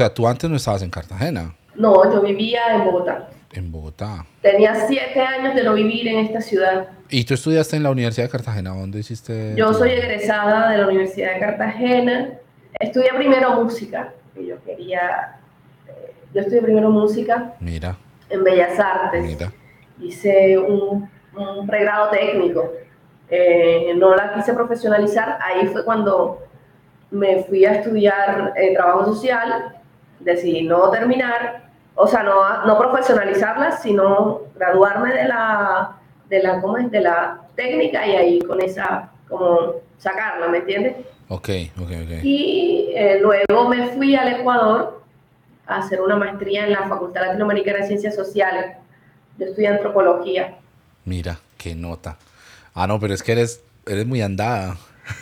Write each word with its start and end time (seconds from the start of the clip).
sea, 0.00 0.14
tú 0.14 0.26
antes 0.26 0.48
no 0.48 0.56
estabas 0.56 0.82
en 0.82 0.90
Cartagena. 0.90 1.54
No, 1.74 2.10
yo 2.12 2.22
vivía 2.22 2.74
en 2.74 2.84
Bogotá. 2.84 3.28
En 3.52 3.70
Bogotá. 3.70 4.24
Tenía 4.40 4.74
siete 4.86 5.20
años 5.20 5.54
de 5.54 5.62
no 5.62 5.74
vivir 5.74 6.08
en 6.08 6.20
esta 6.20 6.40
ciudad. 6.40 6.88
¿Y 7.10 7.24
tú 7.24 7.34
estudiaste 7.34 7.76
en 7.76 7.82
la 7.82 7.90
Universidad 7.90 8.26
de 8.26 8.30
Cartagena? 8.30 8.70
¿Dónde 8.70 9.00
hiciste? 9.00 9.54
Yo 9.56 9.74
soy 9.74 9.90
egresada 9.90 10.70
de 10.70 10.78
la 10.78 10.86
Universidad 10.86 11.34
de 11.34 11.40
Cartagena. 11.40 12.28
Estudié 12.78 13.10
primero 13.14 13.62
música, 13.62 14.12
que 14.34 14.46
yo 14.46 14.62
quería... 14.64 15.36
Eh, 15.88 16.14
yo 16.32 16.40
estudié 16.40 16.62
primero 16.62 16.90
música. 16.90 17.54
Mira. 17.60 17.96
En 18.30 18.44
Bellas 18.44 18.78
Artes. 18.78 19.22
Mira. 19.22 19.52
Hice 20.00 20.56
un, 20.56 21.10
un 21.36 21.66
pregrado 21.66 22.10
técnico. 22.10 22.72
Eh, 23.28 23.92
no 23.96 24.14
la 24.14 24.32
quise 24.34 24.54
profesionalizar. 24.54 25.38
Ahí 25.42 25.66
fue 25.66 25.84
cuando 25.84 26.46
me 27.10 27.42
fui 27.44 27.64
a 27.64 27.74
estudiar 27.74 28.52
eh, 28.56 28.74
trabajo 28.74 29.06
social. 29.06 29.76
Decidí 30.20 30.62
no 30.62 30.90
terminar 30.90 31.70
o 32.02 32.06
sea, 32.06 32.22
no, 32.22 32.64
no 32.66 32.78
profesionalizarla, 32.78 33.76
sino 33.76 34.42
graduarme 34.54 35.12
de 35.12 35.28
la, 35.28 35.96
de 36.30 36.42
la, 36.42 36.60
¿cómo 36.60 36.78
es? 36.78 36.90
De 36.90 37.00
la 37.00 37.42
técnica 37.54 38.06
y 38.06 38.16
ahí 38.16 38.38
con 38.40 38.58
esa, 38.62 39.10
como 39.28 39.74
sacarla, 39.98 40.48
¿me 40.48 40.58
entiendes? 40.58 40.96
Ok, 41.28 41.50
ok, 41.78 41.90
ok. 42.04 42.24
Y 42.24 42.90
eh, 42.94 43.20
luego 43.20 43.68
me 43.68 43.88
fui 43.88 44.16
al 44.16 44.28
Ecuador 44.28 45.02
a 45.66 45.76
hacer 45.76 46.00
una 46.00 46.16
maestría 46.16 46.64
en 46.64 46.72
la 46.72 46.88
Facultad 46.88 47.26
Latinoamericana 47.26 47.80
de 47.80 47.86
Ciencias 47.86 48.14
Sociales. 48.14 48.76
Yo 49.36 49.46
estudié 49.46 49.68
antropología. 49.68 50.56
Mira, 51.04 51.38
qué 51.58 51.74
nota. 51.74 52.16
Ah, 52.72 52.86
no, 52.86 52.98
pero 52.98 53.12
es 53.12 53.22
que 53.22 53.32
eres, 53.32 53.62
eres 53.86 54.06
muy 54.06 54.22
andada. 54.22 54.78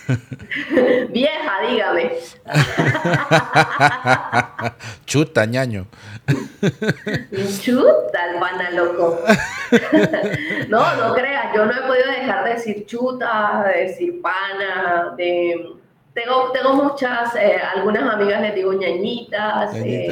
Vieja, 1.11 1.53
dígame. 1.69 2.13
Chuta, 5.07 5.47
ñaño. 5.47 5.87
Chuta, 7.61 8.21
pana 8.41 8.71
loco. 8.71 9.21
no, 10.69 10.97
no 10.97 11.15
creas, 11.15 11.55
yo 11.55 11.67
no 11.67 11.73
he 11.73 11.87
podido 11.87 12.11
dejar 12.11 12.45
de 12.45 12.55
decir 12.55 12.87
chuta, 12.87 13.65
de 13.67 13.87
decir 13.87 14.21
pana, 14.23 15.15
de... 15.17 15.75
Tengo, 16.15 16.51
tengo 16.51 16.75
muchas, 16.75 17.37
eh, 17.37 17.61
algunas 17.77 18.03
amigas 18.13 18.43
les 18.43 18.55
digo 18.57 18.73
ñañitas. 18.73 19.73
Eh, 19.77 20.11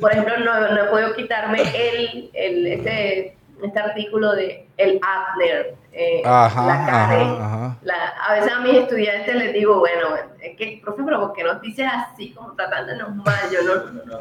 por 0.00 0.10
ejemplo, 0.10 0.38
no, 0.38 0.72
no, 0.72 0.84
he 0.84 0.88
podido 0.88 1.14
quitarme 1.14 1.60
el, 1.60 2.30
el, 2.34 2.66
este 2.66 3.36
este 3.62 3.78
artículo 3.78 4.32
de 4.34 4.68
el 4.76 5.00
Adler, 5.02 5.74
eh, 5.92 6.22
la 6.24 6.46
a 6.46 8.34
veces 8.34 8.52
a 8.52 8.60
mis 8.60 8.74
estudiantes 8.74 9.34
les 9.34 9.52
digo, 9.52 9.80
bueno, 9.80 10.16
es 10.40 10.56
que, 10.56 10.80
profe, 10.82 11.02
pero 11.04 11.20
¿por 11.20 11.32
qué 11.32 11.42
nos 11.42 11.60
dices 11.60 11.86
así, 11.92 12.30
como 12.32 12.52
tratándonos 12.52 13.14
mal? 13.16 13.50
Yo 13.52 13.62
no, 13.62 13.90
no, 13.92 14.04
no. 14.04 14.20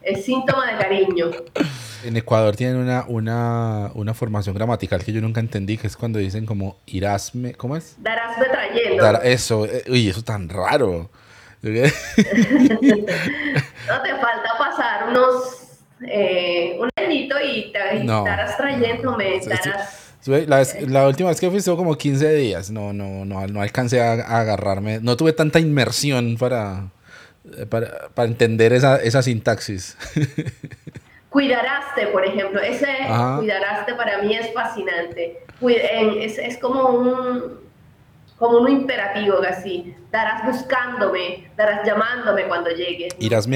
Es 0.00 0.24
síntoma 0.24 0.70
de 0.70 0.78
cariño. 0.78 1.30
En 2.04 2.16
Ecuador 2.16 2.54
tienen 2.54 2.76
una, 2.76 3.04
una, 3.08 3.90
una, 3.94 4.14
formación 4.14 4.54
gramatical 4.54 5.02
que 5.04 5.12
yo 5.12 5.20
nunca 5.20 5.40
entendí, 5.40 5.76
que 5.76 5.88
es 5.88 5.96
cuando 5.96 6.18
dicen 6.18 6.46
como 6.46 6.76
irasme, 6.86 7.54
¿cómo 7.54 7.76
es? 7.76 7.96
Darasme 7.98 8.46
trayendo. 8.46 9.22
eso, 9.22 9.66
eh, 9.66 9.84
uy, 9.88 10.08
eso 10.08 10.22
tan 10.22 10.48
raro. 10.48 11.10
no 11.66 11.72
te 11.72 11.90
falta 14.20 14.58
pasar 14.58 15.08
unos 15.08 15.65
eh, 16.06 16.76
un 16.78 16.90
añito 16.96 17.36
y 17.40 17.72
te 17.72 17.96
estarás 17.98 18.56
trayéndome, 18.56 19.36
estarás... 19.36 20.02
La, 20.26 20.66
la, 20.88 21.06
última 21.06 21.28
vez 21.28 21.38
que 21.38 21.48
fui 21.48 21.58
estuvo 21.58 21.76
como 21.76 21.96
15 21.96 22.34
días, 22.34 22.70
no, 22.72 22.92
no, 22.92 23.24
no, 23.24 23.46
no 23.46 23.62
alcancé 23.62 24.00
a, 24.00 24.14
agarrarme, 24.40 24.98
no 25.00 25.16
tuve 25.16 25.32
tanta 25.32 25.60
inmersión 25.60 26.36
para, 26.36 26.88
para, 27.68 28.08
para 28.12 28.28
entender 28.28 28.72
esa, 28.72 28.96
esa 28.96 29.22
sintaxis. 29.22 29.96
Cuidaraste, 31.36 32.06
por 32.06 32.24
ejemplo, 32.24 32.62
ese 32.62 32.88
cuidaraste 33.36 33.94
para 33.94 34.22
mí 34.22 34.34
es 34.34 34.54
fascinante. 34.54 35.38
Es, 35.60 36.38
es 36.38 36.56
como 36.56 36.88
un, 36.88 37.60
como 38.38 38.60
un 38.60 38.70
imperativo 38.70 39.36
así. 39.46 39.94
Darás 40.10 40.46
buscándome, 40.46 41.50
darás 41.54 41.86
llamándome 41.86 42.44
cuando 42.44 42.70
llegues. 42.70 43.14
Irás 43.18 43.46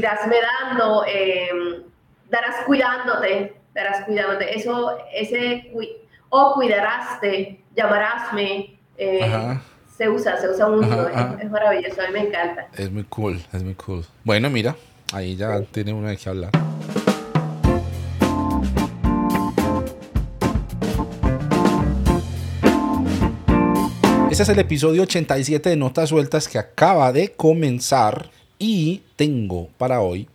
me 0.00 0.36
dando. 0.40 1.04
Eh, 1.04 1.48
eh, 1.48 1.84
darás 2.30 2.64
cuidándote, 2.66 3.54
darás 3.74 4.04
cuidándote. 4.04 4.56
Eso, 4.56 4.98
ese, 5.12 5.72
o 6.30 6.54
cuidaraste, 6.54 7.60
llamarásme, 7.76 8.76
eh, 8.98 9.58
se 9.96 10.08
usa, 10.08 10.36
se 10.36 10.48
usa 10.48 10.68
mucho, 10.68 11.08
es, 11.08 11.50
maravilloso, 11.50 12.02
a 12.02 12.06
mí 12.08 12.12
me 12.12 12.28
encanta. 12.28 12.66
Es 12.76 12.90
muy 12.90 13.04
cool, 13.04 13.40
es 13.52 13.62
muy 13.62 13.74
cool. 13.74 14.04
Bueno, 14.24 14.50
mira, 14.50 14.74
ahí 15.12 15.36
ya 15.36 15.60
tiene 15.62 15.92
uno 15.92 16.08
de 16.08 16.16
qué 16.16 16.28
hablar. 16.28 16.50
Este 24.30 24.42
es 24.42 24.48
el 24.48 24.58
episodio 24.58 25.02
87 25.02 25.68
de 25.68 25.76
Notas 25.76 26.08
Sueltas 26.08 26.48
que 26.48 26.58
acaba 26.58 27.12
de 27.12 27.30
comenzar. 27.36 28.30
Y 28.66 29.02
tengo 29.14 29.68
para 29.76 30.00
hoy, 30.00 30.26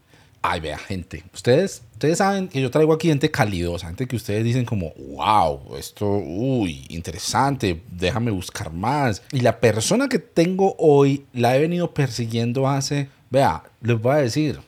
ay 0.43 0.59
vea 0.59 0.77
gente, 0.77 1.23
ustedes, 1.33 1.81
ustedes 1.93 2.19
saben 2.19 2.47
que 2.47 2.61
yo 2.61 2.69
traigo 2.69 2.93
aquí 2.93 3.07
gente 3.07 3.31
calidosa, 3.31 3.87
gente 3.87 4.07
que 4.07 4.15
ustedes 4.15 4.43
dicen 4.43 4.65
como, 4.65 4.93
wow, 5.15 5.75
esto, 5.75 6.05
uy, 6.07 6.85
interesante, 6.89 7.81
déjame 7.89 8.29
buscar 8.29 8.71
más. 8.71 9.23
Y 9.31 9.39
la 9.39 9.59
persona 9.59 10.07
que 10.07 10.19
tengo 10.19 10.75
hoy 10.77 11.25
la 11.33 11.57
he 11.57 11.59
venido 11.59 11.91
persiguiendo 11.91 12.67
hace, 12.67 13.09
vea, 13.31 13.63
les 13.81 13.99
voy 13.99 14.13
a 14.13 14.17
decir, 14.17 14.59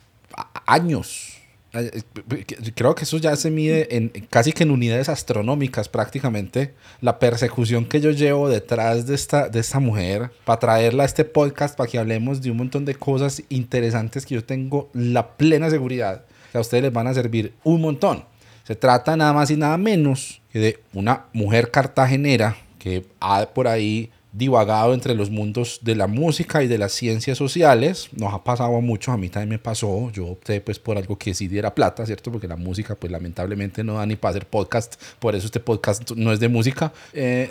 años 0.65 1.30
Creo 2.75 2.95
que 2.95 3.03
eso 3.03 3.17
ya 3.17 3.35
se 3.35 3.49
mide 3.49 3.95
en 3.95 4.09
casi 4.29 4.51
que 4.51 4.63
en 4.63 4.71
unidades 4.71 5.07
astronómicas 5.07 5.87
prácticamente. 5.87 6.73
La 6.99 7.17
persecución 7.17 7.85
que 7.85 8.01
yo 8.01 8.11
llevo 8.11 8.49
detrás 8.49 9.07
de 9.07 9.15
esta, 9.15 9.47
de 9.47 9.59
esta 9.59 9.79
mujer 9.79 10.31
para 10.43 10.59
traerla 10.59 11.03
a 11.03 11.05
este 11.05 11.23
podcast 11.23 11.77
para 11.77 11.89
que 11.89 11.97
hablemos 11.97 12.41
de 12.41 12.51
un 12.51 12.57
montón 12.57 12.83
de 12.83 12.95
cosas 12.95 13.43
interesantes 13.49 14.25
que 14.25 14.35
yo 14.35 14.43
tengo 14.43 14.89
la 14.93 15.37
plena 15.37 15.69
seguridad 15.69 16.25
que 16.51 16.57
a 16.57 16.61
ustedes 16.61 16.83
les 16.83 16.93
van 16.93 17.07
a 17.07 17.13
servir 17.13 17.53
un 17.63 17.81
montón. 17.81 18.25
Se 18.63 18.75
trata 18.75 19.15
nada 19.15 19.33
más 19.33 19.49
y 19.49 19.57
nada 19.57 19.77
menos 19.77 20.41
que 20.51 20.59
de 20.59 20.79
una 20.93 21.25
mujer 21.33 21.71
cartagenera 21.71 22.57
que 22.77 23.05
ha 23.19 23.45
por 23.45 23.67
ahí 23.67 24.11
divagado 24.33 24.93
entre 24.93 25.13
los 25.13 25.29
mundos 25.29 25.79
de 25.81 25.95
la 25.95 26.07
música 26.07 26.63
y 26.63 26.67
de 26.67 26.77
las 26.77 26.93
ciencias 26.93 27.37
sociales. 27.37 28.09
Nos 28.15 28.33
ha 28.33 28.43
pasado 28.43 28.77
a 28.77 28.81
muchos, 28.81 29.13
a 29.13 29.17
mí 29.17 29.29
también 29.29 29.49
me 29.49 29.59
pasó. 29.59 30.09
Yo 30.11 30.27
opté 30.27 30.61
pues 30.61 30.79
por 30.79 30.97
algo 30.97 31.17
que 31.17 31.33
sí 31.33 31.47
diera 31.47 31.75
plata, 31.75 32.05
¿cierto? 32.05 32.31
Porque 32.31 32.47
la 32.47 32.55
música 32.55 32.95
pues 32.95 33.11
lamentablemente 33.11 33.83
no 33.83 33.95
da 33.95 34.05
ni 34.05 34.15
para 34.15 34.31
hacer 34.31 34.45
podcast. 34.45 34.95
Por 35.19 35.35
eso 35.35 35.45
este 35.45 35.59
podcast 35.59 36.11
no 36.11 36.31
es 36.31 36.39
de 36.39 36.47
música. 36.47 36.93
Eh, 37.13 37.49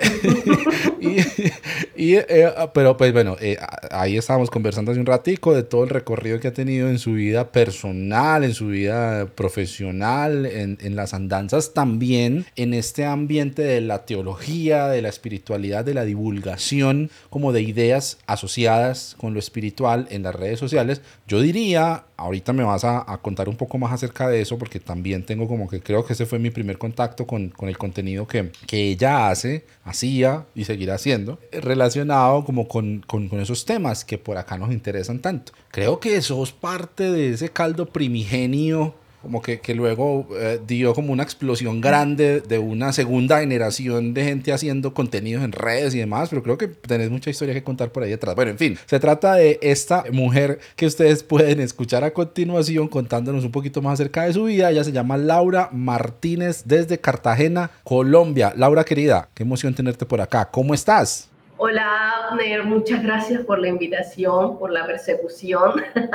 y, 1.97 2.15
eh, 2.15 2.53
pero 2.73 2.97
pues 2.97 3.13
bueno, 3.13 3.37
eh, 3.41 3.59
ahí 3.91 4.17
estábamos 4.17 4.51
conversando 4.51 4.93
hace 4.93 5.01
un 5.01 5.07
ratico 5.07 5.55
de 5.55 5.63
todo 5.63 5.85
el 5.85 5.91
recorrido 5.91 6.41
que 6.41 6.49
ha 6.49 6.55
tenido 6.55 6.89
en 6.89 6.99
su 6.99 7.13
vida 7.13 7.53
personal, 7.53 8.43
en 8.45 8.55
su 8.55 8.69
vida 8.69 9.27
profesional, 9.27 10.47
en, 10.47 10.79
en 10.81 10.97
las 10.97 11.13
andanzas 11.13 11.75
también, 11.75 12.47
en 12.57 12.73
este 12.73 13.05
ambiente 13.05 13.63
de 13.63 13.83
la 13.83 14.07
teología, 14.07 14.89
de 14.89 15.03
la 15.03 15.11
espiritualidad, 15.11 15.85
de 15.85 15.95
la 15.95 16.05
divulgación 16.05 16.70
como 17.31 17.53
de 17.53 17.63
ideas 17.63 18.19
asociadas 18.27 19.17
con 19.19 19.35
lo 19.35 19.39
espiritual 19.39 20.07
en 20.11 20.23
las 20.23 20.35
redes 20.35 20.59
sociales. 20.59 21.01
Yo 21.27 21.41
diría, 21.41 22.05
ahorita 22.17 22.53
me 22.53 22.65
vas 22.65 22.85
a, 22.85 23.05
contar 23.23 23.49
un 23.49 23.57
poco 23.57 23.79
más 23.79 23.93
acerca 23.93 24.29
de 24.29 24.41
eso 24.41 24.59
porque 24.59 24.81
también 24.81 25.25
tengo 25.25 25.49
como 25.49 25.69
que 25.69 25.81
creo 25.81 26.05
que 26.05 26.13
ese 26.13 26.27
fue 26.27 26.39
mi 26.39 26.51
primer 26.51 26.79
contacto 26.79 27.27
con, 27.27 27.49
con 27.49 27.69
el 27.69 27.77
contenido 27.79 28.27
que, 28.27 28.53
que 28.67 28.91
ella 28.91 29.29
hace, 29.29 29.65
hacía 29.85 30.47
y 30.55 30.65
seguirá 30.65 30.95
haciendo, 30.95 31.39
relacionado 31.53 32.45
como 32.45 32.69
con, 32.69 33.01
con, 33.07 33.29
con 33.29 33.41
esos 33.41 33.65
temas 33.65 34.05
que 34.05 34.19
por 34.19 34.37
acá 34.37 34.59
nos 34.59 34.73
interesan 34.73 35.21
tanto. 35.21 35.53
Creo 35.71 36.01
que 36.01 36.21
sos 36.23 36.53
parte 36.53 37.11
de 37.11 37.31
ese 37.31 37.51
caldo 37.51 37.87
primigenio 37.87 38.95
como 39.23 39.43
que, 39.43 39.61
que 39.61 39.75
luego 39.75 40.27
eh, 40.37 40.61
dio 40.67 40.95
como 40.95 41.13
una 41.13 41.23
explosión 41.23 41.81
grande 41.81 42.41
de 42.41 42.59
una 42.59 42.93
segunda 42.93 43.41
generación 43.41 44.15
de 44.15 44.25
gente 44.25 44.53
haciendo 44.53 44.95
contenidos 44.95 45.45
en 45.45 45.53
redes 45.53 45.95
y 45.95 45.99
demás, 45.99 46.29
pero 46.31 46.43
creo 46.43 46.59
que 46.59 46.69
tenés 46.69 47.11
mucha 47.11 47.31
historia 47.31 47.55
que 47.55 47.63
contar 47.63 47.93
por 47.93 48.03
ahí 48.03 48.11
detrás. 48.11 48.35
Bueno, 48.35 48.51
en 48.51 48.59
fin, 48.59 48.79
se 48.87 48.99
trata 49.01 49.35
de 49.35 49.59
esta 49.63 50.05
mujer 50.13 50.59
que 50.77 50.87
ustedes 50.87 51.23
pueden 51.23 51.61
escuchar 51.61 52.05
a 52.05 52.13
continuación 52.13 52.89
contándonos 52.89 53.45
un 53.45 53.53
poquito 53.53 53.83
más 53.83 53.95
acerca 53.95 54.25
de 54.25 54.33
su 54.33 54.45
vida. 54.45 54.71
Ella 54.71 54.85
se 54.85 54.93
llama 54.93 55.17
Laura 55.17 55.69
Martínez 55.73 56.63
desde 56.65 56.99
Cartagena, 56.99 57.71
Colombia. 57.85 58.53
Laura 58.57 58.85
querida, 58.85 59.29
qué 59.35 59.43
emoción 59.43 59.75
tenerte 59.75 60.07
por 60.07 60.21
acá. 60.21 60.51
¿Cómo 60.51 60.75
estás? 60.75 61.30
Hola, 61.63 62.31
Abner, 62.31 62.65
muchas 62.65 63.03
gracias 63.03 63.45
por 63.45 63.59
la 63.59 63.69
invitación, 63.69 64.59
por 64.59 64.71
la 64.71 64.87
persecución. 64.87 65.83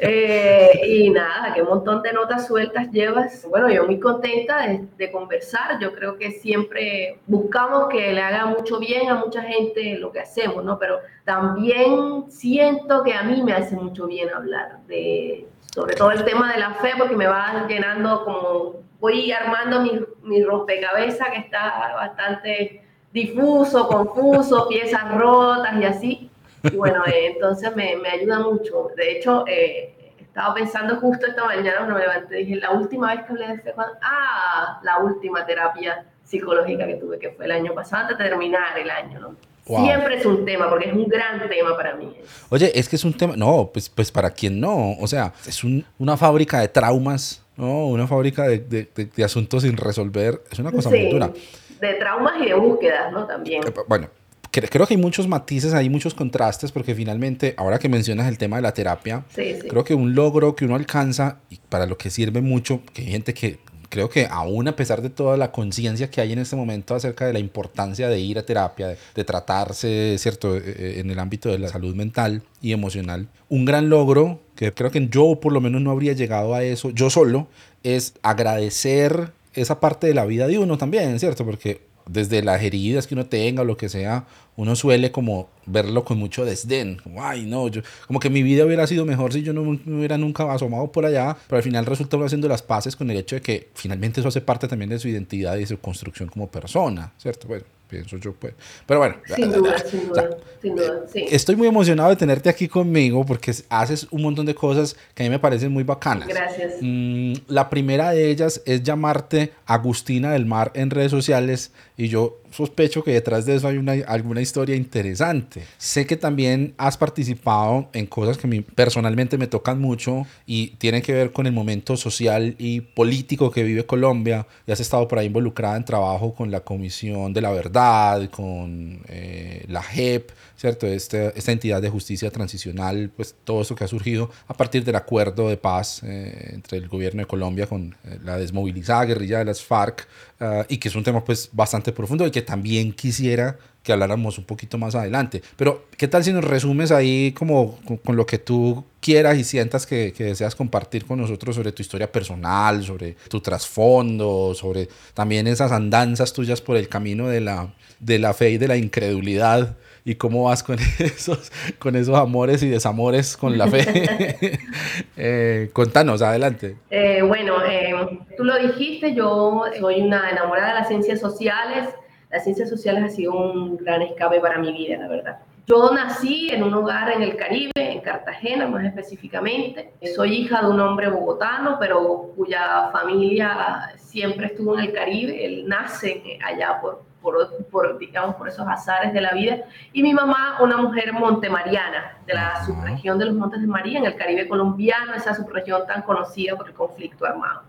Eh, 0.00 0.80
y 0.86 1.10
nada, 1.10 1.52
qué 1.52 1.62
montón 1.62 2.02
de 2.02 2.12
notas 2.12 2.46
sueltas 2.46 2.88
llevas. 2.92 3.44
Bueno, 3.48 3.68
yo 3.68 3.84
muy 3.84 3.98
contenta 3.98 4.64
de, 4.64 4.86
de, 4.96 5.10
conversar. 5.10 5.80
Yo 5.80 5.92
creo 5.92 6.16
que 6.16 6.30
siempre 6.30 7.18
buscamos 7.26 7.88
que 7.88 8.12
le 8.12 8.20
haga 8.20 8.46
mucho 8.46 8.78
bien 8.78 9.10
a 9.10 9.16
mucha 9.16 9.42
gente 9.42 9.98
lo 9.98 10.12
que 10.12 10.20
hacemos, 10.20 10.62
¿no? 10.64 10.78
Pero 10.78 11.00
también 11.24 12.30
siento 12.30 13.02
que 13.02 13.12
a 13.12 13.24
mí 13.24 13.42
me 13.42 13.54
hace 13.54 13.74
mucho 13.74 14.06
bien 14.06 14.30
hablar 14.32 14.78
de, 14.86 15.48
sobre 15.74 15.96
todo 15.96 16.12
el 16.12 16.24
tema 16.24 16.52
de 16.52 16.60
la 16.60 16.74
fe, 16.74 16.92
porque 16.96 17.16
me 17.16 17.26
va 17.26 17.66
llenando 17.68 18.24
como, 18.24 18.84
voy 19.00 19.32
armando 19.32 19.80
mi, 19.80 20.00
mi 20.22 20.44
rompecabezas 20.44 21.28
que 21.30 21.38
está 21.38 21.94
bastante 21.96 22.87
difuso, 23.12 23.88
confuso, 23.88 24.68
piezas 24.68 25.14
rotas 25.14 25.74
y 25.80 25.84
así. 25.84 26.30
Y 26.64 26.76
bueno, 26.76 27.04
eh, 27.06 27.32
entonces 27.34 27.74
me, 27.76 27.96
me, 27.96 28.08
ayuda 28.08 28.40
mucho. 28.40 28.88
De 28.96 29.12
hecho, 29.12 29.44
eh, 29.46 29.94
estaba 30.20 30.54
pensando 30.54 30.96
justo 30.96 31.26
esta 31.26 31.44
mañana 31.44 31.78
cuando 31.78 31.94
me 31.94 32.00
levanté, 32.00 32.36
dije, 32.36 32.56
la 32.56 32.72
última 32.72 33.14
vez 33.14 33.24
que 33.24 33.32
hablé 33.32 33.48
de 33.48 33.58
fe, 33.58 33.72
ah, 34.02 34.80
la 34.82 34.98
última 34.98 35.46
terapia 35.46 36.04
psicológica 36.24 36.86
que 36.86 36.94
tuve, 36.94 37.18
que 37.18 37.30
fue 37.30 37.46
el 37.46 37.52
año 37.52 37.74
pasado, 37.74 38.02
antes 38.02 38.18
de 38.18 38.24
terminar 38.24 38.78
el 38.78 38.90
año, 38.90 39.20
¿no? 39.20 39.36
Siempre 39.64 40.16
es 40.16 40.24
un 40.24 40.46
tema, 40.46 40.70
porque 40.70 40.88
es 40.88 40.94
un 40.94 41.06
gran 41.08 41.46
tema 41.46 41.76
para 41.76 41.94
mí. 41.94 42.16
Oye, 42.48 42.72
es 42.74 42.88
que 42.88 42.96
es 42.96 43.04
un 43.04 43.12
tema, 43.12 43.36
no, 43.36 43.68
pues, 43.70 43.90
pues 43.90 44.10
para 44.10 44.30
quien 44.30 44.58
no, 44.58 44.92
o 44.98 45.06
sea, 45.06 45.34
es 45.46 45.62
un, 45.62 45.84
una 45.98 46.16
fábrica 46.16 46.60
de 46.60 46.68
traumas, 46.68 47.44
¿no? 47.54 47.88
Una 47.88 48.06
fábrica 48.06 48.44
de, 48.44 48.60
de, 48.60 48.88
de, 49.14 49.24
asuntos 49.24 49.64
sin 49.64 49.76
resolver, 49.76 50.40
es 50.50 50.58
una 50.58 50.72
cosa 50.72 50.88
muy 50.88 51.10
dura 51.10 51.30
de 51.80 51.94
traumas 51.94 52.34
y 52.40 52.46
de 52.46 52.54
búsquedas, 52.54 53.12
¿no? 53.12 53.26
También. 53.26 53.62
Bueno, 53.86 54.08
creo 54.50 54.86
que 54.86 54.94
hay 54.94 55.00
muchos 55.00 55.28
matices, 55.28 55.74
hay 55.74 55.88
muchos 55.88 56.14
contrastes, 56.14 56.72
porque 56.72 56.94
finalmente, 56.94 57.54
ahora 57.56 57.78
que 57.78 57.88
mencionas 57.88 58.28
el 58.28 58.38
tema 58.38 58.56
de 58.56 58.62
la 58.62 58.72
terapia, 58.72 59.24
creo 59.34 59.84
que 59.84 59.94
un 59.94 60.14
logro 60.14 60.54
que 60.56 60.64
uno 60.64 60.74
alcanza, 60.74 61.38
y 61.50 61.58
para 61.68 61.86
lo 61.86 61.96
que 61.98 62.10
sirve 62.10 62.40
mucho, 62.40 62.82
que 62.92 63.02
hay 63.02 63.08
gente 63.08 63.34
que 63.34 63.58
creo 63.88 64.10
que 64.10 64.26
aún 64.30 64.68
a 64.68 64.76
pesar 64.76 65.02
de 65.02 65.10
toda 65.10 65.36
la 65.36 65.50
conciencia 65.50 66.10
que 66.10 66.20
hay 66.20 66.32
en 66.32 66.38
este 66.38 66.56
momento 66.56 66.94
acerca 66.94 67.26
de 67.26 67.32
la 67.32 67.38
importancia 67.38 68.08
de 68.08 68.20
ir 68.20 68.38
a 68.38 68.44
terapia, 68.44 68.96
de, 69.14 69.24
tratarse, 69.24 70.16
¿cierto?, 70.18 70.56
eh, 70.56 70.62
eh, 70.66 70.94
en 70.98 71.10
el 71.10 71.18
ámbito 71.18 71.48
de 71.48 71.58
la 71.58 71.68
salud 71.68 71.94
mental 71.94 72.42
y 72.60 72.72
emocional, 72.72 73.28
un 73.48 73.64
gran 73.64 73.88
logro, 73.88 74.40
que 74.56 74.72
creo 74.72 74.90
que 74.90 75.08
yo 75.08 75.38
por 75.40 75.52
lo 75.52 75.60
menos 75.60 75.80
no 75.80 75.90
habría 75.90 76.12
llegado 76.12 76.54
a 76.54 76.62
eso, 76.62 76.90
yo 76.90 77.10
solo, 77.10 77.48
es 77.82 78.14
agradecer 78.22 79.32
esa 79.54 79.80
parte 79.80 80.06
de 80.06 80.14
la 80.14 80.24
vida 80.24 80.46
de 80.46 80.58
uno 80.58 80.78
también, 80.78 81.18
¿cierto? 81.18 81.44
Porque 81.44 81.80
desde 82.08 82.42
las 82.42 82.62
heridas 82.62 83.06
que 83.06 83.14
uno 83.14 83.26
tenga 83.26 83.62
o 83.62 83.64
lo 83.64 83.76
que 83.76 83.88
sea, 83.88 84.24
uno 84.56 84.74
suele 84.74 85.12
como 85.12 85.48
verlo 85.66 86.04
con 86.04 86.18
mucho 86.18 86.44
desdén. 86.44 87.00
Ay, 87.18 87.46
no, 87.46 87.68
yo, 87.68 87.82
como 88.06 88.18
que 88.18 88.30
mi 88.30 88.42
vida 88.42 88.64
hubiera 88.64 88.86
sido 88.86 89.04
mejor 89.04 89.32
si 89.32 89.42
yo 89.42 89.52
no 89.52 89.62
me 89.62 89.96
hubiera 89.96 90.18
nunca 90.18 90.50
asomado 90.52 90.90
por 90.90 91.04
allá, 91.04 91.36
pero 91.46 91.58
al 91.58 91.62
final 91.62 91.86
resulta 91.86 92.16
uno 92.16 92.26
haciendo 92.26 92.48
las 92.48 92.62
paces 92.62 92.96
con 92.96 93.10
el 93.10 93.18
hecho 93.18 93.36
de 93.36 93.42
que 93.42 93.68
finalmente 93.74 94.20
eso 94.20 94.28
hace 94.28 94.40
parte 94.40 94.66
también 94.66 94.88
de 94.90 94.98
su 94.98 95.08
identidad 95.08 95.56
y 95.56 95.60
de 95.60 95.66
su 95.66 95.78
construcción 95.78 96.28
como 96.28 96.48
persona, 96.48 97.12
¿cierto? 97.18 97.46
Bueno, 97.46 97.64
pienso 97.88 98.16
yo, 98.18 98.32
pues. 98.32 98.54
Pero 98.86 99.00
bueno. 99.00 99.16
Sin 99.34 99.50
duda, 99.50 99.78
sin 99.78 100.08
duda, 100.08 100.30
sin 100.62 100.76
duda, 100.76 101.04
sí. 101.12 101.24
Estoy 101.30 101.56
muy 101.56 101.66
emocionado 101.66 102.10
de 102.10 102.16
tenerte 102.16 102.48
aquí 102.48 102.68
conmigo 102.68 103.24
porque 103.24 103.54
haces 103.68 104.06
un 104.10 104.22
montón 104.22 104.46
de 104.46 104.54
cosas 104.54 104.96
que 105.14 105.22
a 105.22 105.26
mí 105.26 105.30
me 105.30 105.38
parecen 105.38 105.72
muy 105.72 105.82
bacanas. 105.82 106.28
Gracias. 106.28 106.74
Mm, 106.80 107.32
la 107.48 107.70
primera 107.70 108.10
de 108.10 108.30
ellas 108.30 108.62
es 108.66 108.82
llamarte 108.82 109.52
Agustina 109.66 110.32
del 110.32 110.46
Mar 110.46 110.70
en 110.74 110.90
redes 110.90 111.10
sociales 111.10 111.72
y 111.96 112.08
yo 112.08 112.40
sospecho 112.50 113.02
que 113.02 113.12
detrás 113.12 113.46
de 113.46 113.56
eso 113.56 113.68
hay 113.68 113.76
una, 113.76 113.92
alguna 114.06 114.40
historia 114.40 114.76
interesante. 114.76 115.62
Sé 115.78 116.06
que 116.06 116.16
también 116.16 116.74
has 116.78 116.96
participado 116.96 117.88
en 117.92 118.06
cosas 118.06 118.38
que 118.38 118.64
personalmente 118.74 119.38
me 119.38 119.46
tocan 119.46 119.80
mucho 119.80 120.26
y 120.46 120.68
tienen 120.78 121.02
que 121.02 121.12
ver 121.12 121.32
con 121.32 121.46
el 121.46 121.52
momento 121.52 121.96
social 121.96 122.54
y 122.58 122.80
político 122.80 123.50
que 123.50 123.62
vive 123.62 123.86
Colombia. 123.86 124.46
Y 124.66 124.72
has 124.72 124.80
estado 124.80 125.08
por 125.08 125.18
ahí 125.18 125.26
involucrada 125.26 125.76
en 125.76 125.84
trabajo 125.84 126.34
con 126.34 126.50
la 126.50 126.60
Comisión 126.60 127.32
de 127.32 127.40
la 127.40 127.50
Verdad, 127.50 128.28
con 128.30 129.00
eh, 129.08 129.64
la 129.68 129.82
JEP, 129.82 130.30
¿cierto? 130.56 130.86
Esta, 130.86 131.28
esta 131.30 131.52
entidad 131.52 131.80
de 131.80 131.88
justicia 131.88 132.30
transicional, 132.30 133.10
pues 133.16 133.34
todo 133.44 133.62
eso 133.62 133.74
que 133.74 133.84
ha 133.84 133.88
surgido 133.88 134.30
a 134.46 134.54
partir 134.54 134.84
del 134.84 134.96
acuerdo 134.96 135.48
de 135.48 135.56
paz 135.56 136.02
eh, 136.02 136.50
entre 136.52 136.78
el 136.78 136.88
gobierno 136.88 137.22
de 137.22 137.26
Colombia 137.26 137.66
con 137.66 137.94
eh, 138.04 138.18
la 138.24 138.36
desmovilizada 138.36 139.04
guerrilla 139.04 139.38
de 139.38 139.44
las 139.44 139.62
FARC 139.62 140.06
ah, 140.40 140.64
y 140.68 140.78
que 140.78 140.88
es 140.88 140.94
un 140.94 141.04
tema 141.04 141.24
pues 141.24 141.50
bastante 141.52 141.92
profundo 141.92 142.26
y 142.26 142.30
que 142.30 142.42
también 142.42 142.92
quisiera 142.92 143.56
que 143.82 143.92
habláramos 143.92 144.36
un 144.38 144.44
poquito 144.44 144.76
más 144.76 144.94
adelante. 144.94 145.42
Pero, 145.56 145.86
¿qué 145.96 146.08
tal 146.08 146.22
si 146.22 146.32
nos 146.32 146.44
resumes 146.44 146.92
ahí 146.92 147.32
como 147.32 147.78
con, 148.04 148.16
lo 148.16 148.26
que 148.26 148.38
tú 148.38 148.84
quieras 149.00 149.38
y 149.38 149.44
sientas 149.44 149.86
que, 149.86 150.12
que, 150.14 150.24
deseas 150.24 150.54
compartir 150.54 151.06
con 151.06 151.18
nosotros 151.18 151.56
sobre 151.56 151.72
tu 151.72 151.82
historia 151.82 152.10
personal, 152.12 152.84
sobre 152.84 153.16
tu 153.28 153.40
trasfondo, 153.40 154.54
sobre 154.54 154.88
también 155.14 155.46
esas 155.46 155.72
andanzas 155.72 156.32
tuyas 156.32 156.60
por 156.60 156.76
el 156.76 156.88
camino 156.88 157.28
de 157.28 157.40
la, 157.40 157.72
de 158.00 158.18
la 158.18 158.34
fe 158.34 158.50
y 158.50 158.58
de 158.58 158.68
la 158.68 158.76
incredulidad? 158.76 159.76
Y 160.08 160.14
cómo 160.14 160.44
vas 160.44 160.62
con 160.62 160.78
esos, 160.98 161.52
con 161.78 161.94
esos 161.94 162.16
amores 162.16 162.62
y 162.62 162.70
desamores 162.70 163.36
con 163.36 163.58
la 163.58 163.68
fe. 163.68 164.58
eh, 165.18 165.68
contanos, 165.74 166.22
adelante. 166.22 166.76
Eh, 166.88 167.20
bueno, 167.20 167.62
eh, 167.62 167.92
tú 168.34 168.44
lo 168.44 168.56
dijiste, 168.58 169.14
yo 169.14 169.64
soy 169.78 170.00
una 170.00 170.30
enamorada 170.30 170.68
de 170.68 170.74
las 170.76 170.88
ciencias 170.88 171.20
sociales. 171.20 171.90
Las 172.30 172.44
ciencias 172.44 172.70
sociales 172.70 173.04
ha 173.04 173.08
sido 173.10 173.34
un 173.34 173.76
gran 173.76 174.00
escape 174.00 174.40
para 174.40 174.58
mi 174.58 174.72
vida, 174.72 174.96
la 174.96 175.08
verdad. 175.08 175.38
Yo 175.66 175.92
nací 175.92 176.48
en 176.48 176.62
un 176.62 176.72
hogar 176.72 177.12
en 177.12 177.22
el 177.22 177.36
Caribe, 177.36 177.72
en 177.76 178.00
Cartagena 178.00 178.66
más 178.66 178.86
específicamente. 178.86 179.92
Soy 180.16 180.36
hija 180.36 180.62
de 180.62 180.68
un 180.68 180.80
hombre 180.80 181.10
bogotano, 181.10 181.76
pero 181.78 182.32
cuya 182.34 182.88
familia 182.92 183.92
siempre 183.98 184.46
estuvo 184.46 184.72
en 184.78 184.86
el 184.86 184.92
Caribe. 184.94 185.44
Él 185.44 185.68
nace 185.68 186.38
allá 186.42 186.80
por, 186.80 187.02
por, 187.22 187.98
digamos, 187.98 188.36
por 188.36 188.48
esos 188.48 188.66
azares 188.66 189.12
de 189.12 189.20
la 189.20 189.32
vida. 189.32 189.64
Y 189.92 190.02
mi 190.02 190.12
mamá, 190.12 190.58
una 190.60 190.76
mujer 190.76 191.12
montemariana, 191.12 192.18
de 192.26 192.34
la 192.34 192.64
subregión 192.64 193.18
de 193.18 193.26
los 193.26 193.34
Montes 193.34 193.60
de 193.60 193.66
María, 193.66 193.98
en 193.98 194.06
el 194.06 194.16
Caribe 194.16 194.48
colombiano, 194.48 195.14
esa 195.14 195.34
subregión 195.34 195.86
tan 195.86 196.02
conocida 196.02 196.56
por 196.56 196.68
el 196.68 196.74
conflicto 196.74 197.26
armado. 197.26 197.62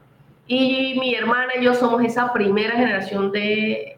Y 0.47 0.97
mi 0.99 1.13
hermana 1.15 1.53
y 1.59 1.63
yo 1.63 1.73
somos 1.73 2.03
esa 2.03 2.33
primera 2.33 2.75
generación 2.75 3.31
de, 3.31 3.97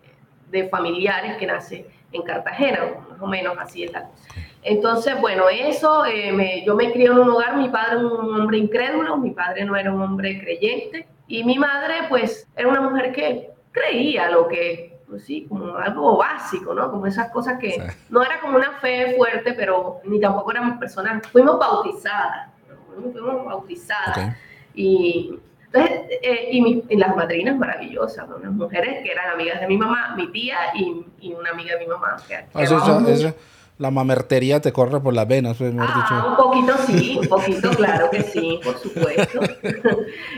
de 0.49 0.67
familiares 0.69 1.37
que 1.37 1.47
nace 1.47 1.85
en 2.11 2.21
Cartagena, 2.23 2.79
más 3.09 3.21
o 3.21 3.27
menos 3.27 3.55
así 3.57 3.83
es 3.83 3.91
la 3.91 4.03
cosa. 4.03 4.23
Entonces, 4.63 5.19
bueno, 5.19 5.45
eso, 5.49 6.05
eh, 6.05 6.31
me, 6.31 6.63
yo 6.65 6.75
me 6.75 6.91
crié 6.91 7.07
en 7.07 7.17
un 7.17 7.29
hogar, 7.29 7.57
mi 7.57 7.69
padre 7.69 7.99
era 7.99 8.07
un 8.07 8.41
hombre 8.41 8.57
incrédulo, 8.57 9.17
mi 9.17 9.31
padre 9.31 9.65
no 9.65 9.75
era 9.75 9.91
un 9.91 10.01
hombre 10.01 10.39
creyente, 10.39 11.07
y 11.27 11.43
mi 11.43 11.57
madre, 11.57 11.95
pues, 12.09 12.47
era 12.55 12.67
una 12.67 12.81
mujer 12.81 13.11
que 13.13 13.49
creía 13.71 14.29
lo 14.29 14.47
que 14.47 14.90
pues 15.11 15.25
sí, 15.25 15.45
como 15.49 15.75
algo 15.75 16.17
básico, 16.17 16.73
¿no? 16.73 16.89
Como 16.89 17.05
esas 17.05 17.29
cosas 17.31 17.59
que 17.59 17.83
no 18.09 18.23
era 18.23 18.39
como 18.39 18.55
una 18.55 18.71
fe 18.79 19.13
fuerte, 19.17 19.51
pero 19.51 19.99
ni 20.05 20.21
tampoco 20.21 20.51
éramos 20.51 20.77
personas, 20.79 21.27
fuimos 21.27 21.59
bautizadas, 21.59 22.49
fuimos 23.13 23.45
bautizadas. 23.45 24.37
Y 24.73 25.37
entonces, 25.65 26.01
eh, 26.21 26.47
y, 26.49 26.95
las 26.95 27.13
madrinas 27.13 27.57
maravillosas, 27.57 28.25
unas 28.33 28.53
mujeres 28.53 29.03
que 29.03 29.11
eran 29.11 29.31
amigas 29.31 29.59
de 29.59 29.67
mi 29.67 29.77
mamá, 29.77 30.15
mi 30.15 30.31
tía 30.31 30.57
y, 30.75 31.05
y 31.19 31.33
una 31.33 31.49
amiga 31.49 31.75
de 31.75 31.81
mi 31.81 31.87
mamá. 31.87 32.15
Que, 32.25 32.35
ah, 32.35 32.45
la 33.81 33.89
mamertería 33.89 34.61
te 34.61 34.71
corre 34.71 34.99
por 34.99 35.11
las 35.11 35.27
venas, 35.27 35.57
pues, 35.57 35.73
ah, 35.75 36.25
Un 36.29 36.35
poquito 36.35 36.77
sí, 36.85 37.17
un 37.19 37.27
poquito, 37.29 37.71
claro 37.71 38.11
que 38.11 38.21
sí, 38.21 38.59
por 38.63 38.77
supuesto. 38.77 39.39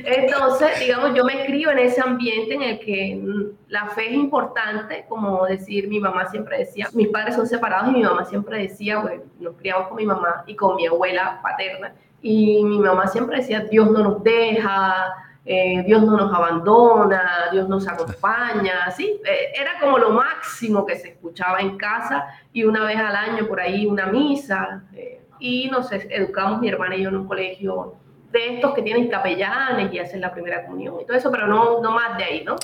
Entonces, 0.06 0.80
digamos, 0.80 1.14
yo 1.14 1.26
me 1.26 1.42
escribo 1.42 1.72
en 1.72 1.80
ese 1.80 2.00
ambiente 2.00 2.54
en 2.54 2.62
el 2.62 2.80
que 2.80 3.20
mm, 3.22 3.44
la 3.68 3.88
fe 3.88 4.08
es 4.08 4.14
importante, 4.14 5.06
como 5.10 5.46
decir, 5.46 5.90
mi 5.90 6.00
mamá 6.00 6.30
siempre 6.30 6.60
decía, 6.60 6.88
mis 6.94 7.10
padres 7.10 7.36
son 7.36 7.46
separados 7.46 7.90
y 7.90 7.98
mi 7.98 8.04
mamá 8.04 8.24
siempre 8.24 8.60
decía, 8.60 9.00
bueno, 9.00 9.24
nos 9.42 9.58
criamos 9.58 9.90
con 9.90 9.98
mi 9.98 10.06
mamá 10.06 10.46
y 10.48 10.56
con 10.56 10.78
mi 10.78 10.88
abuela 10.88 11.42
paterna, 11.44 11.94
y 12.22 12.64
mi 12.64 12.80
mamá 12.80 13.08
siempre 13.08 13.40
decía, 13.40 13.66
Dios 13.70 13.92
no 13.92 14.04
nos 14.04 14.24
deja, 14.24 15.14
eh, 15.46 15.84
Dios 15.86 16.04
no 16.04 16.16
nos 16.16 16.34
abandona, 16.34 17.50
Dios 17.52 17.68
nos 17.68 17.88
acompaña, 17.88 18.90
¿sí? 18.92 19.20
Eh, 19.26 19.54
era 19.60 19.80
como 19.80 19.98
lo 19.98 20.12
máximo 20.12 20.86
que 20.86 20.96
se 20.96 21.10
escuchaba 21.10 21.60
en 21.60 21.78
casa 21.78 22.26
y 22.54 22.64
una 22.64 22.86
vez 22.86 22.98
al 22.98 23.16
año 23.16 23.48
por 23.48 23.60
ahí 23.60 23.86
una 23.86 24.06
misa. 24.06 24.84
Eh, 24.96 25.22
y 25.40 25.70
nos 25.70 25.92
educamos 25.92 26.62
mi 26.62 26.70
hermana 26.70 26.96
y 26.96 27.04
yo 27.04 27.10
en 27.10 27.18
un 27.18 27.28
colegio 27.28 27.96
de 28.32 28.56
estos 28.56 28.74
que 28.74 28.82
tienen 28.82 29.10
capellanes 29.10 29.94
y 29.94 30.00
hacen 30.00 30.22
la 30.22 30.32
primera 30.32 30.66
comunión 30.66 31.02
y 31.02 31.06
todo 31.06 31.18
eso, 31.18 31.30
pero 31.30 31.48
no, 31.48 31.82
no 31.82 31.92
más 31.92 32.18
de 32.18 32.24
ahí, 32.24 32.44
¿no? 32.44 32.56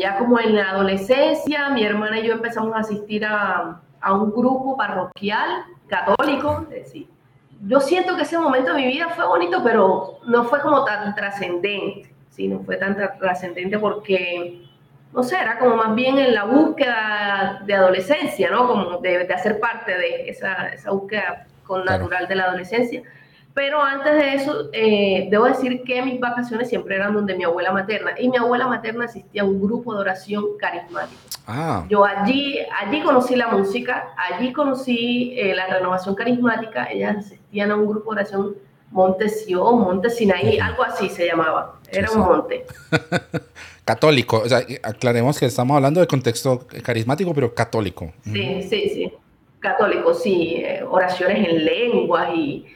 ya 0.00 0.16
como 0.16 0.40
en 0.40 0.56
la 0.56 0.70
adolescencia, 0.70 1.68
mi 1.70 1.84
hermana 1.84 2.18
y 2.18 2.26
yo 2.26 2.32
empezamos 2.32 2.74
a 2.74 2.78
asistir 2.78 3.24
a, 3.24 3.80
a 4.00 4.14
un 4.14 4.30
grupo 4.30 4.76
parroquial 4.76 5.64
católico, 5.86 6.66
es 6.70 6.84
decir, 6.84 7.08
yo 7.64 7.80
siento 7.80 8.16
que 8.16 8.22
ese 8.22 8.38
momento 8.38 8.72
de 8.72 8.80
mi 8.80 8.86
vida 8.88 9.10
fue 9.10 9.26
bonito, 9.26 9.62
pero 9.62 10.18
no 10.26 10.44
fue 10.44 10.60
como 10.60 10.84
tan 10.84 11.14
trascendente. 11.14 12.12
¿Sí? 12.32 12.48
no 12.48 12.60
fue 12.64 12.76
tan 12.76 12.96
trascendente 13.18 13.78
porque 13.78 14.62
no 15.12 15.22
sé, 15.22 15.38
era 15.38 15.58
como 15.58 15.76
más 15.76 15.94
bien 15.94 16.18
en 16.18 16.34
la 16.34 16.44
búsqueda 16.44 17.62
de 17.66 17.74
adolescencia, 17.74 18.50
¿no? 18.50 18.66
Como 18.66 18.98
de, 18.98 19.26
de 19.26 19.34
hacer 19.34 19.60
parte 19.60 19.92
de 19.96 20.30
esa, 20.30 20.68
esa 20.68 20.90
búsqueda 20.90 21.46
con 21.64 21.84
natural 21.84 22.26
de 22.28 22.34
la 22.34 22.44
adolescencia. 22.44 23.02
Pero 23.54 23.82
antes 23.82 24.14
de 24.14 24.34
eso, 24.34 24.70
eh, 24.72 25.28
debo 25.30 25.44
decir 25.44 25.82
que 25.84 26.00
mis 26.02 26.18
vacaciones 26.18 26.70
siempre 26.70 26.96
eran 26.96 27.12
donde 27.12 27.34
mi 27.34 27.44
abuela 27.44 27.70
materna. 27.70 28.12
Y 28.18 28.30
mi 28.30 28.38
abuela 28.38 28.66
materna 28.66 29.04
asistía 29.04 29.42
a 29.42 29.44
un 29.44 29.60
grupo 29.60 29.94
de 29.94 30.00
oración 30.00 30.56
carismático. 30.58 31.20
Ah. 31.46 31.84
Yo 31.90 32.04
allí, 32.04 32.60
allí 32.80 33.02
conocí 33.02 33.36
la 33.36 33.48
música, 33.48 34.08
allí 34.16 34.52
conocí 34.54 35.34
eh, 35.36 35.54
la 35.54 35.66
renovación 35.66 36.14
carismática. 36.14 36.90
Ellas 36.90 37.18
asistían 37.18 37.70
a 37.70 37.76
un 37.76 37.86
grupo 37.86 38.14
de 38.14 38.20
oración 38.22 38.56
Monte 38.92 39.28
Sion, 39.28 39.80
Monte 39.80 40.10
Sinaí, 40.10 40.58
algo 40.58 40.84
así 40.84 41.08
se 41.08 41.26
llamaba. 41.26 41.80
Era 41.90 42.10
un 42.12 42.20
monte. 42.20 42.64
católico, 43.84 44.38
o 44.44 44.48
sea, 44.48 44.64
aclaremos 44.82 45.38
que 45.38 45.46
estamos 45.46 45.74
hablando 45.74 46.00
de 46.00 46.06
contexto 46.06 46.66
carismático, 46.82 47.34
pero 47.34 47.52
católico. 47.52 48.12
Sí, 48.24 48.62
sí, 48.62 48.90
sí. 48.90 49.12
Católico, 49.58 50.14
sí. 50.14 50.62
Eh, 50.64 50.84
oraciones 50.88 51.48
en 51.48 51.64
lengua 51.64 52.34
y 52.34 52.66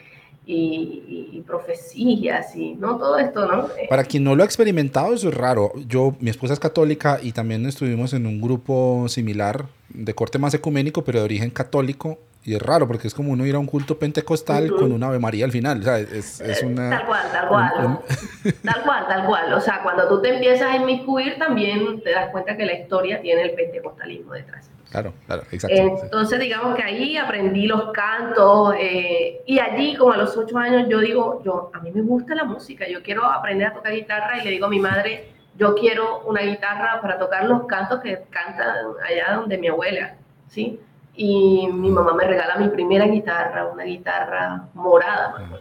y, 0.46 1.42
profecías 1.46 2.54
y 2.54 2.74
no 2.74 2.96
todo 2.96 3.18
esto, 3.18 3.46
¿no? 3.46 3.66
Eh, 3.76 3.86
Para 3.88 4.04
quien 4.04 4.24
no 4.24 4.34
lo 4.34 4.42
ha 4.42 4.46
experimentado, 4.46 5.12
eso 5.12 5.28
es 5.28 5.34
raro. 5.34 5.72
Yo, 5.86 6.14
mi 6.20 6.30
esposa 6.30 6.54
es 6.54 6.60
católica 6.60 7.18
y 7.22 7.32
también 7.32 7.66
estuvimos 7.66 8.12
en 8.14 8.26
un 8.26 8.40
grupo 8.40 9.06
similar 9.08 9.66
de 9.88 10.14
corte 10.14 10.38
más 10.38 10.54
ecuménico, 10.54 11.02
pero 11.04 11.18
de 11.18 11.24
origen 11.24 11.50
católico. 11.50 12.18
Y 12.46 12.54
es 12.54 12.62
raro 12.62 12.86
porque 12.86 13.08
es 13.08 13.14
como 13.14 13.32
uno 13.32 13.44
ir 13.44 13.56
a 13.56 13.58
un 13.58 13.66
culto 13.66 13.98
pentecostal 13.98 14.70
con 14.70 14.92
una 14.92 15.08
Ave 15.08 15.18
María 15.18 15.44
al 15.44 15.50
final. 15.50 15.80
O 15.80 15.82
sea, 15.82 15.98
es, 15.98 16.40
es 16.40 16.62
eh, 16.62 16.66
una, 16.66 16.90
tal 16.90 17.06
cual, 17.06 17.22
tal 17.32 17.48
cual. 17.48 17.72
tal 18.64 18.82
cual, 18.84 19.08
tal 19.08 19.26
cual. 19.26 19.52
O 19.52 19.60
sea, 19.60 19.82
cuando 19.82 20.06
tú 20.06 20.22
te 20.22 20.32
empiezas 20.32 20.70
a 20.70 20.76
inmiscuir, 20.76 21.38
también 21.38 22.00
te 22.02 22.12
das 22.12 22.30
cuenta 22.30 22.56
que 22.56 22.64
la 22.64 22.74
historia 22.74 23.20
tiene 23.20 23.42
el 23.42 23.50
pentecostalismo 23.50 24.32
detrás. 24.32 24.70
Claro, 24.92 25.12
claro, 25.26 25.42
exacto. 25.50 25.76
Entonces, 25.76 26.38
digamos 26.38 26.76
que 26.76 26.84
ahí 26.84 27.16
aprendí 27.16 27.66
los 27.66 27.90
cantos 27.90 28.76
eh, 28.78 29.42
y 29.44 29.58
allí, 29.58 29.96
como 29.96 30.12
a 30.12 30.16
los 30.16 30.36
ocho 30.36 30.56
años, 30.56 30.86
yo 30.88 31.00
digo, 31.00 31.42
yo, 31.44 31.72
a 31.74 31.80
mí 31.80 31.90
me 31.90 32.02
gusta 32.02 32.36
la 32.36 32.44
música, 32.44 32.86
yo 32.88 33.02
quiero 33.02 33.24
aprender 33.24 33.66
a 33.66 33.74
tocar 33.74 33.92
guitarra 33.92 34.38
y 34.40 34.44
le 34.44 34.50
digo 34.52 34.66
a 34.66 34.70
mi 34.70 34.78
madre, 34.78 35.32
yo 35.56 35.74
quiero 35.74 36.20
una 36.20 36.42
guitarra 36.42 37.00
para 37.02 37.18
tocar 37.18 37.46
los 37.46 37.66
cantos 37.66 38.00
que 38.00 38.22
cantan 38.30 38.68
allá 39.04 39.34
donde 39.34 39.58
mi 39.58 39.66
abuela, 39.66 40.14
¿sí? 40.46 40.78
Y 41.16 41.68
mi 41.72 41.90
mamá 41.90 42.12
me 42.14 42.24
regala 42.24 42.56
mi 42.56 42.68
primera 42.68 43.06
guitarra, 43.06 43.66
una 43.66 43.84
guitarra 43.84 44.68
morada, 44.74 45.60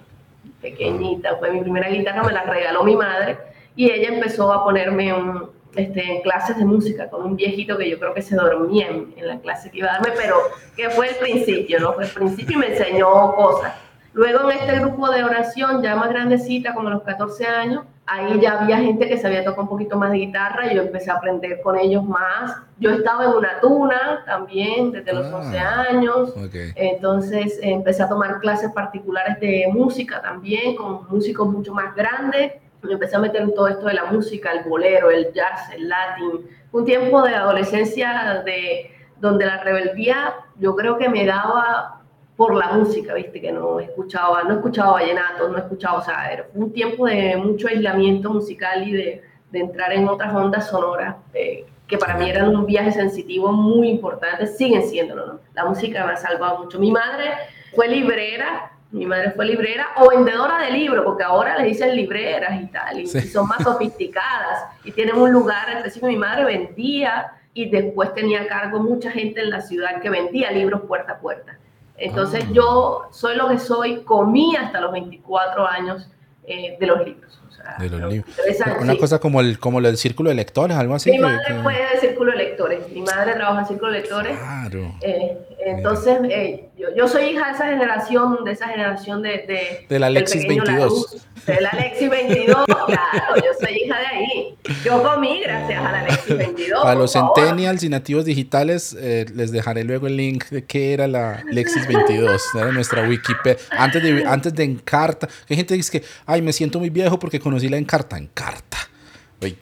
pequeñita, 0.62 1.38
fue 1.38 1.51
mi 1.51 1.62
primera 1.62 1.89
guitarra, 1.89 2.24
me 2.24 2.33
la 2.33 2.43
regaló 2.43 2.83
mi 2.83 2.95
madre 2.95 3.38
y 3.75 3.89
ella 3.89 4.09
empezó 4.09 4.51
a 4.51 4.63
ponerme 4.63 5.13
un, 5.13 5.50
este, 5.75 6.01
en 6.09 6.21
clases 6.21 6.57
de 6.57 6.65
música 6.65 7.09
con 7.09 7.25
un 7.25 7.35
viejito 7.35 7.77
que 7.77 7.89
yo 7.89 8.00
creo 8.00 8.13
que 8.13 8.21
se 8.21 8.35
dormía 8.35 8.88
en, 8.88 9.13
la 9.17 9.39
clase 9.39 9.69
que 9.69 9.79
iba 9.79 9.89
a 9.89 9.93
darme, 9.93 10.13
pero 10.15 10.38
que 10.75 10.89
fue 10.89 11.09
el 11.09 11.15
principio, 11.15 11.79
¿no? 11.79 11.93
Fue 11.93 12.05
el 12.05 12.12
principio 12.12 12.57
y 12.57 12.59
me 12.59 12.67
enseñó 12.67 13.35
cosas. 13.35 13.74
Luego 14.13 14.50
en 14.50 14.57
este 14.57 14.79
grupo 14.79 15.09
de 15.09 15.24
oración, 15.24 15.83
ya 15.83 15.95
más 15.95 16.09
grandecita, 16.09 16.74
como 16.74 16.88
a 16.88 16.91
los 16.91 17.03
14 17.03 17.45
años, 17.45 17.83
ahí 18.05 18.39
ya 18.39 18.62
había 18.62 18.77
gente 18.77 19.07
que 19.07 19.17
sabía 19.17 19.43
tocar 19.43 19.62
un 19.62 19.69
poquito 19.69 19.97
más 19.97 20.12
de 20.12 20.17
guitarra 20.17 20.71
y 20.71 20.75
yo 20.75 20.83
empecé 20.83 21.12
a 21.12 21.15
aprender 21.15 21.62
con 21.62 21.77
ellos 21.77 22.03
más. 22.03 22.55
Yo 22.79 22.91
estaba 22.91 23.25
en 23.25 23.31
una 23.31 23.59
tuna 23.59 24.24
también 24.25 24.91
desde 24.91 25.13
los 25.13 25.31
11 25.31 25.59
ah, 25.59 25.85
años, 25.89 26.33
entonces 26.75 27.59
empecé 27.62 28.03
a 28.03 28.09
tomar 28.09 28.39
clases 28.39 28.71
particulares 28.71 29.39
de 29.39 29.67
música 29.71 30.21
también 30.21 30.75
con 30.75 31.07
músicos 31.09 31.47
mucho 31.47 31.74
más 31.74 31.95
grandes 31.95 32.53
me 32.85 32.93
empecé 32.93 33.15
a 33.15 33.19
meter 33.19 33.41
en 33.41 33.53
todo 33.53 33.67
esto 33.67 33.85
de 33.88 33.93
la 33.93 34.05
música, 34.05 34.51
el 34.51 34.63
bolero, 34.67 35.09
el 35.09 35.31
jazz, 35.33 35.71
el 35.74 35.89
latín. 35.89 36.47
Un 36.71 36.85
tiempo 36.85 37.21
de 37.24 37.35
adolescencia 37.35 38.43
de, 38.45 38.91
donde 39.19 39.45
la 39.45 39.63
rebeldía 39.63 40.35
yo 40.57 40.75
creo 40.75 40.97
que 40.97 41.09
me 41.09 41.25
daba 41.25 41.95
por 42.36 42.54
la 42.56 42.74
música, 42.74 43.13
viste, 43.13 43.39
que 43.39 43.51
no 43.51 43.80
escuchaba, 43.80 44.44
no 44.44 44.56
escuchaba 44.56 44.94
vallenato, 44.94 45.48
no 45.48 45.58
escuchaba, 45.58 46.00
o 46.00 46.04
sea, 46.04 46.32
era 46.32 46.48
un 46.54 46.72
tiempo 46.74 47.06
de 47.06 47.38
mucho 47.38 47.68
aislamiento 47.68 48.30
musical 48.30 48.88
y 48.88 48.92
de, 48.92 49.24
de 49.51 49.60
entrar 49.60 49.94
en 49.94 50.08
otras 50.08 50.34
ondas 50.36 50.68
sonoras, 50.68 51.15
eh, 51.34 51.65
que 51.88 51.98
para 51.98 52.18
mí 52.18 52.30
eran 52.30 52.50
un 52.50 52.65
viaje 52.65 52.92
sensitivo 52.92 53.51
muy 53.51 53.89
importante, 53.89 54.48
siguen 54.48 54.84
siéndolo, 54.84 55.25
¿no? 55.25 55.39
La 55.54 55.65
música 55.65 56.06
me 56.06 56.13
ha 56.13 56.18
salvado 56.18 56.63
mucho. 56.63 56.80
Mi 56.80 56.92
madre 56.92 57.32
fue 57.74 57.88
librera, 57.88 58.72
mi 58.92 59.06
madre 59.06 59.32
fue 59.32 59.46
librera 59.46 59.88
o 59.98 60.10
vendedora 60.10 60.60
de 60.60 60.72
libros, 60.72 61.06
porque 61.06 61.24
ahora 61.24 61.58
le 61.58 61.68
dicen 61.68 61.96
libreras 61.96 62.62
y 62.62 62.68
tal, 62.68 63.00
y, 63.00 63.08
son 63.08 63.48
más 63.48 63.63
sofisticadas 63.63 64.65
y 64.84 64.92
tienen 64.92 65.15
un 65.15 65.32
lugar 65.32 65.70
específico. 65.70 66.08
Mi 66.08 66.18
madre 66.18 66.46
vendía 66.46 67.34
y 67.54 67.70
después 67.70 68.13
tenía 68.13 68.42
a 68.42 68.48
cargo 68.48 68.80
mucha 68.80 69.12
gente 69.12 69.42
en 69.42 69.51
la 69.51 69.62
ciudad 69.62 70.01
que 70.01 70.10
vendía 70.10 70.51
libros 70.51 70.82
puerta 70.82 71.13
a 71.13 71.20
puerta. 71.20 71.58
Entonces 71.98 72.46
ah. 72.48 72.52
yo 72.52 73.08
soy 73.12 73.36
lo 73.36 73.48
que 73.48 73.60
soy, 73.60 74.02
comí 74.02 74.56
hasta 74.56 74.82
los 74.82 74.92
24 74.92 75.68
años 75.68 76.10
eh, 76.46 76.78
de 76.80 76.88
los 76.88 77.06
libros. 77.06 77.40
de 77.80 77.90
los 77.90 78.12
libros. 78.12 78.36
Una 78.80 78.98
cosa 78.98 79.20
como 79.20 79.42
el, 79.42 79.60
como 79.60 79.80
el 79.80 79.98
círculo 79.98 80.30
de 80.30 80.36
lectores, 80.36 80.78
algo 80.78 80.96
así. 80.96 81.12
Mi 81.12 81.20
madre 81.20 81.62
fue 81.64 81.74
del 81.74 82.00
círculo 82.00 82.32
de 82.32 82.38
lectores. 82.38 82.90
Mi 82.90 83.02
madre 83.02 83.34
trabaja 83.34 83.62
en 83.62 83.68
círculo 83.68 83.92
de 83.92 84.00
lectores. 84.00 84.38
Claro. 84.38 84.96
Eh, 85.02 85.38
entonces, 85.65 86.19
eh, 86.29 86.69
yo, 86.77 86.88
yo, 86.95 87.07
soy 87.07 87.25
hija 87.25 87.48
de 87.48 87.53
esa 87.53 87.65
generación, 87.65 88.43
de 88.45 88.51
esa 88.51 88.67
generación 88.67 89.24
de... 89.24 89.29
De, 89.29 89.86
de 89.89 90.00
la 90.00 90.07
Alexis 90.07 90.48
22. 90.48 91.25
de 91.48 91.62
la 91.62 91.69
Alexis 91.69 92.07
22, 92.07 92.65
claro, 92.65 93.36
yo 93.36 93.51
soy 93.60 93.75
hija 93.77 94.00
de 94.00 94.05
ahí. 94.05 94.55
Yo 94.84 95.01
comí 95.01 95.41
gracias 95.41 95.84
a 95.84 95.91
la 95.91 96.00
Alexis 96.01 96.38
22. 96.38 96.84
Para 96.84 96.95
los 96.95 97.13
centennials 97.13 97.81
y 97.84 97.89
nativos 97.89 98.25
digitales, 98.25 98.95
eh, 99.00 99.25
les 99.34 99.51
dejaré 99.51 99.84
luego 99.84 100.05
el 100.05 100.17
link 100.17 100.45
de 100.50 100.63
qué 100.65 100.93
era 100.93 101.07
la 101.07 101.41
Alexis 101.51 101.88
22, 101.88 102.41
era 102.55 102.72
nuestra 102.72 103.10
Wikipedia. 103.10 103.57
Antes 103.72 104.03
de, 104.03 104.24
antes 104.24 104.53
de 104.53 104.63
Encarta, 104.63 105.27
hay 105.50 105.55
gente 105.55 105.74
que 105.74 105.77
dice 105.77 106.00
que, 106.00 106.05
ay, 106.27 106.43
me 106.43 106.53
siento 106.53 106.77
muy 106.77 106.91
viejo 106.91 107.17
porque 107.17 107.39
conocí 107.39 107.69
la 107.69 107.77
Encarta. 107.77 108.17
Encarta 108.17 108.77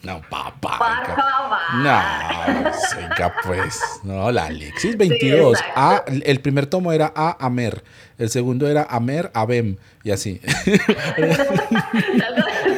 no, 0.03 0.21
papá. 0.29 1.03
No, 1.75 1.99
venga, 2.97 3.35
pues. 3.43 3.81
No, 4.03 4.31
la 4.31 4.45
Alexis 4.45 4.97
22. 4.97 5.59
el 6.23 6.39
primer 6.41 6.67
tomo 6.67 6.91
era 6.91 7.11
A 7.15 7.45
Amer. 7.45 7.83
El 8.17 8.29
segundo 8.29 8.67
era 8.67 8.83
Amer 8.89 9.31
Abem. 9.33 9.77
Y 10.03 10.11
así. 10.11 10.39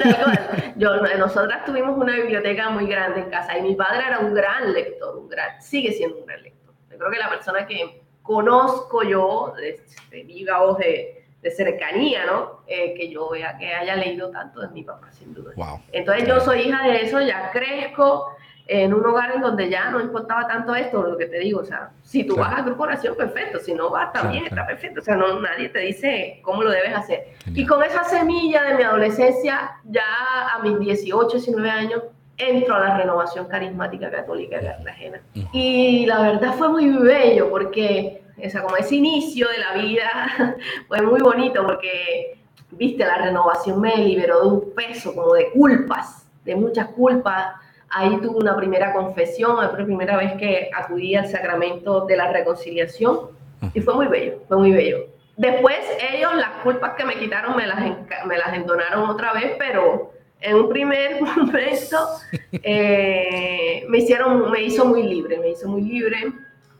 Yo, 0.77 0.95
nosotras 1.17 1.63
tuvimos 1.65 1.97
una 1.97 2.15
biblioteca 2.15 2.69
muy 2.69 2.87
grande 2.87 3.21
en 3.21 3.29
casa 3.29 3.57
y 3.57 3.61
mi 3.61 3.75
padre 3.75 4.07
era 4.07 4.19
un 4.19 4.33
gran 4.33 4.73
lector, 4.73 5.17
un 5.17 5.29
gran, 5.29 5.61
sigue 5.61 5.93
siendo 5.93 6.17
un 6.17 6.25
gran 6.25 6.43
lector. 6.43 6.73
Yo 6.91 6.97
creo 6.97 7.11
que 7.11 7.19
la 7.19 7.29
persona 7.29 7.65
que 7.65 8.01
conozco 8.21 9.03
yo, 9.03 9.53
de, 9.57 9.81
de 10.09 10.23
viva 10.23 10.59
voz 10.59 10.77
de 10.79 11.24
de 11.45 11.51
cercanía, 11.51 12.25
¿no? 12.25 12.61
Eh, 12.65 12.95
que 12.97 13.07
yo 13.07 13.29
vea 13.29 13.55
que 13.59 13.71
haya 13.71 13.95
leído 13.95 14.31
tanto 14.31 14.61
de 14.61 14.69
mi 14.69 14.83
papá, 14.83 15.11
sin 15.11 15.31
duda. 15.31 15.53
Entonces 15.91 16.27
yo 16.27 16.39
soy 16.39 16.61
hija 16.61 16.87
de 16.87 17.03
eso, 17.03 17.21
ya 17.21 17.51
crezco 17.51 18.35
en 18.65 18.95
un 18.95 19.05
hogar 19.05 19.35
en 19.35 19.41
donde 19.41 19.69
ya 19.69 19.91
no 19.91 20.01
importaba 20.01 20.47
tanto 20.47 20.73
esto, 20.73 21.03
lo 21.03 21.15
que 21.15 21.27
te 21.27 21.37
digo, 21.37 21.59
o 21.59 21.63
sea, 21.63 21.91
si 22.01 22.23
tú 22.23 22.35
vas 22.35 22.59
a 22.59 22.63
corporación, 22.63 23.15
perfecto, 23.15 23.59
si 23.59 23.75
no 23.75 23.91
vas 23.91 24.11
también, 24.11 24.47
está 24.47 24.65
perfecto, 24.65 25.01
o 25.01 25.03
sea, 25.03 25.15
no, 25.15 25.39
nadie 25.39 25.69
te 25.69 25.81
dice 25.81 26.39
cómo 26.41 26.63
lo 26.63 26.71
debes 26.71 26.95
hacer. 26.95 27.27
Y 27.53 27.63
con 27.63 27.83
esa 27.83 28.03
semilla 28.05 28.63
de 28.63 28.73
mi 28.73 28.81
adolescencia, 28.81 29.69
ya 29.83 30.01
a 30.51 30.63
mis 30.63 30.79
18, 30.79 31.29
19 31.29 31.69
años, 31.69 32.01
entro 32.37 32.73
a 32.73 32.79
la 32.79 32.97
renovación 32.97 33.45
carismática 33.47 34.09
católica 34.09 34.57
de 34.57 34.65
Cartagena. 34.65 35.21
Y 35.53 36.07
la 36.07 36.21
verdad 36.21 36.55
fue 36.55 36.69
muy 36.69 36.89
bello 36.89 37.51
porque 37.51 38.24
esa, 38.37 38.61
como 38.61 38.77
ese 38.77 38.95
inicio 38.95 39.47
de 39.47 39.57
la 39.59 39.73
vida 39.81 40.55
fue 40.87 41.01
muy 41.01 41.21
bonito 41.21 41.65
porque, 41.65 42.37
viste, 42.71 43.05
la 43.05 43.17
renovación 43.17 43.79
me 43.79 43.95
liberó 43.97 44.41
de 44.41 44.47
un 44.47 44.73
peso, 44.73 45.15
como 45.15 45.33
de 45.33 45.51
culpas, 45.51 46.27
de 46.43 46.55
muchas 46.55 46.87
culpas. 46.89 47.55
Ahí 47.89 48.17
tuve 48.17 48.37
una 48.37 48.55
primera 48.57 48.93
confesión, 48.93 49.57
la 49.57 49.71
primera 49.71 50.17
vez 50.17 50.33
que 50.33 50.69
acudí 50.75 51.15
al 51.15 51.27
sacramento 51.27 52.05
de 52.05 52.17
la 52.17 52.31
reconciliación 52.31 53.29
y 53.73 53.81
fue 53.81 53.95
muy 53.95 54.07
bello, 54.07 54.41
fue 54.47 54.57
muy 54.57 54.71
bello. 54.71 55.07
Después 55.37 55.77
ellos 56.11 56.33
las 56.35 56.61
culpas 56.63 56.93
que 56.95 57.05
me 57.05 57.15
quitaron 57.15 57.55
me 57.55 57.67
las, 57.67 57.79
me 58.25 58.37
las 58.37 58.53
entonaron 58.53 59.09
otra 59.09 59.33
vez, 59.33 59.53
pero 59.57 60.11
en 60.41 60.55
un 60.55 60.69
primer 60.69 61.21
momento 61.37 61.97
eh, 62.51 63.85
me 63.87 63.99
hicieron, 63.99 64.51
me 64.51 64.61
hizo 64.63 64.85
muy 64.85 65.03
libre, 65.03 65.39
me 65.39 65.49
hizo 65.49 65.67
muy 65.67 65.81
libre 65.81 66.33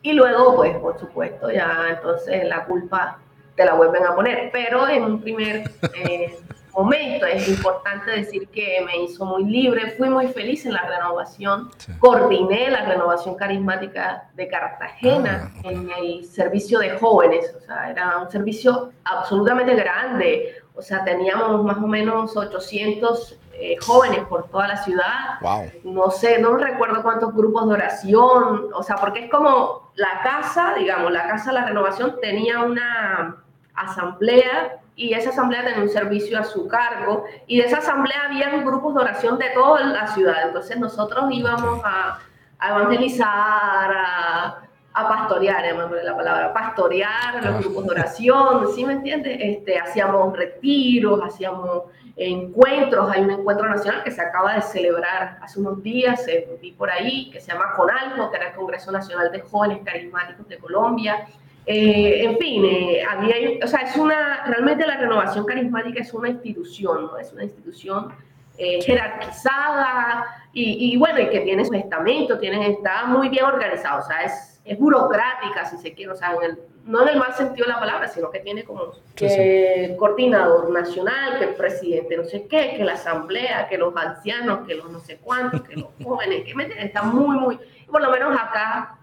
y 0.05 0.13
luego, 0.13 0.55
pues, 0.55 0.77
por 0.77 1.00
supuesto, 1.00 1.50
ya 1.50 1.88
entonces 1.89 2.47
la 2.47 2.63
culpa 2.65 3.17
te 3.55 3.65
la 3.65 3.74
vuelven 3.74 4.05
a 4.05 4.13
poner. 4.13 4.51
Pero 4.53 4.88
en 4.88 5.03
un 5.03 5.19
primer 5.19 5.71
eh, 5.95 6.38
momento 6.75 7.25
es 7.25 7.50
importante 7.50 8.12
decir 8.12 8.47
que 8.50 8.85
me 8.85 8.97
hizo 8.97 9.25
muy 9.25 9.45
libre, 9.45 9.95
fui 9.97 10.07
muy 10.07 10.27
feliz 10.27 10.63
en 10.67 10.74
la 10.74 10.83
renovación, 10.83 11.71
coordiné 11.97 12.69
la 12.69 12.85
renovación 12.85 13.33
carismática 13.33 14.29
de 14.35 14.47
Cartagena 14.47 15.51
ah, 15.55 15.62
en 15.71 15.89
el 15.97 16.24
servicio 16.25 16.77
de 16.77 16.91
jóvenes, 17.00 17.55
o 17.57 17.65
sea, 17.65 17.89
era 17.89 18.19
un 18.19 18.29
servicio 18.29 18.91
absolutamente 19.05 19.74
grande, 19.74 20.53
o 20.75 20.83
sea, 20.83 21.03
teníamos 21.03 21.63
más 21.63 21.77
o 21.77 21.88
menos 21.88 22.38
800 22.38 23.39
eh, 23.53 23.77
jóvenes 23.81 24.19
por 24.25 24.50
toda 24.50 24.67
la 24.67 24.77
ciudad. 24.77 25.39
No 25.83 26.12
sé, 26.12 26.38
no 26.38 26.57
recuerdo 26.57 27.01
cuántos 27.01 27.33
grupos 27.33 27.67
de 27.69 27.74
oración, 27.74 28.69
o 28.71 28.83
sea, 28.83 28.97
porque 28.97 29.25
es 29.25 29.31
como 29.31 29.84
la 29.95 30.21
casa, 30.23 30.73
digamos, 30.77 31.11
la 31.11 31.27
casa 31.27 31.51
de 31.51 31.59
la 31.59 31.65
renovación 31.65 32.15
tenía 32.21 32.61
una 32.63 33.37
asamblea 33.73 34.77
y 34.95 35.13
esa 35.13 35.29
asamblea 35.29 35.63
tenía 35.63 35.81
un 35.81 35.89
servicio 35.89 36.39
a 36.39 36.43
su 36.43 36.67
cargo 36.67 37.25
y 37.47 37.59
de 37.59 37.65
esa 37.65 37.77
asamblea 37.77 38.23
había 38.25 38.49
grupos 38.61 38.95
de 38.95 39.01
oración 39.01 39.37
de 39.37 39.49
toda 39.49 39.81
la 39.81 40.07
ciudad. 40.07 40.47
Entonces 40.47 40.77
nosotros 40.77 41.25
íbamos 41.31 41.81
a, 41.83 42.19
a 42.59 42.69
evangelizar, 42.69 43.27
a, 43.27 44.64
a 44.95 45.09
pastorear, 45.09 45.63
la 46.03 46.15
palabra, 46.15 46.53
pastorear 46.53 47.43
los 47.43 47.59
grupos 47.59 47.83
de 47.85 47.91
oración, 47.91 48.67
¿sí 48.73 48.85
me 48.85 48.93
entiendes? 48.93 49.37
Este, 49.41 49.77
hacíamos 49.77 50.35
retiros, 50.35 51.19
hacíamos 51.21 51.83
encuentros, 52.15 53.11
hay 53.11 53.23
un 53.23 53.31
encuentro 53.31 53.67
nacional 53.67 54.03
que 54.03 54.11
se 54.11 54.21
acaba 54.21 54.55
de 54.55 54.61
celebrar 54.61 55.37
hace 55.41 55.59
unos 55.59 55.83
días, 55.83 56.25
vi 56.61 56.71
por 56.71 56.89
ahí, 56.89 57.29
que 57.29 57.41
se 57.41 57.51
llama 57.51 57.73
CONALCO, 57.75 58.31
que 58.31 58.37
era 58.37 58.47
el 58.49 58.55
Congreso 58.55 58.89
Nacional 58.89 59.33
de 59.33 59.41
Jóvenes 59.41 59.79
Carismáticos 59.83 60.47
de 60.47 60.57
Colombia. 60.59 61.27
Eh, 61.65 62.23
en 62.23 62.37
fin, 62.37 62.63
eh, 62.63 63.03
había, 63.03 63.35
o 63.61 63.67
sea, 63.67 63.81
es 63.81 63.97
una, 63.97 64.45
realmente 64.45 64.87
la 64.87 64.95
renovación 64.95 65.45
carismática 65.45 65.99
es 65.99 66.13
una 66.13 66.29
institución, 66.29 67.07
¿no? 67.07 67.17
Es 67.17 67.33
una 67.33 67.43
institución 67.43 68.13
eh, 68.57 68.81
jerarquizada 68.81 70.25
y, 70.53 70.93
y, 70.93 70.97
bueno, 70.97 71.19
y 71.19 71.27
que 71.27 71.41
tiene 71.41 71.65
su 71.65 71.73
estamento, 71.73 72.39
tiene, 72.39 72.69
está 72.69 73.07
muy 73.07 73.27
bien 73.27 73.43
organizado, 73.43 73.99
o 73.99 74.03
sea, 74.03 74.21
es 74.21 74.54
es 74.65 74.79
burocrática, 74.79 75.63
si 75.65 75.77
se 75.77 75.93
quiere, 75.93 76.12
o 76.12 76.15
sea, 76.15 76.36
no 76.84 77.03
en 77.03 77.10
el 77.10 77.17
mal 77.17 77.34
sentido 77.34 77.67
de 77.67 77.74
la 77.74 77.79
palabra, 77.79 78.07
sino 78.07 78.31
que 78.31 78.39
tiene 78.39 78.63
como 78.63 78.91
que 79.15 79.95
coordinador 79.98 80.72
nacional, 80.72 81.38
que 81.38 81.45
el 81.45 81.53
presidente 81.55 82.17
no 82.17 82.24
sé 82.24 82.48
qué, 82.48 82.74
que 82.75 82.84
la 82.84 82.93
asamblea, 82.93 83.67
que 83.69 83.77
los 83.77 83.95
ancianos, 83.95 84.67
que 84.67 84.75
los 84.75 84.89
no 84.89 85.00
sé 85.00 85.17
cuántos, 85.17 85.62
que 85.62 85.75
los 85.75 85.89
jóvenes, 86.03 86.43
que 86.43 86.84
está 86.84 87.03
muy, 87.03 87.38
muy, 87.38 87.60
por 87.89 88.01
lo 88.01 88.12
menos 88.12 88.36
acá 88.36 88.98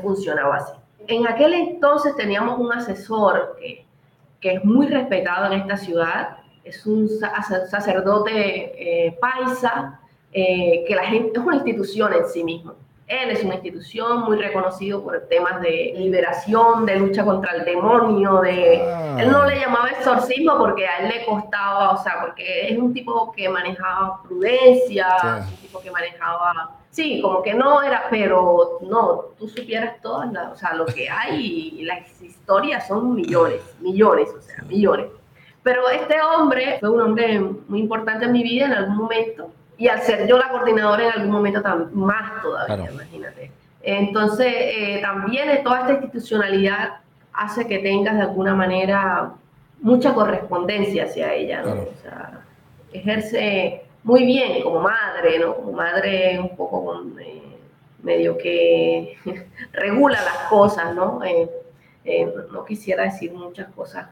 funcionaba 0.00 0.56
así. 0.56 0.72
En 1.08 1.26
aquel 1.26 1.52
entonces 1.52 2.16
teníamos 2.16 2.58
un 2.58 2.72
asesor 2.72 3.56
que, 3.60 3.84
que 4.40 4.54
es 4.54 4.64
muy 4.64 4.86
respetado 4.86 5.52
en 5.52 5.60
esta 5.60 5.76
ciudad, 5.76 6.38
es 6.64 6.86
un 6.86 7.08
sacerdote 7.08 9.06
eh, 9.06 9.18
paisa, 9.20 10.00
eh, 10.32 10.84
que 10.86 10.94
la 10.94 11.04
gente 11.04 11.38
es 11.38 11.44
una 11.44 11.56
institución 11.56 12.12
en 12.14 12.26
sí 12.26 12.44
mismo. 12.44 12.74
Él 13.06 13.30
es 13.30 13.44
una 13.44 13.54
institución 13.54 14.22
muy 14.22 14.38
reconocido 14.38 15.02
por 15.02 15.20
temas 15.28 15.60
de 15.60 15.92
liberación, 15.96 16.86
de 16.86 16.96
lucha 16.96 17.24
contra 17.24 17.52
el 17.52 17.64
demonio, 17.64 18.40
de... 18.40 18.82
Ah. 18.82 19.16
Él 19.20 19.30
no 19.30 19.44
le 19.44 19.60
llamaba 19.60 19.90
exorcismo 19.90 20.56
porque 20.56 20.86
a 20.86 20.98
él 20.98 21.08
le 21.08 21.24
costaba, 21.26 21.90
o 21.90 22.02
sea, 22.02 22.20
porque 22.20 22.68
es 22.68 22.78
un 22.78 22.94
tipo 22.94 23.32
que 23.32 23.48
manejaba 23.48 24.22
prudencia, 24.22 25.08
un 25.48 25.56
tipo 25.56 25.80
que 25.80 25.90
manejaba... 25.90 26.76
Sí, 26.90 27.20
como 27.22 27.42
que 27.42 27.54
no 27.54 27.82
era, 27.82 28.04
pero 28.10 28.78
no, 28.82 29.24
tú 29.38 29.48
supieras 29.48 30.00
todas 30.02 30.30
las, 30.30 30.52
o 30.52 30.56
sea, 30.56 30.74
lo 30.74 30.84
que 30.84 31.08
hay, 31.08 31.82
las 31.84 32.20
historias 32.20 32.86
son 32.86 33.14
millones, 33.14 33.62
millones, 33.80 34.28
o 34.36 34.42
sea, 34.42 34.62
millones. 34.64 35.06
Pero 35.62 35.88
este 35.88 36.20
hombre 36.20 36.76
fue 36.80 36.90
un 36.90 37.00
hombre 37.00 37.40
muy 37.40 37.80
importante 37.80 38.26
en 38.26 38.32
mi 38.32 38.42
vida 38.42 38.66
en 38.66 38.72
algún 38.72 38.96
momento 38.96 39.50
y 39.82 39.88
al 39.88 40.00
ser 40.02 40.28
yo 40.28 40.38
la 40.38 40.48
coordinadora 40.48 41.06
en 41.06 41.12
algún 41.12 41.32
momento 41.32 41.60
más 41.92 42.40
todavía, 42.40 42.88
imagínate. 42.88 43.50
Entonces, 43.82 44.46
eh, 44.56 45.00
también 45.02 45.60
toda 45.64 45.80
esta 45.80 45.92
institucionalidad 45.94 47.00
hace 47.32 47.66
que 47.66 47.80
tengas 47.80 48.14
de 48.14 48.22
alguna 48.22 48.54
manera 48.54 49.32
mucha 49.80 50.14
correspondencia 50.14 51.06
hacia 51.06 51.34
ella, 51.34 51.62
¿no? 51.62 51.72
O 51.72 51.94
sea, 52.00 52.42
ejerce 52.92 53.82
muy 54.04 54.24
bien 54.24 54.62
como 54.62 54.78
madre, 54.78 55.40
¿no? 55.40 55.56
Como 55.56 55.72
madre 55.72 56.38
un 56.38 56.54
poco 56.54 57.02
eh, 57.18 57.42
medio 58.04 58.38
que 58.38 59.18
regula 59.72 60.22
las 60.22 60.48
cosas, 60.48 60.94
¿no? 60.94 61.24
Eh, 61.24 62.32
no 62.52 62.64
quisiera 62.64 63.02
decir 63.02 63.32
muchas 63.32 63.66
cosas 63.74 64.06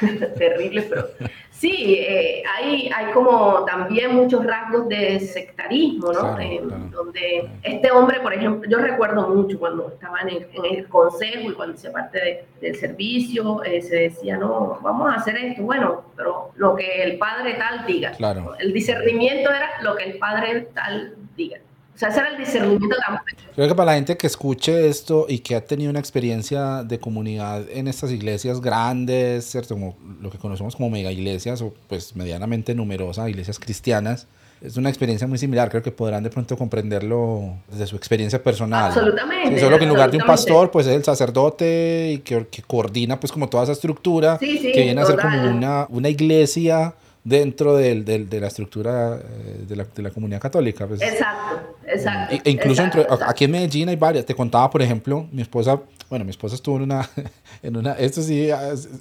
terrible, 0.38 0.82
pero 0.82 1.08
sí, 1.50 1.96
eh, 1.98 2.42
hay, 2.56 2.90
hay 2.94 3.12
como 3.12 3.64
también 3.64 4.14
muchos 4.14 4.44
rasgos 4.44 4.88
de 4.88 5.20
sectarismo, 5.20 6.12
¿no? 6.12 6.38
Eh, 6.38 6.60
donde 6.90 7.50
este 7.62 7.90
hombre, 7.90 8.20
por 8.20 8.32
ejemplo, 8.32 8.68
yo 8.68 8.78
recuerdo 8.78 9.28
mucho 9.28 9.58
cuando 9.58 9.88
estaba 9.88 10.20
en 10.20 10.28
el, 10.64 10.88
consejo 10.88 11.50
y 11.50 11.54
cuando 11.54 11.74
hice 11.74 11.90
parte 11.90 12.44
del 12.60 12.76
servicio, 12.76 13.62
eh, 13.64 13.82
se 13.82 13.96
decía, 13.96 14.36
no, 14.36 14.78
vamos 14.82 15.10
a 15.12 15.16
hacer 15.16 15.36
esto, 15.36 15.62
bueno, 15.62 16.02
pero 16.16 16.50
lo 16.56 16.74
que 16.74 17.02
el 17.02 17.18
padre 17.18 17.54
tal 17.54 17.86
diga. 17.86 18.12
Claro. 18.12 18.54
El 18.58 18.72
discernimiento 18.72 19.50
era 19.50 19.82
lo 19.82 19.96
que 19.96 20.04
el 20.04 20.18
padre 20.18 20.68
tal 20.74 21.14
diga. 21.36 21.58
O 21.94 21.98
sea, 21.98 22.08
ese 22.08 22.20
era 22.20 22.30
el 22.30 22.38
discernimiento 22.38 22.96
también. 23.06 23.36
Creo 23.54 23.68
que 23.68 23.74
para 23.74 23.92
la 23.92 23.94
gente 23.96 24.16
que 24.16 24.26
escuche 24.26 24.88
esto 24.88 25.26
y 25.28 25.40
que 25.40 25.54
ha 25.54 25.60
tenido 25.60 25.90
una 25.90 26.00
experiencia 26.00 26.82
de 26.82 26.98
comunidad 26.98 27.64
en 27.70 27.88
estas 27.88 28.10
iglesias 28.10 28.60
grandes, 28.60 29.44
¿cierto? 29.44 29.74
Como 29.74 29.96
lo 30.20 30.30
que 30.30 30.38
conocemos 30.38 30.76
como 30.76 30.88
mega 30.88 31.12
iglesias 31.12 31.60
o 31.60 31.74
pues 31.88 32.16
medianamente 32.16 32.74
numerosas 32.74 33.28
iglesias 33.28 33.58
cristianas, 33.58 34.26
es 34.62 34.76
una 34.76 34.88
experiencia 34.88 35.26
muy 35.26 35.38
similar. 35.38 35.70
Creo 35.70 35.82
que 35.82 35.90
podrán 35.90 36.22
de 36.22 36.30
pronto 36.30 36.56
comprenderlo 36.56 37.54
desde 37.70 37.86
su 37.86 37.96
experiencia 37.96 38.42
personal. 38.42 38.86
Absolutamente. 38.86 39.58
solo 39.58 39.78
que 39.78 39.84
en 39.84 39.90
lugar 39.90 40.10
de 40.10 40.18
un 40.18 40.26
pastor, 40.26 40.70
pues 40.70 40.86
es 40.86 40.94
el 40.94 41.04
sacerdote 41.04 42.12
y 42.14 42.18
que, 42.18 42.46
que 42.46 42.62
coordina 42.62 43.18
pues 43.18 43.32
como 43.32 43.48
toda 43.48 43.64
esa 43.64 43.72
estructura, 43.72 44.38
que 44.38 44.82
viene 44.82 45.00
a 45.00 45.06
ser 45.06 45.18
como 45.18 45.50
una, 45.50 45.86
una 45.88 46.08
iglesia 46.08 46.94
dentro 47.24 47.76
del, 47.76 48.04
del, 48.04 48.28
de 48.28 48.40
la 48.40 48.46
estructura 48.46 49.18
eh, 49.18 49.64
de 49.68 49.76
la, 49.76 49.84
de 49.84 50.02
la 50.02 50.10
comunidad 50.10 50.40
católica. 50.40 50.86
Pues. 50.86 51.02
Exacto, 51.02 51.76
exacto. 51.86 52.36
E, 52.44 52.50
incluso 52.50 52.82
aquí 53.26 53.44
en 53.44 53.50
Medellín 53.50 53.88
hay 53.88 53.96
varias. 53.96 54.24
Te 54.24 54.34
contaba, 54.34 54.70
por 54.70 54.80
ejemplo, 54.82 55.26
mi 55.30 55.42
esposa, 55.42 55.80
bueno, 56.08 56.24
mi 56.24 56.30
esposa 56.30 56.54
estuvo 56.54 56.76
en 56.76 56.82
una, 56.82 57.08
en 57.62 57.76
una 57.76 57.92
esto 57.92 58.22
sí, 58.22 58.48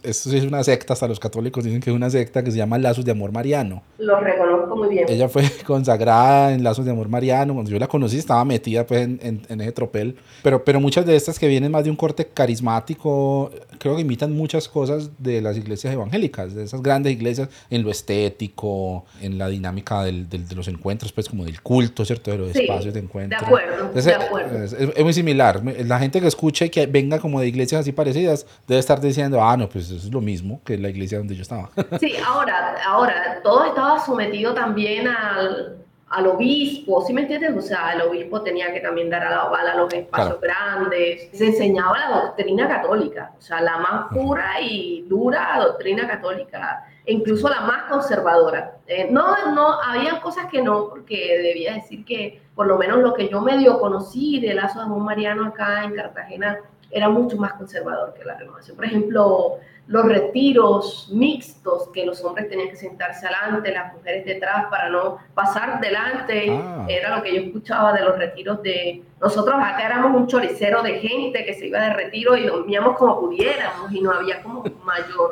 esto 0.03 0.29
sí 0.29 0.37
es 0.37 0.43
una 0.43 0.63
secta, 0.63 0.93
hasta 0.93 1.07
los 1.07 1.19
católicos 1.19 1.63
dicen 1.63 1.79
que 1.79 1.89
es 1.89 1.95
una 1.95 2.09
secta 2.09 2.43
que 2.43 2.51
se 2.51 2.57
llama 2.57 2.77
Lazos 2.77 3.05
de 3.05 3.11
Amor 3.11 3.31
Mariano. 3.31 3.83
Lo 3.97 4.19
reconozco 4.19 4.75
muy 4.75 4.89
bien. 4.89 5.05
Ella 5.07 5.29
fue 5.29 5.43
consagrada 5.65 6.53
en 6.53 6.63
Lazos 6.63 6.85
de 6.85 6.91
Amor 6.91 7.07
Mariano. 7.07 7.53
Cuando 7.53 7.71
yo 7.71 7.79
la 7.79 7.87
conocí 7.87 8.17
estaba 8.17 8.43
metida 8.43 8.85
pues 8.85 9.01
en, 9.01 9.19
en, 9.23 9.41
en 9.47 9.61
ese 9.61 9.71
tropel. 9.71 10.17
Pero, 10.43 10.63
pero 10.63 10.79
muchas 10.79 11.05
de 11.05 11.15
estas 11.15 11.39
que 11.39 11.47
vienen 11.47 11.71
más 11.71 11.85
de 11.85 11.89
un 11.89 11.95
corte 11.95 12.27
carismático, 12.27 13.51
creo 13.77 13.95
que 13.95 14.01
imitan 14.01 14.35
muchas 14.35 14.67
cosas 14.67 15.11
de 15.17 15.41
las 15.41 15.57
iglesias 15.57 15.93
evangélicas, 15.93 16.53
de 16.53 16.63
esas 16.63 16.81
grandes 16.81 17.13
iglesias 17.13 17.49
en 17.69 17.83
lo 17.83 17.91
estético, 18.09 19.05
en 19.21 19.37
la 19.37 19.47
dinámica 19.47 20.03
del, 20.03 20.27
del, 20.29 20.47
de 20.47 20.55
los 20.55 20.67
encuentros, 20.67 21.11
pues 21.11 21.29
como 21.29 21.45
del 21.45 21.61
culto, 21.61 22.03
¿cierto? 22.03 22.31
De 22.31 22.37
los 22.37 22.55
espacios 22.55 22.93
de 22.93 22.99
encuentro. 22.99 23.39
De 23.39 23.45
acuerdo, 23.45 23.91
de 23.93 24.13
acuerdo. 24.13 24.63
Es, 24.63 24.73
es, 24.73 25.03
muy 25.03 25.13
similar. 25.13 25.61
La 25.85 25.99
gente 25.99 26.19
que 26.19 26.27
escucha 26.27 26.65
y 26.65 26.69
que 26.69 26.85
venga 26.87 27.19
como 27.19 27.39
de 27.39 27.47
iglesias 27.47 27.81
así 27.81 27.91
parecidas 27.91 28.45
debe 28.67 28.79
estar 28.79 28.99
diciendo, 28.99 29.41
ah, 29.43 29.55
no, 29.55 29.69
pues 29.69 29.85
eso 29.85 30.07
es 30.07 30.11
lo 30.11 30.21
mismo 30.21 30.61
que 30.63 30.77
la 30.77 30.89
iglesia 30.89 31.17
donde 31.17 31.35
yo 31.35 31.41
estaba. 31.41 31.69
Sí, 31.99 32.13
ahora, 32.25 32.77
ahora, 32.85 33.39
todo 33.43 33.65
estaba 33.65 33.99
sometido 33.99 34.53
también 34.53 35.07
al 35.07 35.79
al 36.09 36.25
obispo, 36.25 37.03
¿sí 37.05 37.13
me 37.13 37.21
entiendes? 37.21 37.55
O 37.55 37.61
sea, 37.61 37.93
el 37.93 38.01
obispo 38.01 38.41
tenía 38.41 38.73
que 38.73 38.79
también 38.79 39.09
dar 39.09 39.23
a 39.23 39.29
la 39.29 39.43
bala 39.45 39.73
a 39.73 39.75
los 39.75 39.93
espacios 39.93 40.41
grandes. 40.41 41.29
Se 41.33 41.47
enseñaba 41.47 41.97
la 41.99 42.21
doctrina 42.21 42.67
católica, 42.67 43.31
o 43.37 43.41
sea, 43.41 43.61
la 43.61 43.77
más 43.77 44.11
pura 44.11 44.59
y 44.59 45.05
dura 45.07 45.59
doctrina 45.59 46.07
católica, 46.07 46.83
incluso 47.11 47.49
la 47.49 47.61
más 47.61 47.83
conservadora. 47.89 48.77
Eh, 48.87 49.07
no, 49.09 49.53
no, 49.53 49.81
había 49.81 50.21
cosas 50.21 50.47
que 50.47 50.61
no, 50.61 50.89
porque 50.89 51.39
debía 51.41 51.75
decir 51.75 52.05
que 52.05 52.41
por 52.55 52.67
lo 52.67 52.77
menos 52.77 52.99
lo 52.99 53.13
que 53.13 53.29
yo 53.29 53.41
medio 53.41 53.79
conocí 53.79 54.39
de 54.39 54.53
Lazo 54.53 54.79
de 54.79 54.85
Amor 54.85 55.01
Mariano 55.01 55.45
acá 55.45 55.83
en 55.83 55.95
Cartagena 55.95 56.59
era 56.91 57.09
mucho 57.09 57.37
más 57.37 57.53
conservador 57.53 58.13
que 58.13 58.25
la 58.25 58.35
renovación. 58.35 58.75
Por 58.75 58.85
ejemplo, 58.85 59.59
los 59.87 60.05
retiros 60.05 61.09
mixtos, 61.11 61.89
que 61.89 62.05
los 62.05 62.23
hombres 62.23 62.49
tenían 62.49 62.69
que 62.69 62.75
sentarse 62.75 63.27
adelante, 63.27 63.71
las 63.71 63.93
mujeres 63.93 64.25
detrás 64.25 64.65
para 64.69 64.89
no 64.89 65.17
pasar 65.33 65.79
delante, 65.79 66.49
ah. 66.51 66.85
era 66.87 67.15
lo 67.15 67.23
que 67.23 67.33
yo 67.33 67.41
escuchaba 67.41 67.93
de 67.93 68.01
los 68.03 68.17
retiros 68.17 68.61
de... 68.61 69.03
Nosotros 69.19 69.55
acá 69.59 69.85
éramos 69.85 70.19
un 70.19 70.27
choricero 70.27 70.81
de 70.83 70.99
gente 70.99 71.45
que 71.45 71.53
se 71.53 71.67
iba 71.67 71.79
de 71.79 71.93
retiro 71.93 72.35
y 72.35 72.45
dormíamos 72.45 72.97
como 72.97 73.19
pudiéramos 73.19 73.91
y 73.91 74.01
no 74.01 74.11
había 74.11 74.41
como 74.41 74.63
mayor... 74.83 75.31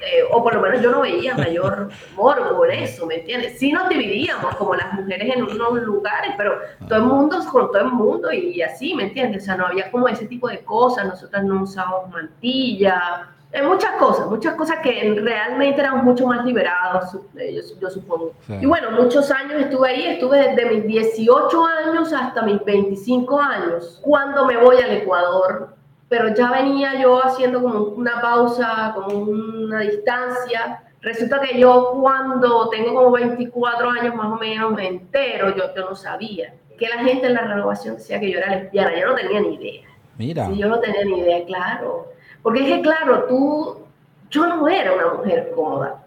Eh, 0.00 0.22
o 0.30 0.42
por 0.42 0.54
lo 0.54 0.60
menos 0.60 0.80
yo 0.80 0.92
no 0.92 1.00
veía 1.00 1.34
mayor 1.34 1.88
morbo 2.14 2.64
en 2.66 2.84
eso, 2.84 3.04
¿me 3.04 3.16
entiendes? 3.16 3.58
Sí 3.58 3.72
nos 3.72 3.88
dividíamos 3.88 4.54
como 4.54 4.74
las 4.74 4.92
mujeres 4.92 5.34
en 5.34 5.42
unos 5.42 5.82
lugares, 5.82 6.34
pero 6.36 6.58
todo 6.88 6.98
el 6.98 7.04
mundo 7.04 7.38
con 7.50 7.68
todo 7.68 7.80
el 7.80 7.92
mundo 7.92 8.32
y 8.32 8.62
así, 8.62 8.94
¿me 8.94 9.04
entiendes? 9.04 9.42
O 9.42 9.44
sea, 9.46 9.56
no 9.56 9.66
había 9.66 9.90
como 9.90 10.08
ese 10.08 10.26
tipo 10.26 10.48
de 10.48 10.60
cosas, 10.60 11.06
nosotras 11.06 11.42
no 11.42 11.62
usábamos 11.62 12.10
mantilla, 12.10 13.28
en 13.50 13.66
muchas 13.66 13.92
cosas, 13.92 14.26
muchas 14.26 14.54
cosas 14.54 14.78
que 14.82 15.18
realmente 15.22 15.80
eran 15.80 16.04
mucho 16.04 16.26
más 16.26 16.44
liberados, 16.44 17.12
yo, 17.12 17.78
yo 17.80 17.90
supongo. 17.90 18.34
Y 18.48 18.66
bueno, 18.66 18.90
muchos 18.90 19.30
años 19.30 19.62
estuve 19.62 19.88
ahí, 19.88 20.06
estuve 20.06 20.50
desde 20.50 20.70
mis 20.70 20.86
18 20.86 21.66
años 21.66 22.12
hasta 22.12 22.42
mis 22.42 22.62
25 22.62 23.40
años, 23.40 24.00
cuando 24.02 24.44
me 24.44 24.58
voy 24.58 24.76
al 24.76 24.90
Ecuador, 24.90 25.77
pero 26.08 26.34
ya 26.34 26.50
venía 26.50 27.00
yo 27.00 27.22
haciendo 27.24 27.62
como 27.62 27.80
una 27.80 28.20
pausa, 28.20 28.92
como 28.94 29.18
una 29.18 29.80
distancia, 29.80 30.82
Resulta 31.00 31.40
que 31.40 31.58
yo 31.58 31.92
cuando 32.00 32.68
tengo 32.70 32.94
como 32.94 33.12
24 33.12 33.90
años 33.90 34.14
más 34.16 34.32
o 34.32 34.36
menos 34.36 34.72
me 34.72 34.88
entero, 34.88 35.54
yo, 35.54 35.74
yo 35.74 35.90
no 35.90 35.94
sabía, 35.94 36.54
que 36.76 36.88
la 36.88 37.04
gente 37.04 37.26
en 37.26 37.34
la 37.34 37.42
renovación 37.42 37.96
decía 37.96 38.18
que 38.18 38.30
yo 38.30 38.38
era 38.38 38.56
lesbiana, 38.56 38.98
yo 38.98 39.06
no 39.06 39.14
tenía 39.14 39.40
ni 39.40 39.54
idea. 39.54 39.82
Mira. 40.16 40.50
yo 40.50 40.68
no 40.68 40.80
tenía 40.80 41.04
ni 41.04 41.20
idea, 41.20 41.44
claro. 41.44 42.08
Porque 42.42 42.60
es 42.60 42.76
que, 42.76 42.82
claro, 42.82 43.24
tú, 43.28 43.86
yo 44.30 44.46
no 44.46 44.66
era 44.66 44.92
una 44.92 45.14
mujer 45.14 45.52
cómoda. 45.54 46.04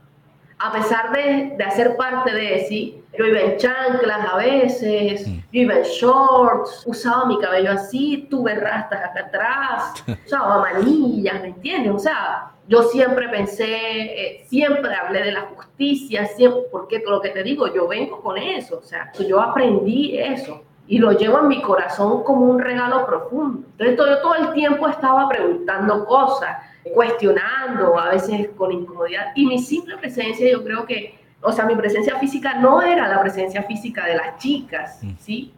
A 0.60 0.74
pesar 0.74 1.14
de, 1.14 1.56
de 1.58 1.64
hacer 1.64 1.96
parte 1.96 2.34
de 2.34 2.66
sí, 2.68 3.01
yo 3.17 3.26
iba 3.26 3.39
en 3.39 3.58
chanclas 3.58 4.30
a 4.30 4.38
veces, 4.38 5.28
mm. 5.28 5.36
yo 5.52 5.62
iba 5.62 5.76
en 5.76 5.84
shorts, 5.84 6.84
usaba 6.86 7.26
mi 7.26 7.39
cabello 7.39 7.71
así, 7.71 8.28
tuve 8.30 8.56
rastas 8.56 9.04
acá 9.04 9.26
atrás, 9.28 10.04
usaba 10.26 10.60
manillas, 10.60 11.41
¿me 11.41 11.47
entiendes? 11.50 11.93
O 11.93 12.00
sea, 12.00 12.52
yo 12.67 12.84
siempre 12.84 13.28
pensé, 13.28 13.65
eh, 13.65 14.45
siempre 14.47 14.93
hablé 14.95 15.24
de 15.24 15.32
la 15.34 15.41
justicia, 15.41 16.26
siempre, 16.26 16.62
porque 16.71 17.04
lo 17.06 17.21
que 17.21 17.30
te 17.30 17.43
digo, 17.43 17.74
yo 17.74 17.88
vengo 17.88 18.21
con 18.21 18.38
eso, 18.38 18.78
o 18.78 18.84
sea, 18.84 19.12
yo 19.28 19.41
aprendí 19.41 20.17
eso 20.17 20.63
y 20.88 20.97
lo 20.97 21.12
llevo 21.12 21.39
en 21.39 21.47
mi 21.47 21.62
corazón 21.62 22.24
como 22.24 22.45
un 22.45 22.60
regalo 22.60 23.06
profundo. 23.06 23.67
Entonces 23.78 24.17
yo 24.17 24.21
todo 24.21 24.36
el 24.36 24.54
tiempo 24.54 24.88
estaba 24.88 25.28
preguntando 25.30 26.06
cosas, 26.06 26.58
cuestionando, 26.93 27.97
a 28.00 28.10
veces 28.10 28.50
con 28.58 28.71
incomodidad, 28.71 29.28
y 29.36 29.45
mi 29.45 29.60
simple 29.60 29.97
presencia 29.97 30.52
yo 30.52 30.63
creo 30.63 30.86
que, 30.86 31.17
o 31.41 31.51
sea, 31.51 31.65
mi 31.65 31.75
presencia 31.75 32.17
física 32.17 32.56
no 32.56 32.82
era 32.82 33.08
la 33.08 33.21
presencia 33.21 33.63
física 33.63 34.06
de 34.06 34.15
las 34.15 34.38
chicas, 34.38 34.99
mm. 35.01 35.13
¿sí? 35.19 35.54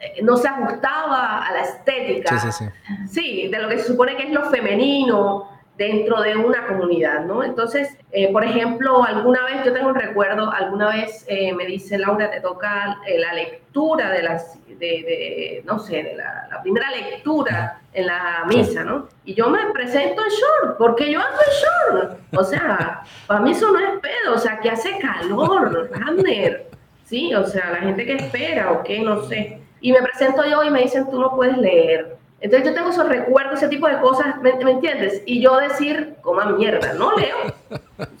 Eh, 0.00 0.22
no 0.22 0.36
se 0.36 0.48
ajustaba 0.48 1.46
a 1.46 1.52
la 1.52 1.60
estética, 1.62 2.38
sí, 2.38 2.52
sí, 2.52 2.64
sí. 2.64 2.94
sí, 3.08 3.48
de 3.48 3.58
lo 3.58 3.68
que 3.68 3.78
se 3.78 3.86
supone 3.86 4.16
que 4.16 4.24
es 4.24 4.32
lo 4.32 4.50
femenino, 4.50 5.48
dentro 5.76 6.22
de 6.22 6.36
una 6.36 6.66
comunidad, 6.66 7.24
¿no? 7.24 7.42
Entonces, 7.42 7.96
eh, 8.12 8.30
por 8.32 8.44
ejemplo, 8.44 9.02
alguna 9.02 9.44
vez, 9.44 9.64
yo 9.64 9.72
tengo 9.72 9.88
un 9.88 9.94
recuerdo, 9.94 10.50
alguna 10.50 10.88
vez 10.88 11.24
eh, 11.28 11.52
me 11.52 11.66
dice 11.66 11.98
Laura, 11.98 12.30
te 12.30 12.40
toca 12.40 12.98
eh, 13.06 13.18
la 13.18 13.32
lectura 13.32 14.10
de 14.10 14.22
las, 14.22 14.58
de, 14.68 15.62
no 15.64 15.78
sé, 15.80 16.02
de 16.02 16.14
la, 16.14 16.46
la, 16.48 16.62
primera 16.62 16.90
lectura 16.90 17.80
en 17.92 18.06
la 18.06 18.44
misa, 18.46 18.84
¿no? 18.84 19.08
Y 19.24 19.34
yo 19.34 19.50
me 19.50 19.66
presento 19.72 20.22
en 20.22 20.30
short, 20.30 20.78
porque 20.78 21.10
yo 21.10 21.20
ando 21.20 21.40
en 21.40 21.98
short. 22.00 22.20
O 22.36 22.44
sea, 22.44 23.02
para 23.26 23.40
mí 23.40 23.50
eso 23.50 23.72
no 23.72 23.78
es 23.80 24.00
pedo, 24.00 24.34
o 24.34 24.38
sea, 24.38 24.60
que 24.60 24.70
hace 24.70 24.96
calor, 24.98 25.90
Hamner, 25.94 26.66
¿sí? 27.04 27.34
O 27.34 27.44
sea, 27.44 27.72
la 27.72 27.78
gente 27.78 28.06
que 28.06 28.14
espera 28.14 28.70
o 28.70 28.84
qué, 28.84 29.00
no 29.00 29.24
sé. 29.24 29.60
Y 29.80 29.92
me 29.92 30.02
presento 30.02 30.44
yo 30.44 30.62
y 30.62 30.70
me 30.70 30.82
dicen, 30.82 31.10
tú 31.10 31.20
no 31.20 31.34
puedes 31.34 31.58
leer. 31.58 32.16
Entonces 32.44 32.68
yo 32.68 32.74
tengo 32.74 32.90
esos 32.90 33.08
recuerdos, 33.08 33.54
ese 33.54 33.68
tipo 33.68 33.88
de 33.88 33.98
cosas, 34.00 34.38
¿me, 34.42 34.50
entiendes? 34.50 35.22
Y 35.24 35.40
yo 35.40 35.56
decir, 35.56 36.16
coma 36.20 36.44
mierda, 36.44 36.92
no 36.92 37.16
leo. 37.16 37.36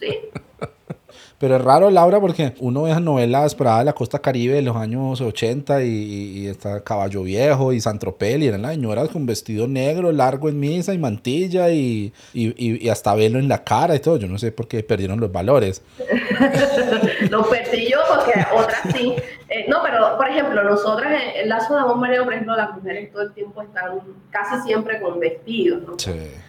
¿Sí? 0.00 0.18
Pero 1.44 1.56
es 1.56 1.62
raro, 1.62 1.90
Laura, 1.90 2.20
porque 2.20 2.54
uno 2.60 2.84
ve 2.84 2.90
esas 2.92 3.02
novelas 3.02 3.54
para 3.54 3.80
de 3.80 3.84
la 3.84 3.92
costa 3.92 4.18
caribe 4.18 4.54
de 4.54 4.62
los 4.62 4.74
años 4.76 5.20
80 5.20 5.82
y, 5.82 6.46
está 6.46 6.82
Caballo 6.82 7.22
Viejo 7.22 7.74
y 7.74 7.82
Santropel 7.82 8.42
y 8.42 8.46
eran 8.46 8.62
las 8.62 8.70
señoras 8.70 9.10
con 9.10 9.26
vestido 9.26 9.68
negro 9.68 10.10
largo 10.10 10.48
en 10.48 10.58
misa 10.58 10.94
y 10.94 10.98
mantilla 10.98 11.68
y, 11.68 12.14
y, 12.32 12.88
hasta 12.88 13.14
velo 13.14 13.38
en 13.38 13.48
la 13.48 13.62
cara 13.62 13.94
y 13.94 13.98
todo. 13.98 14.16
Yo 14.16 14.26
no 14.26 14.38
sé 14.38 14.52
por 14.52 14.68
qué 14.68 14.82
perdieron 14.82 15.20
los 15.20 15.30
valores. 15.30 15.82
Lo 17.28 17.46
perdí 17.46 17.90
yo 17.90 17.98
porque 18.08 18.40
otras 18.56 18.80
sí. 18.94 19.14
Eh, 19.50 19.66
no, 19.68 19.82
pero 19.82 20.16
por 20.16 20.26
ejemplo, 20.26 20.64
nosotras 20.64 21.12
en 21.12 21.42
el 21.42 21.48
lazo 21.50 21.76
de 21.76 21.94
mareo, 21.94 22.24
por 22.24 22.32
ejemplo, 22.32 22.56
las 22.56 22.74
mujeres 22.74 23.12
todo 23.12 23.20
el 23.20 23.34
tiempo 23.34 23.60
están 23.60 24.00
casi 24.30 24.66
siempre 24.66 24.98
con 24.98 25.20
vestidos, 25.20 25.82
¿no? 25.82 25.96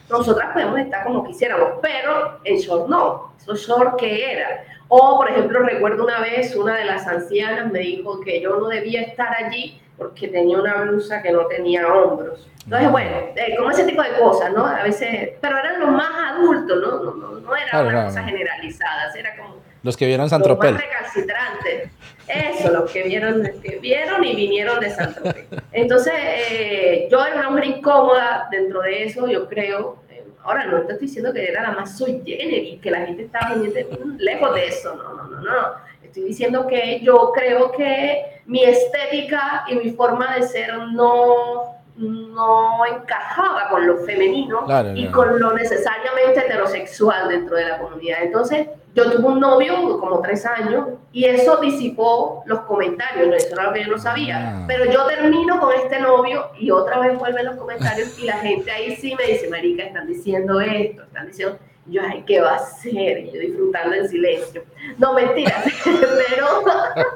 Nosotras 0.10 0.54
podemos 0.54 0.80
estar 0.80 1.04
como 1.04 1.26
quisiéramos, 1.26 1.80
pero 1.82 2.40
en 2.46 2.58
short 2.60 2.88
no. 2.88 3.35
Short 3.54 4.00
que 4.00 4.32
era. 4.32 4.64
O, 4.88 5.18
por 5.18 5.30
ejemplo, 5.30 5.60
recuerdo 5.60 6.04
una 6.04 6.20
vez 6.22 6.56
una 6.56 6.76
de 6.76 6.86
las 6.86 7.08
ancianas 7.08 7.72
me 7.72 7.80
dijo 7.80 8.22
que 8.22 8.42
yo 8.42 8.58
no 8.58 8.68
debía 8.68 9.02
estar 9.02 9.36
allí 9.36 9.82
porque 9.98 10.28
tenía 10.28 10.60
una 10.60 10.82
blusa 10.82 11.22
que 11.22 11.32
no 11.32 11.46
tenía 11.48 11.88
hombros. 11.88 12.48
Entonces, 12.64 12.92
bueno, 12.92 13.12
eh, 13.36 13.56
como 13.58 13.72
ese 13.72 13.84
tipo 13.84 14.02
de 14.02 14.18
cosas, 14.20 14.52
¿no? 14.52 14.66
A 14.66 14.84
veces, 14.84 15.32
pero 15.40 15.58
eran 15.58 15.80
los 15.80 15.92
más 15.92 16.34
adultos, 16.34 16.82
¿no? 16.82 17.04
No, 17.04 17.14
no, 17.14 17.40
no 17.40 17.56
eran 17.56 17.88
una 17.88 18.06
cosa 18.06 18.24
generalizadas, 18.24 19.16
era 19.16 19.36
como 19.36 19.66
los 19.86 19.96
que 19.96 20.08
vieron 20.08 20.28
San 20.28 20.42
Tropez. 20.42 20.72
Los 20.72 20.82
recalcitrantes. 20.82 21.92
Eso, 22.28 22.72
los 22.72 22.90
que 22.90 23.04
vieron, 23.04 23.44
que 23.62 23.78
vieron 23.78 24.24
y 24.24 24.36
vinieron 24.36 24.80
de 24.80 24.90
San 24.90 25.14
Tropez. 25.14 25.46
Entonces, 25.72 26.14
eh, 26.18 27.08
yo 27.12 27.24
era 27.24 27.36
una 27.36 27.52
mujer 27.52 27.66
incómoda 27.66 28.48
dentro 28.50 28.82
de 28.82 29.04
eso, 29.04 29.28
yo 29.28 29.48
creo. 29.48 29.98
Ahora, 30.46 30.66
no 30.66 30.82
te 30.84 30.94
estoy 30.94 31.08
diciendo 31.08 31.34
que 31.34 31.44
era 31.44 31.64
la 31.64 31.72
más 31.72 31.98
soy 31.98 32.22
y 32.24 32.78
que 32.78 32.92
la 32.92 33.06
gente 33.08 33.24
estaba 33.24 33.56
lejos 33.56 34.54
de 34.56 34.68
eso. 34.68 34.96
No, 34.96 35.14
no, 35.16 35.24
no, 35.28 35.42
no. 35.42 35.86
Estoy 36.04 36.24
diciendo 36.24 36.68
que 36.68 37.02
yo 37.02 37.32
creo 37.34 37.72
que 37.72 38.42
mi 38.46 38.64
estética 38.64 39.66
y 39.68 39.76
mi 39.76 39.90
forma 39.92 40.36
de 40.36 40.44
ser 40.44 40.78
no 40.94 41.75
no 41.98 42.86
encajaba 42.86 43.70
con 43.70 43.88
lo 43.88 43.98
femenino 44.00 44.66
y 44.96 45.08
con 45.08 45.40
lo 45.40 45.54
necesariamente 45.54 46.42
heterosexual 46.42 47.30
dentro 47.30 47.56
de 47.56 47.66
la 47.66 47.78
comunidad. 47.80 48.24
Entonces, 48.24 48.68
yo 48.94 49.12
tuve 49.12 49.26
un 49.26 49.40
novio 49.40 50.00
como 50.00 50.22
tres 50.22 50.46
años 50.46 50.88
y 51.12 51.26
eso 51.26 51.58
disipó 51.58 52.44
los 52.46 52.62
comentarios, 52.62 53.34
eso 53.36 53.54
era 53.54 53.64
lo 53.64 53.74
que 53.74 53.84
yo 53.84 53.92
no 53.92 53.98
sabía. 53.98 54.38
Ah. 54.40 54.66
Pero 54.68 54.92
yo 54.92 55.06
termino 55.06 55.60
con 55.60 55.74
este 55.74 56.00
novio 56.00 56.50
y 56.60 56.72
otra 56.72 57.00
vez 57.00 57.18
vuelven 57.18 57.46
los 57.46 57.56
comentarios 57.56 58.18
y 58.20 58.26
la 58.26 58.38
gente 58.40 58.72
ahí 58.72 58.96
sí 58.96 59.16
me 59.16 59.26
dice, 59.26 59.50
Marica, 59.50 59.84
están 59.84 60.08
diciendo 60.08 60.60
esto, 60.60 61.04
están 61.04 61.28
diciendo 61.28 61.60
yo, 61.88 62.02
ay, 62.02 62.24
¿qué 62.26 62.42
va 62.42 62.56
a 62.56 62.60
ser? 62.60 63.20
Y 63.20 63.32
yo 63.32 63.40
disfrutando 63.40 63.96
en 63.96 64.10
silencio. 64.10 64.64
No, 64.98 65.14
mentiras, 65.14 65.66
pero, 65.84 66.64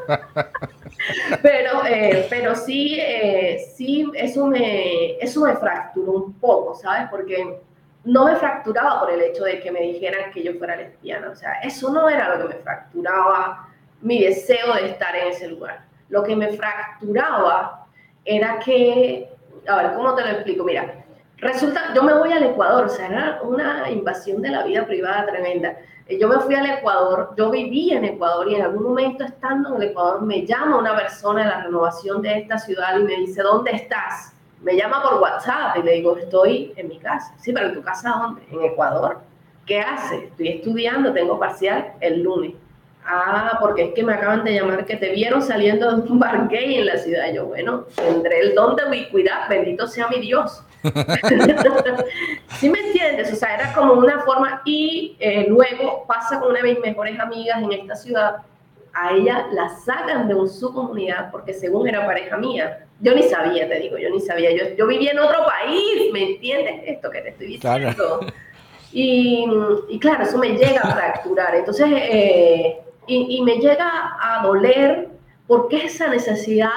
pero, 1.42 1.86
eh, 1.86 2.28
pero 2.30 2.56
sí, 2.56 2.98
eh, 3.00 3.72
sí, 3.76 4.10
eso 4.14 4.46
me, 4.48 5.18
eso 5.18 5.42
me 5.42 5.56
fracturó 5.56 6.14
un 6.14 6.34
poco, 6.34 6.76
¿sabes? 6.76 7.08
Porque 7.10 7.60
no 8.04 8.26
me 8.26 8.36
fracturaba 8.36 9.02
por 9.02 9.12
el 9.12 9.22
hecho 9.22 9.44
de 9.44 9.60
que 9.60 9.72
me 9.72 9.82
dijeran 9.82 10.32
que 10.32 10.44
yo 10.44 10.54
fuera 10.56 10.76
lesbiana. 10.76 11.30
O 11.30 11.36
sea, 11.36 11.54
eso 11.62 11.92
no 11.92 12.10
era 12.10 12.36
lo 12.36 12.48
que 12.48 12.56
me 12.56 12.62
fracturaba 12.62 13.68
mi 14.02 14.24
deseo 14.24 14.74
de 14.76 14.88
estar 14.88 15.16
en 15.16 15.30
ese 15.30 15.48
lugar. 15.48 15.86
Lo 16.10 16.24
que 16.24 16.36
me 16.36 16.50
fracturaba 16.54 17.86
era 18.26 18.60
que, 18.60 19.30
a 19.68 19.78
ver, 19.78 19.94
¿cómo 19.94 20.16
te 20.16 20.24
lo 20.24 20.30
explico? 20.30 20.64
Mira, 20.64 21.00
Resulta, 21.42 21.94
yo 21.96 22.04
me 22.04 22.14
voy 22.14 22.34
al 22.34 22.44
Ecuador, 22.44 22.86
o 22.86 22.90
sea, 22.90 23.08
era 23.08 23.40
una 23.44 23.90
invasión 23.90 24.42
de 24.42 24.50
la 24.50 24.64
vida 24.64 24.86
privada 24.86 25.26
tremenda. 25.26 25.78
Yo 26.18 26.28
me 26.28 26.40
fui 26.40 26.56
al 26.56 26.66
Ecuador, 26.66 27.36
yo 27.38 27.52
viví 27.52 27.92
en 27.92 28.04
Ecuador 28.04 28.50
y 28.50 28.56
en 28.56 28.64
algún 28.64 28.82
momento 28.82 29.24
estando 29.24 29.70
en 29.70 29.82
el 29.82 29.90
Ecuador 29.90 30.24
me 30.24 30.44
llama 30.44 30.80
una 30.80 30.96
persona 30.96 31.44
de 31.44 31.50
la 31.50 31.64
renovación 31.66 32.24
de 32.24 32.40
esta 32.40 32.58
ciudad 32.58 32.98
y 32.98 33.04
me 33.04 33.16
dice, 33.18 33.44
¿dónde 33.44 33.72
estás? 33.72 34.34
Me 34.64 34.76
llama 34.76 35.04
por 35.04 35.22
WhatsApp 35.22 35.78
y 35.78 35.84
le 35.84 35.94
digo, 35.94 36.18
estoy 36.18 36.74
en 36.78 36.88
mi 36.88 36.98
casa. 36.98 37.36
Sí, 37.40 37.54
pero 37.54 37.68
¿en 37.68 37.76
tu 37.76 37.84
casa 37.84 38.10
dónde? 38.10 38.42
En 38.52 38.64
Ecuador. 38.64 39.20
¿Qué 39.68 39.82
haces? 39.82 40.24
Estoy 40.24 40.48
estudiando, 40.48 41.14
tengo 41.14 41.38
parcial 41.38 41.94
el 42.00 42.24
lunes. 42.24 42.54
Ah, 43.06 43.58
porque 43.62 43.86
es 43.86 43.94
que 43.94 44.04
me 44.04 44.14
acaban 44.14 44.44
de 44.44 44.56
llamar 44.56 44.86
que 44.86 44.96
te 44.96 45.12
vieron 45.12 45.44
saliendo 45.44 45.96
de 45.96 46.10
un 46.10 46.20
bar 46.20 46.48
gay 46.48 46.76
en 46.76 46.88
la 46.88 46.98
ciudad. 46.98 47.32
Yo, 47.32 47.46
bueno, 47.46 47.86
tendré 47.96 48.40
el 48.40 48.56
don 48.56 48.76
de 48.76 48.88
ubicuidad, 48.88 49.48
bendito 49.48 49.86
sea 49.86 50.08
mi 50.08 50.20
Dios. 50.20 50.64
¿Sí 52.60 52.70
me 52.70 52.80
entiendes? 52.80 53.32
O 53.34 53.36
sea, 53.36 53.56
era 53.56 53.74
como 53.74 53.94
una 53.94 54.22
forma 54.22 54.62
y 54.66 55.16
eh, 55.20 55.46
luego 55.48 56.06
pasa 56.08 56.40
con 56.40 56.52
una 56.52 56.62
de 56.62 56.74
mis 56.74 56.80
mejores 56.80 57.20
amigas 57.20 57.62
en 57.62 57.72
esta 57.72 57.96
ciudad. 57.96 58.38
A 58.94 59.14
ella 59.14 59.48
la 59.52 59.70
sacan 59.70 60.28
de 60.28 60.36
su 60.50 60.74
comunidad 60.74 61.30
porque 61.32 61.54
según 61.54 61.88
era 61.88 62.06
pareja 62.06 62.38
mía. 62.38 62.86
Yo 63.02 63.14
ni 63.14 63.24
sabía, 63.24 63.68
te 63.68 63.80
digo, 63.80 63.98
yo 63.98 64.10
ni 64.10 64.20
sabía. 64.20 64.52
Yo, 64.52 64.76
yo 64.76 64.88
vivía 64.88 65.12
en 65.12 65.20
otro 65.20 65.46
país, 65.46 66.12
¿me 66.12 66.32
entiendes 66.32 66.82
esto 66.86 67.10
que 67.10 67.22
te 67.22 67.30
estoy 67.30 67.48
diciendo? 67.48 68.22
Y, 68.92 69.48
y, 69.90 70.00
claro, 70.00 70.24
eso 70.24 70.38
me 70.38 70.50
llega 70.50 70.82
a 70.82 70.96
fracturar. 70.96 71.56
Entonces, 71.56 71.88
eh, 71.92 72.80
y, 73.06 73.38
y 73.38 73.42
me 73.44 73.58
llega 73.58 74.18
a 74.20 74.42
doler 74.44 75.10
porque 75.46 75.86
esa 75.86 76.08
necesidad 76.08 76.70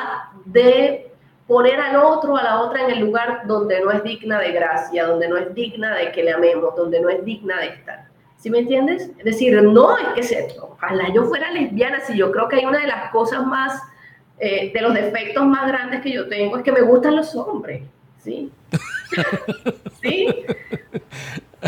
de 0.44 1.11
poner 1.46 1.80
al 1.80 1.96
otro, 1.96 2.36
a 2.36 2.42
la 2.42 2.60
otra 2.60 2.84
en 2.84 2.90
el 2.92 3.00
lugar 3.00 3.42
donde 3.46 3.80
no 3.80 3.90
es 3.90 4.02
digna 4.02 4.38
de 4.40 4.52
gracia, 4.52 5.06
donde 5.06 5.28
no 5.28 5.36
es 5.36 5.54
digna 5.54 5.96
de 5.96 6.12
que 6.12 6.22
le 6.22 6.32
amemos, 6.32 6.74
donde 6.76 7.00
no 7.00 7.08
es 7.08 7.24
digna 7.24 7.58
de 7.60 7.66
estar. 7.66 8.04
¿Sí 8.36 8.50
me 8.50 8.60
entiendes? 8.60 9.10
Es 9.18 9.24
decir, 9.24 9.62
no 9.62 9.96
es 9.98 10.08
que 10.14 10.22
se, 10.22 10.48
ojalá 10.60 11.12
yo 11.14 11.24
fuera 11.24 11.50
lesbiana, 11.52 12.00
si 12.00 12.16
yo 12.16 12.32
creo 12.32 12.48
que 12.48 12.56
hay 12.56 12.64
una 12.64 12.80
de 12.80 12.88
las 12.88 13.10
cosas 13.10 13.46
más, 13.46 13.80
eh, 14.38 14.72
de 14.72 14.80
los 14.80 14.94
defectos 14.94 15.44
más 15.46 15.68
grandes 15.68 16.00
que 16.00 16.12
yo 16.12 16.28
tengo 16.28 16.56
es 16.56 16.64
que 16.64 16.72
me 16.72 16.80
gustan 16.80 17.14
los 17.14 17.34
hombres, 17.36 17.82
¿sí? 18.18 18.50
¿Sí? 20.02 20.26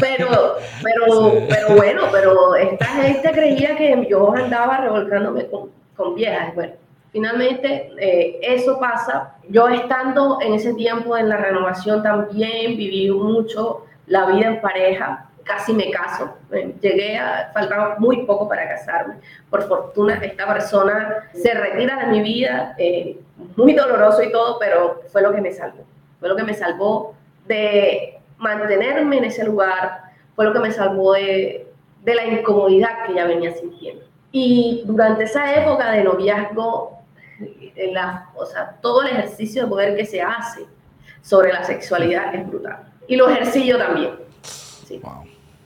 Pero, 0.01 0.57
pero, 0.83 1.33
pero 1.49 1.77
bueno, 1.77 2.03
pero 2.11 2.57
esta 2.57 2.87
gente 2.87 3.31
creía 3.31 3.77
que 3.77 4.07
yo 4.11 4.35
andaba 4.35 4.79
revolcándome 4.79 5.47
con, 5.47 5.71
con 5.95 6.17
viejas, 6.17 6.53
bueno 6.57 6.84
Finalmente, 7.15 7.93
eh, 7.97 8.41
eso 8.43 8.77
pasa. 8.81 9.37
Yo 9.49 9.69
estando 9.69 10.41
en 10.41 10.55
ese 10.55 10.75
tiempo 10.75 11.17
en 11.17 11.29
la 11.29 11.37
renovación 11.37 12.03
también 12.03 12.77
viví 12.77 13.09
mucho 13.09 13.85
la 14.09 14.27
vida 14.27 14.49
en 14.49 14.61
pareja. 14.61 15.31
casi 15.45 15.73
me 15.75 15.91
caso. 15.93 16.35
Eh, 16.51 16.75
llegué 16.81 17.17
a, 17.17 17.53
faltaba 17.55 17.97
muy 18.01 18.25
poco 18.27 18.49
para 18.49 18.69
casarme. 18.69 19.15
Por 19.49 19.63
fortuna, 19.69 20.15
esta 20.15 20.45
persona 20.53 21.31
se 21.33 21.55
retira 21.55 22.01
de 22.01 22.07
mi 22.07 22.21
vida, 22.21 22.75
eh, 22.79 23.17
muy 23.55 23.75
doloroso 23.75 24.21
y 24.21 24.33
todo, 24.33 24.59
pero 24.59 25.03
fue 25.13 25.23
lo 25.23 25.33
que 25.33 25.41
me 25.41 25.53
salvó. 25.53 25.85
Fue 26.19 26.29
lo 26.29 26.35
que 26.35 26.43
me 26.43 26.55
salvó 26.55 27.15
de 27.47 28.19
mantenerme 28.39 29.19
en 29.19 29.25
ese 29.27 29.45
lugar, 29.45 30.01
fue 30.35 30.47
lo 30.47 30.53
que 30.53 30.59
me 30.59 30.73
salvó 30.73 31.13
de, 31.13 31.69
de 32.03 32.15
la 32.17 32.25
incomodidad 32.25 33.07
que 33.07 33.15
ya 33.15 33.25
venía 33.25 33.53
sintiendo. 33.53 34.03
Y 34.33 34.83
durante 34.85 35.25
esa 35.25 35.55
época 35.55 35.93
de 35.93 36.03
noviazgo, 36.03 37.04
la, 37.77 38.31
o 38.35 38.47
sea, 38.47 38.77
todo 38.81 39.03
el 39.03 39.09
ejercicio 39.09 39.65
de 39.65 39.69
poder 39.69 39.97
que 39.97 40.07
se 40.07 40.23
hace 40.23 40.67
sobre 41.23 41.53
la 41.53 41.65
sexualidad 41.65 42.35
es 42.35 42.47
brutal. 42.47 42.79
Y 43.09 43.17
lo 43.17 43.29
ejercicio 43.29 43.79
también. 43.79 44.13
Sí. 44.43 45.01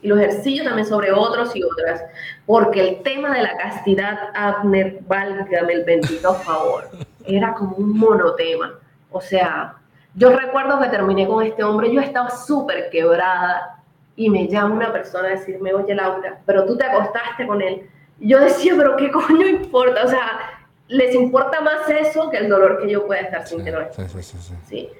Y 0.00 0.08
lo 0.08 0.16
ejercicio 0.16 0.64
también 0.64 0.86
sobre 0.86 1.12
otros 1.12 1.54
y 1.54 1.62
otras. 1.62 2.02
Porque 2.46 2.88
el 2.88 3.02
tema 3.02 3.34
de 3.34 3.42
la 3.42 3.56
castidad, 3.56 4.18
Abner, 4.34 5.00
válgame 5.06 5.72
el 5.72 5.84
bendito 5.84 6.34
favor, 6.34 6.88
era 7.26 7.54
como 7.54 7.76
un 7.76 7.98
monotema. 7.98 8.74
O 9.10 9.20
sea, 9.20 9.74
yo 10.14 10.30
recuerdo 10.30 10.80
que 10.80 10.88
terminé 10.88 11.26
con 11.26 11.44
este 11.44 11.62
hombre, 11.62 11.92
yo 11.92 12.00
estaba 12.00 12.30
súper 12.30 12.90
quebrada 12.90 13.82
y 14.16 14.30
me 14.30 14.48
llama 14.48 14.74
una 14.74 14.92
persona 14.92 15.28
a 15.28 15.30
decirme, 15.32 15.72
oye 15.72 15.94
Laura, 15.94 16.40
pero 16.44 16.64
tú 16.64 16.76
te 16.76 16.84
acostaste 16.84 17.46
con 17.46 17.62
él. 17.62 17.88
Y 18.18 18.30
yo 18.30 18.40
decía, 18.40 18.74
pero 18.76 18.96
qué 18.96 19.10
coño 19.10 19.46
importa, 19.46 20.04
o 20.04 20.08
sea, 20.08 20.57
les 20.88 21.14
importa 21.14 21.60
más 21.60 21.88
eso 21.88 22.30
que 22.30 22.38
el 22.38 22.48
dolor 22.48 22.80
que 22.80 22.90
yo 22.90 23.06
pueda 23.06 23.20
estar 23.20 23.46
sintiendo. 23.46 23.80
Sí, 23.92 24.02
sí, 24.08 24.22
sí, 24.22 24.54
sí. 24.66 24.90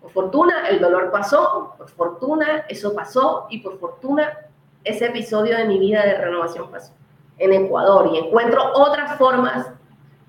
Por 0.00 0.10
fortuna, 0.12 0.68
el 0.68 0.80
dolor 0.80 1.10
pasó, 1.10 1.74
por 1.76 1.88
fortuna, 1.88 2.64
eso 2.68 2.94
pasó, 2.94 3.46
y 3.50 3.58
por 3.58 3.78
fortuna, 3.78 4.38
ese 4.84 5.06
episodio 5.06 5.56
de 5.56 5.64
mi 5.64 5.78
vida 5.78 6.04
de 6.04 6.14
renovación 6.14 6.70
pasó 6.70 6.92
en 7.38 7.52
Ecuador 7.52 8.10
y 8.12 8.18
encuentro 8.18 8.72
otras 8.74 9.18
formas 9.18 9.68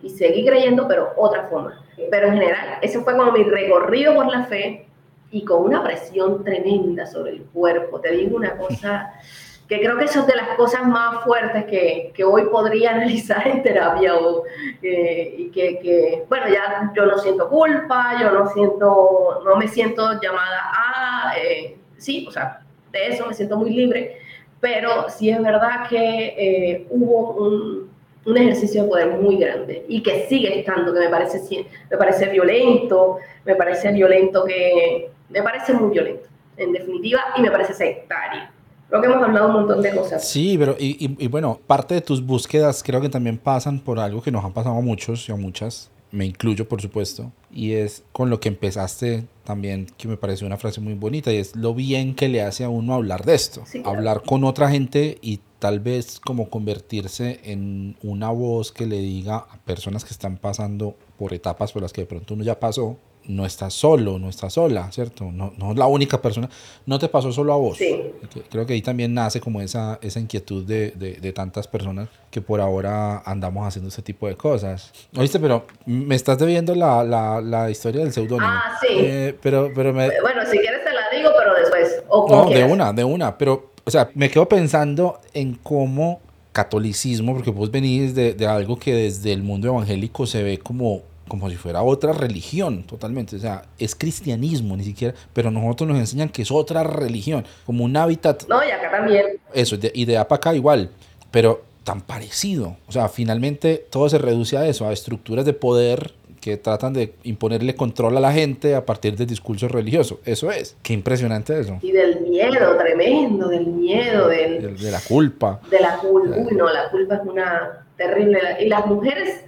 y 0.01 0.09
seguí 0.09 0.45
creyendo, 0.45 0.87
pero 0.87 1.13
otras 1.15 1.49
formas. 1.49 1.75
Pero 2.09 2.27
en 2.27 2.33
general, 2.33 2.79
ese 2.81 2.99
fue 3.01 3.15
como 3.15 3.31
mi 3.31 3.43
recorrido 3.43 4.15
por 4.15 4.27
la 4.31 4.43
fe 4.45 4.87
y 5.31 5.45
con 5.45 5.63
una 5.63 5.83
presión 5.83 6.43
tremenda 6.43 7.05
sobre 7.05 7.31
el 7.31 7.43
cuerpo. 7.45 7.99
Te 7.99 8.11
digo 8.11 8.35
una 8.35 8.57
cosa 8.57 9.13
que 9.67 9.79
creo 9.79 9.97
que 9.97 10.05
eso 10.05 10.21
es 10.21 10.27
de 10.27 10.35
las 10.35 10.49
cosas 10.57 10.85
más 10.85 11.23
fuertes 11.23 11.65
que, 11.65 12.11
que 12.13 12.23
hoy 12.23 12.43
podría 12.51 12.91
analizar 12.95 13.47
en 13.47 13.63
terapia 13.63 14.15
o, 14.15 14.43
eh, 14.81 15.35
y 15.37 15.49
que, 15.49 16.23
bueno, 16.27 16.47
ya 16.49 16.91
yo 16.95 17.05
no 17.05 17.17
siento 17.17 17.49
culpa, 17.49 18.19
yo 18.21 18.31
no 18.31 18.47
siento, 18.49 19.41
no 19.45 19.55
me 19.55 19.67
siento 19.67 20.19
llamada 20.21 20.71
a, 20.73 21.33
eh, 21.37 21.77
sí, 21.97 22.25
o 22.27 22.31
sea, 22.31 22.61
de 22.91 23.07
eso 23.07 23.25
me 23.25 23.33
siento 23.33 23.57
muy 23.57 23.71
libre, 23.71 24.17
pero 24.59 25.09
sí 25.09 25.29
es 25.29 25.41
verdad 25.41 25.87
que 25.89 26.35
eh, 26.37 26.87
hubo 26.89 27.31
un, 27.31 27.89
un, 28.25 28.37
ejercicio 28.37 28.83
de 28.83 28.89
poder 28.89 29.07
muy 29.19 29.37
grande 29.37 29.85
y 29.87 30.01
que 30.03 30.27
sigue 30.27 30.59
estando, 30.59 30.93
que 30.93 30.99
me 30.99 31.09
parece, 31.09 31.65
me 31.89 31.97
parece 31.97 32.29
violento, 32.29 33.17
me 33.45 33.55
parece 33.55 33.91
violento 33.91 34.45
que, 34.45 35.09
me 35.29 35.41
parece 35.41 35.73
muy 35.73 35.91
violento, 35.91 36.29
en 36.57 36.71
definitiva, 36.71 37.21
y 37.35 37.41
me 37.41 37.51
parece 37.51 37.73
sectario 37.73 38.52
Creo 38.93 39.01
que 39.01 39.07
hemos 39.07 39.23
hablado 39.23 39.47
un 39.47 39.53
montón 39.53 39.81
de 39.81 39.95
cosas. 39.95 40.29
Sí, 40.29 40.55
pero 40.55 40.75
y, 40.79 41.15
y, 41.17 41.27
bueno, 41.27 41.59
parte 41.65 41.95
de 41.95 42.01
tus 42.01 42.23
búsquedas 42.23 42.83
creo 42.83 43.01
que 43.01 43.09
también 43.09 43.39
pasan 43.39 43.79
por 43.79 43.99
algo 43.99 44.21
que 44.21 44.29
nos 44.29 44.45
han 44.45 44.53
pasado 44.53 44.77
a 44.77 44.81
muchos 44.81 45.27
y 45.27 45.31
a 45.31 45.35
muchas, 45.35 45.89
me 46.11 46.27
incluyo 46.27 46.69
por 46.69 46.79
supuesto, 46.79 47.31
y 47.51 47.71
es 47.71 48.03
con 48.11 48.29
lo 48.29 48.39
que 48.39 48.49
empezaste 48.49 49.25
también, 49.43 49.87
que 49.97 50.07
me 50.07 50.15
pareció 50.15 50.45
una 50.45 50.57
frase 50.57 50.79
muy 50.79 50.93
bonita, 50.93 51.33
y 51.33 51.37
es 51.37 51.55
lo 51.55 51.73
bien 51.73 52.13
que 52.13 52.29
le 52.29 52.43
hace 52.43 52.65
a 52.65 52.69
uno 52.69 52.93
hablar 52.93 53.25
de 53.25 53.33
esto, 53.33 53.63
hablar 53.83 54.21
con 54.21 54.43
otra 54.43 54.69
gente 54.69 55.17
y 55.21 55.39
tal 55.57 55.79
vez 55.79 56.19
como 56.19 56.51
convertirse 56.51 57.39
en 57.45 57.97
una 58.03 58.29
voz 58.29 58.71
que 58.71 58.85
le 58.85 58.99
diga 58.99 59.37
a 59.37 59.57
personas 59.65 60.05
que 60.05 60.11
están 60.11 60.37
pasando 60.37 60.95
por 61.17 61.33
etapas 61.33 61.71
por 61.71 61.81
las 61.81 61.93
que 61.93 62.01
de 62.01 62.07
pronto 62.07 62.35
uno 62.35 62.43
ya 62.43 62.59
pasó, 62.59 62.99
no 63.25 63.45
estás 63.45 63.73
solo, 63.73 64.19
no 64.19 64.29
estás 64.29 64.53
sola, 64.53 64.91
¿cierto? 64.91 65.31
No, 65.31 65.53
no 65.57 65.71
es 65.71 65.77
la 65.77 65.87
única 65.87 66.21
persona. 66.21 66.49
No 66.85 66.99
te 66.99 67.07
pasó 67.07 67.31
solo 67.31 67.53
a 67.53 67.55
vos. 67.55 67.77
Sí. 67.77 68.13
Creo 68.49 68.65
que 68.65 68.73
ahí 68.73 68.81
también 68.81 69.13
nace 69.13 69.39
como 69.39 69.61
esa, 69.61 69.99
esa 70.01 70.19
inquietud 70.19 70.65
de, 70.65 70.91
de, 70.91 71.33
tantas 71.33 71.67
personas 71.67 72.09
que 72.29 72.41
por 72.41 72.61
ahora 72.61 73.19
andamos 73.25 73.67
haciendo 73.67 73.89
ese 73.89 74.01
tipo 74.01 74.27
de 74.27 74.35
cosas. 74.35 74.91
Oíste, 75.17 75.39
pero 75.39 75.65
me 75.85 76.15
estás 76.15 76.37
debiendo 76.37 76.75
la, 76.75 77.03
la, 77.03 77.41
la 77.41 77.69
historia 77.69 78.03
del 78.03 78.13
seudónimo. 78.13 78.47
Ah, 78.47 78.77
sí. 78.81 78.87
Eh, 78.91 79.37
pero, 79.41 79.71
pero 79.73 79.93
me... 79.93 80.09
Bueno, 80.21 80.41
si 80.49 80.57
quieres 80.57 80.83
te 80.83 80.93
la 80.93 81.09
digo, 81.15 81.29
pero 81.37 81.55
después. 81.55 82.03
O 82.09 82.27
no, 82.29 82.49
de 82.49 82.63
una, 82.63 82.93
de 82.93 83.03
una. 83.03 83.37
Pero, 83.37 83.71
o 83.83 83.91
sea, 83.91 84.09
me 84.13 84.29
quedo 84.29 84.47
pensando 84.47 85.19
en 85.33 85.55
cómo 85.55 86.21
catolicismo, 86.51 87.33
porque 87.33 87.49
vos 87.49 87.71
venís 87.71 88.13
de, 88.13 88.33
de 88.33 88.45
algo 88.45 88.77
que 88.77 88.93
desde 88.93 89.33
el 89.33 89.41
mundo 89.41 89.67
evangélico 89.69 90.27
se 90.27 90.43
ve 90.43 90.59
como 90.59 91.01
como 91.27 91.49
si 91.49 91.55
fuera 91.55 91.83
otra 91.83 92.13
religión 92.13 92.83
totalmente. 92.83 93.35
O 93.35 93.39
sea, 93.39 93.63
es 93.77 93.95
cristianismo 93.95 94.75
ni 94.75 94.83
siquiera, 94.83 95.13
pero 95.33 95.51
nosotros 95.51 95.89
nos 95.89 95.99
enseñan 95.99 96.29
que 96.29 96.41
es 96.41 96.51
otra 96.51 96.83
religión, 96.83 97.45
como 97.65 97.83
un 97.83 97.95
hábitat. 97.95 98.43
No, 98.47 98.63
y 98.63 98.71
acá 98.71 98.91
también. 98.91 99.25
Eso, 99.53 99.77
y 99.93 100.05
de 100.05 100.17
acá 100.17 100.35
acá 100.35 100.55
igual, 100.55 100.89
pero 101.31 101.63
tan 101.83 102.01
parecido. 102.01 102.77
O 102.87 102.91
sea, 102.91 103.09
finalmente 103.09 103.85
todo 103.89 104.09
se 104.09 104.17
reduce 104.17 104.57
a 104.57 104.67
eso, 104.67 104.87
a 104.87 104.93
estructuras 104.93 105.45
de 105.45 105.53
poder 105.53 106.13
que 106.43 106.57
tratan 106.57 106.91
de 106.91 107.13
imponerle 107.23 107.73
control 107.73 108.17
a 108.17 108.19
la 108.19 108.33
gente 108.33 108.75
a 108.75 108.85
partir 108.85 109.15
del 109.15 109.27
discurso 109.27 109.69
religioso. 109.69 110.19
Eso 110.25 110.51
es. 110.51 110.75
Qué 110.83 110.91
impresionante 110.91 111.57
eso. 111.57 111.79
Y 111.81 111.93
del 111.93 112.19
miedo 112.19 112.77
tremendo, 112.77 113.47
del 113.47 113.67
miedo, 113.67 114.27
del, 114.27 114.77
de, 114.77 114.91
la 114.91 114.99
culpa. 114.99 115.61
De 115.69 115.79
la 115.79 115.97
culpa. 115.99 116.35
Uy, 116.35 116.53
no, 116.57 116.71
la 116.71 116.89
culpa 116.89 117.15
es 117.15 117.21
una 117.25 117.85
terrible. 117.95 118.39
Y 118.59 118.67
las 118.67 118.85
mujeres 118.85 119.45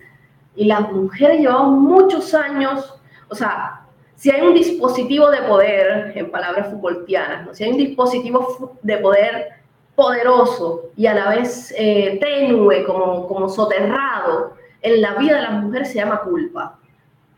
y 0.55 0.65
las 0.65 0.91
mujeres 0.91 1.39
llevamos 1.39 1.79
muchos 1.79 2.33
años, 2.33 2.93
o 3.29 3.35
sea, 3.35 3.81
si 4.15 4.31
hay 4.31 4.41
un 4.41 4.53
dispositivo 4.53 5.29
de 5.29 5.41
poder, 5.41 6.13
en 6.15 6.31
palabras 6.31 6.69
Foucaultianas, 6.69 7.45
¿no? 7.45 7.53
si 7.53 7.63
hay 7.63 7.71
un 7.71 7.77
dispositivo 7.77 8.77
de 8.81 8.97
poder 8.97 9.49
poderoso 9.95 10.89
y 10.95 11.05
a 11.05 11.13
la 11.13 11.29
vez 11.29 11.73
eh, 11.77 12.17
tenue, 12.21 12.83
como, 12.85 13.27
como 13.27 13.49
soterrado, 13.49 14.53
en 14.81 15.01
la 15.01 15.15
vida 15.15 15.37
de 15.37 15.41
las 15.41 15.63
mujeres 15.63 15.89
se 15.89 15.95
llama 15.95 16.21
culpa. 16.21 16.77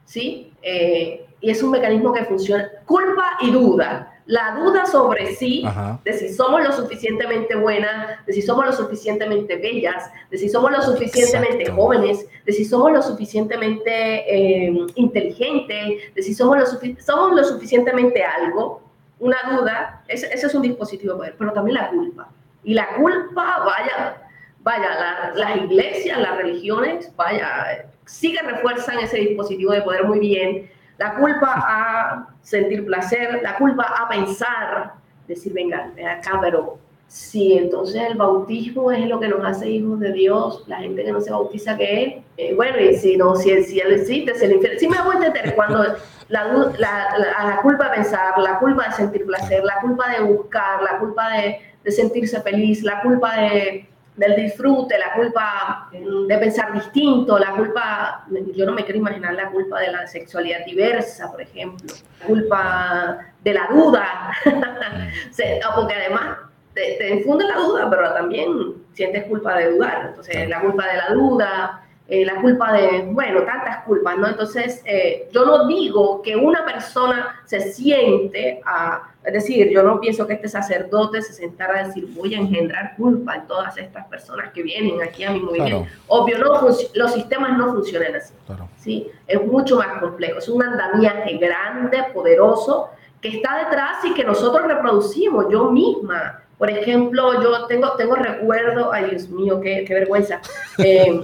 ¿sí? 0.06 0.52
Eh, 0.62 1.26
y 1.40 1.50
es 1.50 1.62
un 1.64 1.72
mecanismo 1.72 2.12
que 2.14 2.26
funciona. 2.26 2.70
Culpa 2.86 3.38
y 3.42 3.52
duda 3.52 4.17
la 4.28 4.56
duda 4.60 4.86
sobre 4.86 5.36
sí, 5.36 5.66
de 6.04 6.14
si 6.14 6.34
somos 6.34 6.62
lo 6.62 6.74
suficientemente 6.74 7.56
buenas, 7.56 8.26
de 8.26 8.34
si 8.34 8.42
somos 8.42 8.66
lo 8.66 8.74
suficientemente 8.74 9.56
bellas, 9.56 10.12
de 10.30 10.38
si 10.38 10.50
somos 10.50 10.70
lo 10.70 10.82
suficientemente 10.82 11.72
jóvenes, 11.72 12.28
de 12.46 12.54
si 12.54 12.66
somos 12.66 12.92
lo 12.92 13.02
suficientemente 13.02 13.90
eh, 14.28 14.88
inteligentes, 14.96 16.14
de 16.14 16.22
si 16.22 16.34
somos 16.34 16.58
lo, 16.58 16.66
somos 16.66 17.36
lo 17.36 17.44
suficientemente 17.44 18.22
algo, 18.22 18.82
una 19.20 19.38
duda, 19.50 20.04
ese, 20.10 20.28
es 20.34 20.54
un 20.54 20.62
dispositivo 20.62 21.14
de 21.14 21.18
poder, 21.18 21.36
pero 21.38 21.54
también 21.54 21.76
la 21.76 21.90
culpa. 21.90 22.30
Y 22.66 22.74
la 22.74 22.96
culpa, 22.96 23.64
vaya, 23.66 24.28
vaya, 24.60 25.32
las 25.36 25.56
iglesias, 25.56 26.20
las 26.20 26.36
religiones, 26.36 27.16
vaya, 27.16 27.88
sí 28.06 28.34
que 28.34 28.42
refuerzan 28.42 29.00
ese 29.00 29.20
dispositivo 29.20 29.72
de 29.72 29.82
poder 29.84 30.04
muy 30.04 30.20
bien, 30.20 30.70
la 30.98 31.16
culpa 31.16 31.54
a 31.56 32.28
sentir 32.42 32.86
placer, 32.86 33.42
la 33.44 33.58
culpa 33.58 33.84
a 33.84 34.10
pensar, 34.10 34.94
decir, 35.28 35.54
venga, 35.54 35.92
acá, 36.18 36.40
pero 36.42 36.80
si 37.08 37.58
entonces 37.58 38.02
el 38.10 38.18
bautismo 38.18 38.92
es 38.92 39.08
lo 39.08 39.20
que 39.20 39.30
nos 39.30 39.46
hace 39.46 39.70
hijos 39.70 40.00
de 40.00 40.12
Dios, 40.12 40.64
la 40.68 40.78
gente 40.78 41.04
que 41.04 41.12
no 41.12 41.22
se 41.22 41.32
bautiza, 41.32 41.78
¿qué 41.78 42.04
es? 42.04 42.24
Eh, 42.38 42.54
bueno, 42.56 42.80
y 42.80 42.96
si 42.96 43.16
no, 43.16 43.36
si, 43.36 43.64
si 43.64 43.80
él 43.80 43.94
existe, 43.94 44.32
es 44.32 44.42
el 44.42 44.54
infierno. 44.54 44.80
Si 44.80 44.88
me 44.88 44.98
hago 44.98 45.14
entender, 45.14 45.56
cuando 45.56 45.84
la, 46.28 46.44
la, 46.78 47.18
la, 47.46 47.60
culpa 47.62 47.90
de 47.90 47.96
pensar, 47.96 48.38
la 48.40 48.60
culpa 48.60 48.88
de 48.88 48.94
sentir 48.94 49.26
placer, 49.26 49.64
la 49.64 49.80
culpa 49.80 50.10
de 50.10 50.22
buscar, 50.22 50.82
la 50.82 51.00
culpa 51.00 51.30
de, 51.30 51.60
de 51.84 51.92
sentirse 51.92 52.42
feliz, 52.42 52.84
la 52.84 53.02
culpa 53.02 53.38
de 53.38 53.88
del 54.18 54.36
disfrute, 54.36 54.98
la 54.98 55.14
culpa 55.14 55.90
de 55.92 56.38
pensar 56.38 56.74
distinto, 56.74 57.38
la 57.38 57.52
culpa, 57.52 58.26
yo 58.56 58.66
no 58.66 58.74
me 58.74 58.84
quiero 58.84 59.00
imaginar 59.00 59.36
la 59.36 59.50
culpa 59.52 59.80
de 59.80 59.92
la 59.92 60.08
sexualidad 60.08 60.66
diversa, 60.66 61.32
por 61.32 61.42
ejemplo, 61.42 61.94
la 62.20 62.26
culpa 62.26 63.18
de 63.44 63.54
la 63.54 63.68
duda, 63.68 64.32
porque 65.76 65.94
además 65.94 66.38
te, 66.74 66.96
te, 66.98 67.16
infunde 67.16 67.46
la 67.46 67.58
duda, 67.58 67.90
pero 67.90 68.14
también 68.14 68.50
sientes 68.94 69.26
culpa 69.26 69.56
de 69.58 69.72
dudar, 69.72 70.08
entonces 70.10 70.50
la 70.50 70.62
culpa 70.62 70.88
de 70.88 70.98
la 70.98 71.10
duda, 71.14 71.87
eh, 72.10 72.24
la 72.24 72.40
culpa 72.42 72.72
de, 72.72 73.06
bueno, 73.12 73.44
tantas 73.44 73.84
culpas, 73.84 74.18
¿no? 74.18 74.28
Entonces, 74.28 74.82
eh, 74.86 75.28
yo 75.34 75.46
no 75.46 75.68
digo 75.68 76.22
que 76.22 76.38
una 76.38 76.64
persona 76.64 77.42
se 77.44 77.74
siente 77.74 78.62
a, 78.66 79.12
es 79.26 79.34
decir, 79.34 79.70
yo 79.70 79.84
no 79.84 80.00
pienso 80.00 80.26
que 80.26 80.36
este 80.36 80.48
sacerdote 80.48 81.22
se 81.22 81.34
sentara 81.34 81.82
a 81.82 81.88
decir, 81.88 82.08
voy 82.16 82.34
a 82.34 82.38
engendrar 82.38 82.96
culpa 82.96 83.36
en 83.36 83.48
todas 83.48 83.78
estas 83.78 84.08
personas 84.08 84.54
que 84.54 84.64
vienen 84.64 85.02
aquí 85.02 85.26
a 85.26 85.32
mi 85.32 85.42
movimiento. 85.42 85.86
Obvio, 86.08 86.38
no, 86.38 86.62
los 86.62 87.14
sistemas 87.14 87.58
no 87.58 87.74
funcionan 87.74 88.16
así, 88.16 88.34
¿sí? 88.78 89.12
Es 89.28 89.46
mucho 89.46 89.76
más 89.76 90.00
complejo, 90.00 90.40
es 90.40 90.48
un 90.48 90.64
andamiaje 90.64 91.38
grande, 91.38 92.06
poderoso, 92.14 92.90
que 93.20 93.30
está 93.30 93.66
detrás 93.66 94.06
y 94.06 94.14
que 94.14 94.24
nosotros 94.24 94.66
reproducimos. 94.66 95.48
Yo 95.50 95.72
misma 95.72 96.42
Por 96.58 96.72
ejemplo, 96.72 97.42
yo 97.42 97.68
tengo, 97.68 97.92
tengo 97.94 98.16
recuerdo, 98.16 98.92
ay 98.92 99.12
Dios 99.12 99.30
mío, 99.30 99.62
qué, 99.62 99.86
qué 99.86 99.94
vergüenza. 99.94 100.42
Eh, 100.80 101.22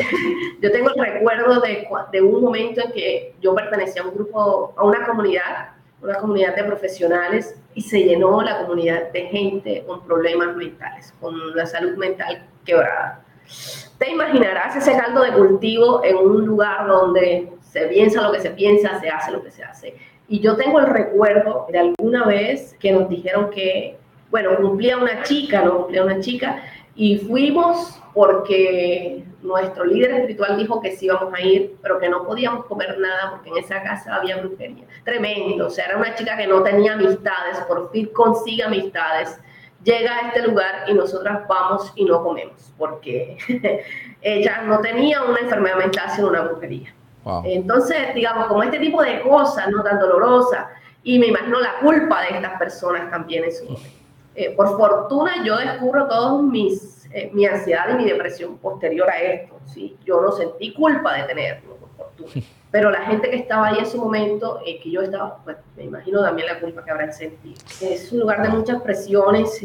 yo 0.62 0.72
tengo 0.72 0.90
el 0.94 1.04
recuerdo 1.04 1.60
de, 1.60 1.86
de 2.12 2.22
un 2.22 2.42
momento 2.42 2.80
en 2.82 2.92
que 2.92 3.34
yo 3.40 3.54
pertenecía 3.54 4.02
a 4.02 4.06
un 4.06 4.14
grupo, 4.14 4.74
a 4.76 4.84
una 4.84 5.06
comunidad, 5.06 5.70
una 6.02 6.18
comunidad 6.18 6.56
de 6.56 6.64
profesionales, 6.64 7.60
y 7.74 7.82
se 7.82 8.02
llenó 8.02 8.40
la 8.42 8.62
comunidad 8.62 9.12
de 9.12 9.26
gente 9.26 9.84
con 9.86 10.02
problemas 10.06 10.56
mentales, 10.56 11.12
con 11.20 11.54
la 11.54 11.66
salud 11.66 11.96
mental 11.96 12.46
quebrada. 12.64 13.22
Te 13.98 14.10
imaginarás 14.10 14.76
ese 14.76 14.96
caldo 14.96 15.22
de 15.22 15.32
cultivo 15.32 16.02
en 16.04 16.16
un 16.16 16.46
lugar 16.46 16.86
donde 16.86 17.52
se 17.60 17.86
piensa 17.88 18.22
lo 18.22 18.32
que 18.32 18.40
se 18.40 18.50
piensa, 18.50 18.98
se 18.98 19.10
hace 19.10 19.30
lo 19.30 19.42
que 19.42 19.50
se 19.50 19.62
hace. 19.62 19.94
Y 20.28 20.40
yo 20.40 20.56
tengo 20.56 20.80
el 20.80 20.86
recuerdo 20.86 21.66
de 21.70 21.78
alguna 21.78 22.26
vez 22.26 22.74
que 22.80 22.92
nos 22.92 23.08
dijeron 23.08 23.50
que 23.50 23.98
bueno, 24.36 24.54
cumplía 24.56 24.98
una 24.98 25.22
chica, 25.22 25.62
no 25.62 25.78
cumplía 25.78 26.04
una 26.04 26.20
chica, 26.20 26.62
y 26.94 27.16
fuimos 27.16 27.98
porque 28.12 29.24
nuestro 29.40 29.86
líder 29.86 30.10
espiritual 30.10 30.58
dijo 30.58 30.78
que 30.82 30.94
sí 30.94 31.06
íbamos 31.06 31.32
a 31.32 31.40
ir, 31.40 31.74
pero 31.80 31.98
que 31.98 32.06
no 32.10 32.22
podíamos 32.22 32.66
comer 32.66 32.98
nada 32.98 33.30
porque 33.30 33.48
en 33.48 33.56
esa 33.56 33.82
casa 33.82 34.14
había 34.14 34.36
brujería. 34.36 34.84
Tremendo, 35.04 35.68
o 35.68 35.70
sea, 35.70 35.86
era 35.86 35.96
una 35.96 36.14
chica 36.14 36.36
que 36.36 36.46
no 36.46 36.62
tenía 36.62 36.92
amistades, 36.92 37.60
por 37.66 37.90
fin 37.90 38.10
consigue 38.12 38.62
amistades, 38.62 39.40
llega 39.82 40.14
a 40.14 40.28
este 40.28 40.42
lugar 40.42 40.84
y 40.86 40.92
nosotras 40.92 41.48
vamos 41.48 41.90
y 41.96 42.04
no 42.04 42.22
comemos, 42.22 42.74
porque 42.76 43.38
ella 44.20 44.64
no 44.66 44.80
tenía 44.80 45.22
una 45.22 45.38
enfermedad 45.38 45.78
mental, 45.78 46.10
sino 46.14 46.28
una 46.28 46.42
brujería. 46.42 46.94
Entonces, 47.44 48.14
digamos, 48.14 48.48
como 48.48 48.62
este 48.62 48.78
tipo 48.80 49.02
de 49.02 49.22
cosas, 49.22 49.70
no 49.70 49.82
tan 49.82 49.98
dolorosas, 49.98 50.66
y 51.02 51.20
me 51.20 51.28
imagino 51.28 51.58
la 51.60 51.78
culpa 51.78 52.20
de 52.22 52.36
estas 52.36 52.58
personas 52.58 53.10
también 53.10 53.44
en 53.44 53.52
su 53.54 53.64
momento. 53.64 53.95
Eh, 54.36 54.50
por 54.54 54.76
fortuna 54.76 55.42
yo 55.44 55.56
descubro 55.56 56.06
todos 56.08 56.42
mis, 56.42 57.06
eh, 57.10 57.30
mi 57.32 57.46
ansiedad 57.46 57.88
y 57.94 57.94
mi 57.94 58.04
depresión 58.04 58.58
posterior 58.58 59.08
a 59.08 59.18
esto. 59.18 59.58
¿sí? 59.64 59.96
Yo 60.04 60.20
no 60.20 60.30
sentí 60.30 60.74
culpa 60.74 61.14
de 61.14 61.22
tenerlo, 61.22 61.76
por 61.76 61.90
fortuna. 61.96 62.46
Pero 62.70 62.90
la 62.90 63.06
gente 63.06 63.30
que 63.30 63.36
estaba 63.36 63.68
ahí 63.68 63.78
en 63.78 63.84
ese 63.84 63.96
momento, 63.96 64.60
eh, 64.66 64.78
que 64.82 64.90
yo 64.90 65.00
estaba, 65.00 65.38
pues 65.42 65.56
me 65.76 65.84
imagino 65.84 66.22
también 66.22 66.48
la 66.48 66.60
culpa 66.60 66.84
que 66.84 66.90
habrán 66.90 67.12
sentido. 67.14 67.56
Es 67.80 68.12
un 68.12 68.20
lugar 68.20 68.42
de 68.42 68.50
muchas 68.50 68.82
presiones. 68.82 69.58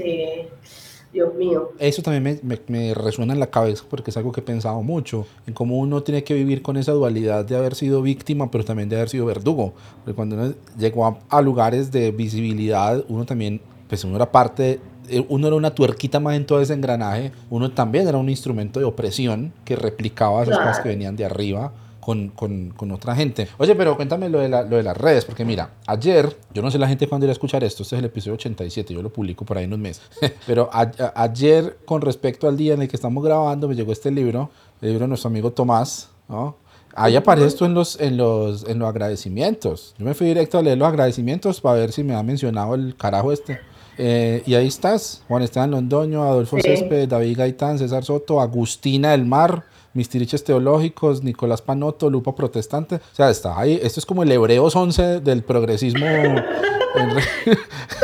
Dios 1.11 1.35
mío. 1.35 1.73
Eso 1.77 2.01
también 2.01 2.39
me, 2.41 2.57
me, 2.67 2.93
resuena 2.93 3.33
en 3.33 3.41
la 3.41 3.47
cabeza 3.47 3.83
porque 3.89 4.11
es 4.11 4.15
algo 4.15 4.31
que 4.31 4.39
he 4.39 4.43
pensado 4.43 4.81
mucho, 4.81 5.25
en 5.45 5.53
cómo 5.53 5.77
uno 5.77 6.01
tiene 6.03 6.23
que 6.23 6.33
vivir 6.33 6.61
con 6.61 6.77
esa 6.77 6.93
dualidad 6.93 7.43
de 7.43 7.57
haber 7.57 7.75
sido 7.75 8.01
víctima, 8.01 8.49
pero 8.49 8.63
también 8.63 8.87
de 8.87 8.95
haber 8.95 9.09
sido 9.09 9.25
verdugo. 9.25 9.73
Porque 9.97 10.15
cuando 10.15 10.37
uno 10.37 10.53
llegó 10.77 11.19
a 11.27 11.41
lugares 11.41 11.91
de 11.91 12.11
visibilidad, 12.11 13.03
uno 13.09 13.25
también 13.25 13.59
pues 13.91 14.05
uno 14.05 14.15
era 14.15 14.31
parte, 14.31 14.79
eh, 15.09 15.25
uno 15.27 15.47
era 15.47 15.55
una 15.57 15.75
tuerquita 15.75 16.21
más 16.21 16.37
en 16.37 16.45
todo 16.45 16.61
ese 16.61 16.73
engranaje, 16.73 17.33
uno 17.49 17.71
también 17.71 18.07
era 18.07 18.17
un 18.17 18.29
instrumento 18.29 18.79
de 18.79 18.85
opresión 18.85 19.51
que 19.65 19.75
replicaba 19.75 20.43
esas 20.43 20.57
cosas 20.59 20.79
que 20.79 20.87
venían 20.87 21.17
de 21.17 21.25
arriba. 21.25 21.73
Con, 21.99 22.29
con, 22.29 22.71
con, 22.71 22.91
otra 22.91 23.15
gente. 23.15 23.47
Oye, 23.59 23.75
pero 23.75 23.95
cuéntame 23.95 24.27
lo 24.27 24.39
de, 24.39 24.49
la, 24.49 24.63
lo 24.63 24.77
de 24.77 24.81
las 24.81 24.97
redes, 24.97 25.23
porque 25.23 25.45
mira, 25.45 25.75
ayer, 25.85 26.35
yo 26.51 26.63
no 26.63 26.71
sé 26.71 26.79
la 26.79 26.87
gente 26.87 27.07
cuándo 27.07 27.27
irá 27.27 27.31
a 27.31 27.33
escuchar 27.33 27.63
esto, 27.63 27.83
este 27.83 27.95
es 27.95 27.99
el 27.99 28.05
episodio 28.05 28.33
87, 28.33 28.91
yo 28.91 29.03
lo 29.03 29.13
publico 29.13 29.45
por 29.45 29.59
ahí 29.59 29.65
en 29.65 29.73
un 29.73 29.81
mes, 29.81 30.01
pero 30.47 30.67
ayer, 30.73 31.77
con 31.85 32.01
respecto 32.01 32.47
al 32.47 32.57
día 32.57 32.73
en 32.73 32.81
el 32.81 32.87
que 32.87 32.95
estamos 32.95 33.23
grabando, 33.23 33.67
me 33.67 33.75
llegó 33.75 33.91
este 33.91 34.09
libro, 34.09 34.49
el 34.81 34.89
libro 34.89 35.03
de 35.03 35.09
nuestro 35.09 35.27
amigo 35.27 35.51
Tomás, 35.51 36.09
¿no? 36.27 36.55
Ahí 36.95 37.15
aparece 37.15 37.47
esto 37.47 37.65
en 37.65 37.73
los, 37.73 37.99
en, 37.99 38.17
los, 38.17 38.67
en 38.67 38.79
los 38.79 38.89
agradecimientos. 38.89 39.93
Yo 39.97 40.05
me 40.05 40.13
fui 40.13 40.27
directo 40.27 40.57
a 40.57 40.61
leer 40.61 40.77
los 40.77 40.87
agradecimientos 40.87 41.61
para 41.61 41.79
ver 41.79 41.91
si 41.91 42.03
me 42.03 42.15
ha 42.15 42.23
mencionado 42.23 42.75
el 42.75 42.95
carajo 42.95 43.31
este. 43.31 43.59
Eh, 43.97 44.43
y 44.45 44.55
ahí 44.55 44.67
estás, 44.67 45.23
Juan 45.27 45.43
Esteban 45.43 45.71
Londoño, 45.71 46.23
Adolfo 46.23 46.57
Césped, 46.59 47.07
David 47.07 47.37
Gaitán, 47.37 47.77
César 47.77 48.03
Soto, 48.03 48.41
Agustina 48.41 49.11
del 49.11 49.25
Mar, 49.25 49.63
Mistiriches 49.93 50.43
Teológicos, 50.43 51.23
Nicolás 51.23 51.61
Panoto, 51.61 52.09
Lupa 52.09 52.33
Protestante. 52.33 52.95
O 52.95 53.15
sea, 53.15 53.29
está 53.29 53.59
ahí. 53.59 53.79
Esto 53.81 53.99
es 53.99 54.05
como 54.05 54.23
el 54.23 54.31
Hebreos 54.31 54.75
11 54.75 55.19
del 55.19 55.43
progresismo. 55.43 56.05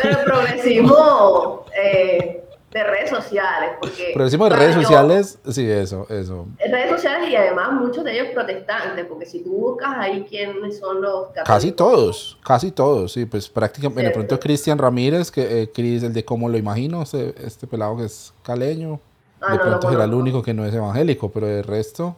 Pero 0.02 0.20
el 0.20 0.26
progresismo 0.26 1.66
eh, 1.82 2.47
de 2.72 2.84
redes 2.84 3.10
sociales. 3.10 3.72
Porque, 3.80 4.12
Pero 4.14 4.26
decimos 4.26 4.50
de 4.50 4.56
redes 4.56 4.76
sociales, 4.76 5.40
sí, 5.50 5.70
eso, 5.70 6.06
eso. 6.10 6.48
Redes 6.60 6.92
sociales 6.92 7.30
y 7.30 7.36
además 7.36 7.72
muchos 7.74 8.04
de 8.04 8.14
ellos 8.14 8.28
protestantes, 8.34 9.06
porque 9.06 9.26
si 9.26 9.44
tú 9.44 9.52
buscas 9.52 9.96
ahí 9.98 10.26
quiénes 10.28 10.80
son 10.80 11.02
los 11.02 11.28
Casi 11.46 11.72
todos, 11.72 12.38
casi 12.44 12.72
todos, 12.72 13.14
sí, 13.14 13.26
pues 13.26 13.50
prácticamente, 13.50 14.04
de 14.04 14.12
pronto 14.12 14.40
Cristian 14.40 14.78
Ramírez, 14.78 15.32
que 15.32 15.62
eh, 15.62 15.72
Cris, 15.72 16.04
el 16.04 16.14
de 16.14 16.26
cómo 16.26 16.50
lo 16.50 16.58
imagino, 16.58 17.04
este, 17.04 17.34
este 17.46 17.68
pelado 17.68 17.98
que 17.98 18.06
es 18.06 18.34
caleño, 18.44 19.00
ah, 19.42 19.54
de 19.54 19.60
pronto 19.60 19.90
será 19.90 20.04
el 20.04 20.14
único 20.14 20.44
que 20.44 20.54
no 20.54 20.66
es 20.66 20.74
evangélico, 20.74 21.32
pero 21.32 21.48
el 21.48 21.64
resto... 21.64 22.18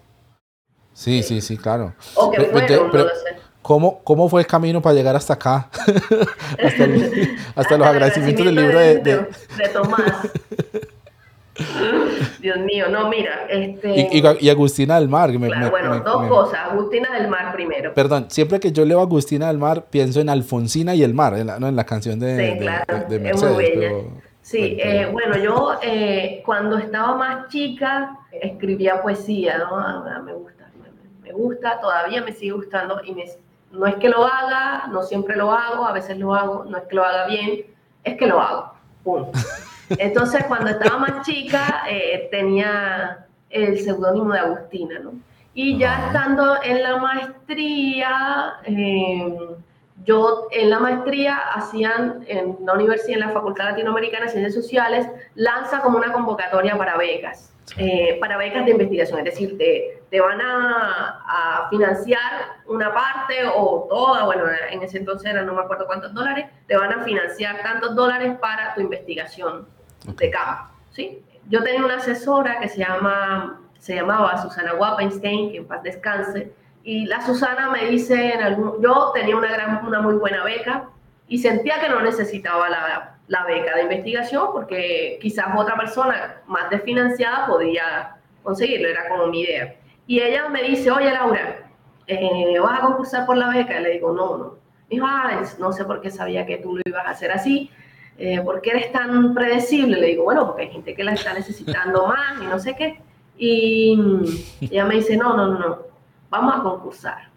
Sí, 0.91 1.23
sí, 1.23 1.39
sí, 1.39 1.55
claro. 1.55 1.93
O 2.15 2.29
que 2.29 2.41
fueron, 2.41 2.91
no 2.91 2.97
lo 2.97 3.07
sé. 3.07 3.38
¿Cómo, 3.61 3.99
¿Cómo 4.03 4.29
fue 4.29 4.41
el 4.41 4.47
camino 4.47 4.81
para 4.81 4.95
llegar 4.95 5.15
hasta 5.15 5.33
acá? 5.33 5.69
hasta, 7.55 7.77
los 7.77 7.87
agradecimientos 7.87 8.45
del 8.45 8.55
libro 8.55 8.79
de, 8.79 8.97
de... 8.99 9.27
Tomás. 9.73 10.29
Dios 12.39 12.57
mío, 12.59 12.87
no, 12.89 13.09
mira, 13.09 13.47
este... 13.49 14.07
Y, 14.11 14.49
Agustina 14.49 14.99
del 14.99 15.09
Mar. 15.09 15.31
bueno, 15.37 15.99
dos 15.99 16.27
cosas. 16.27 16.71
Agustina 16.71 17.11
del 17.13 17.27
Mar 17.27 17.53
primero. 17.53 17.93
Perdón, 17.93 18.27
siempre 18.29 18.59
que 18.59 18.71
yo 18.71 18.85
leo 18.85 19.01
Agustina 19.01 19.47
del 19.47 19.57
Mar, 19.57 19.87
pienso 19.89 20.21
en 20.21 20.29
Alfonsina 20.29 20.95
y 20.95 21.03
el 21.03 21.13
mar, 21.13 21.33
en 21.33 21.47
la, 21.47 21.59
¿no? 21.59 21.67
en 21.67 21.75
la 21.75 21.85
canción 21.85 22.19
de, 22.19 22.53
sí, 22.53 22.59
claro, 22.59 22.85
Es 23.09 23.43
muy 23.43 23.55
bella. 23.55 23.91
sí, 24.41 24.77
eh, 24.79 25.09
bueno, 25.11 25.37
yo 25.37 25.73
eh, 25.81 26.41
cuando 26.45 26.77
estaba 26.77 27.15
más 27.15 27.49
chica 27.49 28.17
escribía 28.31 29.01
poesía, 29.01 29.57
¿no? 29.57 29.77
Ah, 29.77 30.21
me 30.23 30.33
gusta, 30.33 30.69
me 31.21 31.31
gusta, 31.33 31.79
todavía 31.81 32.21
me 32.21 32.31
sigue 32.31 32.51
gustando 32.51 33.01
y 33.03 33.13
me 33.13 33.25
no 33.71 33.85
es 33.85 33.95
que 33.95 34.09
lo 34.09 34.25
haga, 34.25 34.87
no 34.87 35.03
siempre 35.03 35.35
lo 35.35 35.51
hago, 35.51 35.85
a 35.85 35.91
veces 35.91 36.17
lo 36.17 36.33
hago, 36.33 36.65
no 36.65 36.77
es 36.77 36.83
que 36.85 36.95
lo 36.95 37.03
haga 37.03 37.27
bien, 37.27 37.65
es 38.03 38.17
que 38.17 38.27
lo 38.27 38.39
hago. 38.39 38.73
Punto. 39.03 39.31
Entonces, 39.89 40.43
cuando 40.45 40.69
estaba 40.69 40.97
más 40.97 41.25
chica, 41.25 41.83
eh, 41.89 42.27
tenía 42.31 43.25
el 43.49 43.79
seudónimo 43.79 44.33
de 44.33 44.39
Agustina, 44.39 44.99
¿no? 44.99 45.13
Y 45.53 45.77
ya 45.77 46.07
estando 46.07 46.61
en 46.63 46.83
la 46.83 46.97
maestría, 46.97 48.53
eh, 48.65 49.37
yo 50.05 50.47
en 50.51 50.69
la 50.69 50.79
maestría 50.79 51.37
hacían 51.53 52.23
en 52.27 52.57
la 52.65 52.73
universidad, 52.73 53.19
en 53.19 53.27
la 53.27 53.33
Facultad 53.33 53.65
Latinoamericana 53.65 54.25
de 54.25 54.31
Ciencias 54.31 54.53
Sociales, 54.53 55.07
lanza 55.35 55.81
como 55.81 55.97
una 55.97 56.13
convocatoria 56.13 56.77
para 56.77 56.97
becas. 56.97 57.51
Eh, 57.77 58.17
para 58.19 58.37
becas 58.37 58.65
de 58.65 58.71
investigación, 58.71 59.19
es 59.19 59.25
decir, 59.25 59.57
te, 59.57 59.98
te 60.09 60.19
van 60.19 60.39
a, 60.41 61.67
financiar 61.69 62.61
una 62.65 62.91
parte 62.91 63.45
o 63.55 63.85
toda, 63.87 64.23
bueno, 64.23 64.45
en 64.71 64.81
ese 64.81 64.97
entonces 64.97 65.29
era 65.29 65.43
no 65.43 65.53
me 65.53 65.61
acuerdo 65.61 65.85
cuántos 65.85 66.13
dólares, 66.13 66.47
te 66.67 66.75
van 66.75 66.91
a 66.91 67.03
financiar 67.03 67.61
tantos 67.61 67.95
dólares 67.95 68.37
para 68.39 68.73
tu 68.73 68.81
investigación 68.81 69.67
de 70.03 70.31
campo, 70.31 70.73
¿sí? 70.89 71.23
Yo 71.47 71.63
tenía 71.63 71.85
una 71.85 71.97
asesora 71.97 72.59
que 72.59 72.67
se, 72.67 72.79
llama, 72.79 73.61
se 73.77 73.95
llamaba 73.95 74.41
Susana 74.41 74.73
Wappenstein, 74.73 75.51
que 75.51 75.57
en 75.57 75.67
paz 75.67 75.83
descanse, 75.83 76.51
y 76.83 77.05
la 77.05 77.21
Susana 77.21 77.69
me 77.69 77.85
dice, 77.85 78.33
en 78.33 78.41
algún, 78.41 78.81
yo 78.81 79.11
tenía 79.13 79.37
una, 79.37 79.51
gran, 79.51 79.85
una 79.85 80.01
muy 80.01 80.15
buena 80.15 80.43
beca 80.43 80.85
y 81.27 81.37
sentía 81.37 81.79
que 81.79 81.89
no 81.89 82.01
necesitaba 82.01 82.67
la 82.69 83.19
la 83.29 83.45
beca 83.45 83.75
de 83.75 83.83
investigación 83.83 84.49
porque 84.51 85.19
quizás 85.21 85.45
otra 85.55 85.77
persona 85.77 86.41
más 86.47 86.69
desfinanciada 86.69 87.47
podía 87.47 88.15
conseguirlo, 88.43 88.89
era 88.89 89.07
como 89.07 89.27
mi 89.27 89.41
idea. 89.41 89.75
Y 90.09 90.19
ella 90.23 90.49
me 90.49 90.63
dice, 90.63 90.89
oye 90.89 91.11
Laura, 91.11 91.69
eh, 92.07 92.59
¿vas 92.59 92.79
a 92.79 92.81
concursar 92.81 93.27
por 93.27 93.37
la 93.37 93.49
beca? 93.49 93.79
Y 93.79 93.83
le 93.83 93.91
digo, 93.91 94.11
no, 94.11 94.37
no. 94.39 94.45
Me 94.89 94.95
dijo, 94.95 95.05
ah, 95.07 95.43
no 95.59 95.71
sé 95.71 95.85
por 95.85 96.01
qué 96.01 96.09
sabía 96.09 96.47
que 96.47 96.57
tú 96.57 96.75
lo 96.75 96.81
ibas 96.83 97.05
a 97.05 97.11
hacer 97.11 97.31
así, 97.31 97.69
eh, 98.17 98.41
¿por 98.41 98.59
qué 98.59 98.71
eres 98.71 98.91
tan 98.91 99.35
predecible? 99.35 100.01
Le 100.01 100.07
digo, 100.07 100.23
bueno, 100.23 100.47
porque 100.47 100.63
hay 100.63 100.71
gente 100.71 100.95
que 100.95 101.03
la 101.03 101.13
está 101.13 101.33
necesitando 101.33 102.07
más 102.07 102.41
y 102.41 102.47
no 102.47 102.57
sé 102.57 102.75
qué. 102.75 102.99
Y 103.37 104.01
ella 104.61 104.85
me 104.85 104.95
dice, 104.95 105.15
no, 105.15 105.37
no, 105.37 105.45
no, 105.45 105.59
no, 105.59 105.77
vamos 106.31 106.55
a 106.55 106.63
concursar. 106.63 107.29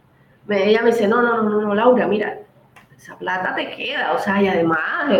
ella 0.49 0.81
me 0.81 0.93
dice, 0.93 1.07
no, 1.07 1.21
no, 1.21 1.43
no, 1.43 1.61
no, 1.61 1.75
Laura, 1.75 2.07
mira, 2.07 2.39
esa 2.97 3.19
plata 3.19 3.55
te 3.55 3.69
queda, 3.77 4.15
o 4.15 4.19
sea, 4.19 4.41
y 4.41 4.49
además, 4.49 5.11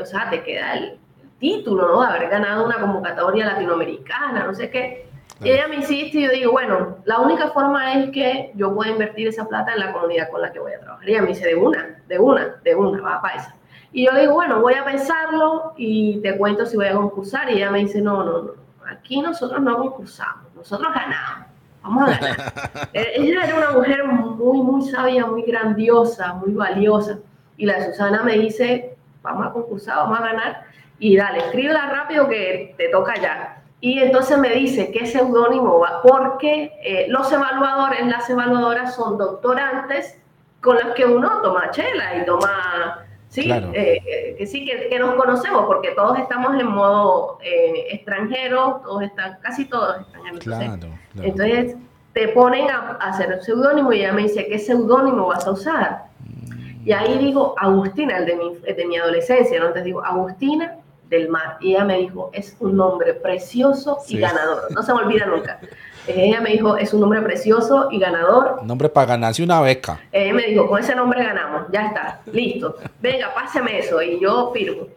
o 0.00 0.06
sea, 0.06 0.30
te 0.30 0.44
queda 0.44 0.74
el, 0.74 1.00
título, 1.40 1.88
¿no? 1.88 2.00
De 2.02 2.06
haber 2.06 2.28
ganado 2.28 2.64
una 2.64 2.78
convocatoria 2.78 3.46
latinoamericana, 3.46 4.44
no 4.44 4.54
sé 4.54 4.70
qué. 4.70 5.11
Y 5.44 5.50
ella 5.50 5.66
me 5.68 5.76
insiste 5.76 6.18
y 6.18 6.22
yo 6.24 6.30
digo, 6.30 6.52
bueno, 6.52 6.98
la 7.04 7.18
única 7.18 7.48
forma 7.50 7.94
es 7.94 8.10
que 8.10 8.52
yo 8.54 8.74
pueda 8.74 8.92
invertir 8.92 9.28
esa 9.28 9.46
plata 9.46 9.72
en 9.72 9.80
la 9.80 9.92
comunidad 9.92 10.30
con 10.30 10.40
la 10.40 10.52
que 10.52 10.60
voy 10.60 10.72
a 10.72 10.80
trabajar. 10.80 11.08
Y 11.08 11.12
ella 11.12 11.22
me 11.22 11.28
dice, 11.28 11.46
de 11.46 11.54
una, 11.54 12.02
de 12.06 12.18
una, 12.18 12.56
de 12.62 12.74
una, 12.74 13.00
va 13.00 13.20
para 13.20 13.36
esa. 13.36 13.54
Y 13.92 14.06
yo 14.06 14.12
le 14.12 14.22
digo, 14.22 14.34
bueno, 14.34 14.60
voy 14.60 14.74
a 14.74 14.84
pensarlo 14.84 15.74
y 15.76 16.20
te 16.22 16.36
cuento 16.36 16.64
si 16.64 16.76
voy 16.76 16.86
a 16.86 16.94
concursar. 16.94 17.50
Y 17.50 17.56
ella 17.56 17.70
me 17.70 17.80
dice, 17.80 18.00
no, 18.00 18.22
no, 18.24 18.42
no, 18.42 18.50
aquí 18.88 19.20
nosotros 19.20 19.60
no 19.60 19.76
concursamos, 19.78 20.54
nosotros 20.54 20.92
ganamos, 20.94 21.46
vamos 21.82 22.08
a 22.08 22.18
ganar. 22.18 22.52
Eh, 22.94 23.12
ella 23.16 23.44
era 23.44 23.56
una 23.56 23.70
mujer 23.70 24.04
muy, 24.04 24.58
muy 24.62 24.82
sabia, 24.82 25.26
muy 25.26 25.42
grandiosa, 25.42 26.34
muy 26.34 26.52
valiosa. 26.52 27.18
Y 27.56 27.66
la 27.66 27.84
Susana 27.86 28.22
me 28.22 28.34
dice, 28.34 28.96
vamos 29.22 29.46
a 29.46 29.52
concursar, 29.52 29.96
vamos 29.96 30.20
a 30.20 30.22
ganar. 30.22 30.64
y 30.98 31.16
dale, 31.16 31.38
escríbela 31.38 31.88
rápido 31.88 32.28
que 32.28 32.74
te 32.76 32.88
toca 32.90 33.14
ya. 33.20 33.61
Y 33.82 33.98
entonces 33.98 34.38
me 34.38 34.50
dice 34.50 34.92
qué 34.92 35.06
seudónimo 35.06 35.80
va, 35.80 36.02
porque 36.02 36.72
eh, 36.84 37.06
los 37.08 37.32
evaluadores, 37.32 38.06
las 38.06 38.30
evaluadoras 38.30 38.94
son 38.94 39.18
doctorantes 39.18 40.20
con 40.60 40.76
las 40.76 40.94
que 40.94 41.04
uno 41.04 41.42
toma 41.42 41.68
chela 41.72 42.16
y 42.16 42.24
toma, 42.24 43.04
sí, 43.26 43.50
eh, 43.50 44.00
eh, 44.06 44.36
que 44.38 44.46
sí, 44.46 44.64
que, 44.64 44.96
nos 45.00 45.16
conocemos, 45.16 45.66
porque 45.66 45.90
todos 45.96 46.16
estamos 46.20 46.60
en 46.60 46.68
modo 46.68 47.38
extranjero, 47.42 48.82
todos 48.84 49.02
están, 49.02 49.38
casi 49.40 49.64
todos 49.64 49.96
extranjeros. 50.32 50.86
Entonces, 51.16 51.76
te 52.12 52.28
ponen 52.28 52.70
a, 52.70 52.98
hacer 53.00 53.32
el 53.32 53.42
seudónimo 53.42 53.92
y 53.92 53.98
ella 53.98 54.12
me 54.12 54.22
dice, 54.22 54.46
¿qué 54.46 54.60
seudónimo 54.60 55.26
vas 55.26 55.44
a 55.44 55.50
usar? 55.50 56.04
Mm. 56.20 56.86
Y 56.86 56.92
ahí 56.92 57.18
digo, 57.18 57.56
Agustina, 57.58 58.18
el 58.18 58.26
de 58.26 58.36
mi, 58.36 58.54
de 58.58 58.86
mi 58.86 58.96
adolescencia, 58.96 59.58
¿no? 59.58 59.66
Entonces 59.66 59.86
digo, 59.86 60.04
Agustina 60.04 60.76
del 61.12 61.28
mar. 61.28 61.58
Y 61.60 61.72
ella 61.72 61.84
me 61.84 61.98
dijo, 61.98 62.30
es 62.32 62.56
un 62.58 62.76
nombre 62.76 63.14
precioso 63.14 63.98
y 64.08 64.18
ganador. 64.18 64.72
No 64.72 64.82
se 64.82 64.92
me 64.94 65.02
olvida 65.02 65.26
nunca. 65.26 65.60
Ella 66.08 66.40
me 66.40 66.50
dijo, 66.50 66.76
es 66.76 66.92
un 66.92 67.00
nombre 67.00 67.22
precioso 67.22 67.86
y 67.92 68.00
ganador. 68.00 68.64
Nombre 68.64 68.88
para 68.88 69.06
ganarse 69.06 69.40
una 69.44 69.60
beca. 69.60 70.00
Ella 70.10 70.34
me 70.34 70.42
dijo, 70.46 70.66
con 70.66 70.80
ese 70.80 70.96
nombre 70.96 71.22
ganamos, 71.22 71.66
ya 71.70 71.86
está, 71.86 72.20
listo. 72.26 72.76
Venga, 73.00 73.32
páseme 73.32 73.78
eso 73.78 74.02
y 74.02 74.18
yo 74.18 74.50
firmo. 74.52 74.88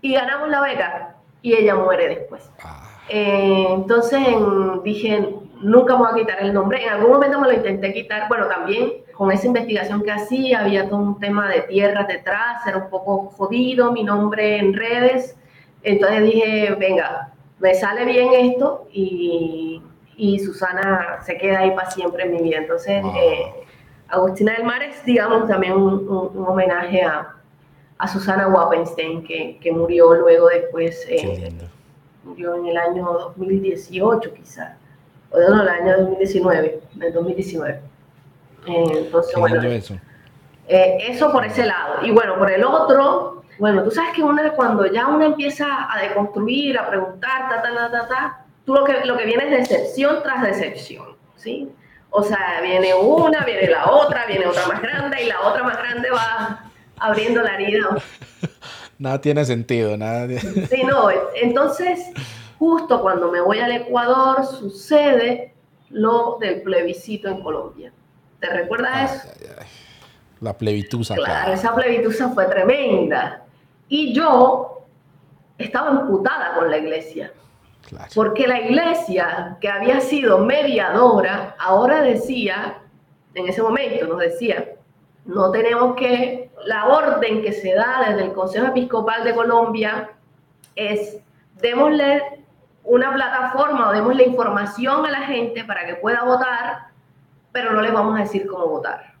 Y 0.00 0.12
ganamos 0.14 0.48
la 0.50 0.60
beca 0.60 1.16
y 1.42 1.54
ella 1.54 1.74
muere 1.74 2.06
después. 2.06 2.48
Ah. 2.62 2.88
Eh, 3.08 3.66
entonces 3.70 4.20
dije, 4.84 5.28
nunca 5.60 5.94
me 5.94 6.04
voy 6.04 6.12
a 6.12 6.14
quitar 6.14 6.40
el 6.40 6.54
nombre. 6.54 6.84
En 6.84 6.90
algún 6.90 7.10
momento 7.14 7.40
me 7.40 7.48
lo 7.48 7.52
intenté 7.54 7.92
quitar. 7.92 8.28
Bueno, 8.28 8.46
también 8.46 8.92
con 9.12 9.32
esa 9.32 9.48
investigación 9.48 10.02
que 10.02 10.12
hacía, 10.12 10.60
había 10.60 10.88
todo 10.88 11.00
un 11.00 11.18
tema 11.18 11.48
de 11.48 11.62
tierras 11.62 12.06
detrás, 12.06 12.64
era 12.66 12.78
un 12.78 12.90
poco 12.90 13.32
jodido 13.36 13.90
mi 13.92 14.04
nombre 14.04 14.58
en 14.58 14.72
redes. 14.72 15.36
Entonces 15.84 16.22
dije, 16.22 16.74
venga, 16.78 17.30
me 17.58 17.74
sale 17.74 18.04
bien 18.04 18.32
esto 18.32 18.88
y, 18.92 19.80
Susana 20.44 21.18
se 21.24 21.36
queda 21.36 21.60
ahí 21.60 21.70
para 21.72 21.90
siempre 21.90 22.24
en 22.24 22.32
mi 22.32 22.42
vida. 22.42 22.58
Entonces, 22.58 23.04
eh, 23.16 23.52
Agustina 24.08 24.52
del 24.52 24.64
Mar 24.64 24.82
es, 24.82 25.04
digamos, 25.04 25.48
también 25.48 25.74
un, 25.74 26.44
homenaje 26.46 27.02
a, 27.02 27.30
Susana 28.12 28.48
Wappenstein, 28.48 29.24
que, 29.24 29.72
murió 29.72 30.14
luego 30.14 30.48
después, 30.48 31.06
eh, 31.08 31.50
murió 32.22 32.54
en 32.56 32.66
el 32.66 32.76
año 32.76 33.32
2018 33.36 34.34
quizás, 34.34 34.76
o 35.30 35.38
no, 35.38 35.62
el 35.62 35.68
año 35.68 35.96
2019, 35.98 36.80
en 36.96 37.02
el 37.02 37.12
2019. 37.14 37.80
entonces, 38.66 39.34
bueno, 39.36 39.62
eso? 39.62 39.94
Eh, 40.68 40.98
eso 41.08 41.32
por 41.32 41.44
ese 41.44 41.66
lado. 41.66 42.04
Y 42.04 42.10
bueno, 42.10 42.38
por 42.38 42.50
el 42.50 42.64
otro, 42.64 43.43
bueno, 43.58 43.82
tú 43.82 43.90
sabes 43.90 44.12
que 44.14 44.22
una, 44.22 44.52
cuando 44.52 44.86
ya 44.86 45.06
uno 45.06 45.24
empieza 45.24 45.92
a 45.92 46.00
deconstruir, 46.00 46.78
a 46.78 46.88
preguntar, 46.88 47.48
ta, 47.48 47.62
ta, 47.62 47.74
ta, 47.74 47.90
ta, 47.90 48.08
ta, 48.08 48.44
tú 48.64 48.74
lo 48.74 48.84
que, 48.84 49.04
lo 49.04 49.16
que 49.16 49.24
viene 49.24 49.44
es 49.44 49.68
decepción 49.68 50.22
tras 50.22 50.42
decepción, 50.42 51.16
¿sí? 51.36 51.70
O 52.10 52.22
sea, 52.22 52.60
viene 52.62 52.94
una, 52.94 53.44
viene 53.44 53.68
la 53.68 53.90
otra, 53.90 54.26
viene 54.26 54.46
otra 54.46 54.66
más 54.66 54.80
grande 54.80 55.22
y 55.22 55.26
la 55.26 55.40
otra 55.40 55.62
más 55.64 55.76
grande 55.76 56.10
va 56.10 56.70
abriendo 56.98 57.42
la 57.42 57.54
herida. 57.54 57.88
Nada 58.98 59.20
tiene 59.20 59.44
sentido, 59.44 59.96
nada. 59.96 60.28
Sí, 60.70 60.84
no, 60.84 61.08
entonces, 61.34 62.10
justo 62.58 63.02
cuando 63.02 63.30
me 63.32 63.40
voy 63.40 63.58
al 63.58 63.72
Ecuador 63.72 64.46
sucede 64.46 65.52
lo 65.90 66.38
del 66.40 66.62
plebiscito 66.62 67.28
en 67.28 67.42
Colombia. 67.42 67.92
¿Te 68.38 68.48
recuerdas 68.50 69.26
eso? 69.26 69.34
La 70.40 70.56
plebitusa. 70.56 71.14
Claro, 71.14 71.52
esa 71.52 71.74
plebitusa 71.74 72.28
fue 72.30 72.44
tremenda. 72.46 73.43
Y 73.88 74.12
yo 74.14 74.82
estaba 75.58 75.90
imputada 75.90 76.54
con 76.54 76.70
la 76.70 76.78
iglesia. 76.78 77.32
Porque 78.14 78.46
la 78.46 78.60
iglesia, 78.60 79.58
que 79.60 79.68
había 79.68 80.00
sido 80.00 80.38
mediadora, 80.38 81.54
ahora 81.58 82.02
decía, 82.02 82.78
en 83.34 83.48
ese 83.48 83.62
momento 83.62 84.06
nos 84.06 84.18
decía, 84.18 84.74
no 85.26 85.50
tenemos 85.50 85.94
que, 85.96 86.50
la 86.66 86.86
orden 86.86 87.42
que 87.42 87.52
se 87.52 87.74
da 87.74 88.04
desde 88.08 88.24
el 88.24 88.32
Consejo 88.32 88.68
Episcopal 88.68 89.22
de 89.24 89.34
Colombia 89.34 90.10
es, 90.74 91.18
démosle 91.60 92.22
una 92.84 93.12
plataforma 93.12 93.90
o 93.90 93.92
démosle 93.92 94.24
información 94.24 95.06
a 95.06 95.10
la 95.10 95.20
gente 95.22 95.64
para 95.64 95.86
que 95.86 95.96
pueda 95.96 96.24
votar, 96.24 96.88
pero 97.52 97.72
no 97.72 97.80
les 97.80 97.92
vamos 97.92 98.16
a 98.18 98.22
decir 98.22 98.46
cómo 98.46 98.66
votar. 98.66 99.14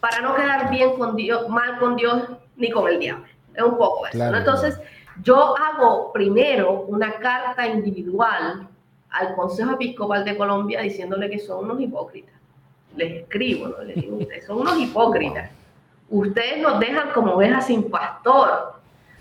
Para 0.00 0.20
no 0.20 0.34
quedar 0.34 0.70
bien 0.70 0.96
con 0.98 1.16
Dios, 1.16 1.48
mal 1.48 1.78
con 1.78 1.96
Dios 1.96 2.28
ni 2.56 2.70
con 2.70 2.88
el 2.88 2.98
diablo. 2.98 3.26
Es 3.54 3.62
un 3.62 3.76
poco 3.76 4.06
eso. 4.06 4.34
Entonces, 4.34 4.80
yo 5.22 5.54
hago 5.56 6.12
primero 6.12 6.82
una 6.82 7.14
carta 7.14 7.66
individual 7.66 8.68
al 9.10 9.34
Consejo 9.34 9.72
Episcopal 9.72 10.24
de 10.24 10.36
Colombia 10.36 10.80
diciéndole 10.80 11.28
que 11.28 11.38
son 11.38 11.64
unos 11.64 11.80
hipócritas. 11.80 12.34
Les 12.96 13.22
escribo, 13.22 13.68
¿no? 13.68 13.82
les 13.82 13.96
digo, 13.96 14.16
ustedes 14.16 14.46
son 14.46 14.58
unos 14.58 14.78
hipócritas. 14.78 15.50
Ustedes 16.08 16.60
nos 16.60 16.80
dejan 16.80 17.10
como 17.12 17.34
ovejas 17.34 17.66
sin 17.66 17.90
pastor. 17.90 18.74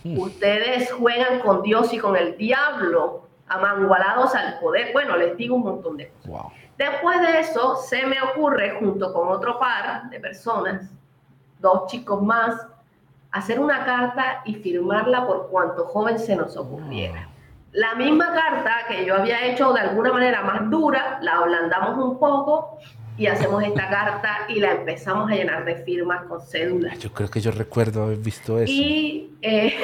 Hmm. 0.03 0.17
Ustedes 0.17 0.91
juegan 0.91 1.39
con 1.39 1.61
Dios 1.61 1.93
y 1.93 1.97
con 1.97 2.15
el 2.15 2.37
diablo, 2.37 3.27
amangualados 3.47 4.33
al 4.35 4.59
poder. 4.59 4.91
Bueno, 4.93 5.17
les 5.17 5.35
digo 5.37 5.55
un 5.55 5.63
montón 5.63 5.97
de 5.97 6.11
cosas. 6.25 6.47
Después 6.77 7.21
de 7.21 7.39
eso, 7.41 7.75
se 7.75 8.05
me 8.05 8.21
ocurre, 8.21 8.77
junto 8.79 9.11
con 9.11 9.27
otro 9.27 9.59
par 9.59 10.09
de 10.09 10.19
personas, 10.19 10.89
dos 11.59 11.87
chicos 11.87 12.21
más, 12.21 12.55
hacer 13.31 13.59
una 13.59 13.85
carta 13.85 14.41
y 14.45 14.55
firmarla 14.55 15.25
por 15.27 15.49
cuanto 15.49 15.85
joven 15.85 16.19
se 16.19 16.35
nos 16.35 16.57
ocurriera. 16.57 17.29
La 17.71 17.93
misma 17.95 18.33
carta 18.33 18.71
que 18.87 19.05
yo 19.05 19.15
había 19.15 19.45
hecho 19.45 19.71
de 19.73 19.81
alguna 19.81 20.11
manera 20.11 20.41
más 20.41 20.69
dura, 20.69 21.19
la 21.21 21.33
ablandamos 21.33 22.03
un 22.03 22.19
poco 22.19 22.79
y 23.15 23.27
hacemos 23.27 23.63
esta 23.63 23.89
carta 23.89 24.29
y 24.47 24.59
la 24.59 24.71
empezamos 24.71 25.29
a 25.29 25.35
llenar 25.35 25.65
de 25.65 25.75
firmas 25.75 26.23
con 26.23 26.41
cédulas. 26.41 26.97
Yo 26.97 27.11
creo 27.11 27.29
que 27.29 27.41
yo 27.41 27.51
recuerdo 27.51 28.03
haber 28.03 28.17
visto 28.17 28.57
eso. 28.57 28.71
Y, 28.71 29.37
eh, 29.41 29.75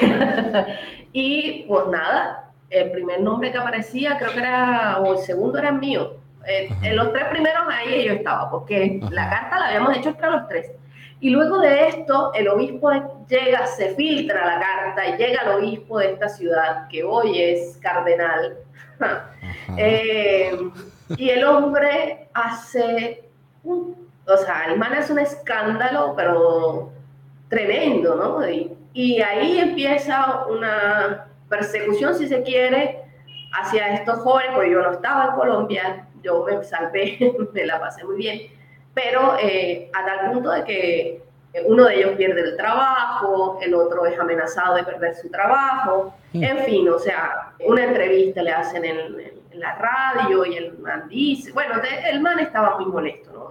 y 1.12 1.62
pues 1.68 1.86
nada, 1.88 2.50
el 2.70 2.90
primer 2.90 3.20
nombre 3.20 3.52
que 3.52 3.58
aparecía 3.58 4.18
creo 4.18 4.32
que 4.32 4.38
era, 4.38 4.98
o 5.00 5.12
el 5.12 5.18
segundo 5.18 5.58
era 5.58 5.70
mío. 5.70 6.14
Eh, 6.48 6.68
en 6.82 6.96
los 6.96 7.12
tres 7.12 7.26
primeros 7.26 7.62
ahí 7.68 8.06
yo 8.06 8.14
estaba, 8.14 8.50
porque 8.50 9.00
la 9.10 9.28
carta 9.28 9.58
la 9.58 9.66
habíamos 9.66 9.96
hecho 9.96 10.08
entre 10.08 10.30
los 10.30 10.48
tres. 10.48 10.70
Y 11.20 11.30
luego 11.30 11.58
de 11.60 11.88
esto, 11.88 12.32
el 12.34 12.48
obispo 12.48 12.90
llega, 13.28 13.66
se 13.66 13.94
filtra 13.94 14.44
la 14.44 14.60
carta 14.60 15.06
y 15.06 15.16
llega 15.16 15.42
el 15.42 15.48
obispo 15.48 15.98
de 15.98 16.12
esta 16.12 16.28
ciudad, 16.28 16.88
que 16.88 17.02
hoy 17.02 17.40
es 17.40 17.78
cardenal. 17.78 18.58
Eh, 19.78 20.56
y 21.16 21.30
el 21.30 21.44
hombre 21.44 22.28
hace, 22.34 23.28
o 23.64 24.36
sea, 24.36 24.66
el 24.68 24.78
man 24.78 24.94
es 24.94 25.10
un 25.10 25.18
escándalo, 25.18 26.14
pero 26.16 26.92
tremendo, 27.48 28.14
¿no? 28.14 28.48
Y, 28.48 28.76
y 28.92 29.20
ahí 29.20 29.58
empieza 29.58 30.46
una 30.46 31.26
persecución, 31.48 32.14
si 32.14 32.28
se 32.28 32.42
quiere, 32.42 33.02
hacia 33.52 33.94
estos 33.94 34.20
jóvenes, 34.20 34.52
porque 34.54 34.70
yo 34.70 34.82
no 34.82 34.92
estaba 34.92 35.26
en 35.26 35.32
Colombia, 35.32 36.08
yo 36.22 36.44
me 36.44 36.62
salvé, 36.64 37.34
me 37.52 37.66
la 37.66 37.80
pasé 37.80 38.04
muy 38.04 38.16
bien 38.16 38.55
pero 38.96 39.36
eh, 39.38 39.90
a 39.92 40.06
tal 40.06 40.32
punto 40.32 40.50
de 40.52 40.64
que 40.64 41.22
uno 41.66 41.84
de 41.84 41.96
ellos 41.96 42.12
pierde 42.16 42.40
el 42.40 42.56
trabajo, 42.56 43.58
el 43.60 43.74
otro 43.74 44.06
es 44.06 44.18
amenazado 44.18 44.76
de 44.76 44.84
perder 44.84 45.14
su 45.14 45.28
trabajo, 45.30 46.14
mm. 46.32 46.42
en 46.42 46.58
fin, 46.60 46.88
o 46.88 46.98
sea, 46.98 47.52
una 47.66 47.84
entrevista 47.84 48.42
le 48.42 48.52
hacen 48.52 48.84
en, 48.86 49.36
la 49.52 49.74
radio 49.76 50.44
y 50.44 50.54
el 50.54 50.78
man 50.78 51.08
dice, 51.08 51.50
bueno, 51.52 51.76
el 52.10 52.20
man 52.20 52.38
estaba 52.40 52.78
muy 52.78 52.92
molesto, 52.92 53.32
¿no? 53.32 53.50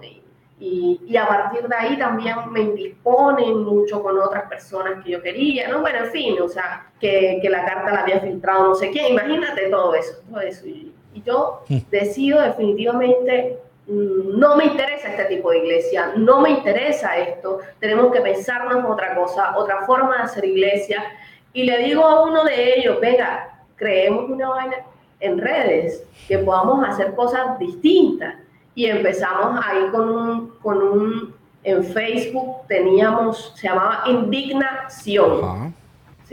Y, 0.58 1.00
y, 1.04 1.16
a 1.16 1.26
partir 1.26 1.66
de 1.66 1.74
ahí 1.74 1.98
también 1.98 2.36
me 2.52 2.60
indisponen 2.60 3.64
mucho 3.64 4.00
con 4.00 4.16
otras 4.16 4.48
personas 4.48 5.02
que 5.02 5.10
yo 5.10 5.20
quería, 5.20 5.68
¿no? 5.68 5.80
Bueno, 5.80 6.04
en 6.04 6.10
fin, 6.12 6.40
o 6.40 6.48
sea, 6.48 6.86
que, 7.00 7.40
que 7.42 7.50
la 7.50 7.64
carta 7.64 7.92
la 7.92 8.02
había 8.02 8.20
filtrado 8.20 8.68
no 8.68 8.74
sé 8.76 8.90
quién, 8.90 9.14
imagínate 9.14 9.68
todo 9.68 9.96
eso, 9.96 10.22
todo 10.30 10.40
eso. 10.40 10.66
y 10.66 10.92
yo 11.24 11.62
mm. 11.68 11.78
decido 11.90 12.40
definitivamente 12.40 13.58
no 13.88 14.56
me 14.56 14.64
interesa 14.64 15.08
este 15.08 15.24
tipo 15.26 15.50
de 15.50 15.58
iglesia, 15.58 16.12
no 16.16 16.40
me 16.40 16.50
interesa 16.50 17.16
esto, 17.16 17.60
tenemos 17.78 18.12
que 18.12 18.20
pensarnos 18.20 18.84
otra 18.84 19.14
cosa, 19.14 19.56
otra 19.56 19.86
forma 19.86 20.16
de 20.16 20.22
hacer 20.24 20.44
iglesia. 20.44 21.04
Y 21.52 21.64
le 21.64 21.78
digo 21.78 22.04
a 22.04 22.24
uno 22.24 22.44
de 22.44 22.78
ellos, 22.78 23.00
venga, 23.00 23.62
creemos 23.76 24.28
una 24.28 24.48
vaina 24.48 24.76
en 25.20 25.38
redes, 25.38 26.02
que 26.26 26.38
podamos 26.38 26.86
hacer 26.86 27.14
cosas 27.14 27.58
distintas. 27.58 28.34
Y 28.74 28.86
empezamos 28.86 29.58
ahí 29.64 29.88
con 29.90 30.08
un, 30.08 30.48
con 30.58 30.82
un 30.82 31.36
en 31.66 31.82
Facebook 31.82 32.66
teníamos, 32.68 33.52
se 33.56 33.66
llamaba 33.66 34.04
Indignación. 34.06 35.74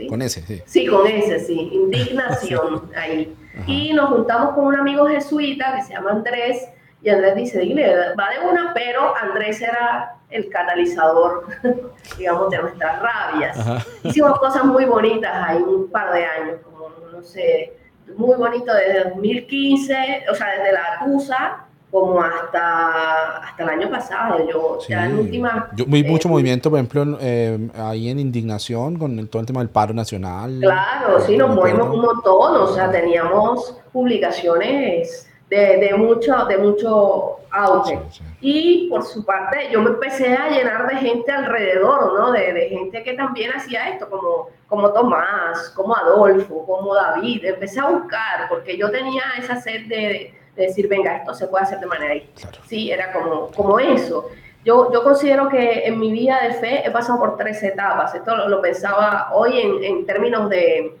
Con 0.08 0.22
ese, 0.22 0.42
sí. 0.42 0.62
Sí, 0.64 0.86
con 0.86 1.06
ese, 1.08 1.40
sí, 1.40 1.70
Indignación 1.72 2.90
ahí. 2.96 3.34
Y 3.66 3.92
nos 3.92 4.10
juntamos 4.10 4.54
con 4.54 4.66
un 4.66 4.76
amigo 4.76 5.06
jesuita 5.06 5.74
que 5.76 5.82
se 5.82 5.94
llama 5.94 6.12
Andrés, 6.12 6.68
y 7.04 7.10
Andrés 7.10 7.36
dice, 7.36 7.60
dile, 7.60 8.14
va 8.18 8.30
de 8.30 8.48
una, 8.48 8.72
pero 8.72 9.14
Andrés 9.14 9.60
era 9.60 10.16
el 10.30 10.48
catalizador, 10.48 11.46
digamos, 12.18 12.50
de 12.50 12.58
nuestras 12.62 13.02
rabias. 13.02 13.84
Hicimos 14.02 14.38
cosas 14.38 14.64
muy 14.64 14.86
bonitas 14.86 15.30
ahí 15.34 15.58
un 15.58 15.90
par 15.90 16.14
de 16.14 16.24
años, 16.24 16.60
como 16.64 16.88
no 17.12 17.22
sé, 17.22 17.74
muy 18.16 18.36
bonito 18.36 18.72
desde 18.72 19.04
2015, 19.10 20.24
o 20.30 20.34
sea, 20.34 20.46
desde 20.56 20.72
la 20.72 21.04
TUSA 21.04 21.66
como 21.90 22.20
hasta, 22.20 23.36
hasta 23.36 23.62
el 23.62 23.68
año 23.68 23.90
pasado. 23.90 24.48
Yo, 24.50 24.78
ya 24.88 25.04
en 25.04 25.18
última, 25.18 25.70
yo 25.76 25.84
vi 25.86 26.02
mucho 26.04 26.28
eh, 26.28 26.30
movimiento, 26.30 26.70
por 26.70 26.78
ejemplo, 26.78 27.18
eh, 27.20 27.68
ahí 27.76 28.08
en 28.08 28.18
indignación 28.18 28.98
con 28.98 29.18
el, 29.18 29.28
todo 29.28 29.40
el 29.40 29.46
tema 29.46 29.60
del 29.60 29.68
paro 29.68 29.92
nacional. 29.92 30.58
Claro, 30.60 31.20
sí, 31.20 31.36
nos 31.36 31.54
movimos 31.54 31.86
un 31.90 32.00
montón, 32.00 32.56
o 32.62 32.66
sea, 32.68 32.90
teníamos 32.90 33.78
publicaciones 33.92 35.28
de, 35.54 35.76
de 35.78 35.94
mucho, 35.94 36.44
de 36.46 36.58
mucho 36.58 37.36
auge. 37.50 37.98
Y 38.40 38.88
por 38.88 39.02
su 39.04 39.24
parte, 39.24 39.68
yo 39.70 39.80
me 39.80 39.90
empecé 39.90 40.34
a 40.34 40.48
llenar 40.50 40.86
de 40.88 40.96
gente 40.96 41.30
alrededor, 41.30 42.18
¿no? 42.18 42.32
De, 42.32 42.52
de, 42.52 42.68
gente 42.68 43.02
que 43.02 43.14
también 43.14 43.52
hacía 43.52 43.88
esto, 43.90 44.08
como, 44.10 44.48
como 44.68 44.92
Tomás, 44.92 45.70
como 45.70 45.96
Adolfo, 45.96 46.64
como 46.66 46.94
David. 46.94 47.44
Empecé 47.44 47.80
a 47.80 47.86
buscar, 47.86 48.48
porque 48.48 48.76
yo 48.76 48.90
tenía 48.90 49.22
esa 49.38 49.56
sed 49.56 49.86
de 49.86 50.34
de 50.56 50.66
decir, 50.66 50.88
venga, 50.88 51.16
esto 51.16 51.34
se 51.34 51.48
puede 51.48 51.64
hacer 51.64 51.80
de 51.80 51.86
manera 51.86 52.12
ahí. 52.12 52.30
Sí, 52.66 52.90
era 52.90 53.12
como, 53.12 53.50
como 53.50 53.78
eso. 53.78 54.30
Yo, 54.64 54.92
yo 54.92 55.02
considero 55.02 55.48
que 55.48 55.86
en 55.86 55.98
mi 55.98 56.10
vida 56.10 56.40
de 56.42 56.54
fe 56.54 56.86
he 56.86 56.90
pasado 56.90 57.18
por 57.18 57.36
tres 57.36 57.62
etapas. 57.62 58.14
Esto 58.14 58.36
lo, 58.48 58.62
pensaba 58.62 59.30
hoy 59.32 59.60
en, 59.60 59.84
en, 59.84 60.06
términos 60.06 60.48
de, 60.48 60.96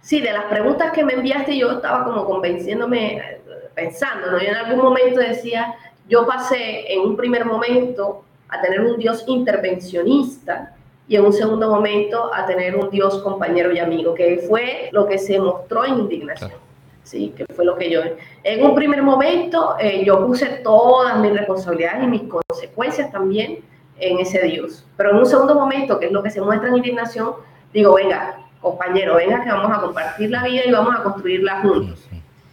sí, 0.00 0.20
de 0.20 0.32
las 0.32 0.44
preguntas 0.44 0.92
que 0.92 1.04
me 1.04 1.14
enviaste, 1.14 1.56
yo 1.56 1.72
estaba 1.72 2.04
como 2.04 2.24
convenciéndome, 2.24 3.40
pensando, 3.78 4.30
¿no? 4.30 4.38
Yo 4.40 4.48
en 4.48 4.56
algún 4.56 4.82
momento 4.82 5.20
decía, 5.20 5.74
yo 6.08 6.26
pasé 6.26 6.92
en 6.92 7.00
un 7.00 7.16
primer 7.16 7.44
momento 7.44 8.24
a 8.48 8.60
tener 8.60 8.80
un 8.80 8.98
Dios 8.98 9.24
intervencionista 9.28 10.74
y 11.06 11.16
en 11.16 11.24
un 11.24 11.32
segundo 11.32 11.70
momento 11.70 12.34
a 12.34 12.44
tener 12.44 12.76
un 12.76 12.90
Dios 12.90 13.22
compañero 13.22 13.72
y 13.72 13.78
amigo, 13.78 14.14
que 14.14 14.44
fue 14.48 14.88
lo 14.92 15.06
que 15.06 15.18
se 15.18 15.38
mostró 15.38 15.84
en 15.84 16.00
indignación. 16.00 16.50
¿sí? 17.04 17.32
que 17.36 17.46
fue 17.54 17.64
lo 17.64 17.76
que 17.76 17.90
yo... 17.90 18.00
En 18.44 18.66
un 18.66 18.74
primer 18.74 19.02
momento 19.02 19.76
eh, 19.80 20.04
yo 20.04 20.26
puse 20.26 20.46
todas 20.62 21.18
mis 21.20 21.32
responsabilidades 21.32 22.04
y 22.04 22.06
mis 22.06 22.22
consecuencias 22.24 23.10
también 23.10 23.60
en 23.98 24.18
ese 24.18 24.42
Dios. 24.42 24.84
Pero 24.96 25.10
en 25.10 25.16
un 25.16 25.26
segundo 25.26 25.54
momento, 25.54 25.98
que 25.98 26.06
es 26.06 26.12
lo 26.12 26.22
que 26.22 26.30
se 26.30 26.40
muestra 26.40 26.68
en 26.68 26.76
indignación, 26.76 27.32
digo, 27.72 27.94
venga, 27.94 28.40
compañero, 28.60 29.16
venga 29.16 29.42
que 29.42 29.50
vamos 29.50 29.76
a 29.76 29.80
compartir 29.80 30.30
la 30.30 30.44
vida 30.44 30.62
y 30.66 30.70
vamos 30.70 30.94
a 30.94 31.02
construirla 31.02 31.62
juntos. 31.62 32.08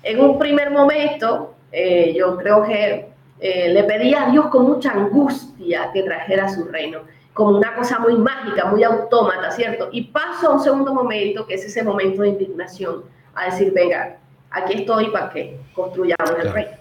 En 0.05 0.21
un 0.21 0.37
primer 0.37 0.69
momento, 0.69 1.55
eh, 1.71 2.13
yo 2.15 2.37
creo 2.37 2.61
que 2.61 3.09
eh, 3.39 3.69
le 3.69 3.83
pedí 3.85 4.13
a 4.13 4.29
Dios 4.29 4.49
con 4.49 4.65
mucha 4.67 4.91
angustia 4.91 5.89
que 5.91 6.03
trajera 6.03 6.47
su 6.47 6.65
reino, 6.65 6.99
como 7.33 7.57
una 7.57 7.73
cosa 7.73 7.97
muy 7.97 8.15
mágica, 8.15 8.65
muy 8.65 8.83
autómata, 8.83 9.49
¿cierto? 9.49 9.89
Y 9.91 10.03
paso 10.03 10.51
a 10.51 10.53
un 10.53 10.59
segundo 10.59 10.93
momento, 10.93 11.47
que 11.47 11.55
es 11.55 11.65
ese 11.65 11.81
momento 11.81 12.21
de 12.21 12.29
indignación, 12.29 13.03
a 13.33 13.45
decir, 13.45 13.73
venga, 13.73 14.17
aquí 14.51 14.81
estoy 14.81 15.09
para 15.09 15.31
que 15.31 15.57
construyamos 15.73 16.29
el 16.39 16.53
reino. 16.53 16.77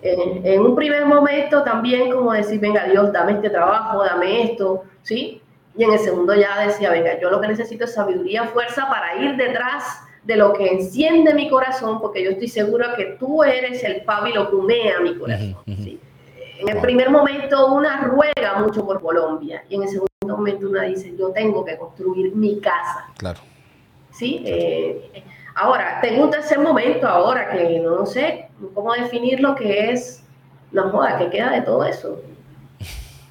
En, 0.00 0.62
un 0.62 0.74
primer 0.74 1.04
momento 1.04 1.62
también 1.62 2.10
como 2.10 2.32
decir, 2.32 2.58
venga 2.58 2.84
Dios, 2.86 3.12
dame 3.12 3.32
este 3.32 3.50
trabajo, 3.50 4.02
dame 4.02 4.44
esto, 4.44 4.82
¿sí? 5.02 5.42
Y 5.76 5.84
en 5.84 5.92
el 5.92 5.98
segundo 5.98 6.34
ya 6.34 6.58
decía, 6.66 6.90
venga, 6.90 7.20
yo 7.20 7.28
lo 7.28 7.38
que 7.38 7.48
necesito 7.48 7.84
es 7.84 7.92
sabiduría, 7.92 8.44
fuerza 8.44 8.88
para 8.88 9.14
ir 9.16 9.36
detrás 9.36 10.02
de 10.24 10.36
lo 10.36 10.52
que 10.52 10.68
enciende 10.68 11.34
mi 11.34 11.48
corazón, 11.48 12.00
porque 12.00 12.22
yo 12.22 12.30
estoy 12.30 12.48
seguro 12.48 12.86
que 12.96 13.16
tú 13.18 13.42
eres 13.42 13.82
el 13.82 14.02
pábilo 14.02 14.48
que 14.48 14.56
humea 14.56 15.00
mi 15.00 15.16
corazón. 15.16 15.56
¿sí? 15.66 15.98
En 16.58 16.68
el 16.68 16.78
primer 16.78 17.10
momento 17.10 17.74
una 17.74 18.02
ruega 18.02 18.60
mucho 18.60 18.84
por 18.84 19.00
Colombia 19.00 19.64
y 19.68 19.74
en 19.74 19.82
el 19.82 19.88
segundo 19.88 20.08
momento 20.24 20.68
una 20.68 20.82
dice, 20.82 21.12
yo 21.18 21.30
tengo 21.30 21.64
que 21.64 21.76
construir 21.76 22.34
mi 22.36 22.60
casa. 22.60 23.08
Claro. 23.16 23.40
¿Sí? 24.12 24.42
Eh, 24.46 25.24
Ahora, 25.54 26.00
tengo 26.00 26.24
un 26.24 26.30
tercer 26.30 26.58
momento 26.58 27.06
ahora 27.06 27.50
que 27.50 27.78
no 27.80 28.06
sé 28.06 28.48
cómo 28.74 28.94
definir 28.94 29.40
lo 29.40 29.54
que 29.54 29.90
es, 29.90 30.22
no 30.70 30.90
joda, 30.90 31.18
¿qué 31.18 31.28
queda 31.30 31.50
de 31.50 31.62
todo 31.62 31.84
eso? 31.84 32.20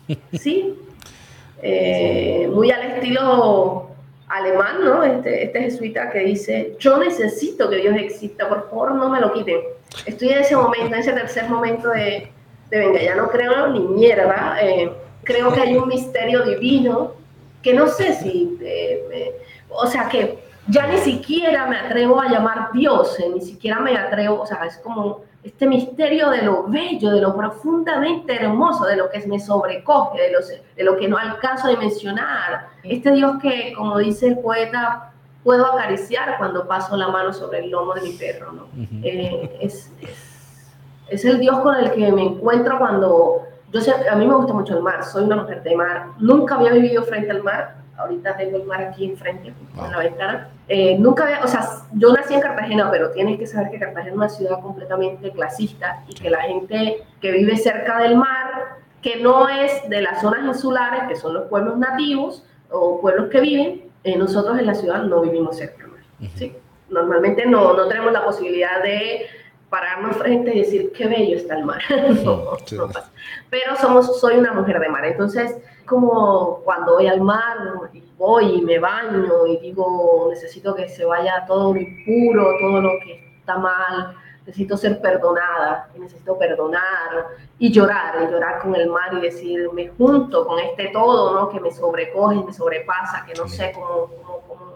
Sí, 0.34 0.76
eh, 1.62 2.50
muy 2.54 2.70
al 2.70 2.82
estilo 2.82 3.91
alemán, 4.32 4.84
¿no? 4.84 5.04
Este, 5.04 5.44
este 5.44 5.62
jesuita 5.62 6.10
que 6.10 6.20
dice, 6.20 6.76
yo 6.80 6.98
necesito 6.98 7.70
que 7.70 7.78
Dios 7.78 7.96
exista, 7.98 8.48
por 8.48 8.70
favor 8.70 8.96
no 8.96 9.10
me 9.10 9.20
lo 9.20 9.34
quiten. 9.34 9.60
Estoy 10.06 10.30
en 10.30 10.40
ese 10.40 10.56
momento, 10.56 10.88
en 10.88 10.94
ese 11.02 11.12
tercer 11.12 11.50
momento 11.50 11.90
de, 11.90 12.32
de 12.70 12.80
venga, 12.80 13.02
ya 13.02 13.16
no 13.16 13.30
creo 13.30 13.68
ni 13.68 13.80
mierda, 13.80 14.58
eh, 14.62 14.90
creo 15.24 15.52
que 15.54 15.60
hay 15.60 15.76
un 15.76 15.88
misterio 15.90 16.44
divino 16.44 17.14
que 17.62 17.74
no 17.74 17.88
sé 17.88 18.14
si, 18.14 18.58
eh, 18.62 19.36
o 19.70 19.86
sea, 19.86 20.08
que 20.08 20.40
ya 20.68 20.88
ni 20.88 20.98
siquiera 20.98 21.68
me 21.68 21.78
atrevo 21.78 22.22
a 22.22 22.30
llamar 22.30 22.70
Dios, 22.72 23.20
eh, 23.20 23.30
ni 23.34 23.42
siquiera 23.42 23.80
me 23.80 23.98
atrevo, 23.98 24.42
o 24.42 24.46
sea, 24.46 24.66
es 24.66 24.78
como 24.78 25.24
este 25.44 25.68
misterio 25.68 26.30
de 26.30 26.44
lo 26.44 26.68
bello, 26.68 27.12
de 27.12 27.22
lo 27.22 27.36
profundamente 27.36 28.36
hermoso, 28.36 28.86
de 28.86 28.96
lo 28.96 29.10
que 29.10 29.26
me 29.28 29.40
sobrecoge, 29.40 30.22
de 30.22 30.32
lo, 30.32 30.40
de 30.40 30.84
lo 30.84 30.98
que 30.98 31.08
no 31.08 31.18
alcanzo 31.18 31.68
a 31.68 31.72
dimensionar. 31.72 32.68
Este 32.84 33.12
Dios 33.12 33.38
que, 33.42 33.74
como 33.76 33.98
dice 33.98 34.28
el 34.28 34.40
poeta, 34.40 35.12
puedo 35.44 35.66
acariciar 35.66 36.38
cuando 36.38 36.68
paso 36.68 36.96
la 36.96 37.08
mano 37.08 37.34
sobre 37.34 37.60
el 37.60 37.72
lomo 37.72 37.96
de 37.96 38.02
mi 38.02 38.12
perro, 38.12 38.52
¿no? 38.52 38.68
Eh, 39.04 39.58
es, 39.62 39.92
es, 41.10 41.26
el 41.26 41.40
Dios 41.40 41.60
con 41.60 41.76
el 41.76 41.92
que 41.92 42.12
me 42.12 42.24
encuentro 42.24 42.78
cuando... 42.78 43.48
Yo 43.72 43.80
sé, 43.80 43.94
a 44.10 44.16
mí 44.16 44.28
me 44.28 44.36
gusta 44.36 44.54
mucho 44.54 44.76
el 44.76 44.84
mar, 44.84 45.04
soy 45.04 45.24
una 45.24 45.38
mujer 45.38 45.64
de 45.64 45.76
mar, 45.78 46.08
nunca 46.20 46.56
había 46.56 46.74
vivido 46.74 47.04
frente 47.04 47.32
al 47.32 47.42
mar, 47.42 47.78
ahorita 48.02 48.38
tengo 48.38 48.58
el 48.58 48.64
mar 48.64 48.82
aquí 48.82 49.06
enfrente, 49.06 49.50
en 49.50 49.92
la 49.92 49.98
ventana. 49.98 50.50
Eh, 50.68 50.98
nunca 50.98 51.24
había, 51.24 51.44
o 51.44 51.48
sea, 51.48 51.68
yo 51.94 52.14
nací 52.14 52.34
en 52.34 52.42
Cartagena, 52.42 52.90
pero 52.92 53.12
tienes 53.12 53.40
que 53.40 53.48
saber 53.48 53.72
que 53.72 53.80
Cartagena 53.80 54.10
es 54.10 54.16
una 54.16 54.30
ciudad 54.30 54.62
completamente 54.62 55.32
clasista 55.32 56.04
y 56.08 56.14
que 56.14 56.30
la 56.30 56.42
gente 56.42 57.04
que 57.20 57.32
vive 57.32 57.58
cerca 57.58 58.00
del 58.00 58.16
mar, 58.16 58.78
que 59.02 59.18
no 59.18 59.50
es 59.50 59.90
de 59.90 60.02
las 60.02 60.22
zonas 60.22 60.46
insulares, 60.46 61.04
que 61.08 61.16
son 61.16 61.34
los 61.34 61.48
pueblos 61.48 61.78
nativos 61.78 62.46
o 62.70 63.02
pueblos 63.02 63.30
que 63.30 63.42
viven, 63.42 63.82
eh, 64.04 64.18
nosotros 64.18 64.58
en 64.60 64.66
la 64.66 64.76
ciudad 64.76 65.04
no 65.04 65.22
vivimos 65.22 65.58
cerca 65.58 65.84
del 65.84 65.92
mar. 65.92 66.02
¿sí? 66.36 66.56
Normalmente 66.90 67.46
no, 67.46 67.74
no 67.74 67.88
tenemos 67.88 68.12
la 68.12 68.24
posibilidad 68.24 68.82
de 68.84 69.26
pararnos 69.72 70.18
frente 70.18 70.54
y 70.54 70.60
decir 70.60 70.92
qué 70.92 71.08
bello 71.08 71.38
está 71.38 71.58
el 71.58 71.66
mar. 71.66 71.82
no, 72.26 72.58
no 72.72 72.88
pasa. 72.88 73.10
Pero 73.50 73.76
somos, 73.78 74.20
soy 74.20 74.36
una 74.36 74.54
mujer 74.54 74.80
de 74.80 74.90
mar, 74.90 75.06
entonces 75.06 75.58
como 75.86 76.60
cuando 76.64 76.96
voy 76.96 77.08
al 77.08 77.22
mar 77.22 77.58
y 77.94 78.04
voy 78.18 78.58
y 78.58 78.62
me 78.62 78.80
baño 78.80 79.48
y 79.48 79.58
digo 79.58 80.28
necesito 80.30 80.76
que 80.76 80.90
se 80.90 81.06
vaya 81.06 81.46
todo 81.48 81.76
impuro, 81.76 82.52
todo 82.60 82.82
lo 82.82 82.92
que 83.04 83.34
está 83.40 83.58
mal, 83.58 84.14
necesito 84.46 84.76
ser 84.76 85.00
perdonada, 85.00 85.90
necesito 85.96 86.38
perdonar 86.38 87.28
y 87.58 87.72
llorar, 87.72 88.28
y 88.28 88.32
llorar 88.32 88.60
con 88.62 88.76
el 88.76 88.90
mar 88.90 89.14
y 89.14 89.22
decir, 89.22 89.70
me 89.74 89.88
junto 89.88 90.46
con 90.46 90.60
este 90.60 90.90
todo, 90.90 91.34
¿no? 91.34 91.50
Que 91.50 91.62
me 91.62 91.72
sobrecoge, 91.72 92.44
me 92.44 92.52
sobrepasa, 92.52 93.26
que 93.26 93.34
no 93.36 93.48
sé 93.48 93.72
cómo, 93.74 94.10
cómo, 94.48 94.76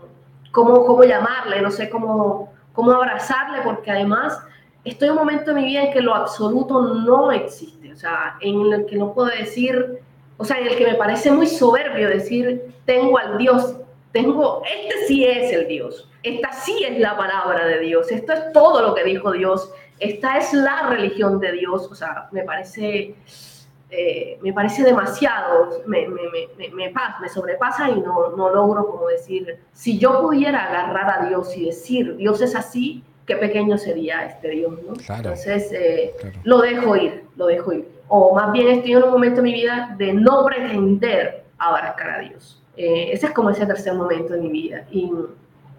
cómo, 0.52 0.86
cómo 0.86 1.04
llamarle, 1.04 1.62
no 1.62 1.72
sé 1.72 1.90
cómo, 1.90 2.54
cómo 2.72 2.92
abrazarle, 2.92 3.62
porque 3.64 3.92
además 3.92 4.42
estoy 4.86 5.08
en 5.08 5.14
un 5.14 5.20
momento 5.20 5.54
de 5.54 5.62
mi 5.62 5.68
vida 5.68 5.84
en 5.84 5.92
que 5.92 6.02
lo 6.02 6.14
absoluto 6.14 6.82
no 6.82 7.32
existe, 7.32 7.92
o 7.92 7.96
sea, 7.96 8.38
en 8.40 8.72
el 8.72 8.86
que 8.86 8.96
no 8.96 9.14
puedo 9.14 9.30
decir, 9.30 10.00
o 10.38 10.46
sea, 10.46 10.60
en 10.60 10.68
el 10.68 10.78
que 10.78 10.86
me 10.86 10.96
parece 10.96 11.32
muy 11.32 11.48
soberbio 11.48 12.08
decir, 12.08 12.74
tengo 12.86 13.18
al 13.18 13.38
Dios, 13.38 13.78
tengo, 14.12 14.62
este 14.64 15.08
sí 15.08 15.26
es 15.26 15.52
el 15.52 15.68
Dios, 15.68 16.10
esta 16.22 16.54
sí 16.54 16.84
es 16.88 17.00
la 17.00 17.18
palabra 17.18 17.66
de 17.66 17.80
Dios, 17.80 18.12
esto 18.12 18.34
es 18.34 18.52
todo 18.54 18.82
lo 18.82 18.94
que 18.94 19.04
dijo 19.04 19.32
Dios, 19.32 19.72
esta 20.00 20.38
es 20.38 20.54
la 20.54 20.88
religión 20.90 21.40
de 21.40 21.52
Dios, 21.54 21.90
o 21.92 21.96
sea, 21.96 22.30
me 22.32 22.44
parece... 22.44 23.16
Eh, 23.92 24.40
me 24.42 24.52
parece 24.52 24.84
demasiado, 24.84 25.84
me, 25.86 26.08
me, 26.08 26.24
me, 26.58 26.70
me, 26.70 26.94
me 27.22 27.30
sobrepasa 27.30 27.90
y 27.92 28.02
no, 28.02 28.32
no 28.36 28.50
logro 28.50 28.88
como 28.88 29.08
decir, 29.08 29.60
si 29.74 30.00
yo 30.00 30.22
pudiera 30.22 30.66
agarrar 30.66 31.22
a 31.22 31.30
Dios 31.30 31.56
y 31.56 31.68
decir, 31.68 32.18
Dios 32.18 32.42
es 32.42 32.56
así, 32.56 33.04
qué 33.26 33.36
pequeño 33.36 33.78
sería 33.78 34.26
este 34.26 34.50
Dios, 34.50 34.74
¿no? 34.88 34.94
Entonces, 35.16 35.72
eh, 35.72 36.14
lo 36.44 36.62
dejo 36.62 36.96
ir, 36.96 37.24
lo 37.36 37.48
dejo 37.48 37.74
ir. 37.74 37.88
O 38.08 38.36
más 38.36 38.52
bien 38.52 38.68
estoy 38.68 38.94
en 38.94 39.04
un 39.04 39.12
momento 39.12 39.38
de 39.38 39.44
mi 39.44 39.54
vida 39.54 39.96
de 39.98 40.14
no 40.14 40.46
pretender 40.46 41.44
abarcar 41.58 42.10
a 42.10 42.20
Dios. 42.20 42.62
Eh, 42.78 43.10
ese 43.12 43.28
es 43.28 43.32
como 43.34 43.50
ese 43.50 43.66
tercer 43.66 43.94
momento 43.94 44.34
de 44.34 44.42
mi 44.42 44.50
vida. 44.50 44.86
Y, 44.92 45.12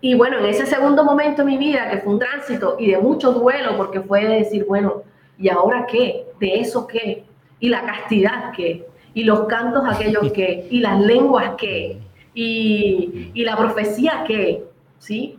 y, 0.01 0.15
bueno, 0.15 0.39
en 0.39 0.47
ese 0.47 0.67
segundo 0.67 1.05
momento 1.05 1.43
de 1.45 1.51
mi 1.51 1.59
vida, 1.59 1.89
que 1.91 1.99
fue 1.99 2.15
un 2.15 2.19
tránsito 2.19 2.77
y 2.79 2.91
de 2.91 2.99
mucho 2.99 3.33
duelo, 3.33 3.77
porque 3.77 4.01
fue 4.01 4.27
de 4.27 4.39
decir, 4.39 4.65
bueno, 4.65 5.03
¿y 5.39 5.49
ahora 5.49 5.87
qué? 5.87 6.27
¿De 6.41 6.61
eso 6.61 6.87
qué? 6.87 7.25
¿Y 7.61 7.69
la 7.69 7.83
castidad 7.85 8.53
qué? 8.57 8.87
¿Y 9.15 9.25
los 9.25 9.47
cantos 9.47 9.85
aquellos 9.87 10.33
qué? 10.35 10.67
¿Y 10.71 10.81
las 10.81 11.01
lenguas 11.01 11.53
qué? 11.57 12.01
¿Y, 12.35 13.31
y 13.35 13.45
la 13.45 13.57
profecía 13.57 14.25
qué? 14.27 14.65
¿Sí? 14.99 15.36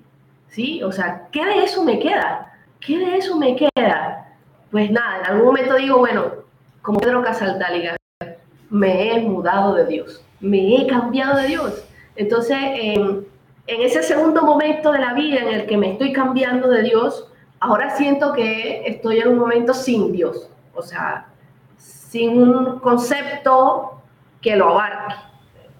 ¿Sí? 0.57 0.81
O 0.81 0.91
sea, 0.91 1.27
¿qué 1.31 1.45
de 1.45 1.63
eso 1.65 1.83
me 1.83 1.99
queda? 1.99 2.51
¿Qué 2.79 2.97
de 2.97 3.17
eso 3.17 3.37
me 3.37 3.55
queda? 3.55 4.35
Pues 4.71 4.89
nada, 4.89 5.19
en 5.19 5.25
algún 5.27 5.45
momento 5.45 5.75
digo, 5.75 5.99
bueno, 5.99 6.31
como 6.81 6.99
Pedro 6.99 7.21
Casaldáliga, 7.23 7.95
me 8.71 9.13
he 9.13 9.19
mudado 9.21 9.75
de 9.75 9.85
Dios, 9.85 10.25
me 10.39 10.75
he 10.75 10.87
cambiado 10.87 11.37
de 11.37 11.47
Dios. 11.47 11.85
Entonces, 12.15 12.57
en 12.57 13.27
ese 13.67 14.01
segundo 14.01 14.41
momento 14.41 14.91
de 14.91 14.99
la 14.99 15.13
vida 15.13 15.41
en 15.41 15.49
el 15.49 15.67
que 15.67 15.77
me 15.77 15.91
estoy 15.91 16.11
cambiando 16.11 16.69
de 16.69 16.81
Dios, 16.81 17.31
ahora 17.59 17.91
siento 17.91 18.33
que 18.33 18.81
estoy 18.87 19.19
en 19.19 19.27
un 19.27 19.37
momento 19.37 19.75
sin 19.75 20.11
Dios, 20.11 20.49
o 20.73 20.81
sea, 20.81 21.27
sin 21.77 22.41
un 22.41 22.79
concepto 22.79 24.01
que 24.41 24.55
lo 24.55 24.69
abarque. 24.69 25.13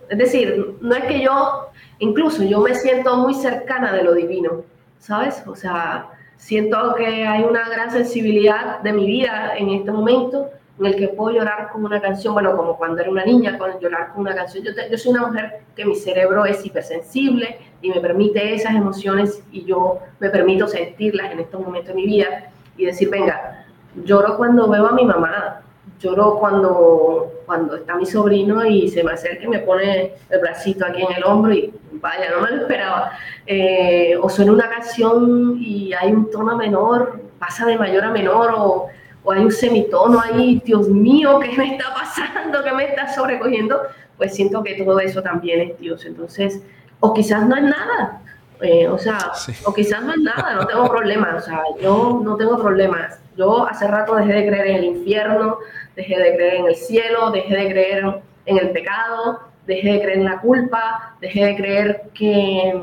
Es 0.10 0.20
decir, 0.20 0.78
no 0.82 0.96
es 0.96 1.04
que 1.06 1.20
yo, 1.20 1.72
incluso 2.00 2.44
yo 2.44 2.62
me 2.62 2.76
siento 2.76 3.16
muy 3.18 3.34
cercana 3.34 3.94
de 3.94 4.04
lo 4.04 4.14
divino, 4.14 4.64
¿sabes? 5.00 5.44
O 5.48 5.56
sea, 5.56 6.10
siento 6.38 6.96
que 6.96 7.26
hay 7.26 7.44
una 7.44 7.68
gran 7.70 7.92
sensibilidad 7.92 8.80
de 8.82 8.94
mi 8.94 9.06
vida 9.06 9.54
en 9.58 9.70
este 9.70 9.92
momento 9.92 10.50
en 10.80 10.86
el 10.86 10.96
que 10.96 11.08
puedo 11.08 11.36
llorar 11.36 11.70
con 11.72 11.84
una 11.84 12.00
canción, 12.00 12.34
bueno, 12.34 12.56
como 12.56 12.78
cuando 12.78 13.02
era 13.02 13.10
una 13.10 13.26
niña, 13.26 13.58
con 13.58 13.80
llorar 13.80 14.14
con 14.14 14.22
una 14.22 14.36
canción. 14.36 14.64
Yo, 14.64 14.72
yo 14.90 14.98
soy 14.98 15.12
una 15.12 15.26
mujer 15.28 15.62
que 15.76 15.86
mi 15.86 15.96
cerebro 15.96 16.46
es 16.46 16.64
hipersensible 16.64 17.60
y 17.82 17.90
me 17.90 18.00
permite 18.00 18.54
esas 18.54 18.76
emociones 18.76 19.42
y 19.52 19.66
yo 19.66 20.00
me 20.20 20.30
permito 20.30 20.68
sentirlas 20.68 21.32
en 21.32 21.40
estos 21.40 21.62
momentos 21.62 21.90
de 21.90 21.96
mi 21.96 22.06
vida 22.06 22.52
y 22.78 22.86
decir, 22.86 23.10
venga, 23.10 23.66
lloro 24.04 24.38
cuando 24.38 24.68
veo 24.68 24.88
a 24.88 24.92
mi 24.92 25.04
mamá, 25.04 25.62
lloro 26.00 26.38
cuando, 26.40 27.42
cuando 27.46 27.76
está 27.78 27.96
mi 27.96 28.06
sobrino 28.06 28.66
y 28.66 28.88
se 28.90 29.04
me 29.04 29.14
acerca 29.14 29.44
y 29.46 29.48
me 29.48 29.60
pone 29.60 30.14
el 30.30 30.40
bracito 30.40 30.86
aquí 30.86 31.02
en 31.02 31.14
el 31.14 31.24
hombro 31.24 31.54
y 31.54 31.74
vaya, 31.94 32.32
no 32.32 32.42
me 32.42 32.52
lo 32.52 32.62
esperaba. 32.64 33.12
Eh, 33.46 34.16
o 34.22 34.30
suena 34.30 34.52
una 34.52 34.70
canción 34.70 35.58
y 35.60 35.94
hay 35.94 36.12
un 36.12 36.30
tono 36.30 36.56
menor, 36.56 37.22
pasa 37.40 37.66
de 37.66 37.78
mayor 37.78 38.04
a 38.04 38.12
menor 38.12 38.54
o 38.56 38.90
o 39.28 39.34
hay 39.34 39.44
un 39.44 39.52
semitono 39.52 40.22
ahí, 40.22 40.62
Dios 40.64 40.88
mío, 40.88 41.38
¿qué 41.40 41.52
me 41.58 41.74
está 41.74 41.94
pasando? 41.94 42.64
¿Qué 42.64 42.72
me 42.72 42.86
está 42.86 43.14
sobrecogiendo? 43.14 43.82
Pues 44.16 44.34
siento 44.34 44.64
que 44.64 44.76
todo 44.76 44.98
eso 45.02 45.22
también 45.22 45.60
es 45.70 45.78
Dios. 45.78 46.06
Entonces, 46.06 46.64
o 47.02 47.14
quizás 47.14 47.46
no 47.46 47.58
es 47.58 47.64
nada, 47.64 48.22
eh, 48.62 48.88
o 48.88 48.98
sea, 48.98 49.18
o 49.66 49.74
quizás 49.74 50.02
no 50.02 50.14
es 50.14 50.20
nada, 50.20 50.56
no 50.56 50.66
tengo 50.66 50.90
problemas, 50.90 51.44
o 51.44 51.46
sea, 51.46 51.62
yo 51.82 52.22
no 52.24 52.38
tengo 52.38 52.58
problemas. 52.58 53.20
Yo 53.36 53.68
hace 53.68 53.86
rato 53.86 54.16
dejé 54.16 54.32
de 54.32 54.48
creer 54.48 54.68
en 54.68 54.76
el 54.78 54.84
infierno, 54.86 55.58
dejé 55.98 56.18
de 56.18 56.36
creer 56.36 56.54
en 56.54 56.68
el 56.68 56.76
cielo, 56.76 57.32
dejé 57.32 57.56
de 57.56 57.70
creer 57.70 58.22
en 58.46 58.58
el 58.58 58.70
pecado, 58.70 59.42
dejé 59.66 59.94
de 59.94 60.02
creer 60.02 60.20
en 60.20 60.26
la 60.26 60.40
culpa, 60.40 61.16
dejé 61.20 61.44
de 61.44 61.56
creer 61.58 62.04
que, 62.14 62.80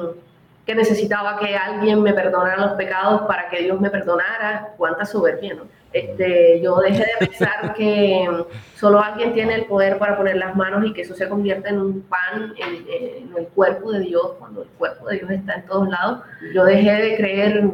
que 0.67 0.75
necesitaba 0.75 1.39
que 1.39 1.57
alguien 1.57 2.03
me 2.03 2.13
perdonara 2.13 2.59
los 2.59 2.73
pecados 2.73 3.23
para 3.23 3.49
que 3.49 3.63
Dios 3.63 3.81
me 3.81 3.89
perdonara. 3.89 4.75
Cuánta 4.77 5.07
soberbia, 5.07 5.55
¿no? 5.55 5.63
Este, 5.95 6.61
yo 6.61 6.81
dejé 6.81 7.05
de 7.05 7.27
pensar 7.27 7.73
que 7.77 8.29
solo 8.75 9.01
alguien 9.01 9.33
tiene 9.33 9.55
el 9.55 9.67
poder 9.67 9.97
para 9.99 10.17
poner 10.17 10.37
las 10.37 10.57
manos 10.57 10.85
y 10.85 10.93
que 10.93 11.03
eso 11.03 11.15
se 11.15 11.29
convierta 11.29 11.69
en 11.69 11.79
un 11.79 12.03
pan 12.03 12.53
en, 12.59 13.33
el 13.37 13.47
cuerpo 13.49 13.93
de 13.93 14.01
Dios, 14.01 14.33
cuando 14.41 14.63
el 14.63 14.69
cuerpo 14.71 15.07
de 15.07 15.19
Dios 15.19 15.31
está 15.31 15.55
en 15.55 15.67
todos 15.67 15.89
lados. 15.89 16.23
Yo 16.53 16.65
dejé 16.65 16.91
de 16.91 17.17
creer, 17.17 17.71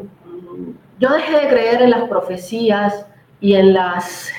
yo 0.98 1.08
dejé 1.14 1.32
de 1.32 1.48
creer 1.48 1.80
en 1.80 1.90
las 1.90 2.08
profecías 2.10 3.06
y 3.40 3.54
en 3.54 3.72
las, 3.72 4.30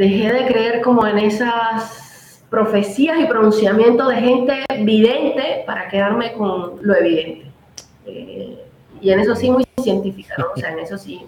dejé 0.00 0.32
de 0.32 0.46
creer 0.46 0.80
como 0.80 1.06
en 1.06 1.18
esas 1.18 2.42
profecías 2.48 3.20
y 3.20 3.26
pronunciamientos 3.26 4.08
de 4.08 4.16
gente 4.16 4.64
vidente 4.78 5.62
para 5.66 5.88
quedarme 5.88 6.32
con 6.32 6.78
lo 6.80 6.96
evidente. 6.96 7.50
Eh, 8.06 8.64
y 9.02 9.10
en 9.10 9.20
eso 9.20 9.36
sí 9.36 9.50
muy 9.50 9.62
científica, 9.82 10.36
¿no? 10.38 10.46
O 10.56 10.56
sea, 10.56 10.72
en 10.72 10.78
eso 10.78 10.96
sí 10.96 11.20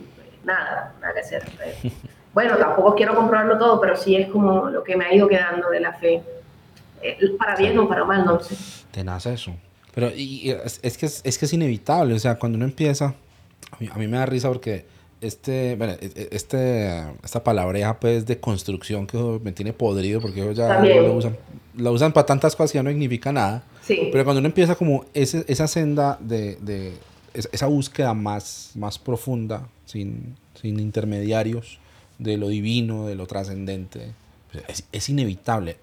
nada, 0.42 0.94
nada 1.00 1.14
que 1.14 1.20
hacer. 1.20 1.42
Bueno, 2.34 2.56
tampoco 2.56 2.94
quiero 2.94 3.14
comprobarlo 3.14 3.58
todo, 3.58 3.78
pero 3.78 3.94
sí 3.94 4.16
es 4.16 4.26
como 4.28 4.70
lo 4.70 4.82
que 4.82 4.96
me 4.96 5.04
ha 5.04 5.14
ido 5.14 5.28
quedando 5.28 5.68
de 5.68 5.80
la 5.80 5.92
fe. 5.92 6.22
Eh, 7.02 7.18
para 7.38 7.54
bien 7.56 7.78
o 7.78 7.86
para 7.86 8.06
mal, 8.06 8.24
no 8.24 8.40
sé. 8.40 8.56
Te 8.90 9.04
nace 9.04 9.34
eso. 9.34 9.54
Pero 9.94 10.08
y, 10.08 10.48
es, 10.50 10.96
que 10.96 11.04
es, 11.04 11.20
que 11.38 11.44
es 11.44 11.52
inevitable, 11.52 12.14
o 12.14 12.18
sea, 12.18 12.38
cuando 12.38 12.56
uno 12.56 12.64
empieza, 12.64 13.12
a 13.90 13.98
mí, 13.98 14.08
me 14.08 14.16
da 14.16 14.24
risa 14.24 14.48
porque 14.48 14.86
este, 15.22 15.76
bueno, 15.76 15.94
e, 16.00 16.10
e, 16.14 16.28
este, 16.32 17.02
esta 17.22 17.42
palabreja 17.42 17.98
pues 17.98 18.26
de 18.26 18.38
construcción 18.38 19.06
que 19.06 19.16
me 19.42 19.52
tiene 19.52 19.72
podrido 19.72 20.20
porque 20.20 20.54
ya 20.54 20.80
lo 20.80 21.14
usan, 21.14 21.36
la 21.76 21.90
usan 21.90 22.12
para 22.12 22.26
tantas 22.26 22.54
cosas 22.56 22.72
que 22.72 22.78
ya 22.78 22.82
no 22.82 22.90
significa 22.90 23.32
nada. 23.32 23.64
Sí. 23.82 24.08
Pero 24.12 24.24
cuando 24.24 24.40
uno 24.40 24.48
empieza 24.48 24.74
como 24.74 25.04
ese, 25.14 25.44
esa 25.48 25.68
senda 25.68 26.18
de, 26.20 26.56
de 26.56 26.92
esa 27.34 27.66
búsqueda 27.66 28.12
más, 28.14 28.72
más 28.74 28.98
profunda, 28.98 29.68
sin, 29.86 30.36
sin 30.60 30.78
intermediarios, 30.80 31.78
de 32.18 32.36
lo 32.36 32.48
divino, 32.48 33.06
de 33.06 33.14
lo 33.14 33.26
trascendente, 33.26 34.12
pues, 34.52 34.84
es, 34.92 35.08
inevitable. 35.08 35.76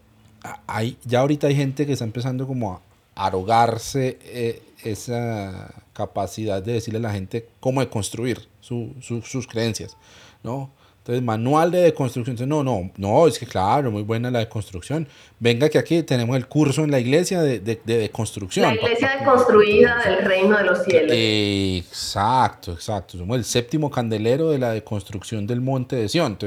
Hay, 0.67 0.97
ya 1.03 1.19
ahorita 1.19 1.47
hay 1.47 1.55
gente 1.55 1.85
que 1.85 1.93
está 1.93 2.05
empezando 2.05 2.47
como 2.47 2.73
a 2.73 2.81
arogarse 3.25 4.17
eh, 4.23 4.61
esa 4.83 5.73
capacidad 5.93 6.63
de 6.63 6.73
decirle 6.73 6.99
a 6.99 7.03
la 7.03 7.11
gente 7.11 7.49
cómo 7.59 7.81
de 7.81 7.89
construir 7.89 8.47
sus 8.61 9.47
creencias, 9.47 9.97
¿no? 10.43 10.71
Entonces, 10.99 11.23
manual 11.23 11.71
de 11.71 11.81
deconstrucción. 11.81 12.33
Entonces, 12.33 12.47
no, 12.47 12.63
no, 12.63 12.91
no, 12.97 13.27
es 13.27 13.39
que 13.39 13.45
claro, 13.45 13.89
muy 13.89 14.03
buena 14.03 14.29
la 14.29 14.39
deconstrucción. 14.39 15.07
Venga 15.39 15.67
que 15.67 15.79
aquí 15.79 16.03
tenemos 16.03 16.37
el 16.37 16.47
curso 16.47 16.83
en 16.83 16.91
la 16.91 16.99
iglesia 16.99 17.41
de, 17.41 17.59
de, 17.59 17.79
deconstrucción. 17.83 18.67
La 18.67 18.75
iglesia 18.75 19.17
deconstruida 19.17 19.97
del 20.05 20.23
reino 20.23 20.57
de 20.57 20.63
los 20.65 20.83
cielos. 20.83 21.11
Exacto, 21.11 22.73
exacto. 22.73 23.17
Somos 23.17 23.37
el 23.37 23.43
séptimo 23.43 23.89
candelero 23.89 24.51
de 24.51 24.59
la 24.59 24.71
deconstrucción 24.71 25.47
del 25.47 25.61
monte 25.61 25.95
de 25.95 26.09
Sion. 26.09 26.37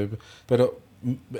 pero 0.45 0.79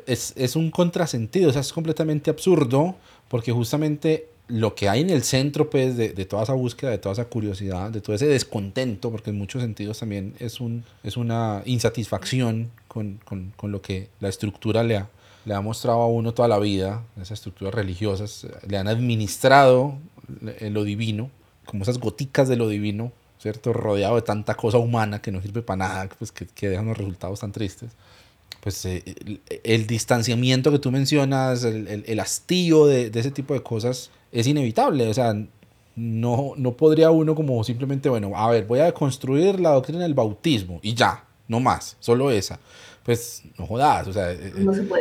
es, 0.06 0.34
es 0.36 0.56
un 0.56 0.70
contrasentido, 0.70 1.50
o 1.50 1.54
sea, 1.54 1.62
es 1.62 1.72
completamente 1.72 2.30
absurdo 2.30 2.96
porque 3.30 3.52
justamente 3.52 4.33
lo 4.48 4.76
que 4.76 4.90
hay 4.90 5.02
en 5.02 5.10
el 5.10 5.24
centro 5.24 5.70
pues, 5.70 5.96
de, 5.96 6.10
de, 6.10 6.26
toda 6.26 6.44
esa 6.44 6.54
búsqueda, 6.54 6.92
de 6.92 6.98
toda 6.98 7.14
esa 7.14 7.26
curiosidad, 7.26 7.92
de 7.92 8.02
todo 8.02 8.16
ese 8.16 8.28
descontento, 8.28 9.10
porque 9.10 9.30
en 9.30 9.38
muchos 9.38 9.62
sentidos 9.62 10.00
también 10.00 10.36
es, 10.40 10.60
un, 10.60 10.84
es 11.04 11.18
una 11.18 11.62
insatisfacción 11.66 12.72
con, 12.88 13.20
con, 13.24 13.54
con 13.56 13.72
lo 13.72 13.82
que 13.82 14.10
la 14.20 14.30
estructura 14.30 14.84
le 14.84 14.98
ha, 14.98 15.10
le 15.46 15.54
ha 15.54 15.62
mostrado 15.62 16.02
a 16.02 16.08
uno 16.08 16.34
toda 16.34 16.48
la 16.48 16.60
vida, 16.60 17.04
esas 17.16 17.32
estructuras 17.32 17.74
religiosas, 17.74 18.48
le 18.68 18.78
han 18.78 18.88
administrado 18.88 19.98
lo 20.62 20.84
divino, 20.84 21.30
como 21.66 21.84
esas 21.84 22.00
goticas 22.00 22.50
de 22.50 22.56
lo 22.56 22.68
divino, 22.68 23.12
¿cierto? 23.40 23.74
Rodeado 23.74 24.16
de 24.16 24.22
tanta 24.22 24.56
cosa 24.56 24.78
humana 24.78 25.22
que 25.22 25.32
no 25.32 25.42
sirve 25.42 25.62
para 25.62 25.78
nada, 25.78 26.10
pues 26.18 26.32
que, 26.32 26.46
que 26.48 26.70
dejan 26.70 26.88
los 26.88 26.98
resultados 26.98 27.40
tan 27.40 27.52
tristes 27.52 27.92
pues 28.62 28.86
eh, 28.86 29.04
el, 29.66 29.88
distanciamiento 29.88 30.72
que 30.72 30.80
tú 30.80 30.90
mencionas, 30.90 31.66
el, 31.66 31.86
el, 31.90 32.06
el 32.08 32.20
hastío 32.22 32.86
de, 32.86 33.10
de, 33.10 33.20
ese 33.20 33.30
tipo 33.30 33.54
de 33.54 33.62
cosas 33.62 34.10
es 34.34 34.48
inevitable. 34.48 35.08
O 35.08 35.14
sea, 35.14 35.34
no, 35.96 36.54
no 36.58 36.72
podría 36.74 37.12
uno 37.12 37.36
como 37.36 37.64
simplemente, 37.64 38.10
bueno, 38.10 38.32
a 38.36 38.50
ver, 38.52 38.66
voy 38.66 38.80
a 38.80 38.92
construir 38.92 39.60
la 39.60 39.70
doctrina 39.70 40.04
del 40.04 40.14
bautismo 40.14 40.80
y 40.82 40.94
ya, 40.94 41.24
no 41.48 41.60
más, 41.60 41.96
solo 42.00 42.32
esa. 42.32 42.60
Pues 43.04 43.44
no 43.58 43.68
jodas, 43.68 44.08
o 44.08 44.14
sea, 44.14 44.32
eh, 44.32 44.54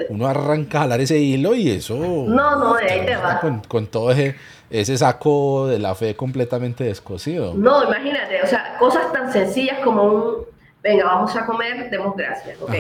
uno 0.09 0.27
arranca 0.27 0.79
a 0.79 0.81
jalar 0.83 1.01
ese 1.01 1.19
hilo 1.19 1.55
y 1.55 1.71
eso... 1.71 1.97
No, 1.97 2.57
no, 2.59 2.75
de 2.75 2.91
ahí 2.91 3.07
te 3.07 3.17
va. 3.17 3.39
Con, 3.41 3.61
con 3.61 3.87
todo 3.87 4.11
ese, 4.11 4.35
ese 4.71 4.99
saco 4.99 5.69
de 5.69 5.79
la 5.79 5.95
fe 5.95 6.17
completamente 6.17 6.83
descosido. 6.83 7.55
No, 7.55 7.85
imagínate, 7.85 8.43
o 8.43 8.47
sea, 8.47 8.77
cosas 8.79 9.13
tan 9.13 9.33
sencillas 9.33 9.79
como 9.85 10.03
un 10.03 10.53
venga, 10.83 11.05
vamos 11.05 11.35
a 11.37 11.47
comer, 11.47 11.91
demos 11.91 12.17
gracias, 12.17 12.61
¿ok? 12.61 12.71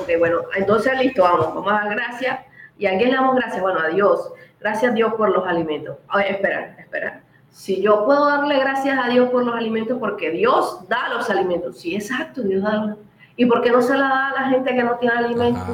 Ok, 0.00 0.10
bueno, 0.18 0.40
entonces 0.54 0.98
listo, 0.98 1.22
vamos, 1.22 1.46
vamos 1.46 1.72
a 1.72 1.84
dar 1.84 1.90
gracias. 1.90 2.40
¿Y 2.78 2.86
a 2.86 2.96
quién 2.96 3.10
le 3.10 3.16
damos 3.16 3.36
gracias? 3.36 3.60
Bueno, 3.60 3.80
a 3.80 3.88
Dios. 3.88 4.32
Gracias 4.62 4.92
a 4.92 4.94
Dios 4.94 5.14
por 5.14 5.30
los 5.30 5.46
alimentos. 5.46 5.96
Oye, 6.14 6.30
espera, 6.30 6.76
espera. 6.78 7.22
Si 7.50 7.82
yo 7.82 8.04
puedo 8.04 8.26
darle 8.26 8.58
gracias 8.58 8.98
a 8.98 9.08
Dios 9.08 9.28
por 9.30 9.44
los 9.44 9.54
alimentos, 9.54 9.98
porque 9.98 10.30
Dios 10.30 10.88
da 10.88 11.08
los 11.10 11.28
alimentos. 11.28 11.80
Sí, 11.80 11.94
exacto, 11.94 12.42
Dios 12.42 12.62
da 12.62 12.76
los 12.76 12.98
¿Y 13.36 13.46
por 13.46 13.62
qué 13.62 13.70
no 13.70 13.80
se 13.80 13.96
la 13.96 14.08
da 14.08 14.28
a 14.28 14.42
la 14.42 14.48
gente 14.50 14.74
que 14.74 14.82
no 14.82 14.96
tiene 14.96 15.16
alimentos? 15.16 15.66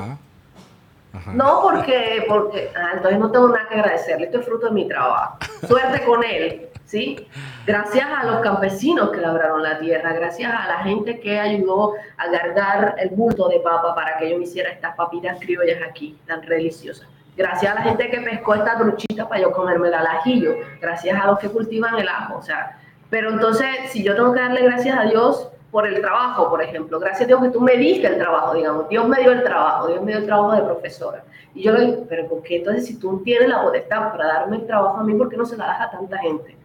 No, 1.35 1.61
porque, 1.63 2.25
porque 2.29 2.71
ah, 2.77 2.93
entonces 2.95 3.19
no 3.19 3.31
tengo 3.31 3.49
nada 3.49 3.69
que 3.69 3.75
agradecerle, 3.75 4.27
esto 4.27 4.39
es 4.39 4.47
fruto 4.47 4.67
de 4.67 4.73
mi 4.73 4.87
trabajo. 4.87 5.39
Suerte 5.67 6.05
con 6.05 6.23
él. 6.23 6.69
¿sí? 6.89 7.27
Gracias 7.67 8.07
a 8.09 8.25
los 8.25 8.41
campesinos 8.41 9.11
que 9.11 9.21
labraron 9.21 9.63
la 9.63 9.79
tierra, 9.79 10.13
gracias 10.15 10.53
a 10.53 10.67
la 10.67 10.79
gente 10.79 11.21
que 11.21 11.39
ayudó 11.39 11.95
a 12.17 12.31
cargar 12.31 12.95
el 12.99 13.11
bulto 13.11 13.49
de 13.49 13.61
papa 13.61 13.95
para 13.95 14.17
que 14.17 14.31
yo 14.31 14.39
me 14.39 14.45
hiciera 14.45 14.71
estas 14.71 14.97
papitas 14.97 15.39
criollas 15.39 15.81
aquí, 15.87 16.19
tan 16.27 16.41
deliciosas. 16.41 17.07
Gracias 17.39 17.71
a 17.71 17.77
la 17.77 17.83
gente 17.83 18.11
que 18.11 18.21
pescó 18.21 18.57
esta 18.57 18.77
truchita 18.77 19.29
para 19.29 19.43
yo 19.43 19.53
comerme 19.53 19.87
el 19.87 19.95
ajillo. 19.95 20.57
Gracias 20.81 21.23
a 21.23 21.29
los 21.29 21.39
que 21.39 21.49
cultivan 21.49 21.97
el 21.97 22.09
ajo. 22.09 22.37
O 22.37 22.43
sea, 22.43 22.77
pero 23.11 23.31
entonces, 23.31 23.69
si 23.93 24.03
yo 24.03 24.17
tengo 24.17 24.33
que 24.33 24.41
darle 24.41 24.63
gracias 24.63 24.99
a 24.99 25.05
Dios 25.05 25.49
por 25.71 25.87
el 25.87 26.01
trabajo, 26.01 26.51
por 26.51 26.61
ejemplo, 26.61 26.99
gracias 26.99 27.23
a 27.23 27.27
Dios 27.27 27.41
que 27.41 27.51
tú 27.51 27.61
me 27.61 27.77
diste 27.77 28.09
el 28.09 28.19
trabajo, 28.19 28.55
digamos, 28.55 28.89
Dios 28.89 29.07
me 29.07 29.21
dio 29.21 29.31
el 29.31 29.45
trabajo, 29.45 29.87
Dios 29.87 30.03
me 30.03 30.11
dio 30.11 30.19
el 30.19 30.27
trabajo 30.27 30.53
de 30.53 30.63
profesora. 30.63 31.23
Y 31.55 31.63
yo 31.63 31.73
le 31.75 31.87
digo, 31.87 32.07
pero 32.09 32.27
¿por 32.27 32.43
qué 32.43 32.57
entonces 32.57 32.87
si 32.87 32.99
tú 32.99 33.23
tienes 33.23 33.49
la 33.49 33.63
potestad 33.63 34.11
para 34.11 34.27
darme 34.27 34.57
el 34.57 34.67
trabajo 34.67 34.99
a 34.99 35.05
mí, 35.05 35.15
por 35.15 35.29
qué 35.29 35.37
no 35.37 35.47
se 35.47 35.57
la 35.57 35.67
das 35.67 35.81
a 35.83 35.91
tanta 35.93 36.19
gente? 36.19 36.57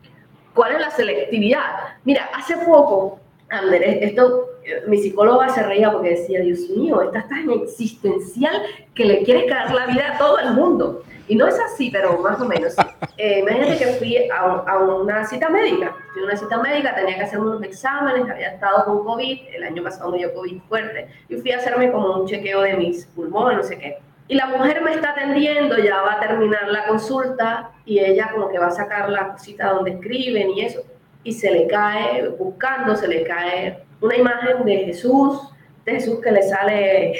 ¿Cuál 0.56 0.72
es 0.72 0.82
la 0.82 0.90
selectividad? 0.90 1.66
Mira, 2.04 2.32
hace 2.36 2.58
poco 2.58 3.20
Ander, 3.50 3.84
esto, 3.84 4.50
mi 4.88 4.98
psicóloga 4.98 5.50
se 5.50 5.64
reía 5.64 5.92
porque 5.92 6.12
decía, 6.12 6.42
Dios 6.42 6.62
mío, 6.70 7.02
estás 7.02 7.28
tan 7.30 7.50
existencial 7.50 8.62
que 8.96 9.06
le 9.06 9.24
quieres 9.24 9.52
caer 9.52 9.72
la 9.72 9.88
vida 9.88 10.14
a 10.14 10.18
todo 10.18 10.40
el 10.40 10.54
mundo. 10.54 11.04
Y 11.28 11.36
no 11.36 11.48
es 11.48 11.58
así, 11.60 11.90
pero 11.90 12.20
más 12.20 12.40
o 12.42 12.46
menos. 12.46 12.76
Eh, 13.16 13.40
imagínate 13.40 13.78
que 13.78 13.86
fui 13.94 14.18
a, 14.28 14.78
una 14.80 15.24
cita 15.26 15.48
médica. 15.48 15.96
Fui 16.14 16.24
a 16.24 16.26
una 16.26 16.36
cita 16.36 16.58
médica, 16.58 16.96
tenía 16.96 17.16
que 17.16 17.22
hacer 17.22 17.40
unos 17.40 17.62
exámenes, 17.62 18.28
había 18.28 18.54
estado 18.54 18.84
con 18.86 19.06
COVID, 19.06 19.40
el 19.54 19.64
año 19.64 19.84
pasado 19.84 20.12
me 20.12 20.18
dio 20.18 20.34
COVID 20.34 20.62
fuerte, 20.68 21.08
y 21.30 21.36
fui 21.36 21.52
a 21.52 21.58
hacerme 21.58 21.92
como 21.92 22.22
un 22.22 22.28
chequeo 22.28 22.62
de 22.62 22.74
mis 22.74 23.06
pulmones, 23.06 23.58
no 23.58 23.64
sé 23.64 23.78
qué. 23.78 24.00
Y 24.28 24.36
la 24.36 24.48
mujer 24.48 24.82
me 24.82 24.94
está 24.94 25.12
atendiendo, 25.12 25.78
ya 25.78 26.02
va 26.02 26.14
a 26.14 26.20
terminar 26.22 26.68
la 26.70 26.88
consulta, 26.88 27.72
y 27.86 28.00
ella 28.00 28.32
como 28.34 28.50
que 28.50 28.58
va 28.58 28.68
a 28.68 28.72
sacar 28.72 29.10
la 29.10 29.34
cosita 29.34 29.70
donde 29.70 29.92
escriben 29.92 30.50
y 30.50 30.62
eso, 30.62 30.82
y 31.24 31.32
se 31.34 31.52
le 31.52 31.68
cae, 31.68 32.28
buscando, 32.30 32.96
se 32.96 33.08
le 33.08 33.24
cae 33.24 33.80
una 34.02 34.18
imagen 34.18 34.66
de 34.66 34.78
Jesús, 34.86 35.40
de 35.86 35.94
Jesús 35.94 36.20
que 36.22 36.32
le 36.32 36.44
sale 36.44 37.14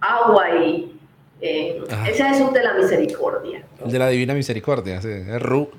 agua 0.00 0.50
y 0.56 0.98
eh, 1.40 1.80
ese 2.08 2.22
es 2.22 2.28
Jesús 2.30 2.52
de 2.52 2.64
la 2.64 2.74
misericordia. 2.74 3.64
De 3.84 3.98
la 3.98 4.08
divina 4.08 4.34
misericordia, 4.34 5.00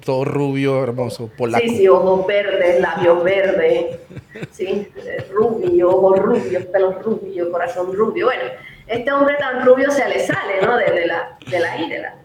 todo 0.06 0.24
rubio, 0.24 0.82
hermoso, 0.82 1.30
polaco. 1.38 1.62
Sí, 1.68 1.78
sí, 1.78 1.88
ojos 1.90 2.26
verdes, 2.26 2.80
labios 2.80 3.22
verdes, 3.24 4.00
sí, 4.52 4.88
rubio, 5.34 5.90
ojos 5.90 6.20
rubios, 6.20 6.66
pelos 6.68 7.04
rubios, 7.04 7.50
corazón 7.50 7.94
rubio. 7.94 8.28
Bueno, 8.28 8.44
este 8.88 9.12
hombre 9.12 9.36
tan 9.38 9.66
rubio 9.66 9.92
se 9.92 10.08
le 10.08 10.20
sale, 10.20 10.62
¿no? 10.62 10.78
De, 10.78 11.06
la, 11.06 11.38
de 11.46 11.60
la 11.60 12.16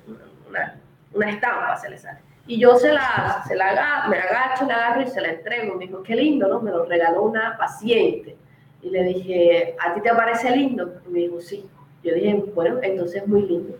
una, 0.49 0.81
una, 1.13 1.31
estampa 1.31 1.77
se 1.77 1.91
le 1.91 1.99
sale. 1.99 2.21
Y 2.47 2.59
yo 2.59 2.77
se 2.77 2.93
la, 2.93 3.43
se 3.49 3.57
la 3.57 4.07
me 4.09 4.19
agacho, 4.19 4.67
la 4.67 4.75
agarro 4.75 5.03
y 5.03 5.07
se 5.07 5.21
la 5.21 5.29
entrego. 5.29 5.77
Me 5.77 5.87
dijo, 5.87 6.03
qué 6.03 6.15
lindo, 6.15 6.47
¿no? 6.49 6.61
Me 6.61 6.71
lo 6.71 6.85
regaló 6.85 7.23
una 7.23 7.57
paciente. 7.57 8.37
Y 8.83 8.91
le 8.91 9.03
dije, 9.05 9.77
¿a 9.81 9.95
ti 9.95 10.03
te 10.03 10.11
parece 10.11 10.55
lindo? 10.55 11.01
Y 11.07 11.11
me 11.11 11.19
dijo, 11.21 11.41
sí. 11.41 11.67
Yo 12.03 12.15
dije, 12.15 12.45
bueno, 12.55 12.81
entonces 12.83 13.23
es 13.23 13.29
muy 13.29 13.43
lindo. 13.43 13.79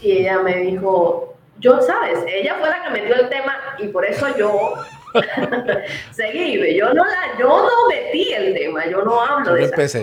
Y 0.00 0.12
ella 0.12 0.38
me 0.40 0.58
dijo, 0.58 1.34
yo, 1.58 1.80
¿sabes? 1.80 2.20
Ella 2.28 2.56
fue 2.60 2.68
la 2.68 2.84
que 2.84 2.90
metió 2.90 3.16
el 3.16 3.28
tema 3.28 3.56
y 3.78 3.88
por 3.88 4.04
eso 4.04 4.26
yo 4.36 4.74
seguí. 6.12 6.76
Yo 6.76 6.92
no, 6.94 7.04
la, 7.04 7.38
yo 7.38 7.48
no 7.48 7.88
metí 7.88 8.32
el 8.32 8.54
tema, 8.54 8.86
yo 8.86 9.02
no 9.02 9.20
hablo 9.20 9.54
de 9.54 9.64
eso. 9.64 10.00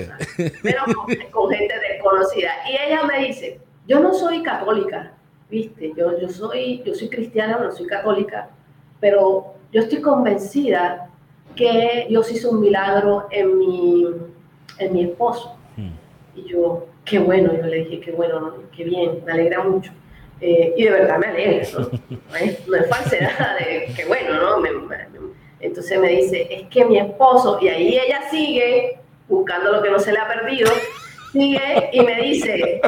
pero 0.61 0.83
con, 1.31 1.49
gente 1.51 1.79
desconocida. 1.79 2.51
Y 2.69 2.75
ella 2.75 3.03
me 3.03 3.19
dice, 3.19 3.59
yo 3.87 3.99
no 3.99 4.13
soy 4.13 4.43
católica, 4.43 5.13
¿viste? 5.51 5.91
Yo, 5.95 6.17
yo, 6.17 6.29
soy, 6.29 6.81
yo 6.83 6.95
soy 6.95 7.09
cristiana, 7.09 7.59
no 7.59 7.71
soy 7.71 7.85
católica, 7.85 8.49
pero 9.01 9.53
yo 9.71 9.81
estoy 9.81 10.01
convencida 10.01 11.09
que 11.55 12.05
Dios 12.07 12.31
hizo 12.31 12.51
un 12.51 12.61
milagro 12.61 13.27
en 13.29 13.57
mi, 13.59 14.07
en 14.79 14.93
mi 14.93 15.03
esposo. 15.03 15.57
Hmm. 15.75 15.91
Y 16.35 16.43
yo, 16.49 16.87
qué 17.03 17.19
bueno, 17.19 17.53
yo 17.53 17.63
le 17.63 17.83
dije, 17.83 17.99
qué 17.99 18.11
bueno, 18.13 18.53
qué 18.75 18.85
bien, 18.85 19.21
me 19.25 19.33
alegra 19.33 19.63
mucho. 19.63 19.91
Eh, 20.39 20.73
y 20.75 20.85
de 20.85 20.91
verdad 20.91 21.19
me 21.19 21.27
alegra, 21.27 21.67
¿no? 21.77 21.89
es, 22.39 22.89
falsedad 22.89 23.59
de 23.59 23.93
qué 23.95 24.05
bueno, 24.05 24.59
¿no? 24.59 25.31
entonces 25.59 25.99
me 25.99 26.07
dice, 26.07 26.47
es 26.49 26.67
que 26.69 26.85
mi 26.85 26.97
esposo, 26.97 27.59
y 27.61 27.67
ahí 27.67 27.99
ella 27.99 28.21
sigue 28.31 28.97
buscando 29.27 29.71
lo 29.71 29.83
que 29.83 29.91
no 29.91 29.99
se 29.99 30.11
le 30.11 30.17
ha 30.17 30.27
perdido, 30.27 30.71
sigue 31.31 31.89
y 31.93 32.01
me 32.01 32.19
dice, 32.19 32.81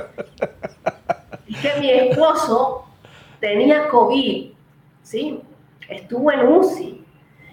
que 1.53 1.79
mi 1.79 1.89
esposo 1.89 2.85
tenía 3.39 3.87
COVID, 3.89 4.51
¿sí? 5.01 5.41
Estuvo 5.89 6.31
en 6.31 6.47
UCI. 6.47 7.05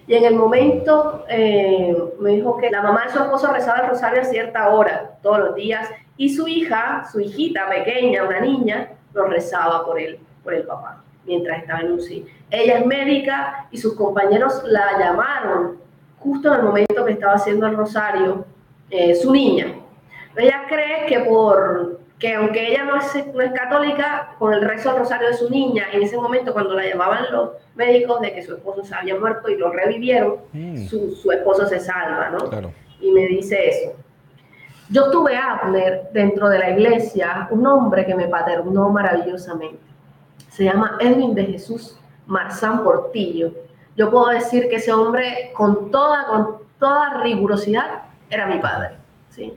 Y 0.07 0.15
en 0.15 0.25
el 0.25 0.35
momento 0.35 1.25
eh, 1.29 1.97
me 2.19 2.31
dijo 2.31 2.57
que 2.57 2.71
la 2.71 2.83
mamá 2.83 3.05
de 3.05 3.13
su 3.13 3.19
esposo 3.19 3.53
rezaba 3.53 3.81
el 3.81 3.91
rosario 3.91 4.23
a 4.23 4.25
cierta 4.25 4.69
hora, 4.71 5.13
todos 5.23 5.39
los 5.39 5.55
días, 5.55 5.89
y 6.17 6.35
su 6.35 6.49
hija, 6.49 7.07
su 7.11 7.21
hijita 7.21 7.69
pequeña, 7.69 8.25
una 8.25 8.41
niña, 8.41 8.91
lo 9.15 9.27
rezaba 9.27 9.85
por 9.85 10.01
él, 10.01 10.19
por 10.43 10.55
el 10.55 10.65
papá, 10.65 11.03
mientras 11.25 11.61
estaba 11.61 11.81
en 11.81 11.93
UCI. 11.93 12.27
Ella 12.51 12.79
es 12.79 12.87
médica 12.87 13.69
y 13.71 13.79
sus 13.79 13.95
compañeros 13.95 14.63
la 14.65 14.99
llamaron 14.99 15.79
justo 16.19 16.53
en 16.53 16.61
el 16.61 16.67
momento 16.67 17.05
que 17.05 17.13
estaba 17.13 17.35
haciendo 17.35 17.67
el 17.67 17.77
rosario, 17.77 18.45
eh, 18.91 19.15
su 19.15 19.33
niña. 19.33 19.75
Ella 20.37 20.63
cree 20.69 21.07
que 21.07 21.21
por 21.21 22.00
que 22.21 22.35
aunque 22.35 22.69
ella 22.69 22.85
no 22.85 22.97
es, 22.97 23.27
no 23.35 23.41
es, 23.41 23.53
católica, 23.53 24.35
con 24.39 24.53
el 24.53 24.61
rezo 24.61 24.91
del 24.91 25.01
rosario 25.01 25.29
de 25.29 25.35
su 25.35 25.49
niña, 25.49 25.87
en 25.91 26.03
ese 26.03 26.17
momento 26.17 26.53
cuando 26.53 26.75
la 26.75 26.87
llamaban 26.87 27.25
los 27.33 27.53
médicos 27.75 28.21
de 28.21 28.35
que 28.35 28.43
su 28.43 28.55
esposo 28.55 28.85
se 28.85 28.95
había 28.95 29.19
muerto 29.19 29.49
y 29.49 29.57
lo 29.57 29.73
revivieron, 29.73 30.37
mm. 30.53 30.87
su, 30.87 31.17
su, 31.17 31.33
esposo 31.33 31.67
se 31.67 31.81
salva, 31.81 32.29
¿no? 32.29 32.71
Y 33.01 33.11
me 33.11 33.27
dice 33.27 33.69
eso. 33.69 33.93
Yo 34.91 35.11
tuve 35.11 35.35
a 35.35 35.55
Abner 35.55 36.11
dentro 36.13 36.49
de 36.51 36.59
la 36.59 36.71
iglesia, 36.71 37.49
un 37.51 37.67
hombre 37.67 38.05
que 38.05 38.15
me 38.15 38.29
paternó 38.29 38.91
maravillosamente. 38.91 39.79
Se 40.51 40.65
llama 40.65 40.99
Edwin 41.01 41.35
de 41.35 41.47
Jesús 41.47 41.99
Marzán 42.27 42.85
Portillo. 42.85 43.53
Yo 43.97 44.11
puedo 44.11 44.29
decir 44.29 44.69
que 44.69 44.77
ese 44.77 44.93
hombre, 44.93 45.53
con 45.55 45.91
toda, 45.91 46.27
con 46.27 46.59
toda 46.79 47.23
rigurosidad, 47.23 48.03
era 48.29 48.47
mi 48.47 48.59
padre. 48.59 48.97
¿sí? 49.31 49.55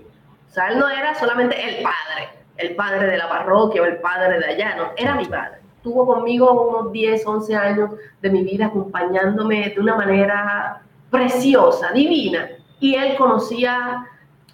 O 0.49 0.53
sea, 0.53 0.69
él 0.69 0.79
no 0.79 0.87
era 0.87 1.15
solamente 1.15 1.55
el 1.59 1.83
padre, 1.83 2.29
el 2.57 2.75
padre 2.75 3.07
de 3.07 3.17
la 3.17 3.29
parroquia 3.29 3.81
o 3.81 3.85
el 3.85 3.97
padre 3.97 4.39
de 4.39 4.45
allá, 4.45 4.75
no, 4.75 4.91
era 4.95 5.15
mi 5.15 5.25
padre. 5.25 5.59
Tuvo 5.81 6.05
conmigo 6.05 6.69
unos 6.69 6.91
10, 6.91 7.25
11 7.25 7.55
años 7.55 7.91
de 8.21 8.29
mi 8.29 8.43
vida 8.43 8.67
acompañándome 8.67 9.69
de 9.69 9.81
una 9.81 9.95
manera 9.95 10.81
preciosa, 11.09 11.91
divina. 11.91 12.49
Y 12.79 12.95
él 12.95 13.15
conocía 13.17 14.07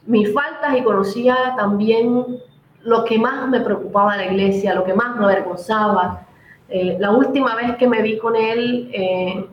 mis 0.06 0.34
faltas 0.34 0.76
y 0.76 0.84
conocía 0.84 1.54
también 1.56 2.39
lo 2.84 3.04
que 3.04 3.20
más 3.20 3.47
me 3.47 3.62
preocupaba 3.62 4.18
de 4.18 4.26
la 4.26 4.32
iglesia, 4.32 4.74
lo 4.74 4.84
que 4.84 4.93
más 4.93 5.16
me 5.16 5.26
avergonzaba. 5.26 6.26
Eh, 6.70 6.97
la 7.00 7.12
última 7.12 7.56
vez 7.56 7.76
que 7.78 7.88
me 7.88 8.02
vi 8.02 8.18
con 8.18 8.36
él, 8.36 8.89
eh, 8.93 9.45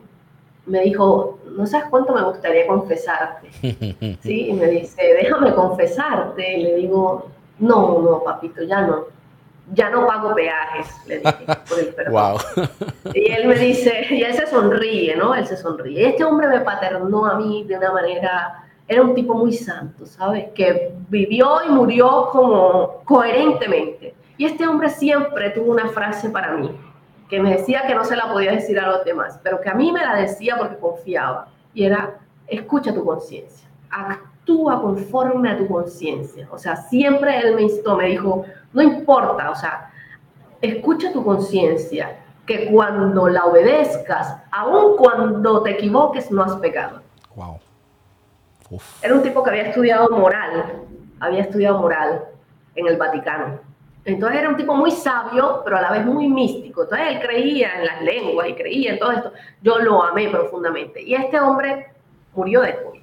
me 0.65 0.81
dijo, 0.81 1.39
no 1.55 1.65
sabes 1.65 1.87
cuánto 1.89 2.13
me 2.13 2.23
gustaría 2.23 2.67
confesarte. 2.67 3.49
¿Sí? 4.21 4.49
Y 4.49 4.53
me 4.53 4.67
dice, 4.67 5.01
déjame 5.21 5.53
confesarte. 5.53 6.57
Y 6.57 6.63
le 6.63 6.75
digo, 6.75 7.27
no, 7.59 8.01
no, 8.01 8.23
papito, 8.23 8.63
ya 8.63 8.81
no. 8.81 9.05
Ya 9.73 9.89
no 9.89 10.07
pago 10.07 10.33
peajes, 10.33 10.87
le 11.07 11.19
dije, 11.19 11.45
por 11.67 11.79
el 11.79 11.87
perdón. 11.95 12.37
Y 13.13 13.31
él 13.31 13.47
me 13.49 13.55
dice, 13.55 14.07
y 14.09 14.23
él 14.23 14.33
se 14.33 14.47
sonríe, 14.47 15.15
¿no? 15.17 15.35
Él 15.35 15.45
se 15.45 15.57
sonríe. 15.57 16.07
Este 16.07 16.23
hombre 16.23 16.47
me 16.47 16.61
paternó 16.61 17.25
a 17.25 17.35
mí 17.35 17.65
de 17.65 17.77
una 17.77 17.91
manera 17.91 18.63
era 18.87 19.01
un 19.01 19.13
tipo 19.13 19.33
muy 19.33 19.53
santo, 19.53 20.05
¿sabes? 20.05 20.49
Que 20.55 20.93
vivió 21.09 21.59
y 21.67 21.69
murió 21.69 22.29
como 22.31 23.01
coherentemente. 23.03 24.15
Y 24.37 24.45
este 24.45 24.65
hombre 24.65 24.89
siempre 24.89 25.49
tuvo 25.49 25.71
una 25.71 25.89
frase 25.89 26.29
para 26.29 26.53
mí, 26.53 26.71
que 27.29 27.39
me 27.41 27.57
decía 27.57 27.85
que 27.85 27.95
no 27.95 28.05
se 28.05 28.15
la 28.15 28.31
podía 28.31 28.51
decir 28.53 28.79
a 28.79 28.87
los 28.87 29.03
demás, 29.03 29.39
pero 29.43 29.59
que 29.59 29.69
a 29.69 29.73
mí 29.73 29.91
me 29.91 30.01
la 30.01 30.15
decía 30.15 30.55
porque 30.57 30.77
confiaba. 30.77 31.49
Y 31.73 31.83
era, 31.83 32.17
escucha 32.47 32.93
tu 32.93 33.03
conciencia, 33.03 33.67
actúa 33.89 34.36
conforme 34.55 35.51
a 35.51 35.57
tu 35.57 35.67
conciencia. 35.67 36.47
O 36.51 36.57
sea, 36.57 36.75
siempre 36.75 37.37
él 37.39 37.55
me 37.55 37.63
instó, 37.63 37.97
me 37.97 38.07
dijo, 38.07 38.45
no 38.73 38.81
importa, 38.81 39.51
o 39.51 39.55
sea, 39.55 39.91
escucha 40.61 41.11
tu 41.11 41.23
conciencia, 41.23 42.19
que 42.45 42.71
cuando 42.71 43.27
la 43.27 43.45
obedezcas, 43.45 44.37
aun 44.51 44.95
cuando 44.95 45.61
te 45.63 45.71
equivoques, 45.71 46.31
no 46.31 46.43
has 46.43 46.55
pecado. 46.55 47.01
Wow. 47.35 47.59
Era 49.01 49.13
un 49.13 49.21
tipo 49.21 49.43
que 49.43 49.49
había 49.49 49.63
estudiado 49.63 50.09
moral, 50.09 50.81
había 51.19 51.41
estudiado 51.41 51.79
moral 51.79 52.23
en 52.75 52.87
el 52.87 52.97
Vaticano. 52.97 53.59
Entonces 54.05 54.39
era 54.39 54.47
un 54.47 54.55
tipo 54.55 54.73
muy 54.73 54.91
sabio, 54.91 55.61
pero 55.65 55.77
a 55.77 55.81
la 55.81 55.91
vez 55.91 56.05
muy 56.05 56.29
místico. 56.29 56.83
Entonces 56.83 57.07
él 57.09 57.19
creía 57.19 57.79
en 57.79 57.85
las 57.85 58.01
lenguas 58.01 58.47
y 58.47 58.53
creía 58.53 58.93
en 58.93 58.99
todo 58.99 59.11
esto. 59.11 59.33
Yo 59.61 59.79
lo 59.79 60.01
amé 60.01 60.29
profundamente. 60.29 61.01
Y 61.01 61.13
este 61.13 61.37
hombre 61.41 61.87
murió 62.33 62.61
de 62.61 62.81
COVID. 62.81 63.01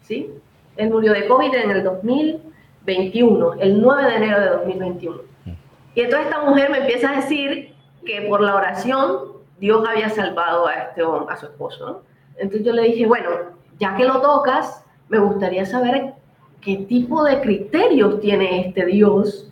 ¿Sí? 0.00 0.32
Él 0.76 0.90
murió 0.90 1.12
de 1.12 1.26
COVID 1.26 1.54
en 1.54 1.70
el 1.70 1.84
2021, 1.84 3.54
el 3.54 3.80
9 3.80 4.04
de 4.04 4.16
enero 4.16 4.40
de 4.40 4.48
2021. 4.50 5.16
Mm. 5.44 5.50
Y 5.94 6.00
entonces 6.00 6.28
esta 6.28 6.44
mujer 6.44 6.70
me 6.70 6.78
empieza 6.78 7.10
a 7.10 7.16
decir 7.16 7.74
que 8.04 8.22
por 8.22 8.40
la 8.40 8.54
oración 8.54 9.36
Dios 9.58 9.86
había 9.88 10.08
salvado 10.10 10.66
a, 10.66 10.74
este, 10.74 11.02
a 11.02 11.36
su 11.36 11.46
esposo. 11.46 12.02
Entonces 12.36 12.66
yo 12.66 12.72
le 12.72 12.82
dije, 12.82 13.06
bueno, 13.06 13.30
ya 13.78 13.96
que 13.96 14.04
lo 14.04 14.20
tocas, 14.20 14.84
me 15.08 15.18
gustaría 15.18 15.64
saber 15.64 16.14
qué 16.60 16.76
tipo 16.76 17.24
de 17.24 17.40
criterios 17.40 18.20
tiene 18.20 18.68
este 18.68 18.84
Dios 18.86 19.50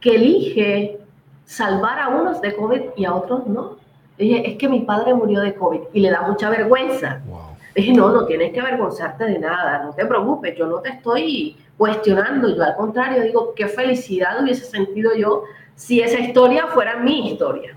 que 0.00 0.14
elige 0.14 1.00
salvar 1.44 1.98
a 1.98 2.08
unos 2.08 2.40
de 2.40 2.54
COVID 2.54 2.80
y 2.96 3.04
a 3.04 3.14
otros 3.14 3.46
no. 3.46 3.76
Dije, 4.18 4.50
es 4.50 4.56
que 4.58 4.68
mi 4.68 4.80
padre 4.80 5.14
murió 5.14 5.40
de 5.40 5.54
COVID 5.54 5.80
y 5.92 6.00
le 6.00 6.10
da 6.10 6.22
mucha 6.22 6.50
vergüenza. 6.50 7.22
Dije, 7.74 7.92
no, 7.92 8.10
no 8.10 8.26
tienes 8.26 8.52
que 8.52 8.60
avergonzarte 8.60 9.24
de 9.24 9.38
nada, 9.38 9.84
no 9.84 9.92
te 9.92 10.04
preocupes, 10.04 10.56
yo 10.56 10.66
no 10.66 10.80
te 10.80 10.90
estoy 10.90 11.56
cuestionando, 11.76 12.54
yo 12.54 12.62
al 12.62 12.76
contrario 12.76 13.22
digo, 13.22 13.54
qué 13.54 13.68
felicidad 13.68 14.42
hubiese 14.42 14.64
sentido 14.64 15.14
yo 15.14 15.44
si 15.74 16.00
esa 16.00 16.18
historia 16.18 16.66
fuera 16.66 16.96
mi 16.96 17.30
historia. 17.30 17.74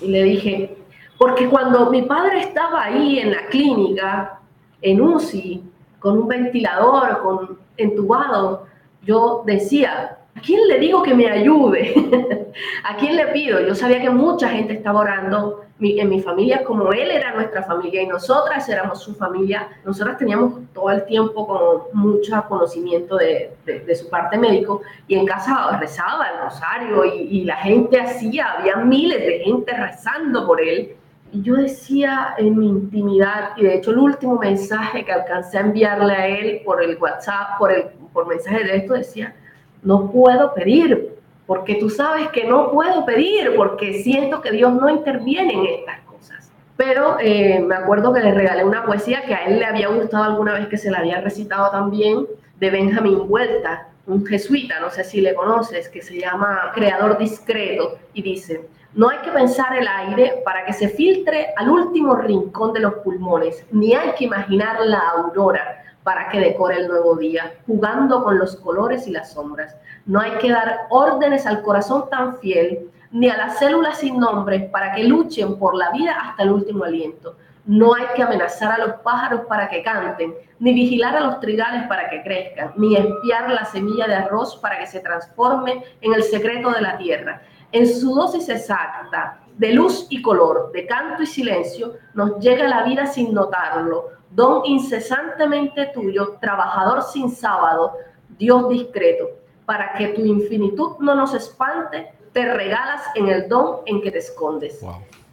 Y 0.00 0.08
le 0.08 0.22
dije, 0.24 0.76
porque 1.16 1.48
cuando 1.48 1.88
mi 1.90 2.02
padre 2.02 2.40
estaba 2.40 2.84
ahí 2.84 3.20
en 3.20 3.30
la 3.30 3.46
clínica, 3.46 4.40
en 4.82 5.00
UCI, 5.00 5.62
con 5.98 6.18
un 6.18 6.28
ventilador, 6.28 7.22
con 7.22 7.58
entubado, 7.76 8.66
yo 9.02 9.44
decía, 9.46 10.18
¿a 10.34 10.40
quién 10.40 10.66
le 10.68 10.78
digo 10.78 11.02
que 11.02 11.14
me 11.14 11.28
ayude? 11.28 11.94
¿A 12.84 12.96
quién 12.96 13.16
le 13.16 13.28
pido? 13.28 13.60
Yo 13.60 13.74
sabía 13.74 14.00
que 14.00 14.10
mucha 14.10 14.48
gente 14.48 14.74
estaba 14.74 15.00
orando 15.00 15.64
en 15.82 16.08
mi 16.08 16.20
familia 16.20 16.62
como 16.64 16.92
él 16.92 17.10
era 17.10 17.34
nuestra 17.34 17.62
familia 17.62 18.02
y 18.02 18.06
nosotras 18.06 18.68
éramos 18.68 19.02
su 19.02 19.14
familia. 19.14 19.68
Nosotras 19.84 20.18
teníamos 20.18 20.60
todo 20.72 20.90
el 20.90 21.04
tiempo 21.04 21.46
con 21.46 21.82
mucho 21.92 22.42
conocimiento 22.48 23.16
de, 23.16 23.54
su 23.94 24.08
parte 24.08 24.38
médico 24.38 24.82
y 25.08 25.16
en 25.16 25.26
casa 25.26 25.76
rezaba 25.78 26.28
el 26.28 26.38
rosario 26.44 27.04
y, 27.04 27.40
y 27.40 27.44
la 27.44 27.56
gente 27.56 28.00
hacía, 28.00 28.52
había 28.52 28.76
miles 28.76 29.20
de 29.20 29.40
gente 29.40 29.72
rezando 29.72 30.46
por 30.46 30.60
él. 30.60 30.96
Y 31.32 31.42
yo 31.42 31.54
decía 31.54 32.34
en 32.36 32.58
mi 32.58 32.68
intimidad, 32.68 33.56
y 33.56 33.64
de 33.64 33.76
hecho 33.76 33.90
el 33.90 33.98
último 33.98 34.38
mensaje 34.38 35.04
que 35.04 35.12
alcancé 35.12 35.56
a 35.58 35.62
enviarle 35.62 36.12
a 36.12 36.26
él 36.26 36.60
por 36.64 36.82
el 36.82 36.98
WhatsApp, 36.98 37.58
por, 37.58 37.72
el, 37.72 37.84
por 38.12 38.26
mensaje 38.26 38.64
de 38.64 38.76
esto, 38.76 38.94
decía, 38.94 39.34
no 39.82 40.10
puedo 40.10 40.52
pedir, 40.54 41.16
porque 41.52 41.74
tú 41.74 41.90
sabes 41.90 42.30
que 42.30 42.44
no 42.44 42.70
puedo 42.70 43.04
pedir, 43.04 43.54
porque 43.54 44.02
siento 44.02 44.40
que 44.40 44.52
Dios 44.52 44.72
no 44.72 44.88
interviene 44.88 45.52
en 45.52 45.66
estas 45.66 46.00
cosas. 46.06 46.50
Pero 46.78 47.18
eh, 47.20 47.60
me 47.60 47.74
acuerdo 47.74 48.10
que 48.10 48.20
le 48.20 48.32
regalé 48.32 48.64
una 48.64 48.86
poesía 48.86 49.26
que 49.26 49.34
a 49.34 49.44
él 49.44 49.58
le 49.58 49.66
había 49.66 49.88
gustado 49.88 50.24
alguna 50.24 50.54
vez 50.54 50.68
que 50.68 50.78
se 50.78 50.90
la 50.90 51.00
había 51.00 51.20
recitado 51.20 51.70
también, 51.70 52.26
de 52.58 52.70
Benjamín 52.70 53.28
Vuelta, 53.28 53.88
un 54.06 54.24
jesuita, 54.24 54.80
no 54.80 54.88
sé 54.88 55.04
si 55.04 55.20
le 55.20 55.34
conoces, 55.34 55.90
que 55.90 56.00
se 56.00 56.18
llama 56.18 56.72
Creador 56.74 57.18
Discreto, 57.18 57.98
y 58.14 58.22
dice, 58.22 58.66
no 58.94 59.10
hay 59.10 59.18
que 59.18 59.30
pensar 59.30 59.76
el 59.76 59.86
aire 59.86 60.40
para 60.46 60.64
que 60.64 60.72
se 60.72 60.88
filtre 60.88 61.48
al 61.58 61.68
último 61.68 62.16
rincón 62.16 62.72
de 62.72 62.80
los 62.80 62.94
pulmones, 63.04 63.62
ni 63.70 63.92
hay 63.92 64.12
que 64.12 64.24
imaginar 64.24 64.80
la 64.86 65.00
aurora 65.18 65.84
para 66.02 66.28
que 66.28 66.40
decore 66.40 66.78
el 66.78 66.88
nuevo 66.88 67.16
día, 67.16 67.54
jugando 67.66 68.22
con 68.24 68.38
los 68.38 68.56
colores 68.56 69.06
y 69.06 69.10
las 69.12 69.32
sombras. 69.32 69.76
No 70.06 70.20
hay 70.20 70.32
que 70.32 70.50
dar 70.50 70.86
órdenes 70.90 71.46
al 71.46 71.62
corazón 71.62 72.08
tan 72.10 72.38
fiel, 72.38 72.90
ni 73.12 73.28
a 73.28 73.36
las 73.36 73.58
células 73.58 73.98
sin 73.98 74.18
nombre 74.18 74.68
para 74.72 74.94
que 74.94 75.04
luchen 75.04 75.58
por 75.58 75.74
la 75.74 75.90
vida 75.90 76.16
hasta 76.20 76.42
el 76.42 76.50
último 76.50 76.84
aliento. 76.84 77.36
No 77.64 77.94
hay 77.94 78.06
que 78.16 78.22
amenazar 78.22 78.72
a 78.72 78.84
los 78.84 78.94
pájaros 79.02 79.42
para 79.48 79.68
que 79.68 79.82
canten, 79.82 80.34
ni 80.58 80.72
vigilar 80.72 81.16
a 81.16 81.20
los 81.20 81.38
trigales 81.38 81.86
para 81.86 82.10
que 82.10 82.22
crezcan, 82.22 82.72
ni 82.76 82.96
espiar 82.96 83.50
la 83.50 83.64
semilla 83.64 84.08
de 84.08 84.16
arroz 84.16 84.56
para 84.56 84.78
que 84.78 84.86
se 84.86 85.00
transforme 85.00 85.84
en 86.00 86.14
el 86.14 86.24
secreto 86.24 86.70
de 86.72 86.80
la 86.80 86.96
tierra. 86.96 87.42
En 87.70 87.86
su 87.86 88.14
dosis 88.14 88.48
exacta 88.48 89.38
de 89.56 89.72
luz 89.72 90.06
y 90.10 90.20
color, 90.22 90.72
de 90.72 90.86
canto 90.86 91.22
y 91.22 91.26
silencio, 91.26 91.94
nos 92.14 92.38
llega 92.40 92.66
la 92.66 92.82
vida 92.82 93.06
sin 93.06 93.32
notarlo, 93.32 94.08
don 94.34 94.62
incesantemente 94.64 95.86
tuyo, 95.94 96.38
trabajador 96.40 97.02
sin 97.02 97.30
sábado, 97.30 97.92
Dios 98.38 98.68
discreto, 98.68 99.28
para 99.66 99.92
que 99.94 100.08
tu 100.08 100.22
infinitud 100.22 100.96
no 101.00 101.14
nos 101.14 101.34
espante, 101.34 102.12
te 102.32 102.52
regalas 102.52 103.02
en 103.14 103.28
el 103.28 103.48
don 103.48 103.80
en 103.86 104.00
que 104.00 104.10
te 104.10 104.18
escondes. 104.18 104.84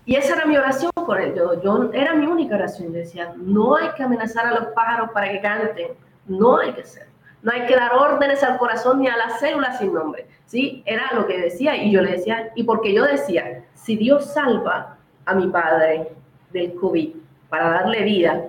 Y 0.06 0.16
esa 0.16 0.36
era 0.36 0.46
mi 0.46 0.58
oración 0.58 0.92
con 0.94 1.20
él. 1.20 1.34
Yo, 1.36 1.62
yo, 1.62 1.92
era 1.94 2.16
mi 2.16 2.26
única 2.26 2.56
oración. 2.56 2.92
Decía, 2.92 3.34
no 3.38 3.76
hay 3.76 3.90
que 3.96 4.04
amenazar 4.04 4.48
a 4.48 4.60
los 4.60 4.74
pájaros 4.74 5.12
para 5.12 5.30
que 5.30 5.40
canten. 5.40 5.92
No 6.26 6.58
hay 6.58 6.74
que 6.74 6.82
hacer. 6.82 7.08
No 7.42 7.52
hay 7.52 7.66
que 7.68 7.76
dar 7.76 7.94
órdenes 7.94 8.44
al 8.44 8.58
corazón 8.58 9.02
ni 9.02 9.08
a 9.08 9.16
las 9.16 9.40
células 9.40 9.78
sin 9.78 9.94
nombre. 9.94 10.28
¿Sí? 10.46 10.84
Era 10.86 11.14
lo 11.14 11.28
que 11.28 11.40
decía. 11.40 11.78
Y 11.78 11.92
yo 11.92 12.02
le 12.02 12.14
decía, 12.14 12.52
y 12.56 12.64
porque 12.64 12.94
yo 12.94 13.06
decía, 13.06 13.64
si 13.76 13.96
Dios 13.96 14.34
salva 14.34 14.98
a 15.26 15.34
mi 15.36 15.48
padre 15.48 16.12
del 16.52 16.74
COVID 16.74 17.16
para 17.50 17.70
darle 17.70 18.04
vida, 18.04 18.46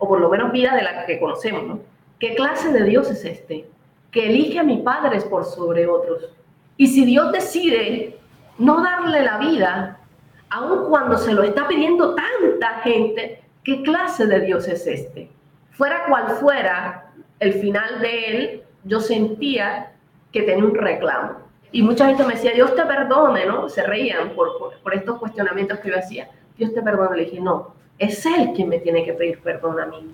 o 0.00 0.08
por 0.08 0.20
lo 0.20 0.28
menos 0.28 0.50
vida 0.50 0.74
de 0.74 0.82
la 0.82 1.06
que 1.06 1.20
conocemos, 1.20 1.62
¿no? 1.62 1.80
¿Qué 2.18 2.34
clase 2.34 2.72
de 2.72 2.84
Dios 2.84 3.10
es 3.10 3.24
este? 3.24 3.66
Que 4.10 4.28
elige 4.28 4.58
a 4.58 4.64
mi 4.64 4.78
padre 4.78 5.20
por 5.20 5.44
sobre 5.44 5.86
otros. 5.86 6.28
Y 6.76 6.88
si 6.88 7.04
Dios 7.04 7.30
decide 7.30 8.18
no 8.58 8.82
darle 8.82 9.22
la 9.22 9.38
vida, 9.38 10.00
aun 10.48 10.88
cuando 10.88 11.16
se 11.16 11.32
lo 11.32 11.42
está 11.42 11.68
pidiendo 11.68 12.14
tanta 12.14 12.80
gente, 12.82 13.42
¿qué 13.62 13.82
clase 13.82 14.26
de 14.26 14.40
Dios 14.40 14.66
es 14.68 14.86
este? 14.86 15.30
Fuera 15.70 16.06
cual 16.08 16.30
fuera 16.40 17.12
el 17.38 17.54
final 17.54 18.00
de 18.00 18.26
él, 18.26 18.62
yo 18.84 19.00
sentía 19.00 19.92
que 20.32 20.42
tenía 20.42 20.64
un 20.64 20.74
reclamo. 20.74 21.38
Y 21.72 21.82
mucha 21.82 22.06
gente 22.06 22.24
me 22.24 22.34
decía, 22.34 22.52
Dios 22.52 22.74
te 22.74 22.84
perdone, 22.84 23.46
¿no? 23.46 23.68
Se 23.68 23.82
reían 23.82 24.30
por, 24.30 24.80
por, 24.82 24.94
estos 24.94 25.18
cuestionamientos 25.18 25.78
que 25.78 25.90
yo 25.90 25.98
hacía. 25.98 26.28
Dios 26.56 26.74
te 26.74 26.82
perdone. 26.82 27.16
Le 27.16 27.24
dije, 27.26 27.40
no, 27.40 27.74
es 28.00 28.24
Él 28.24 28.52
quien 28.54 28.68
me 28.68 28.78
tiene 28.78 29.04
que 29.04 29.12
pedir 29.12 29.40
perdón 29.40 29.78
a 29.78 29.86
mí. 29.86 30.12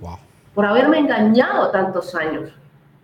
Por 0.55 0.67
haberme 0.67 0.99
engañado 0.99 1.71
tantos 1.71 2.15
años, 2.15 2.51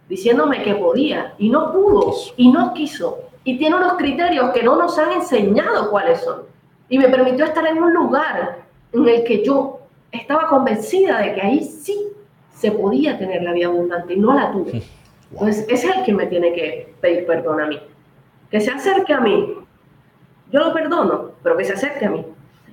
diciéndome 0.09 0.62
que 0.62 0.74
podía 0.74 1.35
y 1.39 1.49
no 1.49 1.72
pudo 1.72 2.12
y 2.37 2.51
no 2.51 2.74
quiso. 2.74 3.20
Y 3.45 3.59
tiene 3.59 3.76
unos 3.76 3.95
criterios 3.95 4.51
que 4.51 4.62
no 4.62 4.76
nos 4.76 4.99
han 4.99 5.12
enseñado 5.12 5.89
cuáles 5.91 6.20
son. 6.20 6.43
Y 6.89 6.99
me 6.99 7.09
permitió 7.09 7.45
estar 7.45 7.64
en 7.66 7.78
un 7.80 7.95
lugar 7.95 8.59
en 8.93 9.09
el 9.09 9.24
que 9.24 9.45
yo 9.45 9.78
estaba 10.11 10.49
convencida 10.49 11.20
de 11.20 11.35
que 11.35 11.41
ahí 11.41 11.64
sí 11.64 12.09
se 12.55 12.72
podía 12.72 13.16
tener 13.16 13.43
la 13.43 13.53
vida 13.53 13.68
abundante 13.68 14.14
y 14.14 14.18
no 14.18 14.35
la 14.35 14.51
tuve. 14.51 14.83
Entonces, 15.30 15.64
es 15.68 15.85
Él 15.85 16.03
quien 16.05 16.16
me 16.16 16.26
tiene 16.26 16.53
que 16.53 16.93
pedir 17.01 17.24
perdón 17.24 17.61
a 17.61 17.66
mí. 17.66 17.80
Que 18.51 18.61
se 18.61 18.70
acerque 18.70 19.14
a 19.14 19.20
mí. 19.20 19.55
Yo 20.51 20.61
lo 20.61 20.74
perdono, 20.74 21.30
pero 21.43 21.57
que 21.57 21.64
se 21.64 21.72
acerque 21.72 22.05
a 22.05 22.11
mí. 22.11 22.26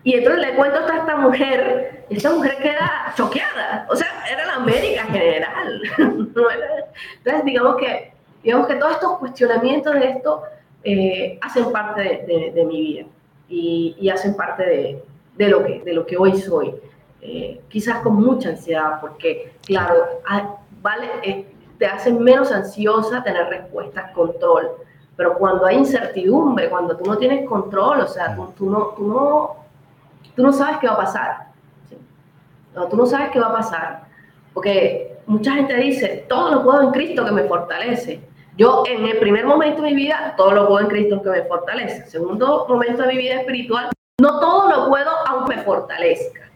Y 0.04 0.14
entonces 0.14 0.48
le 0.48 0.56
cuento 0.56 0.80
a 0.80 0.98
esta 0.98 1.18
mujer, 1.18 2.06
esta 2.10 2.32
mujer 2.32 2.58
queda 2.62 3.14
choqueada, 3.16 3.86
o 3.90 3.96
sea, 3.96 4.08
era 4.32 4.46
la 4.46 4.60
médica 4.60 5.04
general. 5.06 5.82
entonces, 5.98 7.46
digamos 7.46 7.76
que, 7.78 8.14
digamos 8.44 8.68
que 8.68 8.76
todos 8.76 8.94
estos 8.94 9.18
cuestionamientos 9.18 9.94
de 9.94 10.10
esto 10.10 10.44
eh, 10.84 11.38
hacen 11.42 11.72
parte 11.72 12.02
de, 12.26 12.66
mi 12.66 12.82
vida 12.82 13.06
y, 13.50 14.10
hacen 14.10 14.36
parte 14.36 15.04
de, 15.38 15.50
lo 15.50 15.66
que, 15.66 15.82
de 15.82 15.94
lo 15.94 16.06
que 16.06 16.18
hoy 16.18 16.40
soy. 16.40 16.74
Eh, 17.22 17.60
quizás 17.68 18.00
con 18.00 18.16
mucha 18.16 18.50
ansiedad, 18.50 19.02
porque, 19.02 19.52
claro, 19.66 20.22
vale, 20.82 21.08
eh, 21.24 21.46
te 21.78 21.86
hace 21.86 22.14
menos 22.14 22.52
ansiosa 22.54 23.22
tener 23.22 23.48
respuestas, 23.48 24.12
control. 24.12 24.70
Pero 25.18 25.38
cuando 25.38 25.66
hay 25.66 25.78
incertidumbre, 25.78 26.70
cuando 26.70 26.96
tú 26.96 27.04
no 27.04 27.18
tienes 27.18 27.46
control, 27.46 28.00
o 28.00 28.08
sea, 28.08 28.38
tú, 28.58 28.70
no, 28.70 28.94
tú 28.96 29.08
no 29.08 29.69
tú 30.40 30.44
no 30.44 30.54
sabes 30.54 30.78
qué 30.78 30.88
va 30.88 30.94
a 30.94 30.98
pasar. 30.98 31.48
No, 32.74 32.88
tú 32.88 32.96
no 32.96 33.06
sabes 33.06 33.32
qué 33.32 33.42
va 33.42 33.48
a 33.48 33.58
pasar. 33.58 34.04
Porque 34.54 35.18
mucha 35.26 35.52
gente 35.52 35.76
dice, 35.76 36.26
todo 36.30 36.50
lo 36.50 36.64
puedo 36.64 36.82
en 36.82 36.92
Cristo 36.92 37.26
que 37.26 37.32
me 37.34 37.44
fortalece. 37.44 38.22
Yo 38.56 38.84
en 38.88 39.04
el 39.04 39.18
primer 39.18 39.46
momento 39.46 39.82
de 39.82 39.90
mi 39.90 39.96
vida, 39.96 40.36
todo 40.38 40.52
lo 40.52 40.66
puedo 40.66 40.80
en 40.80 40.88
Cristo 40.88 41.22
que 41.22 41.30
me 41.30 41.44
fortalece. 41.44 42.10
Segundo 42.10 42.66
momento 42.70 43.02
de 43.02 43.10
mi 43.10 43.18
vida 43.18 43.42
espiritual, 43.42 43.90
no 44.22 44.40
todo 44.40 44.70
lo 44.70 44.88
puedo 44.88 45.10
aunque 45.28 45.58
me 45.58 45.62
fortalezca. 45.64 46.50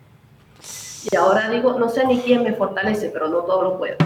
Y 1.11 1.17
ahora 1.17 1.49
digo, 1.49 1.77
no 1.77 1.89
sé 1.89 2.07
ni 2.07 2.21
quién 2.21 2.43
me 2.43 2.53
fortalece, 2.53 3.09
pero 3.09 3.27
no 3.27 3.39
todo 3.39 3.63
lo 3.63 3.77
puedo. 3.77 3.97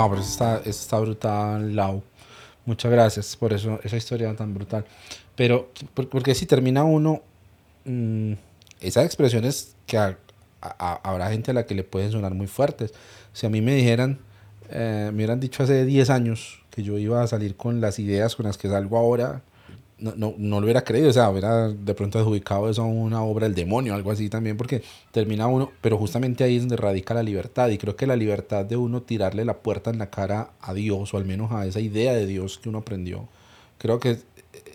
No, 0.00 0.08
pero 0.08 0.22
eso 0.22 0.30
está, 0.30 0.56
eso 0.60 0.70
está 0.70 0.98
brutal, 0.98 1.76
Lau. 1.76 2.02
Muchas 2.64 2.90
gracias 2.90 3.36
por 3.36 3.52
eso, 3.52 3.78
esa 3.82 3.98
historia 3.98 4.34
tan 4.34 4.54
brutal. 4.54 4.86
Pero, 5.36 5.70
porque 6.10 6.34
si 6.34 6.46
termina 6.46 6.84
uno, 6.84 7.20
mmm, 7.84 8.32
esas 8.80 9.04
expresiones 9.04 9.76
que 9.84 9.98
habrá 9.98 11.30
gente 11.30 11.50
a 11.50 11.54
la 11.54 11.66
que 11.66 11.74
le 11.74 11.84
pueden 11.84 12.12
sonar 12.12 12.32
muy 12.32 12.46
fuertes. 12.46 12.94
Si 13.34 13.44
a 13.44 13.50
mí 13.50 13.60
me 13.60 13.74
dijeran, 13.74 14.20
eh, 14.70 15.10
me 15.12 15.16
hubieran 15.16 15.38
dicho 15.38 15.64
hace 15.64 15.84
10 15.84 16.08
años 16.08 16.62
que 16.70 16.82
yo 16.82 16.96
iba 16.96 17.22
a 17.22 17.26
salir 17.26 17.56
con 17.56 17.82
las 17.82 17.98
ideas 17.98 18.36
con 18.36 18.46
las 18.46 18.56
que 18.56 18.70
salgo 18.70 18.96
ahora, 18.96 19.42
no, 20.00 20.14
no, 20.16 20.34
no, 20.36 20.60
lo 20.60 20.64
hubiera 20.64 20.82
creído, 20.82 21.10
o 21.10 21.12
sea, 21.12 21.30
hubiera 21.30 21.68
de 21.68 21.94
pronto 21.94 22.18
adjudicado 22.18 22.68
eso 22.68 22.82
a 22.82 22.86
una 22.86 23.22
obra 23.22 23.46
del 23.46 23.54
demonio, 23.54 23.94
algo 23.94 24.10
así 24.10 24.28
también, 24.28 24.56
porque 24.56 24.82
termina 25.12 25.46
uno, 25.46 25.70
pero 25.80 25.98
justamente 25.98 26.44
ahí 26.44 26.56
es 26.56 26.62
donde 26.62 26.76
radica 26.76 27.14
la 27.14 27.22
libertad, 27.22 27.68
y 27.68 27.78
creo 27.78 27.96
que 27.96 28.06
la 28.06 28.16
libertad 28.16 28.64
de 28.64 28.76
uno 28.76 29.02
tirarle 29.02 29.44
la 29.44 29.58
puerta 29.58 29.90
en 29.90 29.98
la 29.98 30.10
cara 30.10 30.50
a 30.60 30.74
Dios, 30.74 31.14
o 31.14 31.16
al 31.16 31.24
menos 31.24 31.52
a 31.52 31.66
esa 31.66 31.80
idea 31.80 32.12
de 32.14 32.26
Dios 32.26 32.58
que 32.58 32.68
uno 32.68 32.78
aprendió, 32.78 33.28
creo 33.78 34.00
que 34.00 34.18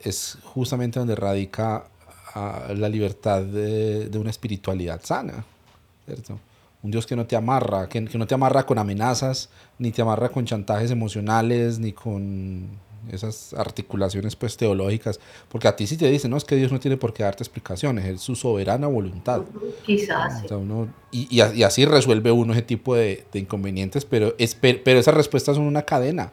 es 0.03 0.37
justamente 0.43 0.99
donde 0.99 1.15
radica 1.15 1.87
ah, 2.33 2.73
la 2.75 2.89
libertad 2.89 3.41
de, 3.41 4.09
de, 4.09 4.19
una 4.19 4.29
espiritualidad 4.29 5.01
sana, 5.03 5.45
¿cierto? 6.05 6.39
Un 6.83 6.91
Dios 6.91 7.07
que 7.07 7.15
no 7.15 7.25
te 7.25 7.35
amarra, 7.35 7.89
que, 7.89 8.05
que 8.05 8.17
no 8.17 8.27
te 8.27 8.35
amarra 8.35 8.65
con 8.65 8.77
amenazas, 8.77 9.49
ni 9.79 9.91
te 9.91 10.03
amarra 10.03 10.29
con 10.29 10.45
chantajes 10.45 10.91
emocionales, 10.91 11.79
ni 11.79 11.91
con 11.93 12.69
esas 13.11 13.53
articulaciones 13.53 14.35
pues 14.35 14.57
teológicas, 14.57 15.19
porque 15.49 15.67
a 15.67 15.75
ti 15.75 15.87
sí 15.87 15.97
te 15.97 16.09
dicen, 16.09 16.31
no, 16.31 16.37
es 16.37 16.45
que 16.45 16.55
Dios 16.55 16.71
no 16.71 16.79
tiene 16.79 16.97
por 16.97 17.13
qué 17.13 17.23
darte 17.23 17.43
explicaciones, 17.43 18.05
es 18.05 18.21
su 18.21 18.35
soberana 18.35 18.87
voluntad. 18.87 19.41
Quizás. 19.85 20.43
y, 21.11 21.27
y, 21.31 21.63
así 21.63 21.85
resuelve 21.85 22.31
uno 22.31 22.53
ese 22.53 22.61
tipo 22.61 22.95
de, 22.95 23.25
de 23.31 23.39
inconvenientes, 23.39 24.05
pero, 24.05 24.35
es, 24.37 24.55
pero 24.55 24.99
esas 24.99 25.13
respuestas 25.13 25.55
son 25.55 25.65
una 25.65 25.83
cadena. 25.83 26.31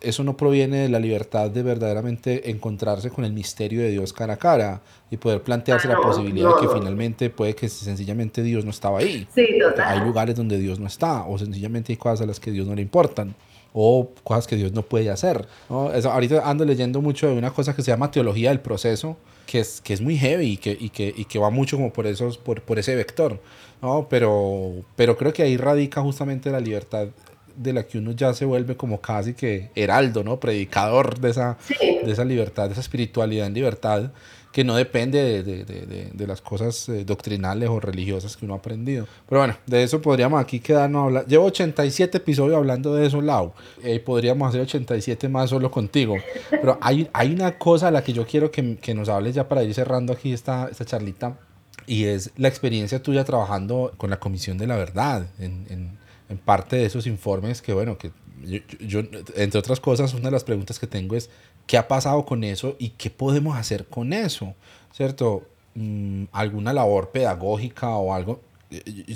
Eso 0.00 0.24
no 0.24 0.36
proviene 0.36 0.78
de 0.78 0.88
la 0.88 0.98
libertad 0.98 1.48
de 1.48 1.62
verdaderamente 1.62 2.50
encontrarse 2.50 3.10
con 3.10 3.24
el 3.24 3.32
misterio 3.32 3.82
de 3.82 3.90
Dios 3.90 4.12
cara 4.12 4.34
a 4.34 4.36
cara 4.36 4.80
y 5.12 5.16
poder 5.16 5.42
plantearse 5.42 5.86
la 5.86 5.96
posibilidad 5.96 6.56
de 6.56 6.66
que 6.66 6.74
finalmente 6.74 7.30
puede 7.30 7.54
que 7.54 7.68
sencillamente 7.68 8.42
Dios 8.42 8.64
no 8.64 8.72
estaba 8.72 8.98
ahí. 8.98 9.28
Sí, 9.32 9.46
total. 9.60 9.86
Hay 9.86 10.04
lugares 10.04 10.34
donde 10.34 10.58
Dios 10.58 10.80
no 10.80 10.88
está 10.88 11.24
o 11.24 11.38
sencillamente 11.38 11.92
hay 11.92 11.96
cosas 11.96 12.22
a 12.22 12.26
las 12.26 12.40
que 12.40 12.50
Dios 12.50 12.66
no 12.66 12.74
le 12.74 12.82
importan 12.82 13.36
o 13.76 14.08
cosas 14.22 14.46
que 14.46 14.54
Dios 14.54 14.72
no 14.72 14.82
puede 14.82 15.10
hacer. 15.10 15.46
¿no? 15.68 15.92
Eso, 15.92 16.10
ahorita 16.10 16.48
ando 16.48 16.64
leyendo 16.64 17.02
mucho 17.02 17.26
de 17.26 17.34
una 17.34 17.50
cosa 17.52 17.74
que 17.74 17.82
se 17.82 17.90
llama 17.90 18.10
teología 18.12 18.50
del 18.50 18.60
proceso, 18.60 19.16
que 19.46 19.58
es, 19.60 19.80
que 19.80 19.92
es 19.92 20.00
muy 20.00 20.16
heavy 20.16 20.52
y 20.52 20.56
que, 20.56 20.76
y 20.78 20.90
que, 20.90 21.12
y 21.14 21.24
que 21.24 21.40
va 21.40 21.50
mucho 21.50 21.76
como 21.76 21.92
por, 21.92 22.06
esos, 22.06 22.38
por, 22.38 22.62
por 22.62 22.78
ese 22.78 22.94
vector. 22.94 23.40
¿no? 23.82 24.06
Pero, 24.08 24.72
pero 24.94 25.18
creo 25.18 25.32
que 25.32 25.42
ahí 25.42 25.56
radica 25.56 26.00
justamente 26.00 26.50
la 26.50 26.60
libertad 26.60 27.08
de 27.56 27.72
la 27.72 27.82
que 27.84 27.98
uno 27.98 28.12
ya 28.12 28.32
se 28.32 28.44
vuelve 28.44 28.76
como 28.76 29.00
casi 29.00 29.34
que 29.34 29.70
heraldo, 29.74 30.24
¿no? 30.24 30.40
Predicador 30.40 31.20
de 31.20 31.30
esa, 31.30 31.56
de 31.78 32.10
esa 32.10 32.24
libertad, 32.24 32.66
de 32.66 32.72
esa 32.72 32.80
espiritualidad 32.80 33.46
en 33.46 33.54
libertad 33.54 34.10
que 34.54 34.62
no 34.62 34.76
depende 34.76 35.20
de, 35.20 35.42
de, 35.42 35.64
de, 35.64 36.10
de 36.14 36.26
las 36.28 36.40
cosas 36.40 36.88
eh, 36.88 37.04
doctrinales 37.04 37.68
o 37.68 37.80
religiosas 37.80 38.36
que 38.36 38.44
uno 38.44 38.54
ha 38.54 38.58
aprendido. 38.58 39.08
Pero 39.28 39.40
bueno, 39.40 39.56
de 39.66 39.82
eso 39.82 40.00
podríamos 40.00 40.40
aquí 40.40 40.60
quedarnos 40.60 41.00
a 41.00 41.04
hablar. 41.06 41.26
Llevo 41.26 41.46
87 41.46 42.18
episodios 42.18 42.56
hablando 42.56 42.94
de 42.94 43.04
eso, 43.04 43.20
Lau. 43.20 43.52
Eh, 43.82 43.98
podríamos 43.98 44.48
hacer 44.48 44.60
87 44.60 45.28
más 45.28 45.50
solo 45.50 45.72
contigo. 45.72 46.14
Pero 46.50 46.78
hay, 46.80 47.10
hay 47.12 47.34
una 47.34 47.58
cosa 47.58 47.88
a 47.88 47.90
la 47.90 48.04
que 48.04 48.12
yo 48.12 48.24
quiero 48.28 48.52
que, 48.52 48.76
que 48.76 48.94
nos 48.94 49.08
hables 49.08 49.34
ya 49.34 49.48
para 49.48 49.64
ir 49.64 49.74
cerrando 49.74 50.12
aquí 50.12 50.32
esta, 50.32 50.68
esta 50.70 50.84
charlita. 50.84 51.36
Y 51.88 52.04
es 52.04 52.30
la 52.36 52.46
experiencia 52.46 53.02
tuya 53.02 53.24
trabajando 53.24 53.92
con 53.96 54.08
la 54.08 54.20
Comisión 54.20 54.56
de 54.56 54.68
la 54.68 54.76
Verdad 54.76 55.26
en, 55.40 55.66
en, 55.68 55.98
en 56.28 56.38
parte 56.38 56.76
de 56.76 56.84
esos 56.84 57.08
informes 57.08 57.60
que, 57.60 57.72
bueno, 57.72 57.98
que 57.98 58.12
yo, 58.44 58.60
yo, 58.78 59.00
entre 59.34 59.58
otras 59.58 59.80
cosas, 59.80 60.14
una 60.14 60.26
de 60.26 60.30
las 60.30 60.44
preguntas 60.44 60.78
que 60.78 60.86
tengo 60.86 61.16
es, 61.16 61.28
¿qué 61.66 61.78
ha 61.78 61.88
pasado 61.88 62.24
con 62.24 62.44
eso 62.44 62.76
y 62.78 62.90
qué 62.90 63.10
podemos 63.10 63.56
hacer 63.56 63.86
con 63.86 64.12
eso? 64.12 64.54
¿Cierto? 64.92 65.46
Mm, 65.74 66.24
¿Alguna 66.32 66.72
labor 66.72 67.10
pedagógica 67.10 67.88
o 67.90 68.14
algo? 68.14 68.40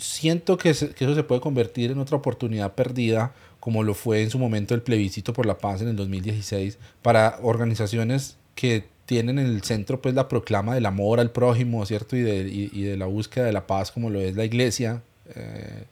Siento 0.01 0.57
que, 0.57 0.75
se, 0.75 0.91
que, 0.91 1.05
eso 1.05 1.15
se 1.15 1.23
puede 1.23 1.41
convertir 1.41 1.91
en 1.91 1.99
otra 1.99 2.17
oportunidad 2.17 2.75
perdida, 2.75 3.33
como 3.61 3.83
lo 3.83 3.95
fue 3.95 4.23
en 4.23 4.31
su 4.31 4.39
momento 4.39 4.75
el 4.75 4.83
plebiscito 4.83 5.33
por 5.33 5.47
la 5.47 5.59
paz 5.59 5.83
en 5.83 5.89
el 5.89 5.97
2016, 5.97 6.79
para 7.03 7.39
organizaciones 7.43 8.37
que 8.55 8.85
tienen 9.07 9.39
en 9.39 9.47
el 9.47 9.63
centro 9.63 10.01
pues 10.03 10.15
la 10.15 10.29
proclama 10.29 10.75
del 10.75 10.87
amor 10.87 11.19
al 11.19 11.31
prójimo, 11.31 11.85
¿cierto? 11.87 12.17
Y 12.17 12.23
de, 12.23 12.41
y 12.51 12.83
de 12.83 12.97
la 12.97 13.07
búsqueda 13.07 13.47
de 13.47 13.53
la 13.53 13.67
paz 13.67 13.91
como 13.91 14.11
lo 14.11 14.21
es 14.21 14.37
la 14.37 14.45
iglesia, 14.45 15.03
eh, 15.35 15.85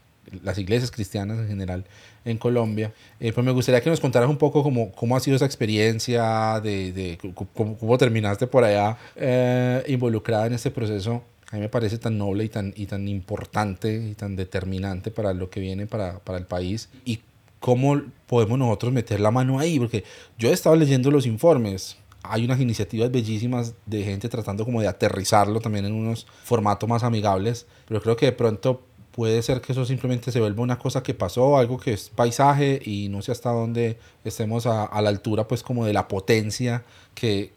las 0.43 0.59
iglesias 0.59 0.91
cristianas 0.91 1.39
en 1.39 1.49
general 1.49 1.85
en 2.25 2.39
Colombia. 2.39 2.93
Eh, 3.21 3.33
pues 3.33 3.45
me 3.45 3.53
gustaría 3.53 3.81
que 3.81 3.91
nos 3.91 4.01
contaras 4.01 4.29
un 4.29 4.37
poco 4.37 4.63
cómo, 4.63 4.93
cómo 4.93 5.17
ha 5.17 5.21
sido 5.21 5.37
esa 5.37 5.47
experiencia, 5.47 6.61
de, 6.61 6.93
de 6.93 7.19
cómo, 7.55 7.77
cómo, 7.79 7.99
terminaste 7.99 8.47
por 8.47 8.65
allá 8.65 8.99
eh, 9.17 9.85
involucrada 9.89 10.47
en 10.47 10.55
este 10.55 10.71
proceso. 10.71 11.23
A 11.51 11.57
mí 11.57 11.61
me 11.61 11.69
parece 11.69 11.99
tan 11.99 12.19
noble 12.19 12.45
y 12.45 12.49
tan, 12.49 12.75
y 12.77 12.87
tan 12.87 13.07
importante 13.07 13.95
y 13.95 14.15
tan 14.15 14.35
determinante 14.35 15.11
para 15.11 15.33
lo 15.33 15.49
que 15.49 15.61
viene 15.61 15.87
para, 15.87 16.19
para 16.19 16.39
el 16.39 16.45
país. 16.45 16.89
Y 17.05 17.21
cómo 17.61 18.03
podemos 18.27 18.59
nosotros 18.59 18.93
meter 18.93 19.21
la 19.21 19.31
mano 19.31 19.59
ahí, 19.59 19.79
porque 19.79 20.05
yo 20.39 20.51
he 20.51 20.53
estado 20.53 20.77
leyendo 20.77 21.11
los 21.11 21.27
informes, 21.27 21.97
hay 22.23 22.45
unas 22.45 22.61
iniciativas 22.61 23.11
bellísimas 23.11 23.75
de 23.87 24.03
gente 24.03 24.29
tratando 24.29 24.65
como 24.65 24.81
de 24.81 24.89
aterrizarlo 24.89 25.61
también 25.61 25.85
en 25.87 25.93
unos 25.93 26.27
formatos 26.45 26.89
más 26.89 27.03
amigables, 27.03 27.67
pero 27.87 28.01
creo 28.01 28.17
que 28.17 28.27
de 28.27 28.33
pronto 28.33 28.83
puede 29.17 29.41
ser 29.41 29.63
que 29.63 29.73
eso 29.73 29.87
simplemente 29.87 30.31
se 30.31 30.41
vuelva 30.41 30.63
una 30.63 30.79
cosa 30.79 31.03
que 31.03 31.15
pasó, 31.15 31.57
algo 31.57 31.81
que 31.81 31.95
es 31.95 32.11
paisaje 32.11 32.79
y 32.85 33.09
no 33.09 33.23
sé 33.23 33.33
hasta 33.33 33.51
dónde 33.51 33.97
estemos 34.25 34.67
a, 34.67 35.01
la 35.01 35.09
altura 35.09 35.49
pues 35.49 35.63
como 35.63 35.87
de 35.87 35.95
la 35.95 36.07
potencia 36.07 36.85
que, 37.15 37.51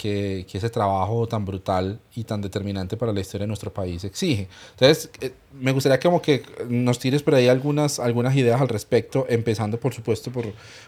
ese 0.51 0.69
trabajo 0.69 1.27
tan 1.27 1.43
brutal 1.43 1.99
y 2.15 2.23
tan 2.23 2.41
determinante 2.41 2.95
para 2.95 3.11
la 3.11 3.19
historia 3.19 3.43
de 3.43 3.49
nuestro 3.49 3.73
país 3.73 4.05
exige. 4.05 4.47
Entonces, 4.71 5.09
eh, 5.19 5.33
me 5.51 5.73
gustaría 5.73 5.99
como 5.99 6.21
que 6.21 6.43
nos 6.69 6.97
tires 6.97 7.23
por 7.23 7.35
ahí 7.35 7.49
algunas, 7.49 7.99
ideas 8.35 8.61
al 8.61 8.69
respecto, 8.69 9.25
empezando 9.27 9.77
por 9.77 9.93
supuesto 9.93 10.31
por, 10.31 10.45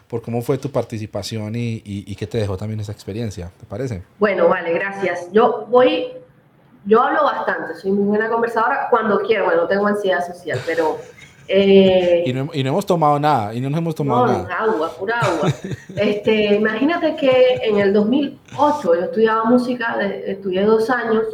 por 0.08 0.22
cómo 0.22 0.40
fue 0.40 0.56
tu 0.56 0.70
participación 0.70 1.54
y, 1.54 1.82
y, 1.84 2.04
y 2.06 2.16
qué 2.16 2.26
te 2.26 2.38
dejó 2.38 2.56
también 2.56 2.80
esa 2.80 2.92
experiencia, 2.92 3.52
¿te 3.60 3.66
parece? 3.66 4.04
Bueno, 4.18 4.48
vale, 4.48 4.72
gracias. 4.72 5.30
Yo 5.32 5.66
voy 5.68 6.12
yo 6.84 7.02
hablo 7.02 7.24
bastante, 7.24 7.74
soy 7.74 7.92
muy 7.92 8.04
buena 8.04 8.28
conversadora 8.28 8.88
cuando 8.90 9.20
quiero, 9.20 9.44
bueno, 9.44 9.62
no 9.62 9.68
tengo 9.68 9.86
ansiedad 9.86 10.26
social, 10.26 10.58
pero... 10.66 10.98
Eh, 11.48 12.24
y, 12.26 12.32
no, 12.32 12.48
y, 12.52 12.62
no, 12.62 12.70
hemos 12.70 12.86
tomado 12.86 13.18
nada, 13.18 13.52
y 13.52 13.60
no 13.60 13.68
nos 13.68 13.78
hemos 13.78 13.94
tomado 13.94 14.26
no, 14.26 14.32
nada. 14.44 14.58
agua, 14.58 14.90
pura 14.98 15.18
agua. 15.20 15.48
este, 15.96 16.54
imagínate 16.54 17.16
que 17.16 17.60
en 17.62 17.78
el 17.78 17.92
2008 17.92 18.94
yo 18.94 19.00
estudiaba 19.02 19.44
música, 19.44 20.00
estudié 20.02 20.64
dos 20.64 20.88
años, 20.88 21.24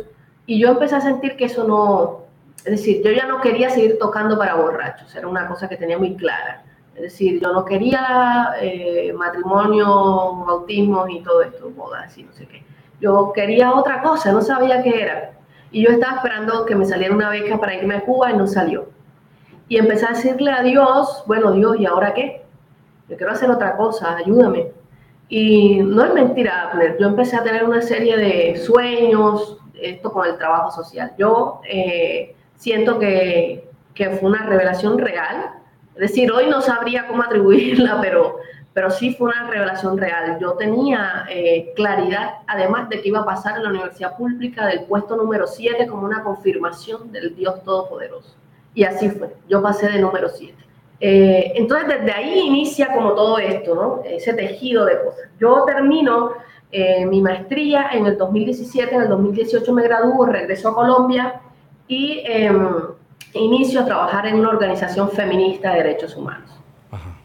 y 0.47 0.59
yo 0.59 0.69
empecé 0.69 0.97
a 0.97 1.01
sentir 1.01 1.37
que 1.37 1.45
eso 1.45 1.65
no... 1.65 2.27
Es 2.59 2.73
decir, 2.73 3.03
yo 3.05 3.13
ya 3.13 3.27
no 3.27 3.41
quería 3.41 3.71
seguir 3.71 3.99
tocando 3.99 4.37
para 4.37 4.55
borrachos, 4.55 5.15
era 5.15 5.29
una 5.29 5.47
cosa 5.47 5.69
que 5.69 5.77
tenía 5.77 5.99
muy 5.99 6.17
clara. 6.17 6.65
Es 6.95 7.03
decir, 7.03 7.41
yo 7.41 7.53
no 7.53 7.65
quería 7.65 8.55
eh, 8.61 9.13
matrimonio, 9.13 10.45
bautismos 10.45 11.09
y 11.11 11.21
todo 11.21 11.43
esto, 11.43 11.71
bodas 11.71 12.19
y 12.19 12.25
no 12.25 12.33
sé 12.33 12.47
qué. 12.47 12.65
Yo 13.01 13.33
quería 13.33 13.73
otra 13.73 14.03
cosa, 14.03 14.33
no 14.33 14.43
sabía 14.43 14.83
qué 14.83 15.03
era. 15.03 15.38
Y 15.71 15.85
yo 15.85 15.91
estaba 15.91 16.17
esperando 16.17 16.65
que 16.65 16.75
me 16.75 16.85
saliera 16.85 17.15
una 17.15 17.31
beca 17.31 17.59
para 17.59 17.75
irme 17.75 17.97
a 17.97 18.01
Cuba 18.01 18.31
y 18.31 18.37
no 18.37 18.47
salió. 18.47 18.89
y 19.69 19.77
empecé 19.77 20.07
a 20.07 20.11
decirle 20.11 20.51
a 20.51 20.63
Dios, 20.63 21.25
bueno 21.27 21.53
Dios, 21.53 21.79
¿y 21.79 21.85
ahora 21.85 22.15
qué? 22.15 22.43
Yo 23.09 23.17
quiero 23.17 23.33
hacer 23.33 23.51
otra 23.51 23.77
cosa, 23.77 24.17
ayúdame. 24.17 24.73
Y 25.29 25.81
no 25.81 26.05
es 26.05 26.15
mentira, 26.15 26.73
yo 26.99 27.07
empecé 27.07 27.37
a 27.37 27.43
tener 27.43 27.65
una 27.65 27.83
serie 27.83 28.17
de 28.17 28.57
sueños, 28.57 29.59
esto 29.81 30.11
con 30.11 30.27
el 30.27 30.39
trabajo 30.39 30.71
social. 30.71 31.13
Yo 31.19 31.61
eh, 31.69 32.35
siento 32.57 32.99
que, 32.99 33.69
que, 33.95 34.11
fue 34.11 34.31
una 34.31 34.45
revelación 34.47 34.99
real. 34.99 35.51
Es 35.95 36.01
decir, 36.01 36.33
hoy 36.33 36.47
no 36.49 36.63
sabría 36.63 37.07
cómo 37.07 37.23
atribuirla, 37.23 37.99
pero, 38.03 38.39
pero 38.79 38.93
sí 38.93 39.13
fue 39.13 39.31
una 39.31 39.51
revelación 39.51 39.99
real. 39.99 40.39
Yo 40.41 40.53
tenía 40.53 41.25
eh, 41.29 41.73
claridad, 41.75 42.35
además 42.47 42.89
de 42.89 43.01
que 43.01 43.09
iba 43.09 43.19
a 43.19 43.25
pasar 43.25 43.57
en 43.57 43.65
la 43.65 43.71
universidad 43.71 44.17
pública 44.17 44.67
del 44.67 44.85
puesto 44.85 45.17
número 45.17 45.49
7 45.49 45.89
como 45.89 46.05
una 46.07 46.23
confirmación 46.23 47.11
del 47.11 47.35
Dios 47.35 47.65
Todopoderoso. 47.65 48.37
Y 48.75 48.85
así 48.85 49.11
fue, 49.11 49.35
yo 49.49 49.61
pasé 49.61 49.89
de 49.89 49.99
número 49.99 50.29
7. 50.29 50.55
Eh, 51.01 51.55
entonces, 51.57 51.89
desde 51.89 52.13
ahí 52.13 52.39
inicia 52.39 52.95
como 52.95 53.15
todo 53.15 53.41
esto, 53.41 53.75
¿no? 53.75 54.03
Ese 54.05 54.33
tejido 54.35 54.85
de 54.85 55.03
cosas. 55.03 55.29
Yo 55.41 55.65
termino 55.65 56.35
eh, 56.71 57.05
mi 57.05 57.21
maestría 57.21 57.91
en 57.93 58.07
el 58.07 58.17
2017, 58.17 58.95
en 58.95 59.03
el 59.03 59.09
2018 59.09 59.73
me 59.73 59.83
gradúo, 59.83 60.25
regreso 60.25 60.69
a 60.69 60.75
Colombia 60.77 61.41
y 61.89 62.23
em, 62.25 62.77
inicio 63.35 63.81
a 63.81 63.87
trabajar 63.87 64.29
en 64.29 64.37
una 64.37 64.51
organización 64.51 65.11
feminista 65.11 65.73
de 65.73 65.79
derechos 65.79 66.15
humanos. 66.15 66.58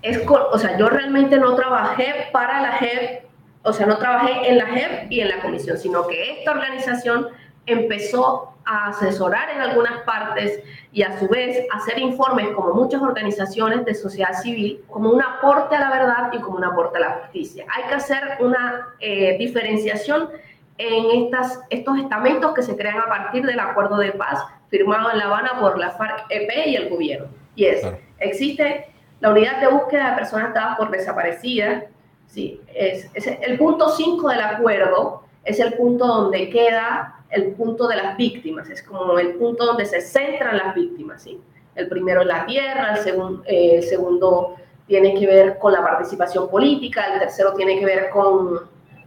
Es, 0.03 0.21
o 0.27 0.57
sea, 0.59 0.77
yo 0.77 0.89
realmente 0.89 1.37
no 1.37 1.55
trabajé 1.55 2.27
para 2.31 2.61
la 2.61 2.73
JEP, 2.73 3.23
o 3.63 3.73
sea, 3.73 3.85
no 3.85 3.97
trabajé 3.97 4.49
en 4.49 4.57
la 4.57 4.65
JEP 4.65 5.11
y 5.11 5.21
en 5.21 5.29
la 5.29 5.41
comisión, 5.41 5.77
sino 5.77 6.05
que 6.05 6.39
esta 6.39 6.51
organización 6.51 7.29
empezó 7.65 8.53
a 8.65 8.89
asesorar 8.89 9.49
en 9.49 9.61
algunas 9.61 10.01
partes 10.03 10.61
y 10.91 11.03
a 11.03 11.17
su 11.19 11.27
vez 11.27 11.65
hacer 11.73 11.99
informes 11.99 12.49
como 12.55 12.73
muchas 12.73 13.01
organizaciones 13.01 13.85
de 13.85 13.95
sociedad 13.95 14.33
civil 14.33 14.83
como 14.89 15.09
un 15.09 15.21
aporte 15.21 15.75
a 15.75 15.79
la 15.79 15.89
verdad 15.89 16.31
y 16.33 16.39
como 16.39 16.57
un 16.57 16.63
aporte 16.63 16.97
a 16.97 17.01
la 17.01 17.11
justicia. 17.21 17.65
Hay 17.73 17.87
que 17.87 17.95
hacer 17.95 18.37
una 18.39 18.89
eh, 18.99 19.37
diferenciación 19.37 20.29
en 20.77 21.25
estas, 21.25 21.61
estos 21.69 21.97
estamentos 21.97 22.53
que 22.53 22.61
se 22.61 22.75
crean 22.75 22.99
a 22.99 23.05
partir 23.05 23.45
del 23.45 23.59
acuerdo 23.59 23.97
de 23.97 24.11
paz 24.11 24.43
firmado 24.69 25.11
en 25.11 25.19
La 25.19 25.25
Habana 25.25 25.59
por 25.59 25.77
la 25.77 25.91
FARC-EP 25.91 26.67
y 26.67 26.75
el 26.75 26.89
gobierno. 26.89 27.27
Y 27.55 27.65
es, 27.65 27.85
existe 28.19 28.92
la 29.23 29.29
unidad 29.29 29.61
de 29.61 29.67
búsqueda 29.67 30.09
de 30.09 30.15
personas 30.17 30.53
dadas 30.53 30.75
por 30.75 30.91
desaparecidas, 30.91 31.85
sí, 32.27 32.59
es, 32.67 33.09
es 33.13 33.25
el 33.25 33.57
punto 33.57 33.87
5 33.87 34.27
del 34.27 34.41
acuerdo, 34.41 35.23
es 35.45 35.61
el 35.61 35.75
punto 35.75 36.05
donde 36.05 36.49
queda 36.49 37.23
el 37.29 37.53
punto 37.53 37.87
de 37.87 37.95
las 37.95 38.17
víctimas, 38.17 38.69
es 38.69 38.83
como 38.83 39.17
el 39.17 39.35
punto 39.35 39.65
donde 39.65 39.85
se 39.85 40.01
centran 40.01 40.57
las 40.57 40.75
víctimas. 40.75 41.23
¿sí? 41.23 41.39
El 41.73 41.87
primero 41.87 42.19
es 42.19 42.27
la 42.27 42.45
tierra, 42.45 42.95
el, 42.95 43.39
eh, 43.45 43.77
el 43.77 43.83
segundo 43.83 44.57
tiene 44.87 45.17
que 45.17 45.25
ver 45.25 45.57
con 45.57 45.71
la 45.71 45.81
participación 45.81 46.49
política, 46.49 47.13
el 47.13 47.21
tercero 47.21 47.53
tiene 47.53 47.79
que 47.79 47.85
ver 47.85 48.09
con 48.09 48.59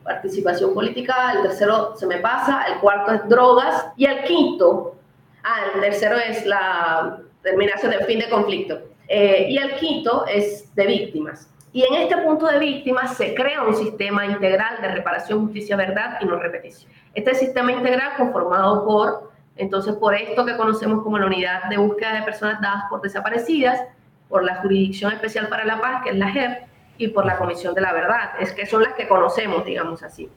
participación 0.03 0.73
política, 0.73 1.33
el 1.33 1.43
tercero 1.43 1.95
se 1.95 2.07
me 2.07 2.17
pasa, 2.21 2.65
el 2.73 2.81
cuarto 2.81 3.13
es 3.13 3.29
drogas 3.29 3.89
y 3.99 4.07
el 4.07 4.25
quinto, 4.25 4.97
ah, 5.45 5.73
el 5.75 5.83
tercero 5.83 6.17
es 6.17 6.47
la 6.47 7.19
terminación 7.43 7.91
del 7.91 8.05
fin 8.05 8.19
de 8.19 8.31
conflicto 8.31 8.96
eh, 9.09 9.47
y 9.49 9.59
el 9.59 9.75
quinto 9.77 10.27
es 10.27 10.75
de 10.75 10.87
víctimas. 10.87 11.51
Y 11.73 11.85
en 11.85 11.95
este 11.95 12.17
punto 12.17 12.47
de 12.47 12.59
víctimas 12.59 13.17
se 13.17 13.35
crea 13.35 13.63
un 13.63 13.75
sistema 13.75 14.25
integral 14.25 14.81
de 14.81 14.89
reparación, 14.89 15.45
justicia, 15.45 15.77
verdad 15.77 16.19
y 16.21 16.25
no 16.25 16.37
repetición. 16.37 16.91
Este 17.15 17.35
sistema 17.35 17.73
integral 17.73 18.13
conformado 18.17 18.85
por, 18.85 19.33
entonces, 19.57 19.95
por 19.97 20.15
esto 20.15 20.47
que 20.47 20.57
conocemos 20.57 21.03
como 21.03 21.19
la 21.19 21.27
Unidad 21.27 21.65
de 21.69 21.77
Búsqueda 21.77 22.15
de 22.15 22.23
Personas 22.23 22.61
Dadas 22.63 22.85
por 22.89 23.03
Desaparecidas, 23.03 23.83
por 24.29 24.43
la 24.43 24.57
Jurisdicción 24.57 25.13
Especial 25.13 25.49
para 25.49 25.65
la 25.65 25.81
Paz, 25.81 26.03
que 26.03 26.11
es 26.11 26.17
la 26.17 26.31
JEP, 26.31 26.63
y 26.99 27.09
por 27.09 27.27
la 27.27 27.37
Comisión 27.37 27.75
de 27.75 27.83
la 27.83 27.93
Verdad, 27.93 28.31
es 28.41 28.53
que 28.53 28.65
son 28.67 28.83
las 28.83 28.95
que 28.95 29.07
conocemos, 29.07 29.65
digamos 29.65 30.03
así. 30.03 30.31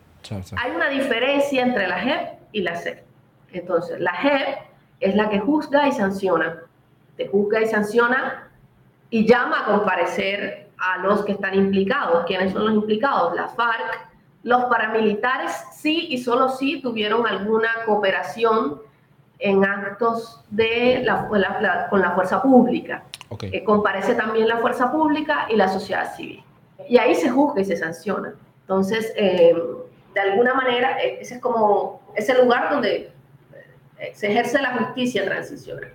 Hay 0.58 0.72
una 0.76 0.90
diferencia 0.90 1.64
entre 1.64 1.88
la 1.88 2.00
JEP 2.00 2.40
y 2.52 2.62
la 2.62 2.76
CEP. 2.76 3.04
Entonces, 3.54 4.00
la 4.00 4.12
JEP 4.14 4.58
es 5.00 5.16
la 5.16 5.30
que 5.30 5.40
juzga 5.40 5.88
y 5.88 5.94
sanciona. 5.94 6.64
Te 7.16 7.28
juzga 7.28 7.62
y 7.62 7.68
sanciona 7.68 8.49
y 9.10 9.26
llama 9.26 9.62
a 9.62 9.66
comparecer 9.66 10.70
a 10.78 10.98
los 11.00 11.26
que 11.26 11.34
están 11.34 11.56
implicados. 11.56 12.26
¿Quiénes 12.26 12.54
son 12.54 12.66
los 12.66 12.76
implicados? 12.76 13.36
La 13.36 13.48
FARC, 13.50 14.08
los 14.44 14.66
paramilitares 14.66 15.52
sí 15.74 16.08
y 16.10 16.20
solo 16.20 16.50
sí 16.50 16.82
tuvieron 16.82 17.26
alguna 17.28 17.70
cooperación 17.86 18.82
en 19.40 19.64
actos 19.66 20.44
de 20.50 21.02
la, 21.04 21.88
con 21.90 22.02
la 22.02 22.12
fuerza 22.12 22.42
pública. 22.42 23.04
Okay. 23.32 23.64
comparece 23.64 24.16
también 24.16 24.48
la 24.48 24.58
fuerza 24.58 24.92
pública 24.92 25.46
y 25.50 25.56
la 25.56 25.68
sociedad 25.68 26.16
civil. 26.16 26.44
Y 26.88 26.98
ahí 26.98 27.14
se 27.14 27.30
juzga 27.30 27.62
y 27.62 27.66
se 27.66 27.78
sanciona. 27.78 28.34
Entonces, 28.62 29.14
eh, 29.16 29.56
de 30.16 30.20
alguna 30.20 30.56
manera, 30.56 31.00
e, 31.00 31.22
ese 31.22 31.36
es 31.36 31.42
como 31.42 32.02
ese 32.16 32.34
lugar 32.42 32.72
donde 32.72 33.12
eh, 34.00 34.12
se 34.16 34.32
ejerce 34.32 34.60
la 34.60 34.78
justicia 34.78 35.24
transicional 35.26 35.92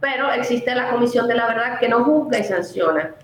pero 0.00 0.30
existe 0.30 0.74
la 0.74 0.90
Comisión 0.90 1.26
de 1.26 1.34
la 1.34 1.46
Verdad 1.46 1.78
que 1.78 1.88
no 1.88 2.04
juzga 2.04 2.38
y 2.38 2.44
sanciona, 2.44 3.14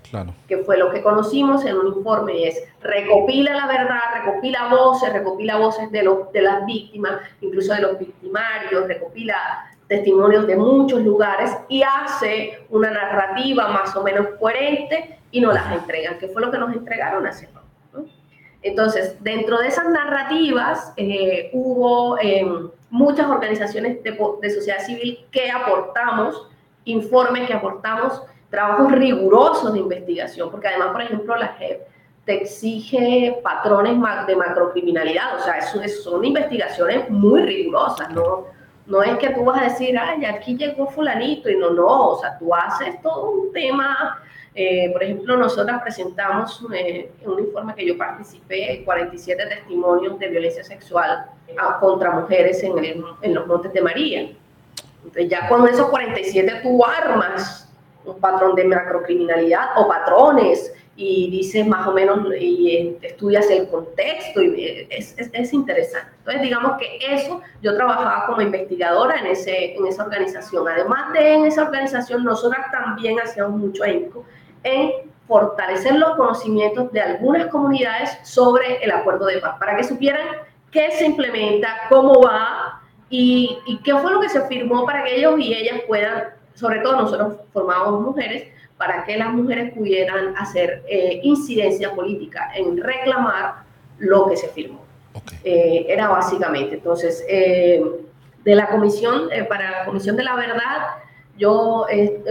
que 0.47 0.57
fue 0.59 0.77
lo 0.77 0.91
que 0.91 1.01
conocimos 1.01 1.63
en 1.65 1.77
un 1.77 1.87
informe, 1.97 2.39
y 2.39 2.43
es 2.45 2.63
recopila 2.81 3.53
la 3.53 3.67
verdad, 3.67 4.01
recopila 4.15 4.69
voces, 4.69 5.13
recopila 5.13 5.57
voces 5.57 5.91
de, 5.91 6.03
los, 6.03 6.31
de 6.31 6.41
las 6.41 6.65
víctimas, 6.65 7.21
incluso 7.41 7.73
de 7.73 7.81
los 7.81 7.99
victimarios, 7.99 8.87
recopila 8.87 9.69
testimonios 9.87 10.47
de 10.47 10.55
muchos 10.55 11.01
lugares 11.01 11.51
y 11.67 11.83
hace 11.83 12.65
una 12.69 12.89
narrativa 12.89 13.67
más 13.67 13.95
o 13.95 14.01
menos 14.01 14.27
coherente 14.39 15.19
y 15.31 15.41
nos 15.41 15.53
las 15.53 15.71
entregan, 15.73 16.17
que 16.17 16.27
fue 16.27 16.41
lo 16.41 16.51
que 16.51 16.57
nos 16.57 16.73
entregaron 16.73 17.27
hace 17.27 17.47
poco. 17.47 17.63
Entonces, 18.63 19.17
dentro 19.21 19.59
de 19.59 19.67
esas 19.67 19.89
narrativas 19.89 20.93
eh, 20.95 21.49
hubo 21.53 22.17
em, 22.19 22.69
muchas 22.89 23.27
organizaciones 23.29 24.01
de, 24.03 24.17
de 24.41 24.49
sociedad 24.49 24.79
civil 24.79 25.25
que 25.31 25.51
aportamos 25.51 26.47
informes 26.85 27.47
que 27.47 27.53
aportamos, 27.53 28.21
trabajos 28.49 28.91
rigurosos 28.91 29.73
de 29.73 29.79
investigación, 29.79 30.51
porque 30.51 30.67
además, 30.67 30.89
por 30.89 31.01
ejemplo, 31.01 31.35
la 31.35 31.47
JEP 31.59 31.81
te 32.25 32.41
exige 32.41 33.39
patrones 33.43 33.97
de 34.27 34.35
macrocriminalidad, 34.35 35.37
o 35.37 35.39
sea, 35.39 35.57
eso, 35.57 35.81
son 36.03 36.23
investigaciones 36.23 37.09
muy 37.09 37.41
rigurosas, 37.41 38.09
¿no? 38.11 38.45
No 38.85 39.01
es 39.01 39.17
que 39.17 39.29
tú 39.29 39.43
vas 39.45 39.61
a 39.61 39.63
decir, 39.65 39.97
ay, 39.97 40.23
aquí 40.25 40.55
llegó 40.55 40.87
fulanito, 40.87 41.49
y 41.49 41.57
no, 41.57 41.71
no, 41.71 42.09
o 42.09 42.19
sea, 42.19 42.37
tú 42.37 42.53
haces 42.53 43.01
todo 43.01 43.31
un 43.31 43.51
tema, 43.51 44.21
eh, 44.55 44.89
por 44.91 45.03
ejemplo, 45.03 45.35
nosotras 45.35 45.81
presentamos 45.81 46.63
eh, 46.73 47.11
un 47.25 47.39
informe 47.39 47.73
que 47.75 47.87
yo 47.87 47.97
participé, 47.97 48.83
47 48.85 49.45
testimonios 49.47 50.19
de 50.19 50.27
violencia 50.27 50.63
sexual 50.63 51.25
ah, 51.57 51.77
contra 51.79 52.11
mujeres 52.11 52.63
en 52.63 53.33
los 53.33 53.47
Montes 53.47 53.73
de 53.73 53.81
María. 53.81 54.29
Entonces 55.03 55.29
ya 55.29 55.47
con 55.47 55.67
esos 55.67 55.89
47 55.89 56.61
tú 56.63 56.83
armas 56.85 57.69
un 58.05 58.19
patrón 58.19 58.55
de 58.55 58.65
macrocriminalidad 58.65 59.77
o 59.77 59.87
patrones 59.87 60.73
y 60.95 61.31
dices 61.31 61.65
más 61.65 61.87
o 61.87 61.91
menos 61.91 62.19
y 62.39 62.97
estudias 63.01 63.49
el 63.49 63.67
contexto 63.67 64.43
y 64.43 64.87
es, 64.89 65.15
es, 65.17 65.53
interesante. 65.53 66.11
Entonces 66.19 66.41
digamos 66.43 66.77
que 66.77 66.99
eso 67.01 67.41
yo 67.61 67.75
trabajaba 67.75 68.27
como 68.27 68.41
investigadora 68.41 69.19
en, 69.19 69.27
ese, 69.27 69.75
en 69.75 69.87
esa 69.87 70.03
organización. 70.03 70.67
Además 70.67 71.13
de 71.13 71.33
en 71.33 71.45
esa 71.45 71.63
organización, 71.63 72.23
nosotras 72.23 72.71
también 72.71 73.19
hacíamos 73.19 73.59
mucho 73.59 73.83
énfasis 73.83 74.21
en 74.63 74.91
fortalecer 75.27 75.95
los 75.95 76.15
conocimientos 76.15 76.91
de 76.91 77.01
algunas 77.01 77.47
comunidades 77.47 78.17
sobre 78.23 78.83
el 78.83 78.91
acuerdo 78.91 79.25
de 79.25 79.39
paz, 79.39 79.57
para 79.57 79.75
que 79.75 79.83
supieran 79.83 80.27
qué 80.71 80.91
se 80.91 81.05
implementa, 81.05 81.69
cómo 81.89 82.21
va, 82.21 82.82
¿Y, 83.15 83.79
qué 83.83 83.93
fue 83.95 84.11
lo 84.11 84.19
que 84.19 84.27
se 84.27 84.41
firmó 84.47 84.87
para 84.87 85.03
que 85.03 85.17
ellos 85.17 85.39
y 85.39 85.53
ellas 85.53 85.81
puedan, 85.87 86.29
sobre 86.55 86.79
todo 86.79 86.99
nosotros 86.99 87.35
formamos 87.53 88.01
mujeres, 88.01 88.47
para 88.75 89.03
que 89.03 89.15
las 89.17 89.31
mujeres 89.31 89.71
pudieran 89.71 90.35
hacer 90.35 90.81
eh, 90.87 91.19
incidencia 91.21 91.93
política 91.93 92.49
en 92.55 92.75
reclamar 92.75 93.65
lo 93.99 94.27
que 94.27 94.35
se 94.35 94.47
firmó? 94.47 94.83
Eh, 95.43 95.85
era 95.87 96.07
básicamente. 96.07 96.73
Entonces, 96.73 97.23
eh, 97.29 97.85
de 98.43 98.55
la 98.55 98.67
comisión, 98.69 99.29
para 99.47 99.69
la 99.69 99.85
Comisión 99.85 100.15
de 100.15 100.23
la 100.23 100.35
Verdad, 100.35 100.79
yo 101.37 101.85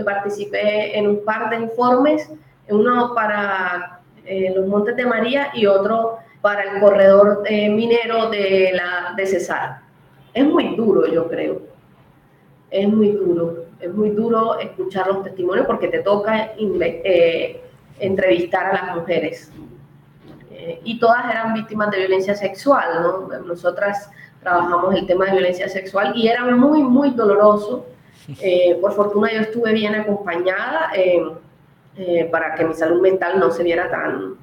participé 0.04 0.98
en 0.98 1.06
un 1.06 1.24
par 1.24 1.48
de 1.50 1.58
informes, 1.58 2.28
uno 2.68 3.14
para 3.14 4.00
los 4.56 4.66
Montes 4.66 4.96
de 4.96 5.06
María 5.06 5.52
y 5.54 5.66
otro 5.66 6.18
para 6.40 6.62
el 6.64 6.80
corredor 6.80 7.44
minero 7.48 8.30
de, 8.30 8.72
la, 8.74 9.14
de 9.16 9.26
Cesar 9.26 9.81
es 10.34 10.44
muy 10.44 10.74
duro, 10.76 11.06
yo 11.06 11.28
creo. 11.28 11.60
Es 12.70 12.88
muy 12.88 13.12
duro. 13.12 13.66
Es 13.80 13.92
muy 13.92 14.10
duro 14.10 14.58
escuchar 14.58 15.08
los 15.08 15.24
testimonios 15.24 15.66
porque 15.66 15.88
te 15.88 15.98
toca 15.98 16.52
eh, 16.56 17.60
entrevistar 17.98 18.66
a 18.66 18.72
las 18.72 18.96
mujeres. 18.96 19.52
Eh, 20.50 20.80
y 20.84 20.98
todas 20.98 21.30
eran 21.30 21.54
víctimas 21.54 21.90
de 21.90 21.98
violencia 21.98 22.34
sexual, 22.34 23.02
¿no? 23.02 23.38
Nosotras 23.40 24.10
trabajamos 24.40 24.94
el 24.94 25.06
tema 25.06 25.26
de 25.26 25.32
violencia 25.32 25.68
sexual 25.68 26.12
y 26.16 26.28
era 26.28 26.44
muy, 26.44 26.82
muy 26.82 27.10
doloroso 27.10 27.86
Eh, 28.40 28.78
por 28.80 28.92
fortuna 28.92 29.32
yo 29.32 29.40
estuve 29.40 29.72
bien 29.72 29.96
acompañada 29.96 30.92
para 32.30 32.54
que 32.54 32.64
mi 32.64 32.72
salud 32.72 33.02
mental 33.02 33.40
no 33.40 33.50
se 33.50 33.64
viera 33.64 33.90
tan, 33.90 34.36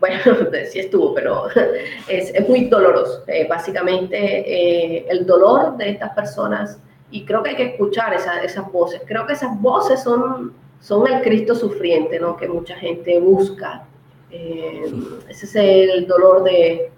bueno, 0.00 0.16
sí 0.70 0.80
estuvo, 0.80 1.14
pero 1.14 1.46
es, 2.08 2.34
es 2.34 2.48
muy 2.48 2.64
doloroso. 2.64 3.24
básicamente 3.48 5.10
el 5.10 5.24
dolor 5.26 5.76
de 5.76 5.90
estas 5.90 6.10
personas, 6.14 6.80
y 7.10 7.24
creo 7.24 7.42
que 7.42 7.50
hay 7.50 7.56
que 7.56 7.66
escuchar 7.74 8.14
esas 8.14 8.72
voces, 8.72 9.02
creo 9.06 9.26
que 9.26 9.34
esas 9.34 9.60
voces 9.60 10.02
son, 10.02 10.52
son 10.80 11.06
el 11.06 11.22
Cristo 11.22 11.54
sufriente, 11.54 12.18
¿no? 12.18 12.36
que 12.36 12.48
mucha 12.48 12.76
gente 12.76 13.18
busca. 13.20 13.84
ese 14.30 15.46
es 15.46 15.56
el 15.56 16.06
dolor 16.06 16.44
de, 16.44 16.90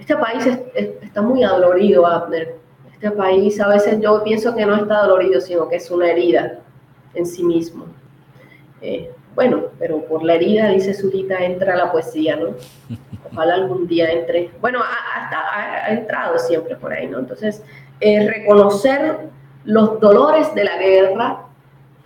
este 0.00 0.16
país 0.16 0.46
está 0.74 1.20
muy 1.20 1.44
adolorido, 1.44 2.06
Abner. 2.06 2.56
Este 2.90 3.10
país 3.10 3.60
a 3.60 3.68
veces 3.68 4.00
yo 4.00 4.24
pienso 4.24 4.54
que 4.56 4.64
no 4.64 4.74
está 4.74 5.02
dolorido, 5.02 5.42
sino 5.42 5.68
que 5.68 5.76
es 5.76 5.90
una 5.90 6.10
herida 6.10 6.60
en 7.12 7.26
sí 7.26 7.44
mismo. 7.44 7.84
Eh, 8.80 9.10
bueno, 9.34 9.64
pero 9.78 10.04
por 10.04 10.24
la 10.24 10.34
herida, 10.34 10.68
dice 10.68 10.94
Zurita, 10.94 11.44
entra 11.44 11.76
la 11.76 11.92
poesía, 11.92 12.36
¿no? 12.36 12.54
Ojalá 13.32 13.54
algún 13.54 13.86
día 13.86 14.10
entre. 14.10 14.50
Bueno, 14.60 14.80
ha, 14.82 15.86
ha, 15.86 15.92
entrado 15.92 16.38
siempre 16.38 16.76
por 16.76 16.92
ahí, 16.92 17.06
¿no? 17.06 17.18
Entonces, 17.18 17.62
eh, 18.00 18.28
reconocer 18.28 19.28
los 19.64 20.00
dolores 20.00 20.54
de 20.54 20.64
la 20.64 20.76
guerra. 20.78 21.46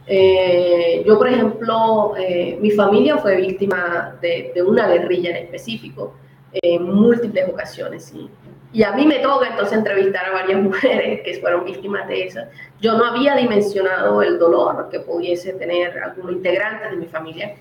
Eh, 0.07 1.03
yo, 1.07 1.17
por 1.17 1.29
ejemplo, 1.29 2.13
mi 2.61 2.71
familia 2.73 3.17
fue 3.17 3.37
víctima 3.37 4.19
de, 4.21 4.53
de 4.55 4.63
una 4.63 4.87
guerrilla 4.87 5.31
en 5.31 5.45
específico 5.45 6.15
en 6.63 6.83
múltiples 6.83 7.49
ocasiones. 7.49 8.13
Y, 8.15 8.31
y 8.73 8.83
a 8.83 8.93
mí 8.93 9.07
me 9.07 9.21
toca 9.21 9.49
entonces 9.49 9.79
entrevistar 9.79 10.27
a 10.27 10.33
varias 10.33 10.63
mujeres 10.63 11.23
que 11.23 11.41
fueron 11.41 11.65
víctimas 11.65 12.09
de 12.09 12.27
eso. 12.27 12.41
Yo 12.81 12.97
no 12.99 13.05
había 13.05 13.37
dimensionado 13.37 14.23
el 14.23 14.39
dolor 14.39 14.89
que 14.91 15.01
pudiese 15.01 15.53
tener 15.55 15.99
algún 15.99 16.33
integrante 16.33 16.91
de 16.91 16.97
mi 16.97 17.07
familia 17.07 17.55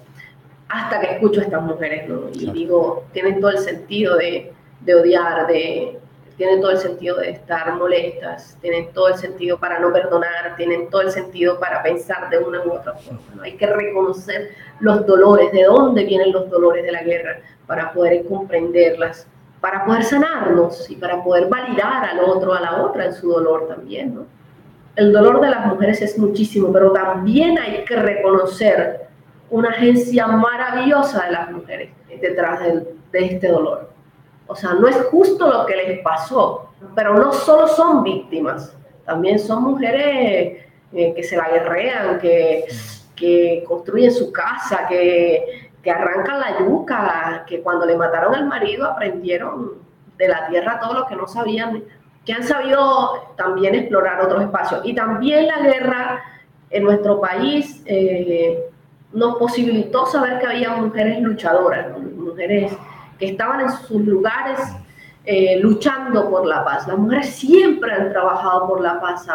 hasta 0.70 1.00
que 1.00 1.14
escucho 1.16 1.42
a 1.42 1.44
estas 1.44 1.62
mujeres, 1.62 2.10
¿no? 2.10 2.30
Y 2.34 2.50
digo, 2.52 3.06
tienen 3.14 3.40
todo 3.40 3.52
el 3.52 3.60
sentido 3.60 4.18
de, 4.18 4.52
de 4.82 4.96
odiar, 4.96 5.46
de, 5.46 6.00
tienen 6.38 6.62
todo 6.62 6.72
el 6.72 6.78
sentido 6.78 7.18
de 7.18 7.32
estar 7.32 7.76
molestas, 7.76 8.58
tienen 8.62 8.92
todo 8.92 9.10
el 9.10 9.16
sentido 9.16 9.60
para 9.60 9.80
no 9.80 9.94
perdonar, 9.94 10.56
tienen 10.58 10.90
todo 10.90 11.02
el 11.02 11.12
sentido 11.12 11.60
para 11.60 11.84
pensar 11.84 12.30
de 12.30 12.40
una 12.40 12.64
u 12.66 12.74
otra 12.74 12.94
forma. 12.94 13.22
¿no? 13.36 13.44
Hay 13.44 13.56
que 13.56 13.68
reconocer 13.68 14.50
los 14.80 15.06
dolores, 15.06 15.52
de 15.52 15.64
dónde 15.64 16.06
vienen 16.06 16.32
los 16.32 16.50
dolores 16.50 16.84
de 16.84 16.92
la 16.92 17.04
guerra, 17.04 17.40
para 17.68 17.94
poder 17.94 18.26
comprenderlas, 18.26 19.28
para 19.62 19.86
poder 19.86 20.04
sanarnos 20.04 20.90
y 20.90 20.96
para 20.96 21.24
poder 21.24 21.48
validar 21.48 22.04
al 22.04 22.20
otro, 22.20 22.54
a 22.54 22.60
la 22.60 22.84
otra 22.84 23.06
en 23.06 23.14
su 23.14 23.30
dolor 23.30 23.68
también. 23.68 24.14
¿no? 24.14 24.26
El 24.96 25.14
dolor 25.14 25.42
de 25.42 25.50
las 25.50 25.66
mujeres 25.68 26.02
es 26.02 26.18
muchísimo, 26.18 26.72
pero 26.72 26.92
también 26.92 27.58
hay 27.58 27.84
que 27.86 27.96
reconocer 27.96 29.08
una 29.50 29.70
agencia 29.70 30.28
maravillosa 30.28 31.26
de 31.26 31.32
las 31.32 31.52
mujeres 31.52 31.90
detrás 32.22 32.60
de, 32.60 32.86
este 33.14 33.48
dolor. 33.48 33.90
O 34.48 34.56
sea, 34.56 34.74
no 34.74 34.88
es 34.88 34.98
justo 35.06 35.48
lo 35.50 35.66
que 35.66 35.76
les 35.76 36.00
pasó, 36.02 36.70
pero 36.96 37.14
no 37.14 37.32
solo 37.32 37.68
son 37.68 38.04
víctimas, 38.04 38.76
también 39.06 39.40
son 39.40 39.64
mujeres 39.64 40.66
eh, 40.94 41.14
que 41.16 41.24
se 41.24 41.38
la 41.38 41.48
guerrean, 41.50 42.20
que 42.20 43.64
construyen 43.66 44.12
su 44.12 44.32
casa, 44.32 44.86
que, 44.90 45.63
que 45.84 45.92
arrancan 45.92 46.40
la 46.40 46.60
yuca, 46.60 47.44
que 47.46 47.62
cuando 47.62 47.86
le 47.86 47.98
mataron 47.98 48.34
al 48.34 48.46
marido 48.46 48.86
aprendieron 48.86 49.74
de 50.18 50.28
la 50.30 50.48
tierra 50.48 50.80
todo 50.80 50.94
lo 50.94 51.06
que 51.08 51.16
no 51.16 51.28
sabían, 51.28 51.84
que 52.26 52.34
han 52.34 52.44
sabido 52.44 53.34
también 53.36 53.76
explorar 53.76 54.22
otros 54.22 54.44
espacios. 54.44 54.82
Y 54.86 54.94
también 54.96 55.48
la 55.48 55.60
guerra 55.60 56.24
en 56.70 56.84
nuestro 56.84 57.20
país 57.20 57.84
eh, 57.86 58.64
nos 59.12 59.36
posibilitó 59.36 60.06
saber 60.06 60.40
que 60.40 60.48
había 60.48 60.70
mujeres 60.76 61.20
luchadoras, 61.20 61.88
mujeres 62.00 62.72
que 63.20 63.28
estaban 63.28 63.62
en 63.62 63.70
sus 63.70 64.02
lugares 64.02 64.60
eh, 65.26 65.60
luchando 65.60 66.30
por 66.30 66.46
la 66.46 66.64
paz. 66.64 66.88
Las 66.88 66.98
mujeres 66.98 67.30
siempre 67.30 67.94
han 67.94 68.10
trabajado 68.10 68.68
por 68.68 68.82
la 68.82 69.00
paz, 69.02 69.26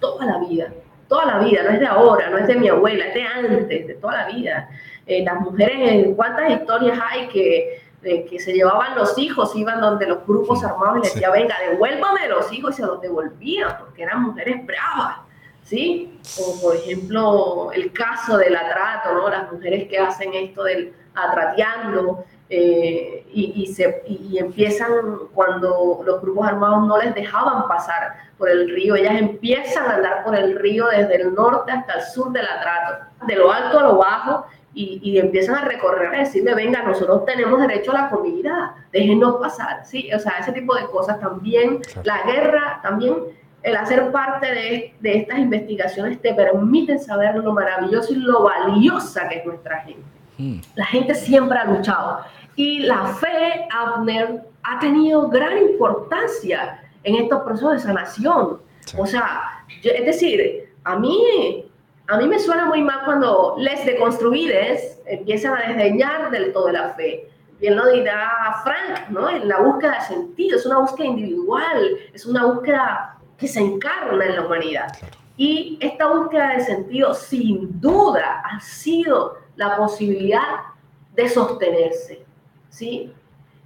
toda 0.00 0.26
la 0.26 0.38
vida, 0.38 0.72
toda 1.08 1.24
la 1.24 1.38
vida, 1.38 1.62
no 1.62 1.70
es 1.70 1.80
de 1.80 1.86
ahora, 1.86 2.30
no 2.30 2.38
es 2.38 2.46
de 2.48 2.56
mi 2.56 2.68
abuela, 2.68 3.06
es 3.06 3.14
de 3.14 3.22
antes, 3.22 3.86
de 3.86 3.94
toda 3.94 4.16
la 4.16 4.26
vida. 4.28 4.68
Eh, 5.06 5.22
las 5.22 5.40
mujeres, 5.40 6.08
¿cuántas 6.16 6.50
historias 6.50 6.98
hay 7.10 7.28
que, 7.28 7.82
que 8.02 8.38
se 8.38 8.52
llevaban 8.52 8.96
los 8.96 9.16
hijos, 9.18 9.54
iban 9.56 9.80
donde 9.80 10.06
los 10.06 10.26
grupos 10.26 10.62
armados 10.62 10.98
y 10.98 11.00
les 11.02 11.14
decían, 11.14 11.32
venga, 11.32 11.56
devuélvame 11.70 12.28
los 12.28 12.52
hijos 12.52 12.74
y 12.74 12.82
se 12.82 12.86
los 12.86 13.00
devolvían, 13.00 13.78
porque 13.78 14.02
eran 14.02 14.22
mujeres 14.22 14.64
bravas, 14.66 15.18
¿sí? 15.62 16.20
Como 16.36 16.60
por 16.60 16.76
ejemplo 16.76 17.72
el 17.72 17.92
caso 17.92 18.36
del 18.36 18.56
atrato, 18.56 19.14
¿no? 19.14 19.28
Las 19.28 19.50
mujeres 19.50 19.88
que 19.88 19.98
hacen 19.98 20.34
esto 20.34 20.64
del 20.64 20.94
atrateando, 21.14 22.24
eh, 22.50 23.26
y, 23.32 23.62
y, 23.62 23.72
se, 23.72 24.02
y, 24.06 24.36
empiezan 24.36 24.90
cuando 25.32 26.02
los 26.04 26.20
grupos 26.20 26.46
armados 26.46 26.86
no 26.86 26.98
les 26.98 27.14
dejaban 27.14 27.66
pasar 27.66 28.14
por 28.36 28.50
el 28.50 28.68
río, 28.68 28.96
ellas 28.96 29.18
empiezan 29.18 29.86
a 29.86 29.94
andar 29.94 30.24
por 30.24 30.36
el 30.36 30.58
río 30.58 30.86
desde 30.88 31.22
el 31.22 31.34
norte 31.34 31.72
hasta 31.72 31.94
el 31.94 32.02
sur 32.02 32.32
del 32.32 32.46
atrato, 32.46 33.06
de 33.26 33.36
lo 33.36 33.50
alto 33.50 33.78
a 33.78 33.82
lo 33.84 33.96
bajo, 33.96 34.46
y, 34.74 35.18
empiezan 35.18 35.54
a 35.54 35.64
recorrer 35.64 36.14
a 36.14 36.18
decirle, 36.18 36.54
venga, 36.54 36.82
nosotros 36.82 37.24
tenemos 37.24 37.60
derecho 37.60 37.92
a 37.92 37.94
la 37.94 38.10
comida, 38.10 38.74
déjenos 38.92 39.36
pasar, 39.36 39.86
¿sí? 39.86 40.10
O 40.12 40.18
sea, 40.18 40.38
ese 40.40 40.52
tipo 40.52 40.74
de 40.74 40.86
cosas 40.86 41.20
también, 41.20 41.80
la 42.02 42.22
guerra, 42.24 42.80
también 42.82 43.14
el 43.62 43.76
hacer 43.76 44.10
parte 44.10 44.46
de, 44.46 44.94
de, 45.00 45.18
estas 45.18 45.38
investigaciones 45.38 46.20
te 46.20 46.34
permiten 46.34 46.98
saber 46.98 47.36
lo 47.36 47.52
maravilloso 47.52 48.12
y 48.12 48.16
lo 48.16 48.42
valiosa 48.42 49.28
que 49.28 49.36
es 49.36 49.46
nuestra 49.46 49.80
gente. 49.80 50.02
Hmm. 50.36 50.58
La 50.74 50.86
gente 50.86 51.14
siempre 51.14 51.56
ha 51.56 51.64
luchado 51.64 52.24
y 52.56 52.80
la 52.80 53.06
fe, 53.06 53.66
Abner, 53.70 54.42
ha 54.62 54.78
tenido 54.80 55.28
gran 55.28 55.58
importancia 55.58 56.82
en 57.02 57.16
estos 57.16 57.42
procesos 57.42 57.72
de 57.72 57.78
sanación. 57.80 58.60
O 58.98 59.06
sea, 59.06 59.64
es 59.82 60.04
decir, 60.04 60.70
a 60.84 60.98
mí 60.98 61.64
a 62.06 62.18
mí 62.18 62.26
me 62.26 62.38
suena 62.38 62.66
muy 62.66 62.82
mal 62.82 63.00
cuando 63.04 63.54
les 63.58 63.84
deconstruides 63.86 65.00
empiezan 65.06 65.54
a 65.54 65.68
desdeñar 65.68 66.30
del 66.30 66.52
todo 66.52 66.70
la 66.70 66.90
fe. 66.90 67.28
Bien 67.60 67.76
lo 67.76 67.90
dirá 67.90 68.60
Frank, 68.62 69.08
¿no? 69.08 69.28
En 69.30 69.48
la 69.48 69.60
búsqueda 69.60 69.98
de 70.00 70.14
sentido, 70.14 70.58
es 70.58 70.66
una 70.66 70.80
búsqueda 70.80 71.06
individual, 71.06 71.96
es 72.12 72.26
una 72.26 72.44
búsqueda 72.44 73.16
que 73.38 73.48
se 73.48 73.60
encarna 73.60 74.24
en 74.24 74.36
la 74.36 74.46
humanidad. 74.46 74.88
Y 75.36 75.78
esta 75.80 76.08
búsqueda 76.08 76.50
de 76.50 76.60
sentido, 76.60 77.14
sin 77.14 77.80
duda, 77.80 78.42
ha 78.44 78.60
sido 78.60 79.38
la 79.56 79.76
posibilidad 79.76 80.60
de 81.14 81.28
sostenerse, 81.28 82.24
¿sí? 82.68 83.12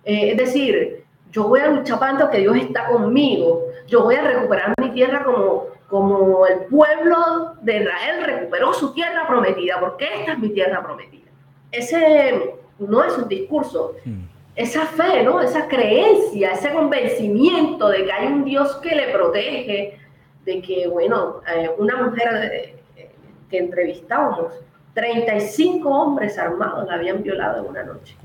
Eh, 0.04 0.30
es 0.30 0.36
decir, 0.36 1.04
yo 1.30 1.48
voy 1.48 1.60
a 1.60 1.68
luchar 1.68 1.98
tanto 1.98 2.30
que 2.30 2.38
Dios 2.38 2.56
está 2.56 2.86
conmigo, 2.86 3.67
yo 3.88 4.04
voy 4.04 4.14
a 4.14 4.22
recuperar 4.22 4.74
mi 4.80 4.90
tierra 4.90 5.24
como 5.24 5.66
como 5.88 6.46
el 6.46 6.66
pueblo 6.66 7.54
de 7.62 7.78
Israel 7.78 8.22
recuperó 8.22 8.72
su 8.74 8.92
tierra 8.92 9.26
prometida, 9.26 9.80
porque 9.80 10.06
esta 10.20 10.32
es 10.32 10.38
mi 10.38 10.50
tierra 10.50 10.82
prometida. 10.82 11.30
Ese 11.72 12.56
no 12.78 13.02
es 13.02 13.16
un 13.16 13.26
discurso, 13.26 13.94
hmm. 14.04 14.24
esa 14.54 14.84
fe, 14.84 15.22
¿no? 15.22 15.40
esa 15.40 15.66
creencia, 15.66 16.52
ese 16.52 16.72
convencimiento 16.72 17.88
de 17.88 18.04
que 18.04 18.12
hay 18.12 18.26
un 18.26 18.44
Dios 18.44 18.76
que 18.76 18.94
le 18.94 19.08
protege, 19.08 19.98
de 20.44 20.62
que, 20.62 20.86
bueno, 20.88 21.40
eh, 21.54 21.70
una 21.78 22.02
mujer 22.02 22.74
eh, 22.96 23.12
que 23.50 23.58
entrevistábamos, 23.58 24.52
35 24.92 25.88
hombres 25.88 26.36
armados 26.38 26.86
la 26.86 26.94
habían 26.94 27.22
violado 27.22 27.62
en 27.62 27.70
una 27.70 27.84
noche. 27.84 28.16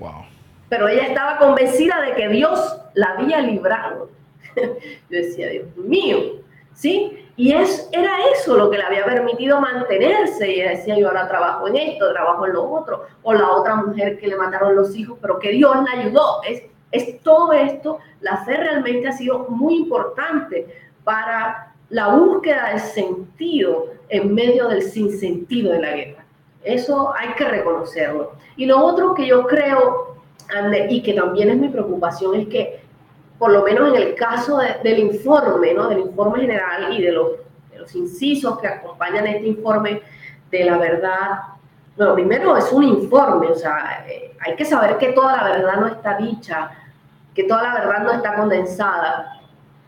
Pero 0.68 0.88
ella 0.88 1.04
estaba 1.04 1.38
convencida 1.38 2.02
de 2.02 2.14
que 2.16 2.28
Dios 2.30 2.78
la 2.94 3.14
había 3.14 3.40
librado. 3.40 4.10
Yo 5.10 5.18
decía, 5.18 5.50
Dios 5.50 5.76
mío, 5.78 6.18
¿sí? 6.74 7.20
Y 7.36 7.52
es, 7.52 7.90
era 7.92 8.12
eso 8.32 8.56
lo 8.56 8.70
que 8.70 8.78
le 8.78 8.84
había 8.84 9.06
permitido 9.06 9.60
mantenerse. 9.60 10.52
Y 10.52 10.62
decía, 10.62 10.98
yo 11.00 11.08
ahora 11.08 11.28
trabajo 11.28 11.68
en 11.68 11.76
esto, 11.78 12.12
trabajo 12.14 12.46
en 12.46 12.54
lo 12.54 12.72
otro. 12.72 13.06
O 13.24 13.34
la 13.34 13.52
otra 13.52 13.76
mujer 13.76 14.20
que 14.20 14.28
le 14.28 14.36
mataron 14.36 14.76
los 14.76 14.96
hijos, 14.96 15.18
pero 15.20 15.40
que 15.40 15.50
Dios 15.50 15.76
la 15.84 16.00
ayudó. 16.00 16.44
Es, 16.48 16.64
es 16.92 17.22
todo 17.24 17.52
esto. 17.52 17.98
La 18.22 18.38
fe 18.46 18.58
realmente 18.58 19.08
ha 19.08 19.14
sido 19.14 19.48
muy 19.50 19.78
importante 19.78 20.68
para 21.04 21.74
la 21.90 22.10
búsqueda 22.10 22.72
de 22.74 22.80
sentido 22.80 23.88
en 24.10 24.34
medio 24.34 24.68
del 24.68 24.84
sinsentido 24.84 25.72
de 25.72 25.82
la 25.82 25.92
guerra. 25.96 26.26
Eso 26.64 27.14
hay 27.16 27.34
que 27.34 27.46
reconocerlo. 27.46 28.34
Y 28.56 28.68
lo 28.68 28.80
otro 28.80 29.16
que 29.16 29.26
yo 29.26 29.46
creo, 29.48 30.18
y 30.90 31.02
que 31.02 31.14
también 31.14 31.50
es 31.50 31.58
mi 31.58 31.70
preocupación, 31.70 32.36
es 32.36 32.48
que 32.48 32.83
por 33.38 33.52
lo 33.52 33.64
menos 33.64 33.90
en 33.90 34.02
el 34.02 34.16
caso 34.16 34.60
del 34.84 35.00
informe, 35.00 35.74
¿no? 35.74 35.90
del 35.90 36.00
informe 36.00 36.42
general 36.42 36.94
y 36.94 37.02
de 37.02 37.12
los, 37.12 37.32
los 37.78 37.96
incisos 37.96 38.60
que 38.60 38.68
acompañan 38.68 39.28
este 39.28 39.48
informe 39.48 40.02
de 40.50 40.64
la 40.64 40.78
verdad, 40.78 41.40
bueno, 41.98 42.16
primero 42.16 42.58
es 42.58 42.72
un 42.72 42.84
informe, 42.84 43.48
o 43.48 43.56
sea, 43.56 44.06
eh, 44.08 44.36
hay 44.40 44.56
que 44.56 44.66
saber 44.66 44.98
que 44.98 45.14
toda 45.14 45.38
la 45.38 45.44
verdad 45.44 45.76
no 45.76 45.88
está 45.88 46.18
dicha, 46.18 46.72
que 47.34 47.44
toda 47.44 47.64
la 47.64 47.74
verdad 47.74 48.04
no 48.04 48.12
está 48.12 48.36
condensada. 48.36 49.40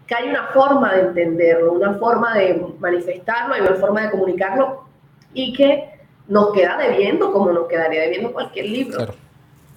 que 0.05 0.13
hay 0.13 0.29
una 0.29 0.47
forma 0.47 0.93
de 0.93 1.01
entenderlo, 1.01 1.73
una 1.73 1.93
forma 1.95 2.35
de 2.35 2.63
manifestarlo, 2.79 3.55
hay 3.55 3.61
una 3.61 3.75
forma 3.75 4.01
de 4.01 4.11
comunicarlo 4.11 4.85
y 5.33 5.51
que 5.53 5.89
nos 6.27 6.53
queda 6.53 6.77
debiendo 6.77 7.31
como 7.31 7.51
nos 7.51 7.67
quedaría 7.67 8.01
debiendo 8.01 8.31
cualquier 8.31 8.67
libro, 8.67 9.07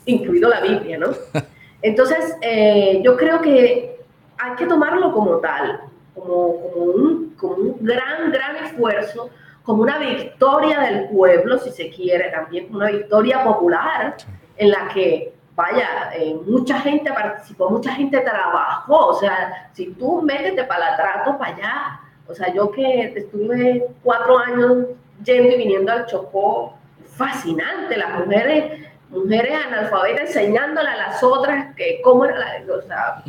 incluido 0.05 0.51
la 0.51 0.61
Biblia, 0.61 0.99
¿no? 0.99 1.09
Entonces, 1.83 2.37
eh, 2.41 3.01
yo 3.05 3.17
creo 3.17 3.41
que 3.41 4.01
hay 4.39 4.57
que 4.57 4.67
tomarlo 4.67 5.13
como 5.13 5.37
tal, 5.37 5.81
como, 6.15 6.61
como, 6.61 6.85
un, 6.85 7.35
como 7.37 7.55
un 7.55 7.77
gran, 7.81 8.33
gran 8.33 8.57
esfuerzo, 8.57 9.31
como 9.63 9.83
una 9.83 9.99
victoria 9.99 10.81
del 10.81 11.09
pueblo, 11.09 11.59
si 11.59 11.71
se 11.71 11.91
quiere, 11.91 12.31
también 12.31 12.67
como 12.67 12.79
una 12.79 12.91
victoria 12.91 13.45
popular 13.45 14.17
en 14.57 14.71
la 14.71 14.89
que 14.89 15.33
vaya, 15.55 16.11
eh, 16.15 16.37
mucha 16.47 16.81
gente 16.81 17.13
participó, 17.13 17.69
mucha 17.69 17.93
gente 17.93 18.21
trabajó, 18.21 19.09
o 19.09 19.15
sea, 19.15 19.69
si 19.73 19.93
tú 19.95 20.23
métete 20.23 20.65
para 20.65 20.91
la 20.91 20.97
trato 20.97 21.37
para 21.37 21.55
allá, 21.55 22.01
o 22.29 22.35
sea, 22.35 22.53
yo 22.55 22.71
que 22.71 23.13
estuve 23.17 23.89
cuatro 24.03 24.39
años 24.39 24.87
yendo 25.25 25.55
y 25.55 25.59
viniendo 25.59 25.91
al 25.91 26.07
Chocó, 26.07 26.75
fascinante, 27.17 27.97
las 27.97 28.21
mujeres, 28.21 28.88
mujeres 29.11 29.55
analfabetas 29.67 30.29
enseñándole 30.29 30.89
a 30.89 30.97
las 30.97 31.23
otras 31.23 31.75
que 31.75 32.01
cómo 32.03 32.25
era 32.25 32.39
la, 32.39 32.75
o 32.75 32.83
sea, 32.83 33.23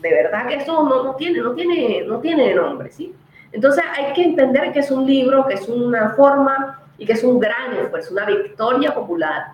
de 0.00 0.10
verdad 0.10 0.46
que 0.46 0.56
eso 0.56 0.82
no, 0.82 1.02
no, 1.02 1.14
tiene, 1.16 1.40
no 1.40 1.52
tiene, 1.54 2.02
no 2.06 2.20
tiene 2.20 2.54
nombre, 2.54 2.90
¿sí? 2.90 3.14
Entonces 3.52 3.84
hay 3.96 4.12
que 4.12 4.24
entender 4.24 4.72
que 4.72 4.80
es 4.80 4.90
un 4.90 5.06
libro, 5.06 5.46
que 5.46 5.54
es 5.54 5.68
una 5.68 6.10
forma 6.10 6.82
y 6.98 7.06
que 7.06 7.12
es 7.12 7.24
un 7.24 7.38
gran 7.38 7.76
esfuerzo, 7.76 8.12
una 8.12 8.26
victoria 8.26 8.94
popular 8.94 9.52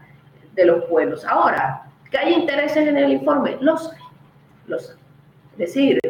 de 0.54 0.64
los 0.64 0.84
pueblos. 0.84 1.24
Ahora, 1.24 1.84
¿Que 2.10 2.18
hay 2.18 2.34
intereses 2.34 2.88
en 2.88 2.96
el 2.96 3.12
informe? 3.12 3.56
Los 3.60 3.92
hay, 3.92 3.98
los 4.66 4.90
hay. 4.90 4.96
Es 5.52 5.58
decir, 5.58 6.00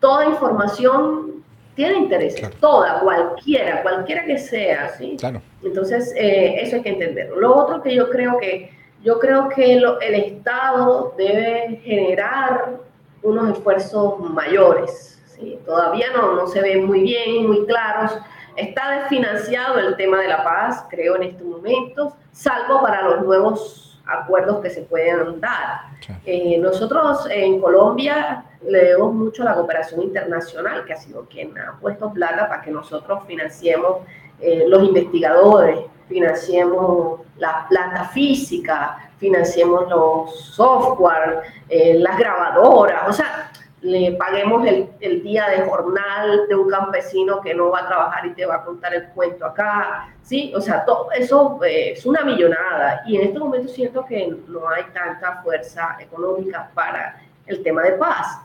toda 0.00 0.26
información 0.26 1.42
tiene 1.74 1.98
intereses, 1.98 2.50
toda, 2.60 3.00
cualquiera, 3.00 3.82
cualquiera 3.82 4.24
que 4.24 4.38
sea, 4.38 4.90
¿sí? 4.90 5.16
Claro. 5.18 5.40
Entonces, 5.62 6.14
eh, 6.16 6.60
eso 6.60 6.76
hay 6.76 6.82
que 6.82 6.90
entenderlo. 6.90 7.40
Lo 7.40 7.56
otro 7.56 7.82
que 7.82 7.94
yo 7.94 8.10
creo 8.10 8.38
que, 8.38 8.70
yo 9.02 9.18
creo 9.18 9.48
que 9.48 9.74
el 9.74 10.14
Estado 10.14 11.14
debe 11.16 11.80
generar 11.82 12.78
unos 13.22 13.56
esfuerzos 13.56 14.18
mayores, 14.20 15.20
¿sí? 15.26 15.58
Todavía 15.64 16.06
no, 16.14 16.34
no 16.34 16.46
se 16.46 16.60
ven 16.60 16.86
muy 16.86 17.02
bien, 17.02 17.46
muy 17.46 17.66
claros. 17.66 18.18
Está 18.56 19.00
desfinanciado 19.00 19.78
el 19.78 19.96
tema 19.96 20.20
de 20.20 20.28
la 20.28 20.44
paz, 20.44 20.86
creo, 20.90 21.16
en 21.16 21.22
estos 21.24 21.46
momentos, 21.46 22.12
salvo 22.32 22.82
para 22.82 23.02
los 23.02 23.22
nuevos 23.24 24.00
acuerdos 24.06 24.60
que 24.60 24.70
se 24.70 24.82
pueden 24.82 25.40
dar. 25.40 25.82
Eh, 26.26 26.58
nosotros 26.58 27.26
en 27.30 27.60
Colombia 27.60 28.44
le 28.66 28.78
debemos 28.78 29.14
mucho 29.14 29.42
a 29.42 29.46
la 29.46 29.54
cooperación 29.54 30.02
internacional, 30.02 30.84
que 30.84 30.92
ha 30.92 30.96
sido 30.96 31.24
quien 31.26 31.56
ha 31.58 31.78
puesto 31.80 32.12
plata 32.12 32.48
para 32.48 32.62
que 32.62 32.70
nosotros 32.70 33.20
financiemos 33.26 33.98
eh, 34.42 34.64
los 34.66 34.82
investigadores, 34.82 35.78
financiemos 36.08 37.20
la 37.38 37.66
planta 37.68 38.04
física, 38.06 39.10
financiemos 39.18 39.88
los 39.88 40.38
software, 40.54 41.42
eh, 41.68 41.94
las 41.98 42.18
grabadoras, 42.18 43.08
o 43.08 43.12
sea, 43.12 43.50
le 43.82 44.12
paguemos 44.12 44.64
el, 44.66 44.88
el, 45.00 45.22
día 45.22 45.48
de 45.48 45.62
jornal 45.62 46.46
de 46.48 46.54
un 46.54 46.70
campesino 46.70 47.40
que 47.40 47.52
no 47.52 47.70
va 47.70 47.80
a 47.80 47.88
trabajar 47.88 48.26
y 48.26 48.34
te 48.34 48.46
va 48.46 48.56
a 48.56 48.64
contar 48.64 48.94
el 48.94 49.08
cuento 49.08 49.44
acá, 49.44 50.08
¿sí? 50.22 50.52
O 50.54 50.60
sea, 50.60 50.84
todo 50.84 51.10
eso 51.12 51.58
eh, 51.64 51.92
es 51.92 52.06
una 52.06 52.24
millonada 52.24 53.02
y 53.06 53.16
en 53.16 53.22
este 53.22 53.38
momento 53.40 53.68
siento 53.68 54.04
que 54.06 54.36
no 54.46 54.68
hay 54.68 54.84
tanta 54.94 55.42
fuerza 55.42 55.96
económica 55.98 56.70
para 56.74 57.20
el 57.46 57.62
tema 57.62 57.82
de 57.82 57.92
paz, 57.92 58.38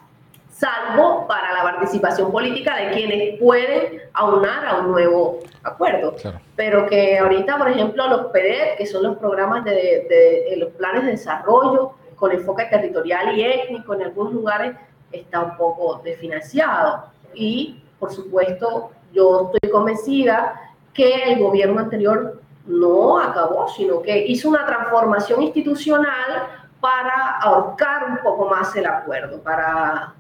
salvo 0.57 1.27
para 1.27 1.53
la 1.53 1.61
participación 1.61 2.31
política 2.31 2.75
de 2.75 2.91
quienes 2.91 3.39
pueden 3.39 4.01
aunar 4.13 4.65
a 4.65 4.77
un 4.79 4.91
nuevo 4.91 5.39
acuerdo. 5.63 6.15
Pero 6.55 6.87
que 6.87 7.19
ahorita, 7.19 7.57
por 7.57 7.69
ejemplo, 7.69 8.07
los 8.07 8.25
PDET, 8.31 8.77
que 8.77 8.85
son 8.87 9.03
los 9.03 9.17
programas 9.17 9.63
de, 9.65 9.71
de, 9.71 10.47
de 10.49 10.57
los 10.57 10.69
planes 10.71 11.03
de 11.03 11.11
desarrollo 11.11 11.91
con 12.15 12.31
enfoque 12.31 12.65
territorial 12.65 13.37
y 13.37 13.43
étnico 13.43 13.93
en 13.93 14.03
algunos 14.03 14.33
lugares, 14.33 14.75
está 15.11 15.41
un 15.41 15.55
poco 15.57 16.01
desfinanciado. 16.03 17.05
Y, 17.35 17.83
por 17.99 18.11
supuesto, 18.11 18.91
yo 19.13 19.51
estoy 19.53 19.69
convencida 19.69 20.59
que 20.93 21.33
el 21.33 21.39
gobierno 21.39 21.79
anterior 21.79 22.41
no 22.65 23.19
acabó, 23.19 23.67
sino 23.67 24.01
que 24.01 24.25
hizo 24.25 24.49
una 24.49 24.65
transformación 24.65 25.43
institucional 25.43 26.47
para 26.81 27.37
ahorcar 27.41 28.05
un 28.09 28.17
poco 28.17 28.49
más 28.49 28.75
el 28.75 28.87
acuerdo, 28.87 29.41
para 29.41 30.13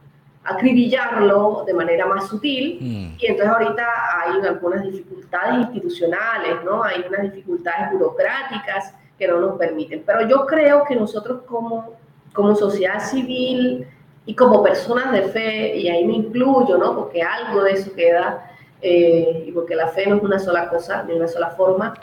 acribillarlo 0.47 1.63
de 1.65 1.73
manera 1.73 2.05
más 2.05 2.27
sutil. 2.27 2.77
Mm. 2.79 3.15
Y 3.19 3.25
entonces 3.25 3.53
ahorita 3.53 3.85
hay 4.23 4.47
algunas 4.47 4.83
dificultades 4.83 5.59
institucionales, 5.59 6.63
¿no? 6.63 6.83
Hay 6.83 7.05
unas 7.07 7.23
dificultades 7.23 7.91
burocráticas 7.91 8.93
que 9.17 9.27
no 9.27 9.39
nos 9.39 9.57
permiten. 9.57 10.03
Pero 10.05 10.27
yo 10.27 10.45
creo 10.45 10.83
que 10.85 10.95
nosotros 10.95 11.41
como, 11.45 11.93
como 12.33 12.55
sociedad 12.55 12.99
civil, 12.99 13.87
y 14.27 14.35
como 14.35 14.61
personas 14.61 15.13
de 15.13 15.21
fe, 15.23 15.77
y 15.77 15.87
ahí 15.87 16.05
me 16.05 16.15
incluyo, 16.15 16.77
¿no? 16.77 16.93
Porque 16.93 17.23
algo 17.23 17.63
de 17.63 17.71
eso 17.71 17.93
queda, 17.95 18.51
eh, 18.81 19.45
y 19.47 19.51
porque 19.53 19.73
la 19.73 19.87
fe 19.87 20.05
no 20.05 20.17
es 20.17 20.23
una 20.23 20.37
sola 20.37 20.67
cosa, 20.67 21.03
ni 21.03 21.13
una 21.13 21.29
sola 21.29 21.51
forma, 21.51 21.93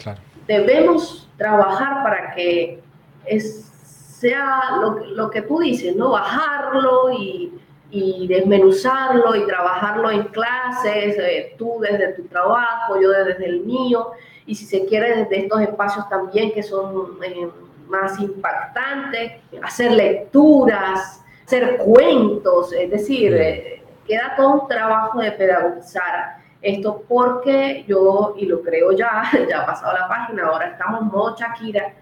debemos 0.47 1.29
trabajar 1.37 2.03
para 2.03 2.35
que 2.35 2.81
es, 3.27 3.71
sea 3.85 4.79
lo, 4.81 5.05
lo, 5.05 5.31
que 5.31 5.43
tú 5.43 5.59
dices, 5.59 5.95
¿no? 5.95 6.12
Bajarlo 6.12 7.12
y, 7.12 7.53
y 7.95 8.27
desmenuzarlo 8.27 9.37
y 9.37 9.47
trabajarlo 9.47 10.11
en 10.11 10.25
clases, 10.25 11.16
eh, 11.16 11.55
tú 11.57 11.79
desde 11.81 12.15
tu 12.15 12.25
trabajo, 12.25 13.01
yo 13.01 13.11
desde 13.11 13.47
el 13.47 13.61
mío, 13.61 14.11
y 14.47 14.55
si 14.57 14.66
se 14.66 14.85
quiere 14.85 15.16
desde 15.19 15.45
estos 15.45 15.61
espacios 15.61 16.09
también 16.09 16.53
que 16.53 16.62
son 16.62 17.19
eh, 17.23 17.49
más 17.89 18.19
impactantes, 18.19 19.33
hacer 19.62 19.93
lecturas, 19.93 21.23
hacer 21.47 21.77
cuentos, 21.77 22.73
es 22.73 22.91
decir, 22.91 23.33
eh, 23.33 23.85
queda 24.05 24.35
todo 24.37 24.62
un 24.62 24.69
trabajo 24.69 25.21
de 25.21 25.31
pedagogizar 25.31 26.39
esto 26.61 27.05
porque 27.09 27.85
yo, 27.87 28.35
y 28.37 28.47
lo 28.47 28.61
creo 28.62 28.91
ya, 28.91 29.23
ya 29.49 29.61
ha 29.61 29.66
pasado 29.66 29.93
la 29.93 30.09
página, 30.09 30.47
ahora 30.47 30.66
estamos 30.66 31.03
modo 31.03 31.37
Shakira 31.37 31.95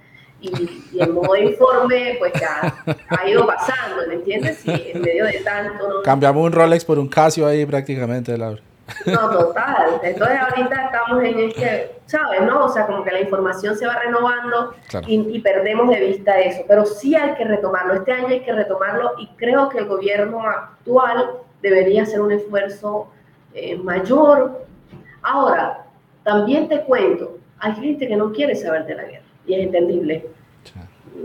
y, 0.42 0.84
y 0.92 1.02
en 1.02 1.14
modo 1.14 1.36
informe, 1.36 2.16
pues 2.18 2.32
ya 2.34 2.74
ha 3.08 3.28
ido 3.28 3.46
pasando, 3.46 4.06
¿me 4.08 4.14
entiendes? 4.14 4.66
Y 4.66 4.90
en 4.92 5.00
medio 5.00 5.24
de 5.24 5.40
tanto... 5.44 6.02
Cambiamos 6.04 6.44
un 6.44 6.52
Rolex 6.52 6.84
por 6.84 6.98
un 6.98 7.08
Casio 7.08 7.46
ahí 7.46 7.64
prácticamente, 7.64 8.36
Laura. 8.36 8.60
No, 9.06 9.30
total. 9.30 10.00
Entonces 10.02 10.38
ahorita 10.38 10.84
estamos 10.86 11.22
en 11.22 11.38
este, 11.38 11.90
¿sabes? 12.06 12.42
¿No? 12.42 12.64
O 12.64 12.68
sea, 12.68 12.86
como 12.86 13.04
que 13.04 13.10
la 13.10 13.20
información 13.20 13.76
se 13.76 13.86
va 13.86 13.98
renovando 13.98 14.74
y, 15.06 15.40
perdemos 15.40 15.88
de 15.88 16.00
vista 16.00 16.38
eso. 16.40 16.62
Pero 16.66 16.84
sí 16.84 17.14
hay 17.14 17.34
que 17.34 17.44
retomarlo. 17.44 17.94
Este 17.94 18.12
año 18.12 18.28
hay 18.28 18.40
que 18.40 18.52
retomarlo 18.52 19.12
y 19.18 19.28
creo 19.36 19.68
que 19.68 19.78
el 19.78 19.86
gobierno 19.86 20.42
actual 20.42 21.30
debería 21.62 22.02
hacer 22.02 22.20
un 22.20 22.32
esfuerzo 22.32 23.08
eh, 23.54 23.76
mayor. 23.76 24.66
Ahora, 25.22 25.84
también 26.24 26.68
te 26.68 26.82
cuento, 26.82 27.38
hay 27.58 27.74
gente 27.74 28.06
que 28.08 28.16
no 28.16 28.32
quiere 28.32 28.54
saber 28.54 28.84
de 28.86 28.94
la 28.94 29.04
guerra 29.04 29.21
y 29.46 29.54
es 29.54 29.60
entendible. 29.66 30.26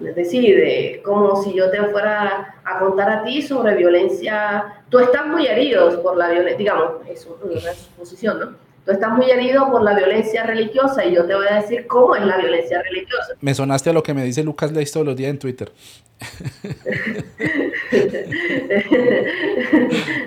Es 0.05 0.15
decir, 0.15 1.01
como 1.03 1.41
si 1.41 1.53
yo 1.53 1.71
te 1.71 1.81
fuera 1.85 2.55
a 2.63 2.79
contar 2.79 3.09
a 3.09 3.23
ti 3.23 3.41
sobre 3.41 3.75
violencia, 3.75 4.83
tú 4.89 4.99
estás 4.99 5.25
muy 5.27 5.47
herido 5.47 6.01
por 6.03 6.17
la 6.17 6.29
violencia, 6.29 6.57
digamos, 6.57 7.07
es 7.07 7.25
una 7.25 7.73
suposición, 7.73 8.39
¿no? 8.39 8.67
Tú 8.85 8.93
estás 8.93 9.11
muy 9.11 9.29
herido 9.29 9.69
por 9.69 9.81
la 9.81 9.95
violencia 9.95 10.43
religiosa 10.43 11.03
y 11.05 11.13
yo 11.15 11.25
te 11.25 11.35
voy 11.35 11.47
a 11.49 11.55
decir 11.55 11.87
cómo 11.87 12.15
es 12.15 12.25
la 12.25 12.37
violencia 12.37 12.81
religiosa. 12.81 13.33
Me 13.41 13.53
sonaste 13.53 13.89
a 13.89 13.93
lo 13.93 14.01
que 14.01 14.13
me 14.13 14.23
dice 14.23 14.43
Lucas 14.43 14.71
Leis 14.71 14.93
todos 14.93 15.05
los 15.05 15.15
días 15.15 15.31
en 15.31 15.39
Twitter. 15.39 15.71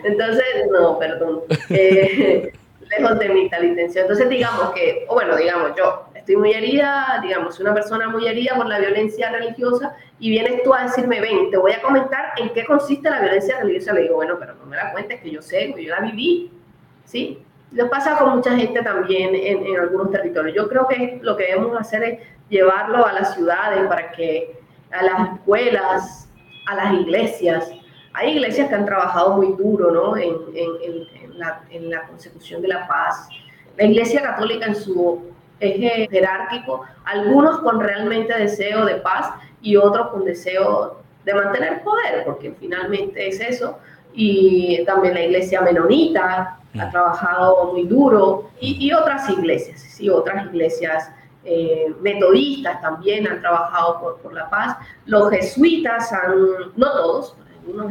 Entonces, 0.05 0.45
no, 0.71 0.99
perdón. 0.99 1.41
Eh, 1.71 2.53
lejos 2.91 3.19
de 3.19 3.29
mi 3.31 3.49
tal 3.49 3.65
intención. 3.65 4.03
Entonces, 4.03 4.29
digamos 4.29 4.73
que, 4.73 5.07
o 5.09 5.15
bueno, 5.15 5.37
digamos 5.37 5.73
yo, 5.77 6.10
estoy 6.31 6.37
muy 6.37 6.53
herida, 6.53 7.19
digamos, 7.23 7.59
una 7.59 7.75
persona 7.75 8.09
muy 8.09 8.25
herida 8.29 8.55
por 8.55 8.67
la 8.67 8.79
violencia 8.79 9.33
religiosa 9.33 9.97
y 10.21 10.31
vienes 10.31 10.63
tú 10.63 10.73
a 10.73 10.85
decirme, 10.85 11.21
ven, 11.21 11.51
te 11.51 11.57
voy 11.57 11.73
a 11.73 11.83
comentar 11.83 12.35
en 12.37 12.51
qué 12.51 12.65
consiste 12.65 13.11
la 13.11 13.21
violencia 13.21 13.59
religiosa. 13.59 13.93
Le 13.95 14.03
digo, 14.03 14.15
bueno, 14.15 14.37
pero 14.39 14.55
no 14.55 14.65
me 14.67 14.77
la 14.77 14.93
cuentes, 14.93 15.21
que 15.21 15.31
yo 15.31 15.43
sé, 15.43 15.75
que 15.75 15.85
yo 15.85 15.91
la 15.91 16.03
viví, 16.03 16.53
¿sí? 17.05 17.43
Lo 17.73 17.91
pasa 17.91 18.17
con 18.17 18.37
mucha 18.37 18.57
gente 18.57 18.81
también 18.83 19.35
en, 19.35 19.67
en 19.67 19.81
algunos 19.81 20.13
territorios. 20.13 20.55
Yo 20.55 20.69
creo 20.69 20.87
que 20.87 21.19
lo 21.21 21.37
que 21.37 21.47
debemos 21.47 21.77
hacer 21.81 22.03
es 22.05 22.21
llevarlo 22.49 23.05
a 23.05 23.13
las 23.13 23.35
ciudades 23.35 23.89
para 23.89 24.13
que 24.13 24.57
a 24.93 25.03
las 25.03 25.33
escuelas, 25.33 26.29
a 26.67 26.75
las 26.77 26.95
iglesias. 26.95 27.73
Hay 28.13 28.33
iglesias 28.33 28.69
que 28.69 28.75
han 28.77 28.87
trabajado 28.87 29.37
muy 29.37 29.57
duro 29.57 29.91
¿no? 29.91 30.17
en, 30.17 30.37
en, 30.55 31.07
en 31.23 31.39
la, 31.39 31.65
la, 31.73 32.03
consecución 32.07 32.63
de 32.63 32.69
la 32.69 32.87
paz. 32.87 33.29
La 33.77 33.85
Iglesia 33.85 34.23
Católica 34.23 34.67
en 34.67 34.75
su 34.75 35.30
eje 35.61 36.09
jerárquico, 36.11 36.85
algunos 37.05 37.61
con 37.61 37.81
realmente 37.81 38.37
deseo 38.37 38.85
de 38.85 38.97
paz 38.97 39.31
y 39.63 39.77
otros 39.77 40.09
con 40.09 40.25
deseo 40.25 41.01
de 41.25 41.35
mantener 41.35 41.83
poder, 41.83 42.25
porque 42.25 42.55
finalmente 42.59 43.29
es 43.29 43.41
eso, 43.41 43.79
y 44.13 44.85
también 44.85 45.15
la 45.15 45.23
iglesia 45.23 45.61
menonita 45.61 46.59
ha 46.79 46.87
mm. 46.87 46.91
trabajado 46.91 47.73
muy 47.73 47.85
duro 47.85 48.51
y, 48.61 48.93
otras 48.93 49.29
iglesias, 49.29 49.81
sí, 49.81 50.09
otras 50.09 50.47
iglesias 50.47 51.13
eh, 51.45 51.95
metodistas 52.01 52.81
también 52.81 53.27
han 53.27 53.41
trabajado 53.41 54.01
por, 54.01 54.19
por, 54.19 54.35
la 54.35 54.51
paz. 54.51 54.77
Los 55.07 55.31
jesuitas 55.31 56.13
han, 56.13 56.35
no 56.77 56.93
todos, 56.93 57.37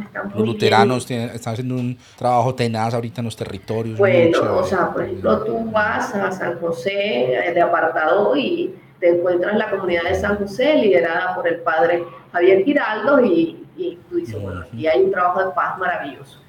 están 0.05 0.31
Los 0.35 0.47
luteranos 0.47 1.09
están 1.09 1.53
haciendo 1.53 1.75
un 1.75 1.97
trabajo 2.17 2.55
tenaz 2.55 2.93
ahorita 2.93 3.21
en 3.21 3.25
los 3.25 3.35
territorios. 3.35 3.97
Bueno, 3.97 4.57
o 4.57 4.63
sea, 4.63 4.91
por 4.91 5.03
ejemplo, 5.03 5.43
tú 5.43 5.71
vas 5.71 6.13
a 6.15 6.31
San 6.31 6.59
José 6.59 7.49
eh, 7.49 7.53
de 7.53 7.61
apartado 7.61 8.35
y 8.35 8.75
te 8.99 9.09
encuentras 9.17 9.53
en 9.53 9.59
la 9.59 9.69
comunidad 9.69 10.03
de 10.03 10.15
San 10.15 10.37
José 10.37 10.75
liderada 10.75 11.35
por 11.35 11.47
el 11.47 11.57
padre 11.61 12.03
Javier 12.31 12.63
Giraldo 12.63 13.23
y, 13.23 13.65
y 13.77 13.97
tú 14.09 14.17
dices, 14.17 14.41
bueno, 14.41 14.61
aquí 14.61 14.87
hay 14.87 15.03
un 15.03 15.11
trabajo 15.11 15.45
de 15.45 15.51
paz 15.51 15.77
maravilloso. 15.77 16.39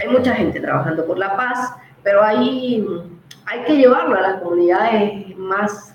hay 0.00 0.08
mucha 0.08 0.34
gente 0.34 0.60
trabajando 0.60 1.04
por 1.04 1.18
la 1.18 1.36
paz, 1.36 1.74
pero 2.02 2.22
hay, 2.22 2.86
hay 3.46 3.64
que 3.64 3.76
llevarlo 3.76 4.16
a 4.16 4.20
las 4.20 4.42
comunidades 4.42 5.36
más 5.36 5.94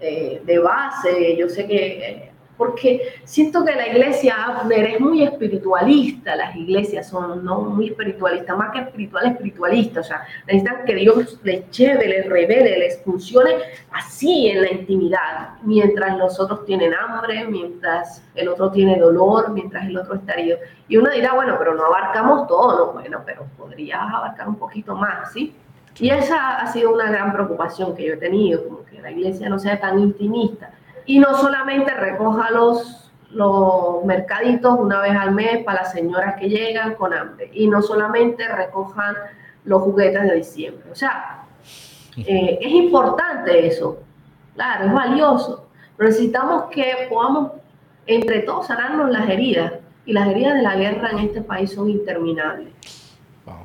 eh, 0.00 0.40
de 0.44 0.58
base. 0.58 1.36
Yo 1.36 1.48
sé 1.48 1.66
que 1.66 1.76
eh, 1.76 2.29
porque 2.60 3.14
siento 3.24 3.64
que 3.64 3.74
la 3.74 3.88
iglesia 3.88 4.34
Abner 4.34 4.84
es 4.84 5.00
muy 5.00 5.22
espiritualista, 5.22 6.36
las 6.36 6.54
iglesias 6.54 7.08
son 7.08 7.42
no 7.42 7.62
muy 7.62 7.88
espiritualistas, 7.88 8.54
más 8.54 8.70
que 8.72 8.80
espiritual, 8.80 9.28
espiritualista, 9.28 10.00
o 10.00 10.02
sea, 10.02 10.26
necesitan 10.46 10.84
que 10.84 10.94
Dios 10.96 11.40
les 11.42 11.70
lleve, 11.70 12.06
les 12.06 12.28
revele, 12.28 12.78
les 12.78 13.02
funcione 13.02 13.52
así 13.92 14.48
en 14.50 14.60
la 14.60 14.72
intimidad, 14.72 15.54
mientras 15.62 16.18
los 16.18 16.38
otros 16.38 16.66
tienen 16.66 16.92
hambre, 16.92 17.46
mientras 17.46 18.22
el 18.34 18.48
otro 18.48 18.70
tiene 18.70 18.98
dolor, 18.98 19.52
mientras 19.52 19.86
el 19.86 19.96
otro 19.96 20.16
está 20.16 20.34
herido. 20.34 20.58
Y 20.86 20.98
uno 20.98 21.10
dirá, 21.12 21.32
bueno, 21.32 21.56
pero 21.58 21.74
no 21.74 21.86
abarcamos 21.86 22.46
todo, 22.46 22.76
no, 22.76 22.92
bueno, 22.92 23.22
pero 23.24 23.46
podrías 23.56 24.02
abarcar 24.02 24.46
un 24.46 24.56
poquito 24.56 24.94
más, 24.94 25.32
¿sí? 25.32 25.56
Y 25.98 26.10
esa 26.10 26.58
ha 26.58 26.66
sido 26.66 26.92
una 26.92 27.10
gran 27.10 27.32
preocupación 27.32 27.96
que 27.96 28.04
yo 28.04 28.12
he 28.12 28.18
tenido, 28.18 28.62
como 28.64 28.84
que 28.84 29.00
la 29.00 29.10
iglesia 29.10 29.48
no 29.48 29.58
sea 29.58 29.80
tan 29.80 29.98
intimista 29.98 30.74
y 31.10 31.18
no 31.18 31.34
solamente 31.34 31.92
recoja 31.92 32.52
los, 32.52 33.10
los 33.32 34.04
mercaditos 34.04 34.78
una 34.78 35.00
vez 35.00 35.16
al 35.16 35.32
mes 35.32 35.64
para 35.64 35.82
las 35.82 35.90
señoras 35.90 36.36
que 36.38 36.48
llegan 36.48 36.94
con 36.94 37.12
hambre. 37.12 37.50
Y 37.52 37.66
no 37.66 37.82
solamente 37.82 38.46
recojan 38.46 39.16
los 39.64 39.82
juguetes 39.82 40.22
de 40.22 40.34
diciembre. 40.36 40.88
O 40.88 40.94
sea, 40.94 41.46
eh, 42.16 42.60
es 42.60 42.72
importante 42.72 43.66
eso. 43.66 43.98
Claro, 44.54 44.86
es 44.86 44.92
valioso. 44.92 45.66
Pero 45.96 46.10
necesitamos 46.10 46.66
que 46.70 47.08
podamos 47.10 47.54
entre 48.06 48.42
todos 48.42 48.68
sanarnos 48.68 49.10
las 49.10 49.28
heridas. 49.28 49.72
Y 50.06 50.12
las 50.12 50.28
heridas 50.28 50.54
de 50.54 50.62
la 50.62 50.76
guerra 50.76 51.10
en 51.10 51.18
este 51.18 51.42
país 51.42 51.72
son 51.72 51.90
interminables. 51.90 52.72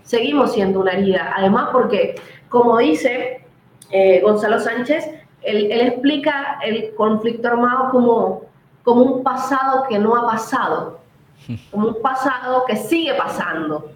Seguimos 0.01 0.53
siendo 0.53 0.79
una 0.79 0.93
herida. 0.93 1.31
Además, 1.37 1.69
porque, 1.71 2.15
como 2.49 2.79
dice 2.79 3.45
eh, 3.91 4.21
Gonzalo 4.21 4.59
Sánchez, 4.59 5.24
él, 5.45 5.71
explica 5.71 6.59
el 6.63 6.93
conflicto 6.95 7.47
armado 7.47 7.89
como, 7.91 8.41
como 8.83 9.01
un 9.01 9.23
pasado 9.23 9.85
que 9.87 9.99
no 9.99 10.15
ha 10.15 10.25
pasado, 10.25 10.99
como 11.71 11.89
un 11.89 12.01
pasado 12.01 12.65
que 12.65 12.75
sigue 12.75 13.13
pasando. 13.15 13.91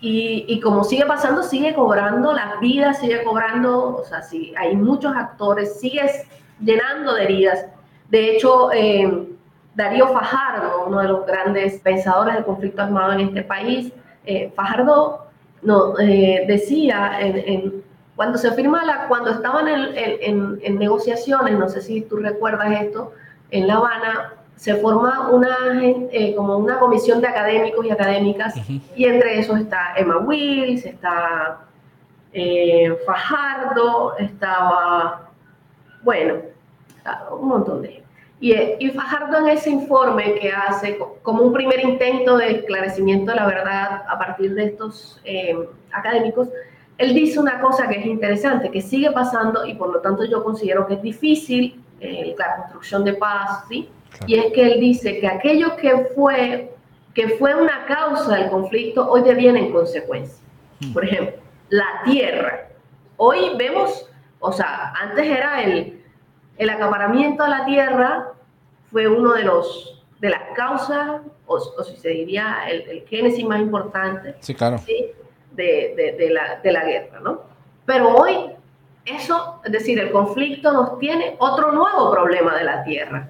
Y, 0.00 0.44
y, 0.48 0.60
como 0.60 0.84
sigue 0.84 1.06
pasando, 1.06 1.42
sigue 1.42 1.74
cobrando 1.74 2.34
las 2.34 2.60
vidas, 2.60 2.98
sigue 2.98 3.24
cobrando, 3.24 3.96
o 3.96 4.04
sea, 4.04 4.20
sí, 4.20 4.52
hay 4.58 4.76
muchos 4.76 5.16
actores, 5.16 5.80
sigue 5.80 6.02
llenando 6.60 7.14
de 7.14 7.24
heridas. 7.24 7.66
De 8.10 8.32
hecho, 8.32 8.70
eh, 8.72 9.28
Darío 9.74 10.08
Fajardo, 10.08 10.84
uno 10.86 11.00
de 11.00 11.08
los 11.08 11.26
grandes 11.26 11.80
pensadores 11.80 12.34
del 12.34 12.44
conflicto 12.44 12.82
armado 12.82 13.12
en 13.12 13.20
este 13.20 13.42
país, 13.42 13.92
eh, 14.26 14.52
Fajardo 14.54 15.26
no, 15.62 15.98
eh, 15.98 16.44
decía 16.46 17.18
en, 17.20 17.82
cuando 18.16 18.38
se 18.38 18.52
firma 18.52 18.84
la, 18.84 19.08
cuando 19.08 19.30
estaban 19.30 19.66
en, 19.68 20.58
en, 20.62 20.78
negociaciones, 20.78 21.58
no 21.58 21.68
sé 21.68 21.82
si 21.82 22.02
tú 22.02 22.16
recuerdas 22.16 22.80
esto, 22.80 23.12
en 23.50 23.66
La 23.66 23.74
Habana 23.74 24.34
se 24.56 24.76
forma 24.76 25.30
una 25.30 25.56
eh, 25.82 26.34
como 26.36 26.56
una 26.56 26.78
comisión 26.78 27.20
de 27.20 27.26
académicos 27.26 27.84
y 27.84 27.90
académicas 27.90 28.54
y 28.94 29.04
entre 29.04 29.40
esos 29.40 29.58
está 29.58 29.94
Emma 29.96 30.18
Wills, 30.18 30.86
está 30.86 31.58
eh, 32.32 32.96
Fajardo, 33.04 34.16
estaba 34.18 35.28
bueno, 36.02 36.36
un 37.38 37.48
montón 37.48 37.82
de 37.82 37.88
gente. 37.88 38.04
Y, 38.40 38.52
y, 38.78 38.90
Fajardo 38.90 39.38
en 39.38 39.48
ese 39.48 39.70
informe 39.70 40.34
que 40.34 40.52
hace 40.52 40.98
como 41.22 41.42
un 41.42 41.52
primer 41.52 41.80
intento 41.80 42.36
de 42.36 42.58
esclarecimiento 42.58 43.30
de 43.30 43.36
la 43.36 43.46
verdad 43.46 44.02
a 44.06 44.18
partir 44.18 44.54
de 44.54 44.64
estos 44.64 45.20
eh, 45.24 45.56
académicos, 45.92 46.48
él 46.98 47.14
dice 47.14 47.40
una 47.40 47.60
cosa 47.60 47.88
que 47.88 47.98
es 47.98 48.06
interesante, 48.06 48.70
que 48.70 48.80
sigue 48.80 49.10
pasando 49.10 49.66
y 49.66 49.74
por 49.74 49.92
lo 49.92 50.00
tanto 50.00 50.24
yo 50.24 50.44
considero 50.44 50.86
que 50.86 50.94
es 50.94 51.02
difícil 51.02 51.82
eh, 52.00 52.34
la 52.38 52.56
construcción 52.56 53.04
de 53.04 53.14
paz, 53.14 53.64
¿sí? 53.68 53.88
Y 54.26 54.36
es 54.36 54.52
que 54.52 54.72
él 54.72 54.80
dice 54.80 55.18
que 55.18 55.26
aquello 55.26 55.74
que 55.76 56.10
fue, 56.14 56.72
que 57.14 57.30
fue 57.30 57.54
una 57.54 57.84
causa 57.86 58.36
del 58.36 58.48
conflicto 58.48 59.10
hoy 59.10 59.22
deviene 59.22 59.66
en 59.66 59.72
consecuencia. 59.72 60.44
Hmm. 60.80 60.92
Por 60.92 61.04
ejemplo, 61.04 61.36
la 61.68 62.02
tierra. 62.04 62.68
Hoy 63.16 63.56
vemos, 63.56 64.08
o 64.38 64.52
sea, 64.52 64.92
antes 65.00 65.26
era 65.26 65.64
el, 65.64 66.00
el 66.58 66.70
acaparamiento 66.70 67.42
de 67.42 67.50
la 67.50 67.64
tierra, 67.64 68.28
fue 68.92 69.08
uno 69.08 69.32
de 69.32 69.42
los 69.42 69.90
de 70.20 70.30
las 70.30 70.42
causas, 70.54 71.20
o, 71.46 71.60
si 71.84 71.96
se 71.96 72.08
diría 72.08 72.66
el, 72.70 72.82
el, 72.88 73.06
génesis 73.06 73.44
más 73.44 73.60
importante. 73.60 74.36
Sí, 74.40 74.54
claro. 74.54 74.78
¿sí? 74.78 75.10
De, 75.54 76.14
de, 76.18 76.30
la, 76.30 76.60
de 76.60 76.72
la 76.72 76.84
guerra, 76.84 77.20
¿no? 77.20 77.42
Pero 77.86 78.14
hoy 78.14 78.54
eso, 79.04 79.60
es 79.64 79.72
decir, 79.72 79.98
el 79.98 80.10
conflicto 80.10 80.72
nos 80.72 80.98
tiene 80.98 81.36
otro 81.38 81.72
nuevo 81.72 82.10
problema 82.10 82.56
de 82.56 82.64
la 82.64 82.84
tierra. 82.84 83.28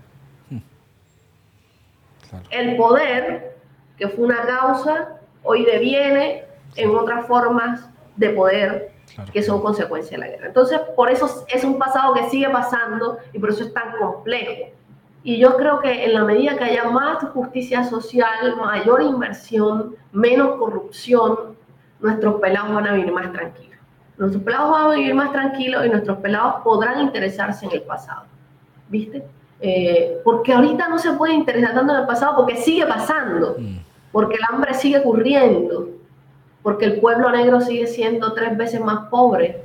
El 2.51 2.77
poder, 2.77 3.57
que 3.97 4.09
fue 4.09 4.25
una 4.25 4.43
causa, 4.47 5.21
hoy 5.43 5.65
deviene 5.65 6.45
en 6.77 6.95
otras 6.95 7.27
formas 7.27 7.89
de 8.17 8.31
poder 8.31 8.93
que 9.33 9.43
son 9.43 9.61
consecuencia 9.61 10.17
de 10.17 10.25
la 10.25 10.29
guerra. 10.31 10.47
Entonces, 10.47 10.81
por 10.97 11.11
eso 11.11 11.45
es 11.49 11.65
un 11.65 11.79
pasado 11.79 12.15
que 12.15 12.29
sigue 12.31 12.49
pasando 12.51 13.19
y 13.33 13.39
por 13.39 13.51
eso 13.51 13.65
es 13.65 13.73
tan 13.73 13.97
complejo. 13.99 14.71
Y 15.23 15.39
yo 15.39 15.57
creo 15.57 15.81
que 15.81 16.05
en 16.05 16.15
la 16.15 16.25
medida 16.25 16.57
que 16.57 16.65
haya 16.65 16.85
más 16.85 17.25
justicia 17.31 17.85
social, 17.85 18.57
mayor 18.57 19.03
inversión, 19.03 19.97
menos 20.13 20.57
corrupción, 20.57 21.57
nuestros 22.05 22.39
pelados 22.39 22.75
van 22.75 22.87
a 22.87 22.93
vivir 22.93 23.11
más 23.13 23.33
tranquilos. 23.33 23.79
Nuestros 24.19 24.45
pelados 24.45 24.71
van 24.71 24.91
a 24.91 24.95
vivir 24.95 25.15
más 25.15 25.33
tranquilos 25.33 25.87
y 25.87 25.89
nuestros 25.89 26.19
pelados 26.19 26.57
podrán 26.63 27.01
interesarse 27.01 27.65
en 27.65 27.73
el 27.73 27.83
pasado. 27.83 28.25
¿Viste? 28.91 29.25
Eh, 29.61 30.19
porque 30.23 30.53
ahorita 30.53 30.87
no 30.89 30.99
se 30.99 31.13
puede 31.15 31.33
interesar 31.33 31.75
tanto 31.75 31.95
en 31.95 32.01
el 32.01 32.07
pasado 32.07 32.37
porque 32.37 32.57
sigue 32.57 32.87
pasando, 32.87 33.57
mm. 33.59 33.79
porque 34.13 34.37
el 34.37 34.43
hambre 34.51 34.75
sigue 34.75 34.99
ocurriendo, 34.99 35.89
porque 36.63 36.85
el 36.85 37.01
pueblo 37.01 37.31
negro 37.31 37.63
sigue 37.63 37.87
siendo 37.87 38.35
tres 38.35 38.55
veces 38.55 38.83
más 38.83 39.09
pobre. 39.09 39.63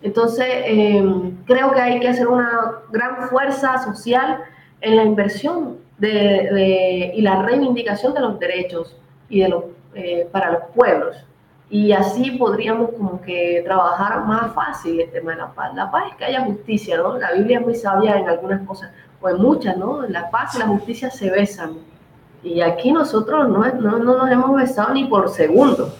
Entonces, 0.00 0.46
em, 0.64 1.36
creo 1.44 1.70
que 1.72 1.80
hay 1.80 2.00
que 2.00 2.08
hacer 2.08 2.28
una 2.28 2.80
gran 2.90 3.28
fuerza 3.28 3.76
social 3.84 4.38
en 4.80 4.96
la 4.96 5.04
inversión 5.04 5.76
de, 5.98 7.12
y 7.14 7.20
la 7.20 7.42
reivindicación 7.42 8.14
de 8.14 8.20
los 8.20 8.38
derechos 8.38 8.96
y 9.28 9.40
de 9.40 9.48
los, 9.50 9.64
eh, 9.94 10.26
para 10.32 10.50
los 10.52 10.62
pueblos 10.74 11.16
y 11.72 11.90
así 11.92 12.32
podríamos 12.32 12.90
como 12.90 13.22
que 13.22 13.62
trabajar 13.64 14.26
más 14.26 14.52
fácil 14.52 15.00
el 15.00 15.10
tema 15.10 15.30
de 15.30 15.38
la 15.38 15.54
paz. 15.54 15.74
La 15.74 15.90
paz 15.90 16.04
es 16.10 16.16
que 16.16 16.26
haya 16.26 16.44
justicia, 16.44 16.98
¿no? 16.98 17.16
La 17.16 17.32
Biblia 17.32 17.60
es 17.60 17.64
muy 17.64 17.74
sabia 17.74 18.18
en 18.18 18.28
algunas 18.28 18.60
cosas, 18.66 18.90
o 19.22 19.30
en 19.30 19.38
muchas, 19.40 19.78
¿no? 19.78 20.02
La 20.02 20.30
paz 20.30 20.54
y 20.54 20.58
la 20.58 20.66
justicia 20.66 21.10
se 21.10 21.30
besan. 21.30 21.78
Y 22.42 22.60
aquí 22.60 22.92
nosotros 22.92 23.48
no, 23.48 23.64
no, 23.80 23.98
no 23.98 24.18
nos 24.18 24.30
hemos 24.30 24.54
besado 24.54 24.92
ni 24.92 25.06
por 25.06 25.30
segundo. 25.30 25.94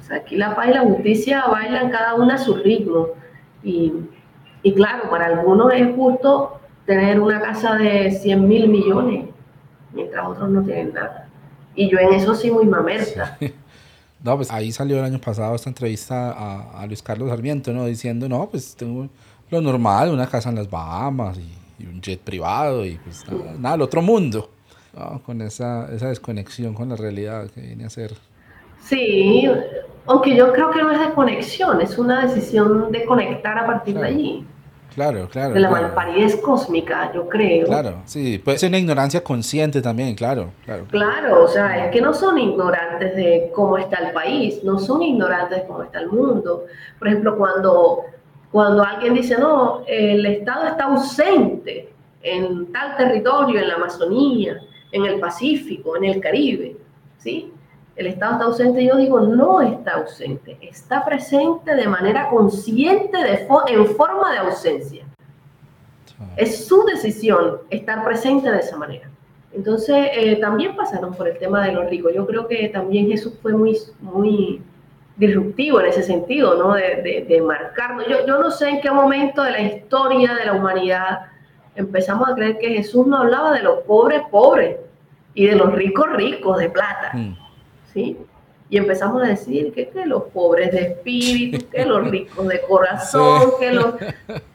O 0.00 0.02
sea, 0.02 0.16
aquí 0.16 0.36
la 0.36 0.56
paz 0.56 0.66
y 0.66 0.74
la 0.74 0.80
justicia 0.80 1.44
bailan 1.46 1.90
cada 1.90 2.14
una 2.16 2.34
a 2.34 2.38
su 2.38 2.56
ritmo. 2.56 3.10
Y, 3.62 3.92
y 4.64 4.74
claro, 4.74 5.08
para 5.10 5.26
algunos 5.26 5.72
es 5.74 5.94
justo 5.94 6.58
tener 6.86 7.20
una 7.20 7.40
casa 7.40 7.76
de 7.76 8.10
100 8.10 8.48
mil 8.48 8.68
millones, 8.68 9.26
mientras 9.92 10.26
otros 10.26 10.48
no 10.48 10.64
tienen 10.64 10.92
nada. 10.92 11.28
Y 11.76 11.88
yo 11.88 12.00
en 12.00 12.14
eso 12.14 12.34
sí 12.34 12.50
muy 12.50 12.66
mamerta. 12.66 13.38
No, 14.26 14.36
pues 14.36 14.50
ahí 14.50 14.72
salió 14.72 14.98
el 14.98 15.04
año 15.04 15.20
pasado 15.20 15.54
esta 15.54 15.70
entrevista 15.70 16.32
a, 16.32 16.82
a 16.82 16.86
Luis 16.86 17.00
Carlos 17.00 17.30
Sarmiento, 17.30 17.72
¿no? 17.72 17.86
Diciendo, 17.86 18.28
no, 18.28 18.48
pues 18.48 18.74
tengo 18.74 19.08
lo 19.50 19.60
normal, 19.60 20.10
una 20.10 20.26
casa 20.26 20.48
en 20.48 20.56
las 20.56 20.68
Bahamas 20.68 21.38
y, 21.38 21.86
un 21.86 22.00
jet 22.00 22.18
privado 22.18 22.84
y 22.84 22.96
pues 22.96 23.24
nada, 23.58 23.76
el 23.76 23.82
otro 23.82 24.02
mundo. 24.02 24.50
Con 25.24 25.42
esa, 25.42 25.94
esa 25.94 26.08
desconexión 26.08 26.74
con 26.74 26.88
la 26.88 26.96
realidad 26.96 27.48
que 27.50 27.60
viene 27.60 27.84
a 27.84 27.90
ser. 27.90 28.14
Sí, 28.80 29.46
aunque 30.06 30.34
yo 30.34 30.52
creo 30.52 30.70
que 30.70 30.82
no 30.82 30.90
es 30.90 30.98
desconexión, 30.98 31.80
es 31.80 31.96
una 31.96 32.26
decisión 32.26 32.90
de 32.90 33.04
conectar 33.04 33.56
a 33.58 33.66
partir 33.66 33.96
de 33.96 34.06
allí. 34.06 34.46
Claro, 34.96 35.28
claro. 35.28 35.52
De 35.52 35.60
la 35.60 35.68
claro. 35.68 35.88
malparidez 35.88 36.36
cósmica, 36.36 37.12
yo 37.12 37.28
creo. 37.28 37.66
Claro, 37.66 38.00
sí, 38.06 38.38
puede 38.38 38.56
ser 38.56 38.70
una 38.70 38.78
ignorancia 38.78 39.22
consciente 39.22 39.82
también, 39.82 40.14
claro, 40.14 40.52
claro. 40.64 40.86
Claro, 40.90 41.44
o 41.44 41.48
sea, 41.48 41.84
es 41.84 41.92
que 41.92 42.00
no 42.00 42.14
son 42.14 42.38
ignorantes 42.38 43.14
de 43.14 43.50
cómo 43.54 43.76
está 43.76 43.98
el 43.98 44.14
país, 44.14 44.64
no 44.64 44.78
son 44.78 45.02
ignorantes 45.02 45.58
de 45.60 45.66
cómo 45.66 45.82
está 45.82 46.00
el 46.00 46.08
mundo. 46.08 46.64
Por 46.98 47.08
ejemplo, 47.08 47.36
cuando, 47.36 48.04
cuando 48.50 48.82
alguien 48.82 49.12
dice, 49.12 49.36
no, 49.36 49.82
el 49.86 50.24
Estado 50.24 50.68
está 50.68 50.84
ausente 50.84 51.90
en 52.22 52.72
tal 52.72 52.96
territorio, 52.96 53.60
en 53.60 53.68
la 53.68 53.74
Amazonía, 53.74 54.62
en 54.92 55.04
el 55.04 55.20
Pacífico, 55.20 55.94
en 55.98 56.04
el 56.04 56.20
Caribe, 56.22 56.74
¿sí? 57.18 57.52
El 57.96 58.06
Estado 58.08 58.32
está 58.34 58.44
ausente, 58.44 58.84
yo 58.84 58.96
digo, 58.96 59.20
no 59.20 59.60
está 59.62 59.92
ausente, 59.92 60.58
está 60.60 61.04
presente 61.04 61.74
de 61.74 61.88
manera 61.88 62.28
consciente 62.28 63.16
de 63.16 63.48
fo- 63.48 63.64
en 63.66 63.86
forma 63.96 64.32
de 64.32 64.38
ausencia. 64.38 65.04
Es 66.36 66.66
su 66.66 66.84
decisión 66.84 67.58
estar 67.70 68.04
presente 68.04 68.50
de 68.50 68.58
esa 68.60 68.76
manera. 68.76 69.08
Entonces, 69.52 70.08
eh, 70.12 70.36
también 70.36 70.76
pasaron 70.76 71.14
por 71.14 71.26
el 71.28 71.38
tema 71.38 71.64
de 71.64 71.72
los 71.72 71.88
ricos. 71.88 72.12
Yo 72.14 72.26
creo 72.26 72.46
que 72.46 72.68
también 72.68 73.06
Jesús 73.08 73.32
fue 73.40 73.52
muy, 73.54 73.76
muy 74.00 74.60
disruptivo 75.16 75.80
en 75.80 75.86
ese 75.86 76.02
sentido, 76.02 76.54
¿no? 76.56 76.74
De, 76.74 77.02
de, 77.02 77.26
de 77.26 77.40
marcarnos. 77.40 78.06
Yo, 78.06 78.26
yo 78.26 78.38
no 78.38 78.50
sé 78.50 78.68
en 78.68 78.80
qué 78.82 78.90
momento 78.90 79.42
de 79.42 79.52
la 79.52 79.60
historia 79.62 80.34
de 80.34 80.44
la 80.44 80.52
humanidad 80.52 81.20
empezamos 81.74 82.28
a 82.28 82.34
creer 82.34 82.58
que 82.58 82.68
Jesús 82.68 83.06
no 83.06 83.18
hablaba 83.18 83.52
de 83.52 83.62
los 83.62 83.78
pobres 83.84 84.22
pobres 84.30 84.76
y 85.34 85.46
de 85.46 85.56
los 85.56 85.72
ricos 85.72 86.10
ricos 86.12 86.58
de 86.58 86.68
plata. 86.70 87.10
Mm. 87.14 87.36
¿Sí? 87.96 88.18
Y 88.68 88.78
empezamos 88.78 89.22
a 89.22 89.26
decir 89.26 89.72
que, 89.72 89.88
que 89.88 90.04
los 90.04 90.24
pobres 90.24 90.72
de 90.72 90.80
espíritu, 90.88 91.66
que 91.70 91.86
los 91.86 92.06
ricos 92.10 92.46
de 92.48 92.60
corazón, 92.62 93.52
que 93.60 93.70
los... 93.72 93.94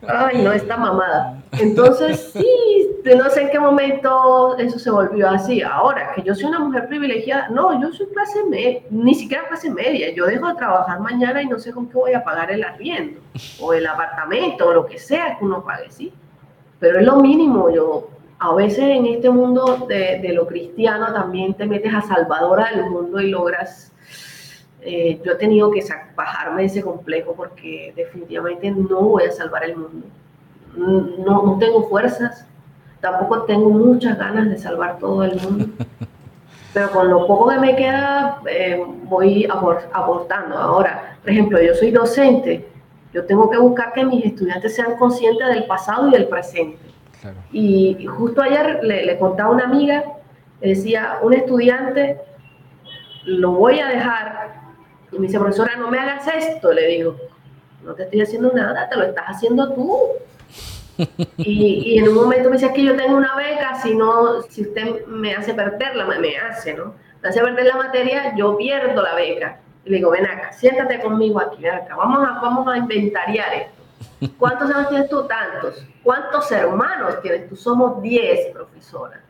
Ay, 0.06 0.44
no, 0.44 0.52
esta 0.52 0.76
mamada. 0.76 1.42
Entonces, 1.54 2.32
sí, 2.34 2.90
no 3.16 3.30
sé 3.30 3.44
en 3.44 3.50
qué 3.52 3.60
momento 3.60 4.58
eso 4.58 4.78
se 4.78 4.92
volvió 4.92 5.30
así. 5.30 5.62
Ahora, 5.62 6.12
que 6.14 6.24
yo 6.24 6.36
soy 6.36 6.46
una 6.46 6.60
mujer 6.60 6.90
privilegiada, 6.90 7.48
no, 7.50 7.82
yo 7.82 7.92
soy 7.94 8.08
clase 8.08 8.44
media, 8.44 8.82
ni 8.90 9.16
siquiera 9.16 9.48
clase 9.48 9.72
media. 9.72 10.14
Yo 10.14 10.26
dejo 10.26 10.50
de 10.50 10.56
trabajar 10.56 11.00
mañana 11.00 11.42
y 11.42 11.48
no 11.48 11.58
sé 11.58 11.72
con 11.72 11.88
qué 11.88 11.98
voy 11.98 12.14
a 12.14 12.24
pagar 12.24 12.52
el 12.52 12.64
arriendo, 12.64 13.22
o 13.62 13.74
el 13.74 13.88
apartamento, 13.88 14.68
o 14.68 14.74
lo 14.74 14.86
que 14.86 15.00
sea 15.00 15.38
que 15.40 15.46
uno 15.46 15.64
pague, 15.64 15.90
¿sí? 15.90 16.12
Pero 16.80 17.00
es 17.00 17.06
lo 17.06 17.16
mínimo, 17.16 17.70
yo... 17.72 18.10
A 18.44 18.54
veces 18.56 18.80
en 18.80 19.06
este 19.06 19.30
mundo 19.30 19.86
de, 19.88 20.20
de 20.20 20.34
lo 20.34 20.48
cristiano 20.48 21.14
también 21.14 21.54
te 21.54 21.66
metes 21.66 21.94
a 21.94 22.02
salvadora 22.02 22.72
del 22.72 22.90
mundo 22.90 23.22
y 23.22 23.30
logras 23.30 23.92
eh, 24.84 25.22
yo 25.24 25.34
he 25.34 25.36
tenido 25.36 25.70
que 25.70 25.84
bajarme 26.16 26.64
de 26.64 26.68
ese 26.68 26.82
complejo 26.82 27.34
porque 27.36 27.94
definitivamente 27.96 28.72
no 28.72 29.02
voy 29.02 29.26
a 29.26 29.32
salvar 29.32 29.64
el 29.64 29.78
mundo. 29.78 30.08
No, 30.76 31.44
no 31.44 31.58
tengo 31.60 31.88
fuerzas, 31.88 32.46
tampoco 33.00 33.44
tengo 33.44 33.70
muchas 33.70 34.18
ganas 34.18 34.50
de 34.50 34.58
salvar 34.58 34.98
todo 34.98 35.24
el 35.24 35.40
mundo. 35.40 35.68
Pero 36.74 36.90
con 36.92 37.10
lo 37.10 37.28
poco 37.28 37.50
que 37.50 37.60
me 37.60 37.76
queda, 37.76 38.42
eh, 38.50 38.84
voy 39.04 39.46
aportando. 39.46 40.58
Ahora, 40.58 41.18
por 41.22 41.30
ejemplo, 41.30 41.62
yo 41.62 41.76
soy 41.76 41.92
docente, 41.92 42.68
yo 43.14 43.26
tengo 43.26 43.50
que 43.50 43.58
buscar 43.58 43.94
que 43.94 44.06
mis 44.06 44.26
estudiantes 44.26 44.76
sean 44.76 44.96
conscientes 44.98 45.48
del 45.50 45.66
pasado 45.66 46.08
y 46.08 46.12
del 46.12 46.28
presente. 46.28 46.80
Claro. 47.22 47.38
Y, 47.52 48.06
justo 48.06 48.42
ayer 48.42 48.80
le, 48.84 49.06
le 49.06 49.18
contaba 49.18 49.50
a 49.50 49.54
una 49.54 49.66
amiga, 49.66 50.04
le 50.60 50.70
decía, 50.70 51.20
un 51.22 51.34
estudiante, 51.34 52.20
lo 53.26 53.52
voy 53.52 53.80
a 53.80 53.88
dejar. 53.88 54.62
Y 55.12 55.20
me 55.20 55.28
dice, 55.28 55.40
profesora, 55.40 55.76
no 55.78 55.90
me 55.90 56.00
hagas 56.00 56.28
esto. 56.28 56.72
Le 56.72 56.88
digo, 56.88 57.18
no 57.84 57.94
te 57.94 58.04
estoy 58.04 58.22
haciendo 58.22 58.52
nada, 58.52 58.90
te 58.90 58.96
lo 58.96 59.04
estás 59.04 59.26
haciendo 59.28 59.74
tú. 59.74 59.98
Y, 61.38 61.96
y 61.96 61.98
en 61.98 62.10
un 62.10 62.14
momento 62.14 62.50
me 62.50 62.58
decía 62.58 62.74
que 62.74 62.84
yo 62.84 62.96
tengo 62.96 63.18
una 63.18 63.36
beca, 63.36 63.74
si 63.82 63.96
no, 63.96 64.44
si 64.44 64.62
usted 64.62 65.08
me 65.08 65.34
hace 65.34 65.52
perderla, 65.52 66.06
me, 66.06 66.20
me 66.20 66.38
hace, 66.38 66.76
¿no? 66.76 66.94
Me 67.24 67.30
hace 67.30 67.42
perder 67.42 67.66
la 67.66 67.78
materia, 67.78 68.36
yo 68.36 68.56
pierdo 68.56 69.02
la 69.02 69.16
beca. 69.16 69.60
Y 69.84 69.90
le 69.90 69.96
digo, 69.96 70.12
ven 70.12 70.28
acá, 70.28 70.52
siéntate 70.54 71.00
conmigo 71.00 71.40
aquí, 71.40 71.64
ven 71.64 71.74
acá, 71.74 71.96
vamos 71.96 72.20
a, 72.28 72.40
vamos 72.40 72.68
a 72.68 72.78
inventariar 72.78 73.52
esto. 73.54 73.81
¿Cuántos 74.38 74.72
años 74.72 74.90
tienes 74.90 75.10
tú? 75.10 75.28
Tantos. 75.28 75.86
¿Cuántos 76.04 76.52
hermanos 76.52 77.22
tienes 77.22 77.50
tú? 77.50 77.56
Somos 77.56 78.02
10, 78.02 78.54
profesora. 78.54 79.22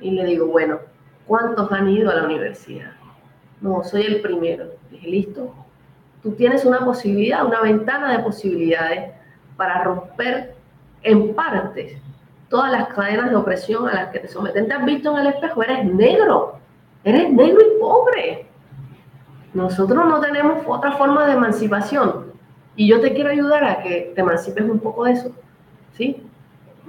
Y 0.00 0.10
le 0.12 0.24
digo, 0.24 0.46
bueno, 0.46 0.78
¿cuántos 1.26 1.70
han 1.72 1.88
ido 1.88 2.10
a 2.10 2.14
la 2.14 2.24
universidad? 2.24 2.92
No, 3.60 3.82
soy 3.82 4.02
el 4.02 4.20
primero. 4.20 4.66
Dije, 4.90 5.08
listo. 5.08 5.54
Tú 6.22 6.32
tienes 6.32 6.64
una 6.64 6.84
posibilidad, 6.84 7.44
una 7.44 7.60
ventana 7.60 8.12
de 8.16 8.22
posibilidades 8.22 9.12
para 9.56 9.82
romper 9.82 10.54
en 11.02 11.34
partes 11.34 12.00
todas 12.48 12.72
las 12.72 12.88
cadenas 12.88 13.30
de 13.30 13.36
opresión 13.36 13.88
a 13.88 13.94
las 13.94 14.08
que 14.08 14.20
te 14.20 14.28
someten. 14.28 14.66
¿Te 14.66 14.74
has 14.74 14.84
visto 14.84 15.10
en 15.12 15.26
el 15.26 15.34
espejo? 15.34 15.62
Eres 15.62 15.84
negro. 15.84 16.58
Eres 17.04 17.30
negro 17.30 17.60
y 17.60 17.80
pobre. 17.80 18.46
Nosotros 19.54 20.06
no 20.06 20.20
tenemos 20.20 20.58
otra 20.66 20.92
forma 20.92 21.26
de 21.26 21.32
emancipación. 21.32 22.27
Y 22.78 22.86
yo 22.86 23.00
te 23.00 23.12
quiero 23.12 23.30
ayudar 23.30 23.64
a 23.64 23.82
que 23.82 24.12
te 24.14 24.20
emancipes 24.20 24.64
un 24.64 24.78
poco 24.78 25.04
de 25.04 25.12
eso. 25.12 25.30
¿Sí? 25.96 26.22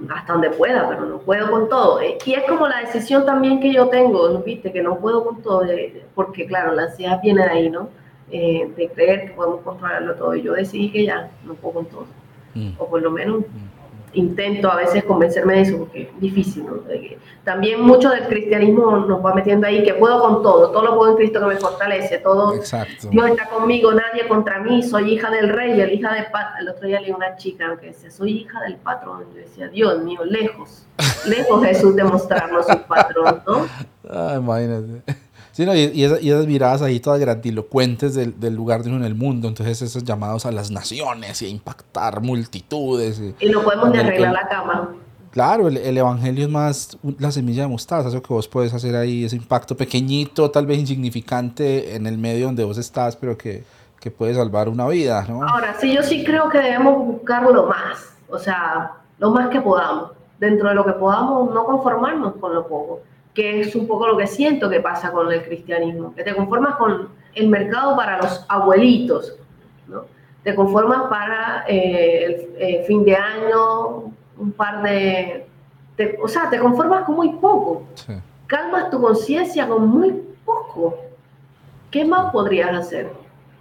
Hasta 0.08 0.32
donde 0.32 0.50
pueda, 0.50 0.88
pero 0.88 1.04
no 1.04 1.18
puedo 1.18 1.50
con 1.50 1.68
todo. 1.68 2.00
Eh, 2.00 2.16
Y 2.24 2.32
es 2.34 2.44
como 2.44 2.66
la 2.68 2.78
decisión 2.80 3.26
también 3.26 3.60
que 3.60 3.72
yo 3.72 3.88
tengo, 3.88 4.28
¿no? 4.30 4.38
¿viste? 4.38 4.72
Que 4.72 4.82
no 4.82 4.96
puedo 4.98 5.24
con 5.24 5.42
todo, 5.42 5.60
de- 5.60 6.04
porque 6.14 6.46
claro, 6.46 6.72
la 6.72 6.84
ansiedad 6.84 7.20
viene 7.20 7.42
de 7.42 7.50
ahí, 7.50 7.68
¿no? 7.70 7.88
Eh, 8.30 8.70
de 8.76 8.88
creer 8.88 9.26
que 9.26 9.32
podemos 9.32 9.60
controlarlo 9.62 10.14
todo. 10.14 10.34
Y 10.36 10.42
yo 10.42 10.52
decidí 10.54 10.90
que 10.92 11.04
ya 11.04 11.28
no 11.44 11.54
puedo 11.54 11.74
con 11.74 11.86
todo. 11.86 12.06
Mm. 12.54 12.70
O 12.78 12.86
por 12.88 13.02
lo 13.02 13.10
menos 13.10 13.42
intento 14.12 14.70
a 14.70 14.76
veces 14.76 15.04
convencerme 15.04 15.54
de 15.54 15.60
eso, 15.60 15.78
porque 15.78 16.02
es 16.02 16.20
difícil, 16.20 16.66
¿no? 16.66 16.80
También 17.44 17.80
mucho 17.80 18.10
del 18.10 18.26
cristianismo 18.26 18.98
nos 18.98 19.24
va 19.24 19.34
metiendo 19.34 19.66
ahí, 19.66 19.82
que 19.82 19.94
puedo 19.94 20.20
con 20.20 20.42
todo, 20.42 20.70
todo 20.70 20.84
lo 20.84 20.96
puedo 20.96 21.12
en 21.12 21.16
Cristo 21.16 21.40
que 21.40 21.46
me 21.46 21.56
fortalece, 21.56 22.18
todo, 22.18 22.54
Exacto. 22.54 23.08
Dios 23.08 23.30
está 23.30 23.48
conmigo, 23.48 23.92
nadie 23.92 24.28
contra 24.28 24.60
mí, 24.60 24.82
soy 24.82 25.14
hija 25.14 25.30
del 25.30 25.48
rey, 25.48 25.80
el 25.80 25.92
hija 25.92 26.12
del 26.12 26.26
patrón. 26.26 26.58
El 26.60 26.68
otro 26.68 26.86
día 26.86 27.00
leí 27.00 27.12
una 27.12 27.36
chica 27.36 27.76
que 27.80 27.86
decía, 27.86 28.10
soy 28.10 28.42
hija 28.42 28.60
del 28.60 28.76
patrón. 28.76 29.24
Yo 29.34 29.40
decía, 29.40 29.68
Dios 29.68 30.02
mío, 30.02 30.24
lejos, 30.24 30.86
lejos 31.26 31.64
Jesús 31.64 31.96
de 31.96 32.04
mostrarnos 32.04 32.66
su 32.66 32.82
patrón, 32.82 33.42
¿no? 33.46 33.66
Ah, 34.12 34.34
imagínate. 34.38 35.02
Sí, 35.52 35.66
no, 35.66 35.74
y, 35.74 35.80
y 35.94 36.04
esa- 36.04 36.20
y 36.20 36.30
esas 36.30 36.46
miradas 36.46 36.80
ahí 36.82 37.00
todas 37.00 37.18
grandilocuentes 37.20 38.14
del, 38.14 38.38
del 38.38 38.54
lugar 38.54 38.82
de 38.82 38.88
uno 38.90 38.98
en 38.98 39.04
el 39.04 39.14
mundo, 39.14 39.48
entonces 39.48 39.82
esos 39.82 40.04
llamados 40.04 40.46
a 40.46 40.52
las 40.52 40.70
naciones 40.70 41.42
y 41.42 41.46
a 41.46 41.48
impactar 41.48 42.20
multitudes. 42.20 43.20
y- 43.40 43.46
no 43.50 43.62
podemos 43.62 43.90
ni 43.90 43.98
arreglar 43.98 44.32
la 44.32 44.48
cama. 44.48 44.94
Claro, 45.32 45.68
el, 45.68 45.76
el 45.76 45.96
evangelio 45.96 46.44
es 46.44 46.50
más 46.50 46.98
la 47.18 47.30
semilla 47.30 47.62
de 47.62 47.68
mostaza, 47.68 48.08
eso 48.08 48.20
que 48.20 48.32
vos 48.34 48.48
puedes 48.48 48.74
hacer 48.74 48.96
ahí, 48.96 49.24
ese 49.24 49.36
impacto 49.36 49.76
pequeñito, 49.76 50.50
tal 50.50 50.66
vez 50.66 50.78
insignificante 50.78 51.94
en 51.94 52.06
el 52.06 52.18
medio 52.18 52.46
donde 52.46 52.64
vos 52.64 52.78
estás, 52.78 53.14
pero 53.16 53.38
que, 53.38 53.62
que 54.00 54.10
puede 54.10 54.34
salvar 54.34 54.68
una 54.68 54.88
vida, 54.88 55.24
¿no? 55.28 55.42
Ahora, 55.46 55.76
sí, 55.80 55.94
yo 55.94 56.02
sí 56.02 56.24
creo 56.24 56.48
que 56.48 56.58
debemos 56.58 57.06
buscar 57.06 57.42
lo 57.44 57.66
más, 57.66 58.12
o 58.28 58.38
sea, 58.38 58.92
lo 59.18 59.30
más 59.30 59.48
que 59.50 59.60
podamos. 59.60 60.12
Dentro 60.40 60.68
de 60.70 60.74
lo 60.74 60.84
que 60.84 60.92
podamos, 60.94 61.52
no 61.54 61.64
conformarnos 61.64 62.34
con 62.40 62.54
lo 62.54 62.66
poco, 62.66 63.00
que 63.34 63.60
es 63.60 63.74
un 63.76 63.86
poco 63.86 64.06
lo 64.08 64.16
que 64.16 64.26
siento 64.26 64.68
que 64.68 64.80
pasa 64.80 65.12
con 65.12 65.30
el 65.32 65.42
cristianismo, 65.42 66.14
que 66.14 66.22
te 66.24 66.34
conformas 66.34 66.76
con 66.76 67.08
el 67.34 67.48
mercado 67.48 67.96
para 67.96 68.18
los 68.18 68.44
abuelitos, 68.48 69.36
¿no? 69.86 70.04
Te 70.42 70.54
conformas 70.54 71.02
para 71.08 71.64
eh, 71.68 72.24
el 72.24 72.48
eh, 72.58 72.84
fin 72.86 73.04
de 73.04 73.14
año, 73.14 74.12
un 74.38 74.52
par 74.56 74.82
de... 74.82 75.46
te- 75.96 76.18
o 76.22 76.26
sea, 76.26 76.48
te 76.50 76.58
conformas 76.58 77.04
con 77.04 77.14
muy 77.16 77.32
poco 77.34 77.84
Sí. 77.94 78.14
calmas 78.46 78.90
tu 78.90 79.00
conciencia 79.00 79.68
con 79.68 79.86
muy 79.86 80.22
poco. 80.44 80.96
¿Qué 81.90 82.04
más 82.04 82.32
podrías 82.32 82.74
hacer? 82.74 83.10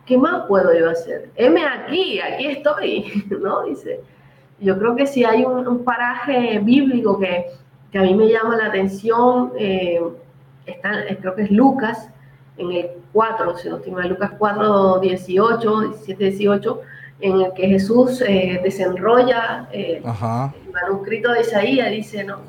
¿Qué 0.05 0.17
más 0.17 0.45
puedo 0.47 0.73
yo 0.73 0.89
hacer? 0.89 1.29
Heme 1.35 1.63
aquí, 1.65 2.19
aquí 2.19 2.47
estoy, 2.47 3.25
¿no? 3.41 3.63
Dice. 3.63 4.01
Yo 4.59 4.77
creo 4.79 4.95
que 4.95 5.05
si 5.05 5.23
hay 5.23 5.43
un, 5.45 5.67
un 5.67 5.83
paraje 5.83 6.59
bíblico 6.59 7.19
que, 7.19 7.45
que 7.91 7.97
a 7.97 8.01
mí 8.03 8.13
me 8.13 8.27
llama 8.27 8.55
la 8.57 8.67
atención, 8.67 9.51
eh, 9.57 9.99
está, 10.65 11.01
eh, 11.07 11.17
creo 11.19 11.35
que 11.35 11.43
es 11.43 11.51
Lucas, 11.51 12.09
en 12.57 12.71
el 12.71 12.89
4, 13.13 13.57
si 13.57 13.69
no 13.69 13.77
estoy 13.77 13.91
mal, 13.91 14.09
Lucas 14.09 14.31
4, 14.37 14.99
18, 14.99 15.79
17, 15.81 16.23
18, 16.25 16.81
en 17.21 17.41
el 17.41 17.53
que 17.53 17.67
Jesús 17.67 18.21
eh, 18.21 18.59
desenrolla 18.63 19.67
eh, 19.71 20.01
el 20.65 20.71
manuscrito 20.71 21.31
de 21.31 21.41
Isaías, 21.41 21.89
dice, 21.89 22.23
no, 22.23 22.39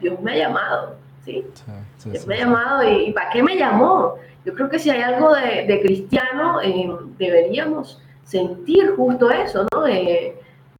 Dios 0.00 0.20
me 0.20 0.32
ha 0.32 0.36
llamado, 0.36 0.96
¿sí? 1.24 1.44
sí, 1.54 1.62
sí, 1.98 2.10
Dios 2.10 2.22
sí. 2.22 2.28
me 2.28 2.34
ha 2.34 2.38
llamado 2.38 2.82
y, 2.88 3.08
y 3.08 3.12
¿para 3.12 3.30
qué 3.30 3.42
me 3.42 3.56
llamó? 3.56 4.14
Yo 4.44 4.54
creo 4.54 4.68
que 4.68 4.78
si 4.78 4.90
hay 4.90 5.02
algo 5.02 5.32
de, 5.34 5.66
de 5.66 5.80
cristiano, 5.80 6.60
eh, 6.60 6.90
deberíamos 7.18 8.02
sentir 8.24 8.94
justo 8.96 9.30
eso, 9.30 9.66
¿no? 9.72 9.82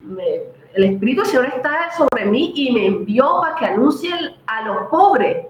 Me- 0.00 0.40
el 0.74 0.84
Espíritu 0.84 1.22
del 1.22 1.30
Señor 1.30 1.46
está 1.56 1.90
sobre 1.96 2.26
mí 2.26 2.52
y 2.54 2.72
me 2.72 2.86
envió 2.86 3.40
para 3.40 3.56
que 3.56 3.66
anuncie 3.66 4.12
a 4.46 4.62
los 4.66 4.88
pobres 4.88 5.46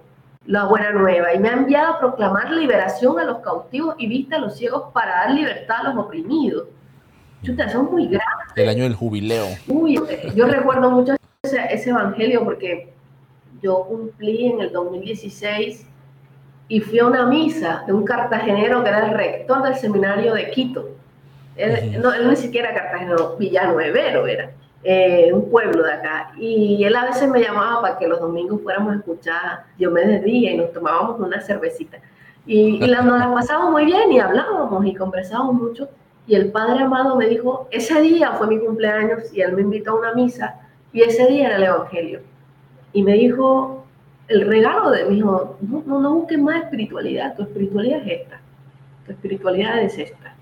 la 0.47 0.65
buena 0.65 0.91
nueva 0.91 1.33
y 1.35 1.39
me 1.39 1.49
ha 1.49 1.53
enviado 1.53 1.95
a 1.95 1.99
proclamar 2.01 2.51
liberación 2.51 3.19
a 3.19 3.25
los 3.25 3.39
cautivos 3.39 3.95
y 3.99 4.09
vista 4.09 4.37
a 4.37 4.39
los 4.41 4.57
ciegos 4.57 4.93
para 4.93 5.13
dar 5.13 5.31
libertad 5.31 5.87
a 5.87 5.93
los 5.93 6.05
oprimidos. 6.05 6.67
Chuta, 7.43 7.69
son 7.69 7.91
muy 7.91 8.07
grandes. 8.07 8.49
El 8.57 8.69
año 8.69 8.85
del 8.85 8.95
jubileo. 8.95 9.47
Uy, 9.69 10.01
yo 10.35 10.47
recuerdo 10.47 10.91
mucho 10.91 11.15
ese, 11.43 11.61
ese 11.71 11.91
evangelio 11.91 12.45
porque 12.45 12.93
yo 13.63 13.85
cumplí 13.89 14.47
en 14.47 14.61
el 14.61 14.73
2016 14.73 15.87
y 16.69 16.81
fui 16.81 16.99
a 16.99 17.07
una 17.07 17.27
misa 17.27 17.85
de 17.87 17.93
un 17.93 18.05
cartagenero 18.05 18.83
que 18.83 18.89
era 18.89 19.07
el 19.07 19.15
rector 19.15 19.63
del 19.63 19.75
seminario 19.77 20.35
de 20.35 20.51
Quito. 20.51 20.89
Él, 21.57 22.01
no, 22.01 22.13
él 22.13 22.29
ni 22.29 22.37
siquiera 22.37 22.73
cartagenero, 22.73 23.37
villanuevero 23.37 24.27
era, 24.27 24.51
eh, 24.85 25.31
un 25.33 25.51
pueblo 25.51 25.83
de 25.83 25.93
acá. 25.93 26.33
Y 26.39 26.85
él 26.85 26.95
a 26.97 27.05
veces 27.07 27.29
me 27.29 27.41
llamaba 27.41 27.81
para 27.83 27.99
que 27.99 28.09
los 28.09 28.21
domingos 28.21 28.61
fuéramos 28.63 28.93
a 28.93 28.97
escuchar 28.97 29.65
Diomedes 29.79 30.23
de 30.23 30.27
Día 30.27 30.53
y 30.53 30.57
nos 30.59 30.73
tomábamos 30.73 31.21
una 31.21 31.41
cervecita. 31.41 31.99
Y, 32.47 32.85
y 32.85 32.87
la, 32.87 33.03
nos 33.03 33.19
la 33.19 33.33
pasábamos 33.33 33.73
muy 33.73 33.85
bien 33.85 34.11
y 34.13 34.19
hablábamos 34.19 34.85
y 34.85 34.95
conversábamos 34.95 35.55
mucho. 35.55 35.89
Y 36.27 36.35
el 36.35 36.51
Padre 36.53 36.85
Amado 36.85 37.17
me 37.17 37.27
dijo, 37.27 37.69
ese 37.71 38.01
día 38.01 38.33
fue 38.33 38.47
mi 38.47 38.59
cumpleaños 38.59 39.33
y 39.33 39.41
él 39.41 39.53
me 39.53 39.63
invitó 39.63 39.93
a 39.93 40.01
una 40.01 40.15
misa 40.15 40.57
y 40.93 41.03
ese 41.03 41.27
día 41.27 41.49
era 41.49 41.57
el 41.57 41.65
Evangelio. 41.65 42.21
Y 42.93 43.03
me 43.03 43.15
dijo, 43.15 43.85
el 44.29 44.47
regalo 44.47 44.91
de 44.91 45.05
mi 45.07 45.19
hijo, 45.19 45.57
no, 45.61 45.83
no, 45.87 46.01
no 46.01 46.15
busques 46.15 46.39
más 46.39 46.65
espiritualidad, 46.65 47.35
tu 47.37 47.43
espiritualidad 47.43 48.01
es 48.07 48.21
esta, 48.23 48.41
tu 49.07 49.13
espiritualidad 49.13 49.83
es 49.83 49.99
esta, 49.99 50.35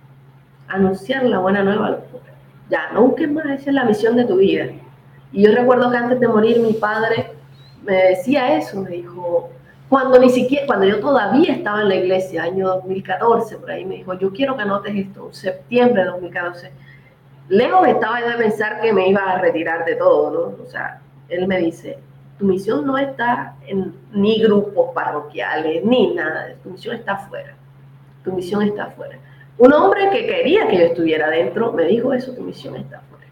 anunciar 0.68 1.24
la 1.24 1.38
buena 1.38 1.62
nueva 1.62 1.86
a 1.86 1.90
los 1.90 2.00
pobres. 2.02 2.29
Ya, 2.70 2.90
no 2.92 3.14
más, 3.32 3.46
esa 3.46 3.70
es 3.70 3.74
la 3.74 3.84
misión 3.84 4.16
de 4.16 4.24
tu 4.24 4.36
vida. 4.36 4.66
Y 5.32 5.42
yo 5.42 5.52
recuerdo 5.52 5.90
que 5.90 5.96
antes 5.96 6.20
de 6.20 6.28
morir 6.28 6.60
mi 6.60 6.72
padre 6.72 7.32
me 7.82 7.94
decía 7.94 8.56
eso, 8.56 8.80
me 8.80 8.90
dijo, 8.90 9.50
cuando 9.88 10.20
ni 10.20 10.30
siquiera, 10.30 10.66
cuando 10.66 10.86
yo 10.86 11.00
todavía 11.00 11.52
estaba 11.52 11.82
en 11.82 11.88
la 11.88 11.96
iglesia, 11.96 12.44
año 12.44 12.68
2014, 12.68 13.56
por 13.56 13.70
ahí 13.72 13.84
me 13.84 13.96
dijo, 13.96 14.14
yo 14.14 14.32
quiero 14.32 14.56
que 14.56 14.62
anotes 14.62 14.94
esto, 14.94 15.32
septiembre 15.32 16.02
de 16.04 16.10
2014. 16.10 16.70
Lejos 17.48 17.88
estaba 17.88 18.20
yo 18.20 18.28
de 18.28 18.36
pensar 18.36 18.80
que 18.80 18.92
me 18.92 19.08
iba 19.08 19.22
a 19.22 19.38
retirar 19.38 19.84
de 19.84 19.96
todo, 19.96 20.30
¿no? 20.30 20.62
O 20.62 20.66
sea, 20.66 21.00
él 21.28 21.48
me 21.48 21.58
dice, 21.58 21.98
tu 22.38 22.44
misión 22.44 22.86
no 22.86 22.96
está 22.96 23.56
en 23.66 23.92
ni 24.12 24.40
grupos 24.40 24.94
parroquiales, 24.94 25.84
ni 25.84 26.14
nada, 26.14 26.54
tu 26.62 26.70
misión 26.70 26.94
está 26.94 27.14
afuera, 27.14 27.56
tu 28.22 28.32
misión 28.32 28.62
está 28.62 28.84
afuera. 28.84 29.18
Un 29.60 29.74
hombre 29.74 30.08
que 30.08 30.26
quería 30.26 30.68
que 30.68 30.78
yo 30.78 30.84
estuviera 30.86 31.28
dentro 31.28 31.70
me 31.72 31.84
dijo 31.84 32.14
eso, 32.14 32.32
tu 32.32 32.40
misión 32.40 32.76
está 32.76 32.96
afuera. 32.96 33.26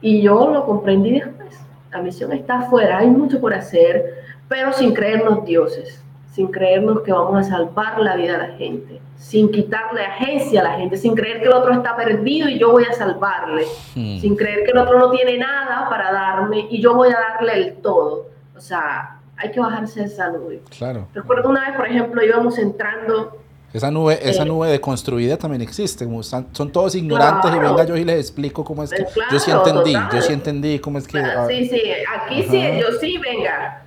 Y 0.00 0.22
yo 0.22 0.48
lo 0.52 0.64
comprendí 0.64 1.18
después, 1.18 1.58
la 1.90 2.00
misión 2.00 2.30
está 2.32 2.60
afuera, 2.60 2.98
hay 2.98 3.08
mucho 3.08 3.40
por 3.40 3.52
hacer, 3.52 4.22
pero 4.46 4.72
sin 4.72 4.94
creernos 4.94 5.44
dioses, 5.44 6.00
sin 6.30 6.46
creernos 6.46 7.00
que 7.00 7.10
vamos 7.10 7.44
a 7.44 7.50
salvar 7.50 7.98
la 7.98 8.14
vida 8.14 8.36
a 8.36 8.50
la 8.50 8.56
gente, 8.56 9.00
sin 9.16 9.50
quitarle 9.50 10.04
agencia 10.04 10.60
a 10.60 10.64
la 10.64 10.72
gente, 10.74 10.96
sin 10.96 11.16
creer 11.16 11.40
que 11.40 11.46
el 11.46 11.54
otro 11.54 11.72
está 11.72 11.96
perdido 11.96 12.48
y 12.48 12.56
yo 12.56 12.70
voy 12.70 12.84
a 12.84 12.92
salvarle, 12.92 13.64
hmm. 13.96 14.18
sin 14.18 14.36
creer 14.36 14.62
que 14.62 14.70
el 14.70 14.78
otro 14.78 14.96
no 14.96 15.10
tiene 15.10 15.38
nada 15.38 15.88
para 15.90 16.12
darme 16.12 16.68
y 16.70 16.80
yo 16.80 16.94
voy 16.94 17.08
a 17.08 17.18
darle 17.18 17.54
el 17.54 17.72
todo. 17.78 18.28
O 18.56 18.60
sea, 18.60 19.18
hay 19.36 19.50
que 19.50 19.58
bajarse 19.58 19.98
de 19.98 20.06
esa 20.06 20.30
nube. 20.30 20.62
Claro. 20.78 21.08
Recuerdo 21.12 21.48
una 21.48 21.66
vez, 21.66 21.76
por 21.76 21.88
ejemplo, 21.88 22.22
íbamos 22.22 22.58
entrando 22.58 23.38
esa 23.72 23.90
nube, 23.90 24.18
esa 24.22 24.42
eh, 24.44 24.46
nube 24.46 24.68
deconstruida 24.68 25.36
también 25.36 25.60
existe. 25.60 26.08
son 26.22 26.72
todos 26.72 26.94
ignorantes 26.94 27.54
y 27.54 27.58
venga 27.58 27.84
yo 27.84 27.96
y 27.96 28.04
les 28.04 28.18
explico 28.18 28.64
cómo 28.64 28.82
es 28.82 28.90
que. 28.90 29.04
yo 29.30 29.38
sí 29.38 29.50
entendí, 29.50 29.92
yo 29.92 30.22
sí 30.22 30.32
entendí 30.32 30.78
cómo 30.78 30.98
es 30.98 31.06
que. 31.06 31.22
sí, 31.48 31.68
sí, 31.68 31.82
aquí 32.16 32.42
sí, 32.44 32.62
yo 32.80 32.98
sí, 32.98 33.18
venga. 33.18 33.84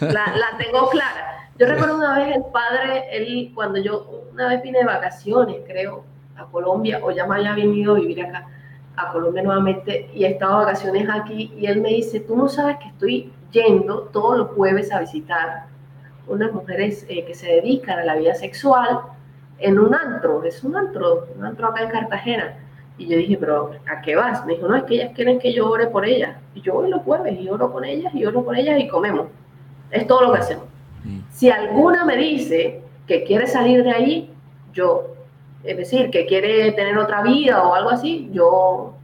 La, 0.00 0.10
la 0.36 0.58
tengo 0.58 0.88
clara. 0.90 1.48
Yo 1.58 1.66
recuerdo 1.66 1.96
una 1.96 2.18
vez 2.18 2.36
el 2.36 2.44
padre, 2.52 3.04
él, 3.12 3.52
cuando 3.54 3.78
yo 3.78 4.28
una 4.32 4.48
vez 4.48 4.62
vine 4.62 4.78
de 4.78 4.84
vacaciones, 4.84 5.56
creo, 5.66 6.04
a 6.36 6.44
Colombia, 6.46 7.00
o 7.02 7.10
ya 7.10 7.26
me 7.26 7.36
había 7.36 7.54
venido 7.54 7.94
a 7.96 7.98
vivir 7.98 8.22
acá, 8.24 8.46
a 8.96 9.12
Colombia 9.12 9.42
nuevamente, 9.42 10.10
y 10.14 10.24
he 10.24 10.28
estado 10.28 10.60
de 10.60 10.64
vacaciones 10.66 11.08
aquí, 11.10 11.52
y 11.58 11.66
él 11.66 11.80
me 11.80 11.90
dice, 11.90 12.20
tú 12.20 12.36
no 12.36 12.48
sabes 12.48 12.78
que 12.78 12.88
estoy 12.88 13.32
yendo 13.50 14.08
todos 14.12 14.38
los 14.38 14.48
jueves 14.52 14.92
a 14.92 15.00
visitar 15.00 15.66
unas 16.30 16.52
mujeres 16.52 17.04
eh, 17.08 17.24
que 17.24 17.34
se 17.34 17.46
dedican 17.46 17.98
a 17.98 18.04
la 18.04 18.14
vida 18.14 18.34
sexual 18.34 19.00
en 19.58 19.78
un 19.78 19.94
antro, 19.94 20.42
es 20.44 20.64
un 20.64 20.76
antro, 20.76 21.26
un 21.36 21.44
antro 21.44 21.68
acá 21.68 21.82
en 21.82 21.90
Cartagena. 21.90 22.56
Y 22.96 23.08
yo 23.08 23.16
dije, 23.16 23.36
pero 23.38 23.72
¿a 23.90 24.00
qué 24.00 24.14
vas? 24.14 24.44
Me 24.46 24.54
dijo, 24.54 24.68
no, 24.68 24.76
es 24.76 24.84
que 24.84 24.94
ellas 24.94 25.12
quieren 25.14 25.38
que 25.38 25.52
yo 25.52 25.68
ore 25.68 25.86
por 25.86 26.06
ellas. 26.06 26.36
Y 26.54 26.60
yo 26.60 26.74
voy 26.74 26.90
los 26.90 27.02
jueves 27.02 27.38
y 27.38 27.48
oro 27.48 27.72
con 27.72 27.84
ellas 27.84 28.14
y 28.14 28.24
oro 28.24 28.44
con 28.44 28.56
ellas 28.56 28.78
y 28.78 28.88
comemos. 28.88 29.26
Es 29.90 30.06
todo 30.06 30.22
lo 30.22 30.32
que 30.32 30.38
hacemos. 30.38 30.64
Si 31.30 31.50
alguna 31.50 32.04
me 32.04 32.16
dice 32.16 32.82
que 33.06 33.24
quiere 33.24 33.46
salir 33.46 33.82
de 33.82 33.90
ahí, 33.90 34.30
yo, 34.72 35.14
es 35.64 35.76
decir, 35.76 36.10
que 36.10 36.26
quiere 36.26 36.72
tener 36.72 36.96
otra 36.98 37.22
vida 37.22 37.66
o 37.66 37.74
algo 37.74 37.90
así, 37.90 38.28
yo 38.32 38.94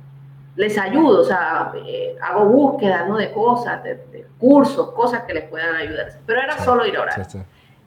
les 0.56 0.78
ayudo, 0.78 1.20
o 1.20 1.24
sea, 1.24 1.72
eh, 1.86 2.16
hago 2.20 2.46
búsquedas 2.46 3.08
¿no? 3.08 3.16
de 3.16 3.30
cosas, 3.32 3.82
de, 3.82 4.15
cursos, 4.38 4.92
cosas 4.92 5.22
que 5.22 5.34
les 5.34 5.44
puedan 5.48 5.74
ayudar. 5.74 6.08
Pero 6.26 6.40
era 6.40 6.58
solo 6.64 6.86
ir 6.86 6.96
a 6.96 7.02
orar. 7.02 7.26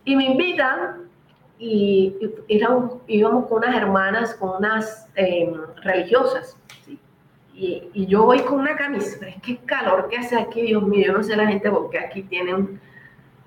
Y 0.05 0.15
me 0.15 0.25
invitan 0.25 1.09
y, 1.57 2.15
íbamos 2.47 3.47
con 3.47 3.57
unas 3.57 3.75
hermanas, 3.75 4.33
con 4.35 4.57
unas 4.57 5.07
em, 5.15 5.53
religiosas. 5.83 6.55
Y, 7.53 7.89
y, 7.93 8.05
yo 8.07 8.23
voy 8.23 8.39
con 8.41 8.59
una 8.59 8.75
camisa, 8.77 9.17
pero 9.19 9.31
es 9.31 9.41
que 9.41 9.57
calor 9.57 10.07
que 10.07 10.17
hace 10.17 10.39
aquí, 10.39 10.61
Dios 10.61 10.81
mío, 10.81 11.07
yo 11.07 11.13
no 11.13 11.23
sé 11.23 11.35
la 11.35 11.45
gente 11.45 11.69
porque 11.69 11.99
aquí 11.99 12.23
tienen 12.23 12.79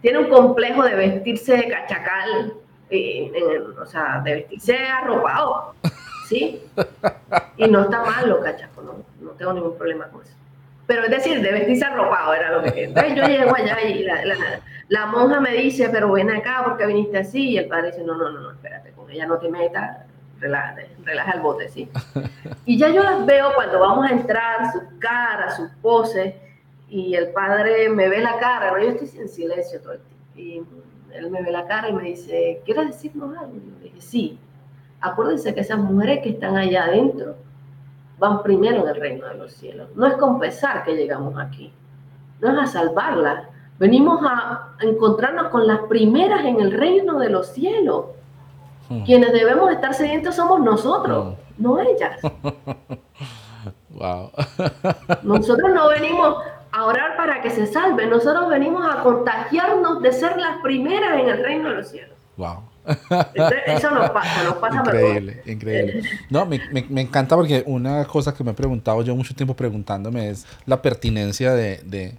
tiene 0.03 0.19
un 0.19 0.29
complejo 0.29 0.83
de 0.83 0.97
vestirse 0.97 1.57
de 1.57 1.69
cachacal, 1.69 2.55
eh, 2.91 3.63
o 3.81 3.87
sea, 3.87 4.21
de 4.23 4.35
vestirse 4.35 4.77
arropado, 4.77 5.75
¿sí? 6.29 6.61
Y 7.57 7.69
no 7.69 7.83
está 7.83 8.03
mal 8.03 8.29
lo 8.29 8.41
cachaco, 8.41 8.83
no, 8.83 8.97
no 9.21 9.31
tengo 9.31 9.53
ningún 9.55 9.79
problema 9.79 10.09
con 10.09 10.23
eso. 10.23 10.35
Pero 10.93 11.05
es 11.05 11.11
decir, 11.11 11.41
de 11.41 11.53
vestirse 11.53 11.87
arropado 11.87 12.35
era 12.35 12.51
lo 12.51 12.63
que 12.65 12.85
Entonces 12.85 13.15
yo 13.15 13.25
llego 13.25 13.57
allá 13.57 13.81
y 13.81 14.03
la, 14.03 14.23
la, 14.91 15.07
monja 15.07 15.41
me 15.41 15.53
dice, 15.53 15.89
pero 15.89 16.13
ven 16.13 16.31
acá 16.31 16.61
porque 16.67 16.85
viniste 16.85 17.17
así. 17.17 17.53
Y 17.53 17.57
el 17.57 17.67
padre 17.67 17.93
dice, 17.93 18.05
no, 18.05 18.15
no, 18.15 18.31
no, 18.31 18.41
no 18.41 18.51
espérate, 18.51 18.93
con 18.93 19.11
ella 19.11 19.27
no 19.27 19.39
te 19.39 19.49
metas, 19.49 20.01
relájate, 20.39 20.91
relaja 21.03 21.33
el 21.33 21.41
bote, 21.41 21.71
¿sí? 21.71 21.89
Y 22.67 22.77
ya 22.77 22.91
yo 22.91 23.03
las 23.03 23.25
veo 23.25 23.55
cuando 23.55 23.81
vamos 23.81 24.07
a 24.07 24.13
entrar, 24.13 24.71
sus 24.71 24.83
caras, 24.99 25.57
sus 25.57 25.71
poses 25.81 26.35
y 26.91 27.15
el 27.15 27.29
padre 27.29 27.89
me 27.89 28.11
ve 28.11 28.21
la 28.21 28.39
cara, 28.39 28.73
¿no? 28.73 28.79
yo 28.79 28.91
estoy 28.91 29.19
en 29.19 29.31
silencio 29.31 29.81
todo 29.81 29.95
el 29.95 30.01
tiempo, 30.35 30.77
y 31.11 31.17
él 31.17 31.31
me 31.31 31.41
ve 31.41 31.53
la 31.53 31.67
cara 31.67 31.89
y 31.89 31.95
me 31.95 32.03
dice, 32.03 32.61
¿quieres 32.67 32.89
decirnos 32.89 33.35
algo? 33.39 33.57
Y 33.57 33.61
yo 33.61 33.79
le 33.79 33.85
dije, 33.85 34.01
sí, 34.03 34.39
acuérdense 35.01 35.55
que 35.55 35.61
esas 35.61 35.79
mujeres 35.79 36.21
que 36.23 36.29
están 36.29 36.59
allá 36.59 36.85
adentro 36.85 37.37
van 38.23 38.41
primero 38.41 38.83
en 38.83 38.89
el 38.89 38.95
reino 38.95 39.27
de 39.27 39.35
los 39.35 39.53
cielos. 39.53 39.89
No 39.97 40.07
es 40.07 40.15
confesar 40.15 40.85
que 40.85 40.95
llegamos 40.95 41.37
aquí, 41.37 41.73
no 42.41 42.53
es 42.53 42.59
a 42.59 42.67
salvarlas, 42.69 43.49
venimos 43.81 44.21
a 44.25 44.75
encontrarnos 44.81 45.49
con 45.49 45.67
las 45.67 45.81
primeras 45.89 46.45
en 46.45 46.61
el 46.61 46.71
reino 46.71 47.19
de 47.19 47.31
los 47.31 47.49
cielos. 47.49 48.05
Hmm. 48.89 49.03
Quienes 49.03 49.33
debemos 49.33 49.73
estar 49.73 49.93
sedientos 49.93 50.37
somos 50.37 50.61
nosotros, 50.61 51.35
hmm. 51.35 51.63
no 51.65 51.81
ellas. 51.81 52.21
wow. 53.91 54.31
nosotros 55.25 55.73
no 55.75 55.89
venimos 55.89 56.37
a 56.71 56.85
orar 56.85 57.17
para 57.17 57.43
que 57.43 57.51
se 57.51 57.67
salve. 57.67 58.07
Nosotros 58.07 58.49
venimos 58.49 58.87
a 58.87 59.03
contagiarnos 59.03 60.01
de 60.01 60.13
ser 60.13 60.37
las 60.37 60.63
primeras 60.63 61.19
en 61.19 61.29
el 61.29 61.43
reino 61.43 61.71
de 61.71 61.75
los 61.75 61.89
cielos. 61.89 62.17
Wow. 62.37 62.72
Eso 63.67 63.91
nos 63.91 64.11
pasa, 64.11 64.61
pasa 64.61 64.79
Increíble, 64.81 65.43
increíble. 65.47 66.03
No, 66.31 66.47
me, 66.47 66.61
me, 66.89 67.01
encanta 67.01 67.37
porque 67.37 67.63
una 67.67 68.05
cosa 68.05 68.35
que 68.35 68.43
me 68.43 68.51
he 68.51 68.55
preguntado 68.55 69.03
yo 69.03 69.15
mucho 69.15 69.35
tiempo 69.35 69.55
preguntándome 69.55 70.31
es 70.31 70.47
la 70.67 70.83
pertinencia 70.83 71.53
de, 71.53 71.81
de 71.85 72.15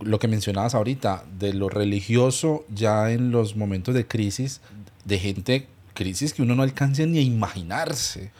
lo 0.00 0.18
que 0.18 0.28
mencionabas 0.28 0.74
ahorita, 0.74 1.24
de 1.38 1.52
lo 1.52 1.68
religioso 1.68 2.64
ya 2.68 3.10
en 3.10 3.30
los 3.30 3.56
momentos 3.56 3.94
de 3.94 4.06
crisis, 4.06 4.60
de 5.04 5.18
gente, 5.18 5.66
crisis 5.94 6.32
que 6.34 6.42
uno 6.42 6.54
no 6.54 6.62
alcanza 6.62 7.04
ni 7.06 7.18
a 7.18 7.22
imaginarse. 7.22 8.30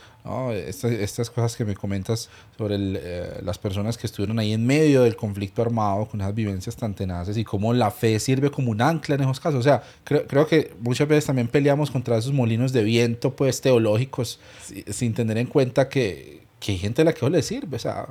Estas, 0.52 1.30
cosas 1.30 1.56
que 1.56 1.64
me 1.64 1.74
comentas 1.74 2.28
sobre 2.56 2.76
eh, 2.78 3.40
las 3.42 3.58
personas 3.58 3.96
que 3.96 4.06
estuvieron 4.06 4.38
ahí 4.38 4.52
en 4.52 4.66
medio 4.66 5.02
del 5.02 5.14
conflicto 5.14 5.62
armado 5.62 6.06
con 6.06 6.20
esas 6.20 6.34
vivencias 6.34 6.74
tan 6.76 6.94
tenaces 6.94 7.36
y 7.36 7.44
cómo 7.44 7.72
la 7.72 7.90
fe 7.90 8.18
sirve 8.18 8.50
como 8.50 8.70
un 8.70 8.82
ancla 8.82 9.14
en 9.14 9.22
esos 9.22 9.40
casos. 9.40 9.60
O 9.60 9.62
sea, 9.62 9.82
creo, 10.04 10.26
creo 10.26 10.46
que 10.46 10.72
muchas 10.80 11.06
veces 11.06 11.26
también 11.26 11.48
peleamos 11.48 11.90
contra 11.90 12.16
esos 12.18 12.32
molinos 12.32 12.72
de 12.72 12.82
viento 12.82 13.34
pues 13.36 13.60
teológicos 13.60 14.40
sin 14.90 15.14
tener 15.14 15.38
en 15.38 15.46
cuenta 15.46 15.88
que, 15.88 16.42
que 16.58 16.72
hay 16.72 16.78
gente 16.78 17.02
a 17.02 17.04
la 17.04 17.12
que 17.12 17.28
le 17.30 17.42
sirve. 17.42 17.76
O 17.76 17.80
sea, 17.80 18.06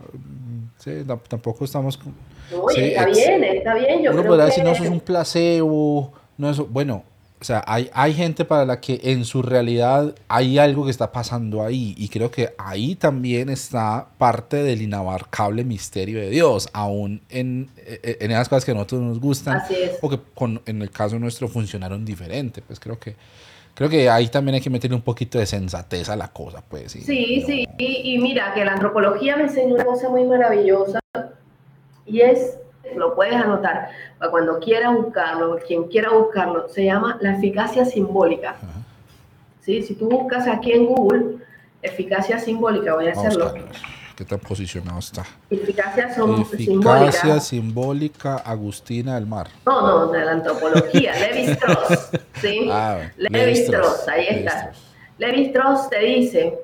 tampoco 1.28 1.66
estamos... 1.66 2.00
está 2.76 3.06
bien, 3.08 3.44
está 3.44 3.74
bien. 3.76 4.04
Yo 4.04 4.12
uno 4.12 4.24
podrá 4.24 4.46
decir, 4.46 4.64
no, 4.64 4.72
eso 4.72 4.84
es 4.84 4.90
un 4.90 5.00
placebo. 5.00 6.14
No, 6.38 6.50
eso, 6.50 6.66
bueno, 6.66 7.04
o 7.40 7.44
sea, 7.44 7.64
hay, 7.68 7.90
hay 7.94 8.14
gente 8.14 8.46
para 8.46 8.66
la 8.66 8.80
que 8.80 9.00
en 9.04 9.26
su 9.26 9.42
realidad 9.42 10.16
hay 10.28 10.58
algo 10.58 10.86
que 10.86 10.92
está 10.92 11.12
pasando 11.12 11.64
ahí 11.64 11.94
y 11.98 12.08
creo 12.10 12.32
que 12.32 12.54
ahí 12.58 12.96
también 12.96 13.50
está 13.50 14.08
parte 14.18 14.64
del 14.64 14.82
inabarcable 14.82 15.64
misterio 15.64 16.20
de 16.20 16.30
Dios, 16.30 16.70
aún 16.74 17.22
en, 17.30 17.70
en 17.86 18.32
esas 18.32 18.50
cosas 18.50 18.66
que 18.66 18.72
a 18.72 18.74
nosotros 18.74 19.02
nos 19.02 19.20
gustan 19.20 19.62
o 20.02 20.10
que 20.10 20.20
con, 20.34 20.62
en 20.66 20.82
el 20.82 20.90
caso 20.92 21.20
nuestro 21.20 21.48
funcionaron 21.48 22.06
diferente. 22.06 22.62
Pues 22.62 22.80
creo 22.80 22.98
que 22.98 23.16
creo 23.76 23.90
que 23.90 24.10
ahí 24.10 24.30
también 24.30 24.56
hay 24.56 24.62
que 24.62 24.70
meterle 24.70 24.96
un 24.96 25.04
poquito 25.04 25.38
de 25.38 25.46
sensatez 25.46 26.10
a 26.10 26.16
la 26.16 26.30
cosa, 26.30 26.64
pues. 26.68 26.94
Sí, 26.94 27.02
sí, 27.02 27.44
sí. 27.46 27.68
Y, 27.78 28.16
y, 28.16 28.18
mira, 28.18 28.54
que 28.56 28.66
la 28.66 28.74
antropología 28.74 29.36
me 29.36 29.44
enseñó 29.44 29.76
una 29.76 29.86
cosa 29.86 30.10
muy 30.10 30.24
maravillosa 30.24 31.00
y 32.06 32.22
es, 32.22 32.58
lo 32.96 33.16
puedes 33.16 33.36
anotar, 33.36 33.90
para 34.18 34.32
cuando 34.32 34.60
quiera 34.60 34.90
buscarlo, 34.92 35.58
quien 35.66 35.86
quiera 35.86 36.12
buscarlo, 36.12 36.68
se 36.70 36.86
llama 36.86 37.18
la 37.22 37.36
eficacia 37.36 37.86
simbólica. 37.86 38.56
¿Sí? 39.62 39.82
Si 39.82 39.96
tú 39.96 40.10
buscas 40.10 40.48
aquí 40.48 40.72
en 40.72 40.86
Google, 40.86 41.38
eficacia 41.82 42.40
simbólica, 42.40 42.94
voy 42.94 43.08
a 43.08 43.12
hacerlo. 43.14 43.54
¿Qué 44.16 44.24
tan 44.24 44.40
posicionado 44.40 45.00
está? 45.00 45.26
Eficacia, 45.50 46.14
son 46.16 46.42
Eficacia 46.42 47.40
simbólica 47.42 48.38
Agustina 48.38 49.16
del 49.16 49.26
Mar. 49.26 49.48
No, 49.66 49.82
no, 49.82 50.12
de 50.12 50.24
la 50.24 50.32
antropología, 50.32 51.14
Levi 51.20 51.52
Strauss. 51.52 52.12
¿sí? 52.40 52.70
Ah, 52.72 53.12
Levi 53.18 53.52
Strauss, 53.52 54.08
ahí 54.08 54.28
está. 54.30 54.72
Levi 55.18 55.48
Strauss 55.48 55.90
te 55.90 56.00
dice 56.00 56.58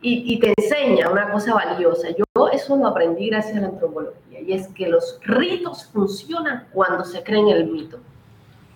y, 0.00 0.34
y, 0.34 0.40
te 0.40 0.52
enseña 0.58 1.10
una 1.10 1.30
cosa 1.30 1.54
valiosa. 1.54 2.08
Yo 2.10 2.48
eso 2.48 2.76
lo 2.76 2.88
aprendí 2.88 3.30
gracias 3.30 3.56
a 3.56 3.60
la 3.60 3.66
antropología 3.68 4.23
y 4.46 4.52
es 4.52 4.68
que 4.68 4.88
los 4.88 5.18
ritos 5.22 5.86
funcionan 5.92 6.68
cuando 6.72 7.04
se 7.04 7.22
creen 7.22 7.48
el 7.48 7.66
mito. 7.66 7.98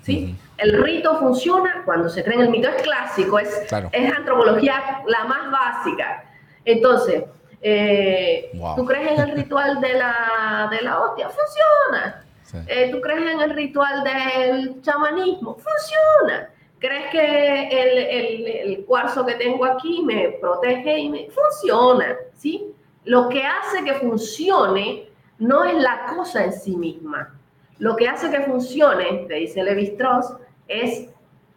¿Sí? 0.02 0.36
El 0.56 0.82
rito 0.82 1.18
funciona 1.18 1.82
cuando 1.84 2.08
se 2.08 2.24
cree 2.24 2.36
en 2.36 2.42
el 2.42 2.50
mito. 2.50 2.68
Es 2.68 2.82
clásico, 2.82 3.38
es, 3.38 3.66
es 3.92 4.12
antropología 4.12 5.02
la 5.06 5.24
más 5.24 5.50
básica. 5.50 6.24
Entonces, 6.64 7.24
eh, 7.60 8.50
¿Tú 8.76 8.84
crees 8.84 9.18
en 9.18 9.30
el 9.30 9.36
ritual 9.36 9.80
de 9.80 9.94
la, 9.94 10.68
de 10.70 10.80
la 10.82 11.00
hostia? 11.00 11.28
Funciona. 11.28 12.24
Eh, 12.66 12.90
¿Tú 12.90 13.00
crees 13.00 13.30
en 13.30 13.40
el 13.40 13.50
ritual 13.50 14.04
del 14.04 14.80
chamanismo? 14.82 15.56
Funciona. 15.56 16.50
¿Crees 16.78 17.10
que 17.10 17.68
el, 17.68 17.98
el, 17.98 18.46
el, 18.46 18.84
cuarzo 18.84 19.26
que 19.26 19.34
tengo 19.34 19.64
aquí 19.64 20.02
me 20.04 20.36
protege 20.40 20.98
y 20.98 21.08
me 21.08 21.28
funciona? 21.30 22.16
¿sí? 22.34 22.72
Lo 23.04 23.28
que 23.28 23.42
hace 23.42 23.82
que 23.84 23.94
funcione 23.94 25.07
no 25.38 25.64
es 25.64 25.74
la 25.74 26.06
cosa 26.14 26.44
en 26.44 26.52
sí 26.52 26.76
misma. 26.76 27.34
Lo 27.78 27.96
que 27.96 28.08
hace 28.08 28.30
que 28.30 28.42
funcione, 28.42 29.26
te 29.28 29.34
dice 29.34 29.62
Levi 29.62 29.84
Strauss, 29.84 30.34
es 30.66 31.08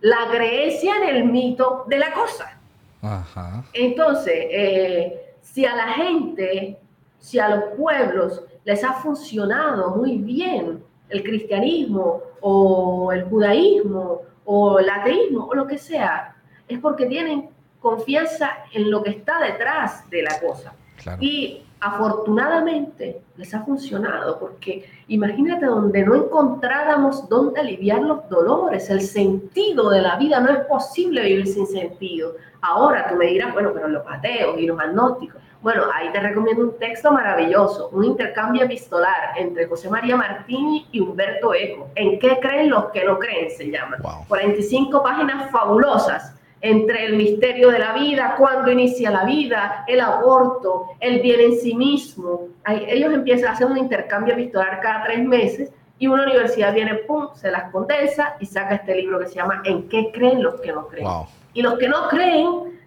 la 0.01 0.27
creencia 0.31 0.95
en 0.97 1.15
el 1.15 1.25
mito 1.25 1.85
de 1.87 1.99
la 1.99 2.13
cosa. 2.13 2.57
Ajá. 3.01 3.63
Entonces, 3.73 4.33
eh, 4.51 5.33
si 5.41 5.65
a 5.65 5.75
la 5.75 5.87
gente, 5.93 6.77
si 7.19 7.39
a 7.39 7.49
los 7.49 7.63
pueblos 7.75 8.43
les 8.63 8.83
ha 8.83 8.93
funcionado 8.93 9.95
muy 9.95 10.17
bien 10.17 10.83
el 11.09 11.23
cristianismo 11.23 12.21
o 12.39 13.11
el 13.11 13.23
judaísmo 13.25 14.21
o 14.45 14.79
el 14.79 14.89
ateísmo 14.89 15.47
o 15.47 15.55
lo 15.55 15.67
que 15.67 15.77
sea, 15.77 16.35
es 16.67 16.79
porque 16.79 17.05
tienen 17.05 17.49
confianza 17.79 18.51
en 18.73 18.89
lo 18.89 19.03
que 19.03 19.09
está 19.11 19.39
detrás 19.39 20.09
de 20.09 20.21
la 20.21 20.39
cosa. 20.39 20.73
Y 21.19 21.63
afortunadamente 21.81 23.23
les 23.37 23.53
ha 23.55 23.63
funcionado, 23.63 24.39
porque 24.39 24.85
imagínate 25.07 25.65
donde 25.65 26.05
no 26.05 26.13
encontráramos 26.13 27.27
dónde 27.27 27.59
aliviar 27.59 28.03
los 28.03 28.29
dolores, 28.29 28.89
el 28.91 29.01
sentido 29.01 29.89
de 29.89 30.01
la 30.01 30.15
vida, 30.15 30.39
no 30.39 30.51
es 30.51 30.59
posible 30.67 31.23
vivir 31.23 31.47
sin 31.47 31.65
sentido. 31.65 32.35
Ahora 32.61 33.09
tú 33.09 33.15
me 33.15 33.25
dirás, 33.25 33.51
bueno, 33.53 33.71
pero 33.73 33.87
los 33.87 34.03
ateos 34.07 34.59
y 34.59 34.67
los 34.67 34.79
agnósticos. 34.79 35.41
Bueno, 35.63 35.83
ahí 35.93 36.11
te 36.11 36.19
recomiendo 36.19 36.63
un 36.63 36.77
texto 36.77 37.11
maravilloso, 37.11 37.89
un 37.89 38.05
intercambio 38.05 38.63
epistolar 38.63 39.37
entre 39.37 39.67
José 39.67 39.89
María 39.89 40.15
Martini 40.15 40.87
y 40.91 40.99
Humberto 40.99 41.53
Eco. 41.53 41.89
¿En 41.95 42.19
qué 42.19 42.39
creen 42.39 42.69
los 42.69 42.85
que 42.91 43.03
no 43.05 43.17
creen? 43.17 43.49
Se 43.49 43.69
llama. 43.71 43.97
45 44.27 45.01
páginas 45.01 45.51
fabulosas 45.51 46.35
entre 46.61 47.05
el 47.05 47.17
misterio 47.17 47.71
de 47.71 47.79
la 47.79 47.93
vida, 47.93 48.35
cuándo 48.37 48.71
inicia 48.71 49.09
la 49.09 49.25
vida, 49.25 49.83
el 49.87 49.99
aborto, 49.99 50.91
el 50.99 51.19
bien 51.21 51.39
en 51.41 51.59
sí 51.59 51.75
mismo. 51.75 52.49
ellos 52.67 53.13
empiezan 53.13 53.49
a 53.49 53.51
hacer 53.53 53.67
un 53.67 53.77
intercambio 53.77 54.33
epistolar 54.33 54.79
cada 54.79 55.03
tres 55.05 55.25
meses 55.25 55.71
y 55.97 56.07
una 56.07 56.23
universidad 56.23 56.73
viene, 56.73 56.95
pum, 56.95 57.29
se 57.33 57.51
las 57.51 57.71
condensa 57.71 58.35
y 58.39 58.45
saca 58.45 58.75
este 58.75 58.95
libro 58.95 59.19
que 59.19 59.27
se 59.27 59.35
llama 59.35 59.61
¿En 59.65 59.89
qué 59.89 60.11
creen 60.11 60.41
los 60.43 60.61
que 60.61 60.71
no 60.71 60.87
creen? 60.87 61.07
Y 61.53 61.61
los 61.61 61.77
que 61.77 61.89
no 61.89 62.07
creen, 62.07 62.79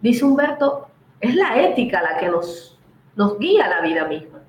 dice 0.00 0.24
Humberto, 0.24 0.88
es 1.20 1.34
la 1.34 1.60
ética 1.60 2.02
la 2.02 2.18
que 2.18 2.28
nos, 2.28 2.78
nos 3.16 3.38
guía 3.38 3.68
la 3.68 3.80
vida 3.80 4.06
misma. 4.06 4.40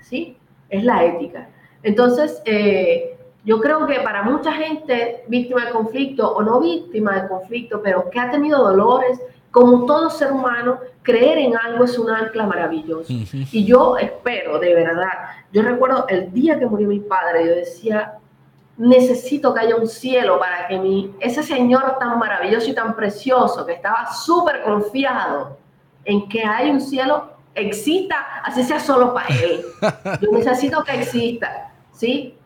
¿Sí? 0.00 0.36
Es 0.68 0.84
la 0.84 1.04
ética. 1.04 1.48
Entonces, 1.82 2.42
eh, 2.44 3.11
yo 3.44 3.60
creo 3.60 3.86
que 3.86 4.00
para 4.00 4.22
mucha 4.22 4.52
gente 4.52 5.24
víctima 5.28 5.66
de 5.66 5.72
conflicto 5.72 6.32
o 6.32 6.42
no 6.42 6.60
víctima 6.60 7.20
de 7.20 7.28
conflicto, 7.28 7.80
pero 7.82 8.08
que 8.08 8.20
ha 8.20 8.30
tenido 8.30 8.62
dolores, 8.62 9.20
como 9.50 9.84
todo 9.84 10.10
ser 10.10 10.32
humano, 10.32 10.78
creer 11.02 11.38
en 11.38 11.56
algo 11.56 11.84
es 11.84 11.98
un 11.98 12.08
ancla 12.08 12.46
maravilloso. 12.46 13.12
Y 13.12 13.64
yo 13.64 13.96
espero, 13.98 14.58
de 14.58 14.74
verdad, 14.74 15.10
yo 15.52 15.62
recuerdo 15.62 16.06
el 16.08 16.32
día 16.32 16.58
que 16.58 16.66
murió 16.66 16.88
mi 16.88 17.00
padre, 17.00 17.46
yo 17.46 17.54
decía, 17.54 18.14
necesito 18.76 19.52
que 19.52 19.60
haya 19.60 19.76
un 19.76 19.88
cielo 19.88 20.38
para 20.38 20.68
que 20.68 20.78
mi, 20.78 21.14
ese 21.20 21.42
Señor 21.42 21.98
tan 21.98 22.18
maravilloso 22.18 22.70
y 22.70 22.74
tan 22.74 22.94
precioso, 22.94 23.66
que 23.66 23.72
estaba 23.72 24.12
súper 24.12 24.62
confiado 24.62 25.58
en 26.04 26.28
que 26.28 26.44
hay 26.44 26.70
un 26.70 26.80
cielo, 26.80 27.32
exista, 27.54 28.40
así 28.44 28.62
sea 28.62 28.78
solo 28.80 29.12
para 29.12 29.28
Él. 29.28 29.62
Yo 30.20 30.30
necesito 30.30 30.82
que 30.84 30.94
exista, 30.94 31.72
¿sí? 31.92 32.38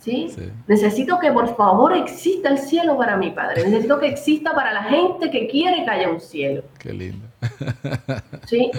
¿Sí? 0.00 0.34
Necesito 0.66 1.18
que 1.20 1.30
por 1.30 1.54
favor 1.56 1.92
exista 1.96 2.48
el 2.48 2.58
cielo 2.58 2.96
para 2.96 3.16
mi 3.16 3.30
padre. 3.30 3.64
Necesito 3.64 4.00
que 4.00 4.08
exista 4.08 4.52
para 4.54 4.72
la 4.72 4.82
gente 4.84 5.30
que 5.30 5.46
quiere 5.46 5.84
que 5.84 5.90
haya 5.90 6.10
un 6.10 6.20
cielo. 6.20 6.64
Qué 6.78 6.92
lindo. 6.92 7.26
¿Sí? 8.46 8.70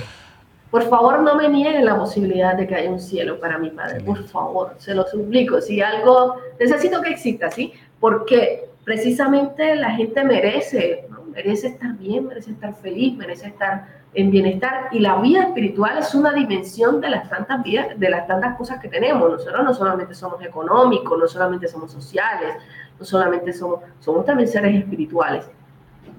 Por 0.70 0.88
favor, 0.90 1.22
no 1.22 1.36
me 1.36 1.50
nieguen 1.50 1.86
la 1.86 1.98
posibilidad 1.98 2.56
de 2.56 2.66
que 2.66 2.76
haya 2.76 2.90
un 2.90 3.00
cielo 3.00 3.40
para 3.40 3.58
mi 3.58 3.70
padre. 3.70 4.02
Por 4.02 4.24
favor, 4.24 4.76
se 4.78 4.96
lo 4.96 5.06
suplico. 5.06 5.62
Si 5.62 5.82
algo, 5.82 6.38
necesito 6.60 7.02
que 7.02 7.10
exista, 7.10 7.52
¿sí? 7.52 7.74
Porque 8.00 8.70
precisamente 8.86 9.76
la 9.76 9.92
gente 9.92 10.24
merece, 10.24 11.06
merece 11.34 11.68
estar 11.68 11.98
bien, 11.98 12.28
merece 12.28 12.52
estar 12.52 12.74
feliz, 12.74 13.16
merece 13.18 13.48
estar 13.48 14.01
en 14.14 14.30
bienestar 14.30 14.90
y 14.92 15.00
la 15.00 15.22
vida 15.22 15.44
espiritual 15.44 15.98
es 15.98 16.14
una 16.14 16.34
dimensión 16.34 17.00
de 17.00 17.10
las 17.10 17.30
tantas 17.30 17.64
vidas, 17.64 17.98
de 17.98 18.10
las 18.10 18.28
tantas 18.28 18.58
cosas 18.58 18.80
que 18.82 18.90
tenemos. 18.90 19.30
Nosotros 19.30 19.64
no 19.64 19.74
solamente 19.74 20.14
somos 20.14 20.44
económicos, 20.44 21.18
no 21.18 21.28
solamente 21.28 21.68
somos 21.68 21.92
sociales, 21.92 22.56
no 23.00 23.06
solamente 23.06 23.54
somos, 23.54 23.80
somos 24.00 24.26
también 24.26 24.50
seres 24.50 24.76
espirituales. 24.76 25.46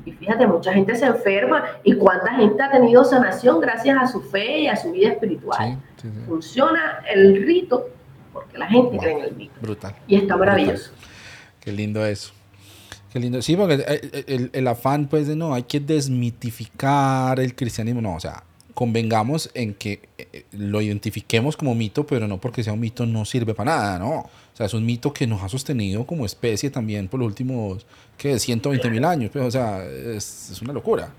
Y 0.05 0.13
fíjate, 0.13 0.47
mucha 0.47 0.73
gente 0.73 0.95
se 0.95 1.07
enferma 1.07 1.65
y 1.85 1.95
cuánta 1.95 2.35
gente 2.35 2.63
ha 2.63 2.71
tenido 2.71 3.05
sanación 3.05 3.61
gracias 3.61 3.97
a 4.01 4.07
su 4.07 4.21
fe 4.21 4.61
y 4.61 4.69
a 4.69 4.77
su 4.77 4.91
vida 4.91 5.11
espiritual. 5.11 5.79
Funciona 6.27 7.03
el 7.13 7.47
rito 7.47 7.89
porque 8.33 8.59
la 8.59 8.67
gente 8.67 8.97
cree 8.99 9.19
en 9.19 9.25
el 9.25 9.35
rito. 9.37 9.55
Brutal. 9.61 9.95
Y 10.09 10.17
está 10.17 10.37
maravilloso. 10.37 10.93
Qué 11.61 11.71
lindo 11.71 12.05
eso. 12.05 12.33
Qué 13.13 13.21
lindo. 13.21 13.43
Sí, 13.43 13.57
porque 13.57 13.75
eh, 13.75 14.25
eh, 14.27 14.49
el, 14.53 14.69
afán, 14.69 15.07
pues, 15.07 15.27
de 15.27 15.37
no, 15.37 15.53
hay 15.53 15.65
que 15.65 15.81
desmitificar 15.81 17.39
el 17.41 17.55
cristianismo. 17.55 18.01
No, 18.01 18.15
o 18.15 18.21
sea, 18.21 18.43
convengamos 18.73 19.51
en 19.53 19.75
que 19.75 20.09
eh, 20.17 20.47
lo 20.53 20.81
identifiquemos 20.81 21.59
como 21.59 21.75
mito, 21.75 22.07
pero 22.07 22.27
no 22.27 22.41
porque 22.41 22.65
sea 22.65 22.73
un 22.73 22.81
mito 22.81 23.05
no 23.05 23.27
sirve 23.27 23.55
para 23.55 23.77
nada, 23.77 23.99
¿no? 23.99 24.11
O 24.21 24.31
sea, 24.55 24.65
es 24.65 24.73
un 24.73 24.87
mito 24.87 25.13
que 25.13 25.27
nos 25.27 25.43
ha 25.43 25.51
sostenido 25.51 26.07
como 26.07 26.25
especie 26.25 26.71
también 26.71 27.09
por 27.09 27.21
los 27.21 27.27
últimos, 27.27 27.87
¿qué? 28.17 28.39
120 28.39 28.89
mil 28.89 29.05
años. 29.05 29.31
Pues, 29.31 29.45
o 29.45 29.51
sea, 29.51 29.85
es, 29.85 30.51
es 30.51 30.63
una 30.63 30.73
locura. 30.73 31.13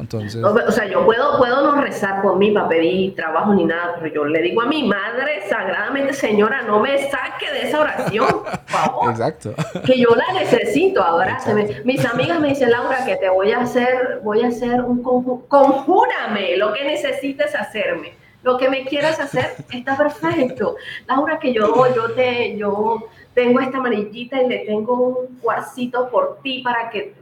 Entonces... 0.00 0.42
o 0.42 0.72
sea, 0.72 0.86
yo 0.86 1.04
puedo, 1.04 1.38
puedo 1.38 1.62
no 1.62 1.80
rezar 1.80 2.22
por 2.22 2.36
mí 2.36 2.50
para 2.50 2.68
pedir 2.68 3.14
trabajo 3.14 3.52
ni 3.54 3.64
nada, 3.64 3.96
pero 4.00 4.14
yo 4.14 4.24
le 4.24 4.40
digo 4.42 4.62
a 4.62 4.66
mi 4.66 4.84
madre 4.84 5.42
sagradamente, 5.48 6.12
señora, 6.12 6.62
no 6.62 6.80
me 6.80 6.98
saque 7.10 7.50
de 7.52 7.68
esa 7.68 7.80
oración, 7.80 8.28
por 8.28 8.60
favor. 8.66 9.10
Exacto. 9.10 9.54
Que 9.84 9.98
yo 9.98 10.10
la 10.14 10.32
necesito, 10.34 11.02
ahora 11.02 11.38
Mis 11.84 12.04
amigas 12.04 12.40
me 12.40 12.48
dicen, 12.48 12.70
Laura, 12.70 13.04
que 13.04 13.16
te 13.16 13.28
voy 13.28 13.52
a 13.52 13.60
hacer, 13.60 14.20
voy 14.22 14.42
a 14.42 14.48
hacer 14.48 14.82
un 14.82 15.02
conjuro, 15.02 15.44
conjúrame 15.48 16.56
lo 16.56 16.72
que 16.72 16.84
necesites 16.84 17.54
hacerme. 17.54 18.14
Lo 18.42 18.58
que 18.58 18.68
me 18.68 18.84
quieras 18.84 19.20
hacer 19.20 19.54
está 19.72 19.96
perfecto. 19.96 20.76
Laura, 21.06 21.38
que 21.38 21.52
yo, 21.52 21.94
yo 21.94 22.12
te, 22.12 22.56
yo 22.56 23.08
tengo 23.34 23.60
esta 23.60 23.78
amarillita 23.78 24.42
y 24.42 24.48
le 24.48 24.58
tengo 24.60 24.94
un 24.94 25.38
cuarcito 25.38 26.08
por 26.10 26.38
ti 26.42 26.60
para 26.62 26.90
que 26.90 27.14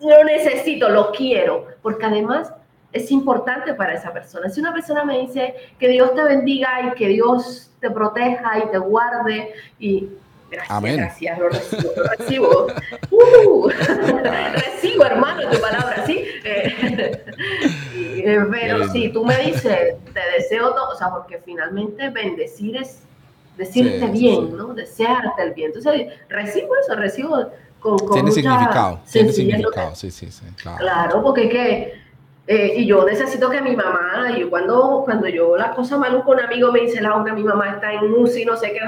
lo 0.00 0.24
necesito, 0.24 0.88
lo 0.88 1.10
quiero, 1.12 1.66
porque 1.82 2.06
además 2.06 2.52
es 2.92 3.10
importante 3.10 3.74
para 3.74 3.94
esa 3.94 4.12
persona. 4.12 4.50
Si 4.50 4.60
una 4.60 4.72
persona 4.72 5.04
me 5.04 5.20
dice 5.20 5.54
que 5.78 5.88
Dios 5.88 6.14
te 6.14 6.22
bendiga 6.22 6.88
y 6.88 6.96
que 6.96 7.08
Dios 7.08 7.70
te 7.80 7.90
proteja 7.90 8.58
y 8.58 8.70
te 8.70 8.78
guarde 8.78 9.52
y 9.78 10.08
gracias, 10.50 10.96
gracias, 10.96 11.38
lo 11.38 11.48
recibo, 11.48 11.92
lo 11.96 12.04
recibo. 12.04 12.66
Uh, 13.10 13.68
recibo, 14.54 15.04
hermano, 15.04 15.48
tu 15.50 15.60
palabra, 15.60 16.04
¿sí? 16.04 16.24
Eh, 16.44 17.24
eh, 18.24 18.46
pero 18.50 18.88
si 18.88 19.10
tú 19.10 19.24
me 19.24 19.36
dices, 19.38 19.94
te 20.12 20.20
deseo 20.36 20.74
todo, 20.74 20.90
o 20.90 20.96
sea, 20.96 21.10
porque 21.10 21.38
finalmente 21.44 22.10
bendecir 22.10 22.76
es 22.76 23.04
decirte 23.56 24.06
bien, 24.06 24.56
¿no? 24.56 24.74
Desearte 24.74 25.42
el 25.42 25.52
bien. 25.52 25.72
Entonces, 25.74 26.12
recibo 26.28 26.74
eso, 26.76 26.96
recibo 26.96 27.50
con, 27.80 27.98
con 27.98 28.12
tiene 28.12 28.30
significado, 28.30 29.00
tiene 29.10 29.32
significado, 29.32 29.94
sí, 29.94 30.10
sí, 30.10 30.30
sí, 30.30 30.44
claro. 30.62 30.78
Claro, 30.78 31.22
porque 31.22 31.44
es 31.44 31.50
que, 31.50 31.94
eh, 32.46 32.74
y 32.76 32.86
yo 32.86 33.04
necesito 33.04 33.48
que 33.50 33.60
mi 33.60 33.74
mamá, 33.74 34.34
y 34.36 34.44
cuando, 34.44 35.02
cuando 35.04 35.28
yo 35.28 35.56
la 35.56 35.70
cosa 35.72 35.96
maluca, 35.98 36.30
un 36.30 36.40
amigo 36.40 36.70
me 36.72 36.80
dice, 36.80 37.00
Laura, 37.00 37.32
mi 37.32 37.42
mamá 37.42 37.70
está 37.70 37.92
en 37.92 38.12
UCI, 38.12 38.44
no 38.44 38.56
sé 38.56 38.72
qué, 38.72 38.80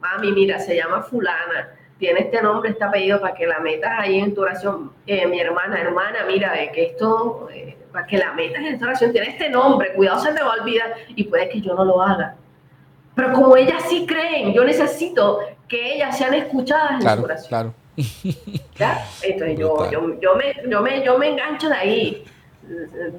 mami, 0.00 0.32
mira, 0.32 0.58
se 0.58 0.76
llama 0.76 1.02
fulana, 1.02 1.70
tiene 1.98 2.20
este 2.20 2.42
nombre, 2.42 2.70
este 2.70 2.84
apellido, 2.84 3.20
para 3.20 3.34
que 3.34 3.46
la 3.46 3.60
metas 3.60 3.92
ahí 3.96 4.18
en 4.18 4.34
tu 4.34 4.42
oración. 4.42 4.90
Eh, 5.06 5.26
mi 5.26 5.40
hermana, 5.40 5.80
hermana, 5.80 6.18
mira, 6.26 6.60
eh, 6.60 6.70
que 6.74 6.86
esto, 6.86 7.48
eh, 7.52 7.76
para 7.92 8.04
que 8.06 8.18
la 8.18 8.32
metas 8.32 8.62
en 8.64 8.78
tu 8.78 8.84
oración, 8.84 9.12
tiene 9.12 9.28
este 9.28 9.48
nombre, 9.48 9.92
cuidado, 9.94 10.20
se 10.20 10.32
te 10.32 10.42
va 10.42 10.54
a 10.54 10.60
olvidar, 10.60 10.92
y 11.08 11.24
puede 11.24 11.48
que 11.48 11.60
yo 11.60 11.74
no 11.74 11.84
lo 11.84 12.02
haga. 12.02 12.34
Pero 13.14 13.32
como 13.32 13.56
ellas 13.56 13.84
sí 13.88 14.06
creen, 14.06 14.52
yo 14.52 14.64
necesito 14.64 15.38
que 15.68 15.94
ellas 15.94 16.18
sean 16.18 16.34
escuchadas 16.34 16.90
en 16.92 16.96
su 16.96 17.02
Claro, 17.04 17.22
oración. 17.22 17.48
claro. 17.48 17.74
¿Ya? 18.76 19.06
Entonces 19.22 19.58
yo, 19.58 19.90
yo, 19.90 20.20
yo, 20.20 20.34
me, 20.34 20.54
yo, 20.68 20.82
me, 20.82 21.04
yo 21.04 21.18
me 21.18 21.28
engancho 21.30 21.68
de 21.68 21.74
ahí. 21.74 22.24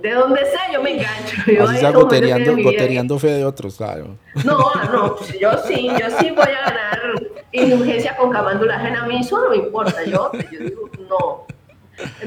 De 0.01 0.11
donde 0.11 0.41
sea, 0.45 0.71
yo 0.73 0.81
me 0.81 0.93
engancho. 0.93 1.51
Yo 1.51 1.69
Así 1.69 1.85
gotereando, 1.93 2.57
gotereando 2.57 3.19
fe 3.19 3.27
de 3.27 3.45
otros, 3.45 3.77
claro. 3.77 4.17
No, 4.43 4.57
no, 4.91 5.17
yo 5.39 5.51
sí, 5.67 5.87
yo 5.87 6.09
sí 6.19 6.31
voy 6.31 6.47
a 6.47 6.69
ganar 6.69 6.99
indulgencia 7.51 8.17
con 8.17 8.31
camándula 8.31 8.75
ajena. 8.75 9.03
A 9.03 9.07
mí 9.07 9.19
eso 9.19 9.39
no 9.39 9.51
me 9.51 9.57
importa. 9.57 10.03
Yo, 10.03 10.31
yo 10.51 10.59
digo, 10.59 10.89
no. 11.07 11.45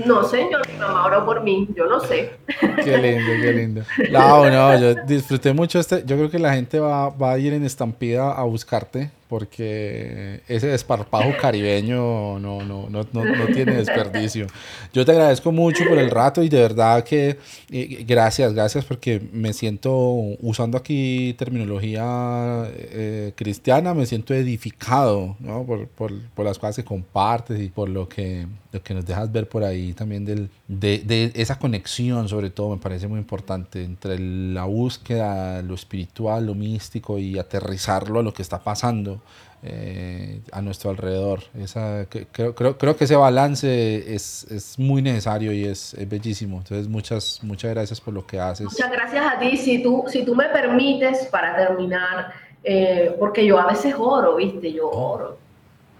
No, 0.06 0.24
señor, 0.24 0.66
mi 0.68 0.78
mamá 0.78 1.06
oró 1.06 1.26
por 1.26 1.42
mí. 1.42 1.68
Yo 1.74 1.86
no 1.86 2.00
sé. 2.00 2.38
Qué 2.84 2.96
lindo, 2.96 3.32
qué 3.42 3.52
lindo. 3.52 3.82
No, 4.10 4.48
no, 4.48 4.78
yo 4.78 4.94
disfruté 5.04 5.52
mucho 5.52 5.80
este. 5.80 6.04
Yo 6.06 6.16
creo 6.16 6.30
que 6.30 6.38
la 6.38 6.54
gente 6.54 6.78
va, 6.78 7.10
va 7.10 7.32
a 7.32 7.38
ir 7.38 7.52
en 7.52 7.64
estampida 7.64 8.32
a 8.32 8.44
buscarte 8.44 9.10
porque 9.28 10.40
ese 10.48 10.68
desparpajo 10.68 11.30
caribeño 11.40 12.38
no, 12.38 12.62
no, 12.62 12.88
no, 12.88 13.06
no, 13.12 13.46
tiene 13.54 13.76
desperdicio. 13.76 14.46
Yo 14.92 15.04
te 15.04 15.12
agradezco 15.12 15.52
mucho 15.52 15.84
por 15.86 15.98
el 15.98 16.10
rato 16.10 16.42
y 16.42 16.48
de 16.48 16.60
verdad 16.60 17.04
que 17.04 17.38
eh, 17.70 18.04
gracias, 18.06 18.54
gracias 18.54 18.84
porque 18.86 19.20
me 19.32 19.52
siento 19.52 19.92
usando 20.40 20.78
aquí 20.78 21.34
terminología 21.38 22.64
eh, 22.74 23.32
cristiana, 23.36 23.92
me 23.92 24.06
siento 24.06 24.32
edificado 24.32 25.36
por, 25.66 25.86
por, 25.88 26.12
por 26.34 26.46
las 26.46 26.58
cosas 26.58 26.76
que 26.76 26.84
compartes 26.84 27.60
y 27.60 27.68
por 27.68 27.90
lo 27.90 28.08
que, 28.08 28.46
lo 28.70 28.82
que 28.82 28.94
nos 28.94 29.06
dejas 29.06 29.32
ver 29.32 29.48
por 29.48 29.64
ahí 29.64 29.94
también 29.94 30.24
del, 30.24 30.50
de, 30.66 30.98
de 30.98 31.32
esa 31.34 31.58
conexión, 31.58 32.28
sobre 32.28 32.50
todo, 32.50 32.70
me 32.70 32.76
parece 32.76 33.08
muy 33.08 33.18
importante 33.18 33.82
entre 33.82 34.18
la 34.18 34.64
búsqueda, 34.64 35.62
lo 35.62 35.74
espiritual, 35.74 36.46
lo 36.46 36.54
místico 36.54 37.18
y 37.18 37.38
aterrizarlo 37.38 38.20
a 38.20 38.22
lo 38.22 38.34
que 38.34 38.42
está 38.42 38.58
pasando 38.58 39.20
eh, 39.62 40.40
a 40.52 40.60
nuestro 40.60 40.90
alrededor. 40.90 41.40
Esa, 41.58 42.06
creo, 42.08 42.54
creo, 42.54 42.76
creo 42.76 42.96
que 42.96 43.04
ese 43.04 43.16
balance 43.16 44.14
es, 44.14 44.44
es 44.50 44.78
muy 44.78 45.02
necesario 45.02 45.52
y 45.52 45.64
es, 45.64 45.94
es 45.94 46.08
bellísimo. 46.08 46.58
Entonces, 46.58 46.88
muchas, 46.88 47.40
muchas 47.42 47.70
gracias 47.70 48.00
por 48.00 48.14
lo 48.14 48.26
que 48.26 48.38
haces. 48.38 48.66
Muchas 48.66 48.92
gracias 48.92 49.34
a 49.34 49.38
ti. 49.38 49.56
Si 49.56 49.82
tú, 49.82 50.04
si 50.08 50.24
tú 50.24 50.34
me 50.34 50.48
permites, 50.50 51.26
para 51.26 51.56
terminar, 51.56 52.32
eh, 52.62 53.16
porque 53.18 53.46
yo 53.46 53.58
a 53.58 53.66
veces 53.66 53.94
oro, 53.98 54.36
¿viste? 54.36 54.72
Yo 54.72 54.90
oro. 54.90 55.47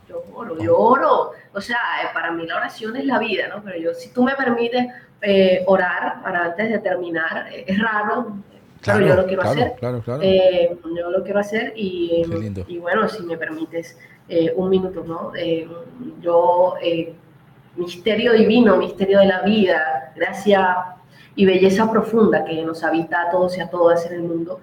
Yo 0.09 0.25
oro, 0.35 0.59
yo 0.59 0.79
oro. 0.79 1.33
O 1.53 1.61
sea, 1.61 1.79
eh, 2.03 2.09
para 2.15 2.31
mí 2.31 2.47
la 2.47 2.57
oración 2.57 2.97
es 2.97 3.05
la 3.05 3.19
vida, 3.19 3.49
¿no? 3.49 3.63
Pero 3.63 3.79
yo, 3.79 3.95
si 3.95 4.11
tú 4.11 4.25
me 4.25 4.35
permites 4.35 4.87
eh, 5.21 5.65
orar 5.67 6.23
para 6.23 6.45
antes 6.45 6.71
de 6.71 6.79
terminar, 6.79 7.49
eh, 7.53 7.65
es 7.67 7.79
raro, 7.81 8.37
pero 8.85 9.01
yo 9.01 9.17
lo 9.17 9.27
quiero 9.27 9.43
claro, 9.43 9.61
hacer. 9.61 9.73
claro, 9.79 10.01
claro. 10.01 10.21
Eh, 10.23 10.79
yo 10.97 11.11
lo 11.11 11.25
quiero 11.25 11.41
hacer 11.41 11.73
y, 11.75 12.23
y 12.69 12.79
bueno, 12.79 13.09
si 13.09 13.25
me 13.25 13.37
permites 13.37 13.99
eh, 14.29 14.53
un 14.55 14.71
minuto, 14.71 15.03
¿no? 15.05 15.33
Yo, 16.21 16.75
misterio 17.75 18.33
divino, 18.33 18.77
misterio 18.77 19.19
de 19.19 19.27
la 19.27 19.43
vida, 19.43 20.13
gracia 20.15 20.95
y 21.35 21.45
belleza 21.45 21.91
profunda 21.91 22.45
que 22.45 22.63
nos 22.65 22.85
habita 22.85 23.23
a 23.23 23.31
todos 23.31 23.59
y 23.59 23.61
a 23.61 23.69
todas 23.69 24.07
en 24.07 24.15
el 24.15 24.23
mundo. 24.23 24.61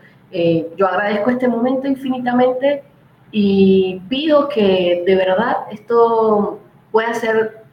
yo 0.77 0.87
agradezco 0.87 1.31
este 1.31 1.49
momento 1.49 1.87
infinitamente 1.87 2.83
y 3.31 4.01
pido 4.09 4.47
que 4.49 5.03
de 5.05 5.15
verdad 5.15 5.57
esto 5.71 6.59
pueda 6.91 7.13
ser 7.13 7.63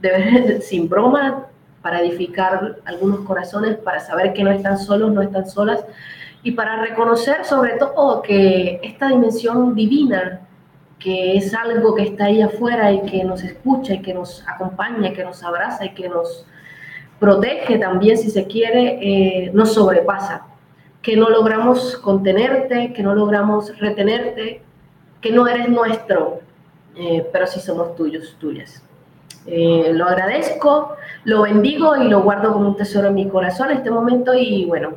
de 0.00 0.10
ver- 0.10 0.62
sin 0.62 0.88
broma 0.88 1.46
para 1.82 2.00
edificar 2.00 2.76
algunos 2.84 3.20
corazones, 3.20 3.76
para 3.76 4.00
saber 4.00 4.32
que 4.34 4.42
no 4.42 4.50
están 4.50 4.78
solos, 4.78 5.12
no 5.12 5.22
están 5.22 5.48
solas 5.48 5.84
y 6.42 6.52
para 6.52 6.82
reconocer 6.82 7.44
sobre 7.44 7.74
todo 7.78 8.22
que 8.22 8.80
esta 8.82 9.08
dimensión 9.08 9.74
divina, 9.74 10.40
que 10.98 11.36
es 11.36 11.54
algo 11.54 11.94
que 11.94 12.02
está 12.02 12.26
ahí 12.26 12.42
afuera 12.42 12.92
y 12.92 13.02
que 13.02 13.24
nos 13.24 13.42
escucha 13.42 13.94
y 13.94 14.02
que 14.02 14.12
nos 14.14 14.44
acompaña, 14.48 15.08
y 15.08 15.12
que 15.12 15.24
nos 15.24 15.42
abraza 15.42 15.84
y 15.86 15.94
que 15.94 16.08
nos 16.08 16.44
protege 17.18 17.78
también, 17.78 18.16
si 18.18 18.30
se 18.30 18.46
quiere, 18.46 18.98
eh, 19.00 19.50
nos 19.52 19.74
sobrepasa, 19.74 20.46
que 21.02 21.16
no 21.16 21.28
logramos 21.28 21.96
contenerte, 21.98 22.92
que 22.92 23.02
no 23.02 23.14
logramos 23.14 23.76
retenerte, 23.78 24.62
que 25.20 25.32
no 25.32 25.46
eres 25.46 25.68
nuestro, 25.68 26.40
eh, 26.96 27.26
pero 27.32 27.46
sí 27.46 27.60
somos 27.60 27.96
tuyos, 27.96 28.36
tuyas. 28.38 28.82
Eh, 29.46 29.92
lo 29.94 30.06
agradezco, 30.06 30.96
lo 31.24 31.42
bendigo 31.42 31.96
y 31.96 32.08
lo 32.08 32.22
guardo 32.22 32.52
como 32.52 32.68
un 32.68 32.76
tesoro 32.76 33.08
en 33.08 33.14
mi 33.14 33.28
corazón 33.28 33.70
en 33.70 33.78
este 33.78 33.90
momento 33.90 34.34
y 34.34 34.66
bueno, 34.66 34.96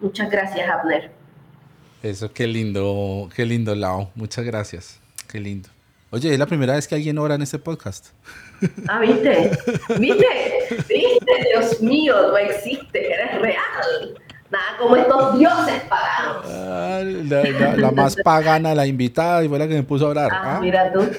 muchas 0.00 0.30
gracias 0.30 0.68
Abner. 0.68 1.10
Eso, 2.02 2.32
qué 2.32 2.46
lindo, 2.46 3.28
qué 3.34 3.46
lindo, 3.46 3.74
Lao. 3.74 4.10
Muchas 4.14 4.44
gracias. 4.44 5.00
Qué 5.28 5.40
lindo. 5.40 5.68
Oye, 6.10 6.32
es 6.32 6.38
la 6.38 6.46
primera 6.46 6.74
vez 6.74 6.86
que 6.86 6.94
alguien 6.94 7.18
ora 7.18 7.34
en 7.34 7.42
este 7.42 7.58
podcast. 7.58 8.08
Ah, 8.88 9.00
¿viste? 9.00 9.50
¿Viste? 9.98 10.26
¿Viste? 10.70 11.48
Dios 11.52 11.78
mío, 11.82 12.14
no 12.28 12.38
existe, 12.38 13.12
eres 13.12 13.38
real. 13.42 14.18
Nada 14.50 14.76
como 14.78 14.94
estos 14.96 15.38
dioses 15.38 15.82
paganos. 15.88 16.44
Ah, 16.46 17.00
la, 17.02 17.42
la- 17.50 17.76
la 17.76 17.90
más 17.90 18.16
pagana, 18.24 18.74
la 18.74 18.86
invitada, 18.86 19.44
y 19.44 19.48
fue 19.48 19.58
la 19.58 19.66
que 19.66 19.74
me 19.74 19.82
puso 19.82 20.06
a 20.06 20.10
orar. 20.10 20.30
Ah, 20.32 20.56
Ah, 20.56 20.60
mira 20.60 20.92
tú. 20.92 21.00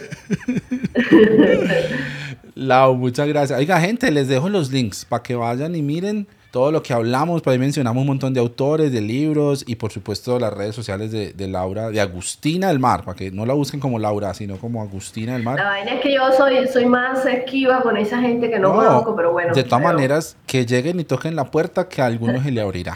Lau, 2.56 2.96
muchas 2.96 3.28
gracias. 3.28 3.60
Oiga, 3.60 3.80
gente, 3.80 4.10
les 4.12 4.28
dejo 4.28 4.50
los 4.50 4.72
links 4.72 5.06
para 5.06 5.22
que 5.24 5.36
vayan 5.36 5.76
y 5.76 5.82
miren 5.82 6.28
todo 6.52 6.72
lo 6.72 6.82
que 6.84 6.94
hablamos. 6.94 7.42
Por 7.42 7.54
ahí 7.54 7.60
mencionamos 7.60 8.02
un 8.02 8.08
montón 8.08 8.34
de 8.34 8.40
autores, 8.40 8.92
de 8.92 9.02
libros 9.02 9.64
y 9.68 9.76
por 9.76 9.92
supuesto 9.92 10.40
las 10.40 10.54
redes 10.54 10.76
sociales 10.76 11.12
de, 11.12 11.34
de 11.34 11.48
Laura, 11.48 11.90
de 11.90 12.02
Agustina 12.02 12.70
del 12.70 12.80
Mar, 12.80 13.04
para 13.04 13.18
que 13.18 13.32
no 13.32 13.46
la 13.46 13.54
busquen 13.54 13.80
como 13.80 14.00
Laura, 14.00 14.34
sino 14.34 14.58
como 14.58 14.82
Agustina 14.82 15.34
del 15.34 15.44
Mar. 15.44 15.58
La 15.58 15.66
vaina 15.66 15.94
es 15.94 16.02
que 16.02 16.14
yo 16.14 16.22
soy, 16.36 16.68
soy 16.68 16.86
más 16.86 17.26
esquiva 17.26 17.82
con 17.82 17.98
esa 17.98 18.20
gente 18.20 18.50
que 18.50 18.60
no, 18.60 18.74
conozco, 18.74 19.16
pero 19.16 19.32
bueno. 19.32 19.54
de 19.54 19.64
todas 19.64 19.82
pero- 19.82 19.94
maneras, 19.94 20.38
que 20.46 20.66
lleguen 20.66 21.00
y 21.00 21.04
toquen 21.04 21.36
la 21.36 21.46
puerta, 21.46 21.88
que 21.88 22.02
a 22.02 22.06
algunos 22.06 22.44
se 22.44 22.52
le 22.52 22.62
abrirá. 22.62 22.96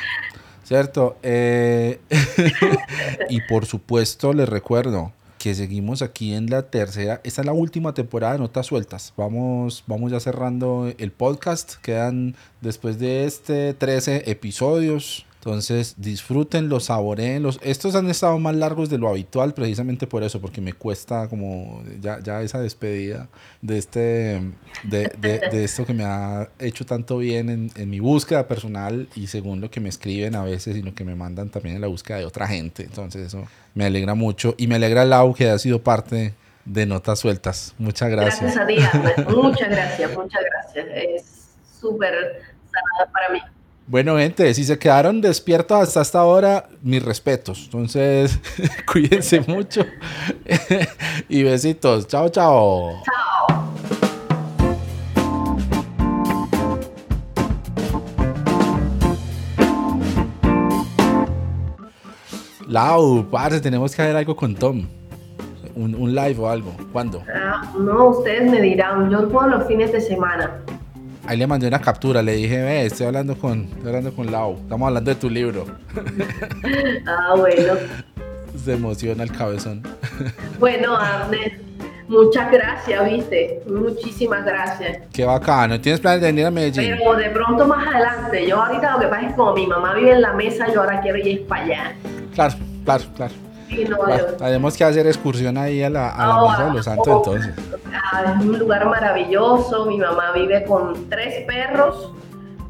¿Cierto? 0.63 1.17
Eh, 1.21 1.99
y 3.29 3.41
por 3.41 3.65
supuesto, 3.65 4.31
les 4.31 4.47
recuerdo 4.47 5.11
que 5.41 5.55
seguimos 5.55 6.03
aquí 6.03 6.35
en 6.35 6.51
la 6.51 6.69
tercera, 6.69 7.19
esta 7.23 7.41
es 7.41 7.45
la 7.47 7.53
última 7.53 7.95
temporada 7.95 8.33
de 8.33 8.39
Notas 8.39 8.67
Sueltas. 8.67 9.11
Vamos, 9.17 9.83
vamos 9.87 10.11
ya 10.11 10.19
cerrando 10.19 10.93
el 10.99 11.11
podcast. 11.11 11.77
Quedan 11.81 12.35
después 12.61 12.99
de 12.99 13.25
este 13.25 13.73
13 13.73 14.29
episodios. 14.29 15.25
Entonces 15.43 15.95
disfrútenlos, 15.97 16.83
saboreenlos. 16.85 17.59
Estos 17.63 17.95
han 17.95 18.07
estado 18.11 18.37
más 18.37 18.55
largos 18.55 18.91
de 18.91 18.99
lo 18.99 19.09
habitual 19.09 19.55
precisamente 19.55 20.05
por 20.05 20.21
eso, 20.21 20.39
porque 20.39 20.61
me 20.61 20.73
cuesta 20.73 21.27
como 21.29 21.81
ya, 21.99 22.19
esa 22.43 22.59
despedida 22.61 23.27
de, 23.59 23.79
este, 23.79 24.41
de, 24.83 25.11
de- 25.19 25.63
esto 25.63 25.83
que 25.83 25.95
me 25.95 26.03
ha 26.05 26.47
hecho 26.59 26.85
tanto 26.85 27.17
bien 27.17 27.49
en, 27.49 27.71
en 27.75 27.89
mi 27.89 27.99
búsqueda 27.99 28.47
personal 28.47 29.07
y 29.15 29.25
según 29.27 29.61
lo 29.61 29.71
que 29.71 29.79
me 29.79 29.89
escriben 29.89 30.35
a 30.35 30.43
veces 30.43 30.77
y 30.77 30.83
lo 30.83 30.93
que 30.93 31.03
me 31.03 31.15
mandan 31.15 31.49
también 31.49 31.73
en 31.77 31.81
la 31.81 31.87
búsqueda 31.87 32.19
de 32.19 32.25
otra 32.25 32.47
gente. 32.47 32.83
Entonces 32.83 33.25
eso 33.25 33.43
me 33.73 33.85
alegra 33.85 34.13
mucho 34.13 34.53
y 34.59 34.67
me 34.67 34.75
alegra 34.75 35.05
Lau 35.05 35.33
que 35.33 35.49
ha 35.49 35.57
sido 35.57 35.81
parte 35.81 36.35
de 36.65 36.85
Notas 36.85 37.17
Sueltas. 37.17 37.73
Muchas 37.79 38.11
gracias. 38.11 38.55
Gracias 38.55 38.63
a 38.63 38.67
ti. 38.67 39.23
Muchas 39.35 39.69
gracias, 39.71 40.15
muchas 40.15 40.41
gracias. 40.43 40.85
Es 40.95 41.23
súper 41.81 42.13
sanador 42.71 43.11
para 43.11 43.29
mí. 43.33 43.39
Bueno, 43.91 44.17
gente, 44.17 44.53
si 44.53 44.63
se 44.63 44.79
quedaron 44.79 45.19
despiertos 45.19 45.77
hasta 45.77 45.99
esta 46.01 46.23
hora, 46.23 46.69
mis 46.81 47.03
respetos. 47.03 47.65
Entonces, 47.65 48.39
cuídense 48.89 49.41
mucho. 49.41 49.85
y 51.27 51.43
besitos. 51.43 52.07
Chao, 52.07 52.29
chao. 52.29 53.03
Chao. 53.03 53.73
Lau, 62.65 63.29
parce, 63.29 63.59
tenemos 63.59 63.93
que 63.93 64.03
hacer 64.03 64.15
algo 64.15 64.37
con 64.37 64.55
Tom. 64.55 64.87
Un, 65.75 66.15
live 66.15 66.39
o 66.39 66.47
algo. 66.47 66.71
¿Cuándo? 66.93 67.21
Ah, 67.35 67.69
no, 67.77 68.07
ustedes 68.07 68.49
me 68.49 68.61
dirán, 68.61 69.09
yo 69.09 69.27
puedo 69.27 69.49
los 69.49 69.67
fines 69.67 69.91
de 69.91 69.99
semana. 69.99 70.61
Ahí 71.25 71.37
le 71.37 71.47
mandé 71.47 71.67
una 71.67 71.79
captura, 71.79 72.21
le 72.21 72.33
dije, 72.33 72.61
ve, 72.61 72.85
estoy 72.85 73.07
hablando 73.07 73.37
con, 73.37 73.63
estoy 73.63 73.87
hablando 73.87 74.13
con 74.13 74.31
Lau. 74.31 74.57
Estamos 74.61 74.87
hablando 74.87 75.11
de 75.11 75.15
tu 75.15 75.29
libro. 75.29 75.65
Ah, 77.07 77.35
bueno. 77.35 77.73
Se 78.63 78.73
emociona 78.73 79.23
el 79.23 79.31
cabezón. 79.31 79.83
Bueno, 80.59 80.95
Abner, 80.95 81.59
Muchas 82.11 82.51
gracias, 82.51 83.09
viste. 83.09 83.61
Muchísimas 83.67 84.43
gracias. 84.43 85.07
Qué 85.13 85.23
bacano. 85.23 85.79
¿Tienes 85.79 86.01
planes 86.01 86.19
de 86.19 86.27
venir 86.27 86.45
a 86.45 86.51
Medellín? 86.51 86.97
Pero 86.97 87.15
de 87.15 87.29
pronto 87.29 87.65
más 87.65 87.87
adelante. 87.87 88.45
Yo 88.45 88.61
ahorita 88.61 88.91
lo 88.91 88.99
que 88.99 89.07
pasa 89.07 89.21
es 89.21 89.27
que 89.29 89.35
como 89.35 89.53
mi 89.53 89.65
mamá 89.65 89.95
vive 89.95 90.11
en 90.11 90.21
la 90.21 90.33
mesa, 90.33 90.67
yo 90.73 90.81
ahora 90.81 90.99
quiero 90.99 91.17
ir 91.19 91.47
para 91.47 91.63
allá. 91.63 91.95
Claro, 92.35 92.55
claro, 92.83 93.03
claro. 93.15 93.33
Sí, 93.71 93.85
no, 93.89 93.97
Claro, 93.97 94.27
yo- 94.31 94.35
Tenemos 94.37 94.77
que 94.77 94.83
hacer 94.83 95.07
excursión 95.07 95.57
ahí 95.57 95.81
a 95.81 95.89
la, 95.89 96.09
a 96.09 96.27
la 96.27 96.33
No, 96.35 96.49
Mesa 96.49 96.65
de 96.65 96.73
los 96.73 96.85
Santos 96.85 97.07
no. 97.07 97.17
entonces. 97.17 97.53
Ah, 97.93 98.35
es 98.39 98.45
un 98.45 98.59
lugar 98.59 98.85
maravilloso. 98.85 99.85
Mi 99.85 99.97
mamá 99.97 100.31
vive 100.33 100.63
con 100.65 101.09
tres 101.09 101.45
perros 101.45 102.11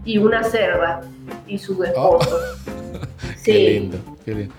y 0.06 0.18
una 0.20 0.44
cerda 0.44 1.02
y 1.48 1.58
su 1.58 1.84
esposo. 1.84 2.38
Qué 3.44 3.54
Sí, 3.54 3.68
lindo, 3.80 3.98
qué 4.24 4.36
lindo. 4.36 4.54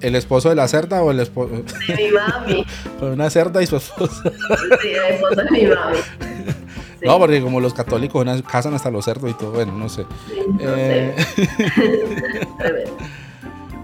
¿El 0.00 0.14
esposo 0.14 0.48
de 0.48 0.54
la 0.54 0.66
cerda 0.66 1.02
o 1.02 1.10
el 1.10 1.20
esposo? 1.20 1.50
de 1.54 1.94
mi 1.96 2.10
mami. 2.10 2.64
Una 3.02 3.28
cerda 3.28 3.62
y 3.62 3.66
su 3.66 3.76
esposo. 3.76 4.22
Sí, 4.80 4.88
el 4.88 5.14
esposo 5.14 5.34
de 5.42 5.50
mi 5.50 5.66
mami. 5.66 5.98
Sí, 7.00 7.08
No, 7.08 7.18
porque 7.18 7.42
como 7.42 7.58
los 7.60 7.74
católicos 7.74 8.24
cazan 8.48 8.74
hasta 8.74 8.88
los 8.88 9.04
cerdos 9.04 9.28
y 9.28 9.34
todo, 9.34 9.50
bueno, 9.50 9.72
no 9.72 9.88
sé. 9.88 10.06
sí, 10.28 10.40
no 10.48 10.60
Eh, 10.70 11.14
sé. 11.34 12.84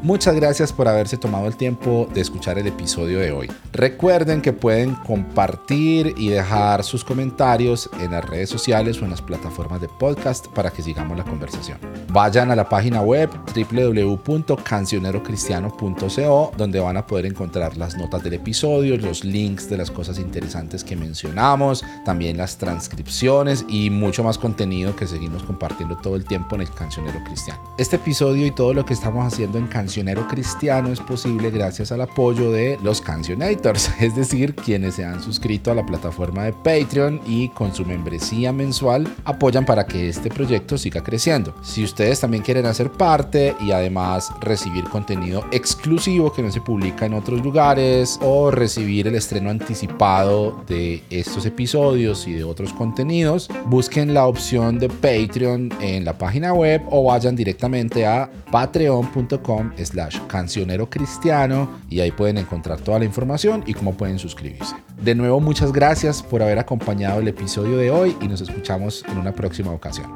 Muchas 0.02 0.34
gracias 0.36 0.72
por 0.72 0.86
haberse 0.86 1.16
tomado 1.16 1.48
el 1.48 1.56
tiempo 1.56 2.08
de 2.14 2.20
escuchar 2.20 2.56
el 2.56 2.68
episodio 2.68 3.18
de 3.18 3.32
hoy. 3.32 3.50
Recuerden 3.72 4.40
que 4.40 4.52
pueden 4.52 4.94
compartir 4.94 6.14
y 6.16 6.28
dejar 6.28 6.84
sus 6.84 7.02
comentarios 7.02 7.90
en 8.00 8.12
las 8.12 8.24
redes 8.24 8.48
sociales 8.48 9.02
o 9.02 9.04
en 9.04 9.10
las 9.10 9.22
plataformas 9.22 9.80
de 9.80 9.88
podcast 9.88 10.46
para 10.48 10.70
que 10.70 10.82
sigamos 10.82 11.18
la 11.18 11.24
conversación. 11.24 11.78
Vayan 12.12 12.52
a 12.52 12.56
la 12.56 12.68
página 12.68 13.02
web 13.02 13.28
www.cancionerocristiano.co 13.54 16.52
donde 16.56 16.78
van 16.78 16.96
a 16.96 17.04
poder 17.04 17.26
encontrar 17.26 17.76
las 17.76 17.96
notas 17.96 18.22
del 18.22 18.34
episodio, 18.34 18.96
los 18.98 19.24
links 19.24 19.68
de 19.68 19.78
las 19.78 19.90
cosas 19.90 20.20
interesantes 20.20 20.84
que 20.84 20.94
mencionamos, 20.94 21.84
también 22.04 22.36
las 22.36 22.56
transcripciones 22.56 23.64
y 23.68 23.90
mucho 23.90 24.22
más 24.22 24.38
contenido 24.38 24.94
que 24.94 25.08
seguimos 25.08 25.42
compartiendo 25.42 25.96
todo 25.96 26.14
el 26.14 26.24
tiempo 26.24 26.54
en 26.54 26.60
el 26.62 26.70
Cancionero 26.70 27.18
Cristiano. 27.24 27.60
Este 27.78 27.96
episodio 27.96 28.46
y 28.46 28.52
todo 28.52 28.74
lo 28.74 28.84
que 28.84 28.94
estamos 28.94 29.26
haciendo 29.26 29.58
en 29.58 29.66
Cancionero 29.88 30.28
Cristiano 30.28 30.92
es 30.92 31.00
posible 31.00 31.50
gracias 31.50 31.92
al 31.92 32.02
apoyo 32.02 32.52
de 32.52 32.78
los 32.82 33.00
Cancionators, 33.00 33.90
es 34.00 34.14
decir, 34.14 34.54
quienes 34.54 34.96
se 34.96 35.04
han 35.06 35.22
suscrito 35.22 35.70
a 35.70 35.74
la 35.74 35.86
plataforma 35.86 36.44
de 36.44 36.52
Patreon 36.52 37.22
y 37.26 37.48
con 37.48 37.74
su 37.74 37.86
membresía 37.86 38.52
mensual 38.52 39.08
apoyan 39.24 39.64
para 39.64 39.86
que 39.86 40.10
este 40.10 40.28
proyecto 40.28 40.76
siga 40.76 41.02
creciendo. 41.02 41.54
Si 41.62 41.82
ustedes 41.82 42.20
también 42.20 42.42
quieren 42.42 42.66
hacer 42.66 42.92
parte 42.92 43.54
y 43.62 43.70
además 43.70 44.30
recibir 44.42 44.84
contenido 44.84 45.42
exclusivo 45.52 46.34
que 46.34 46.42
no 46.42 46.52
se 46.52 46.60
publica 46.60 47.06
en 47.06 47.14
otros 47.14 47.42
lugares 47.42 48.18
o 48.20 48.50
recibir 48.50 49.06
el 49.06 49.14
estreno 49.14 49.48
anticipado 49.48 50.64
de 50.68 51.02
estos 51.08 51.46
episodios 51.46 52.28
y 52.28 52.34
de 52.34 52.44
otros 52.44 52.74
contenidos, 52.74 53.48
busquen 53.64 54.12
la 54.12 54.26
opción 54.26 54.78
de 54.78 54.90
Patreon 54.90 55.70
en 55.80 56.04
la 56.04 56.18
página 56.18 56.52
web 56.52 56.82
o 56.90 57.04
vayan 57.04 57.34
directamente 57.34 58.04
a 58.04 58.30
patreon.com 58.50 59.72
slash 59.84 60.18
cancionero 60.26 60.88
cristiano 60.88 61.68
y 61.88 62.00
ahí 62.00 62.10
pueden 62.10 62.38
encontrar 62.38 62.80
toda 62.80 62.98
la 62.98 63.04
información 63.04 63.64
y 63.66 63.74
cómo 63.74 63.94
pueden 63.94 64.18
suscribirse. 64.18 64.76
De 65.02 65.14
nuevo, 65.14 65.40
muchas 65.40 65.72
gracias 65.72 66.22
por 66.22 66.42
haber 66.42 66.58
acompañado 66.58 67.20
el 67.20 67.28
episodio 67.28 67.76
de 67.76 67.90
hoy 67.90 68.16
y 68.20 68.28
nos 68.28 68.40
escuchamos 68.40 69.04
en 69.08 69.18
una 69.18 69.32
próxima 69.32 69.70
ocasión. 69.70 70.12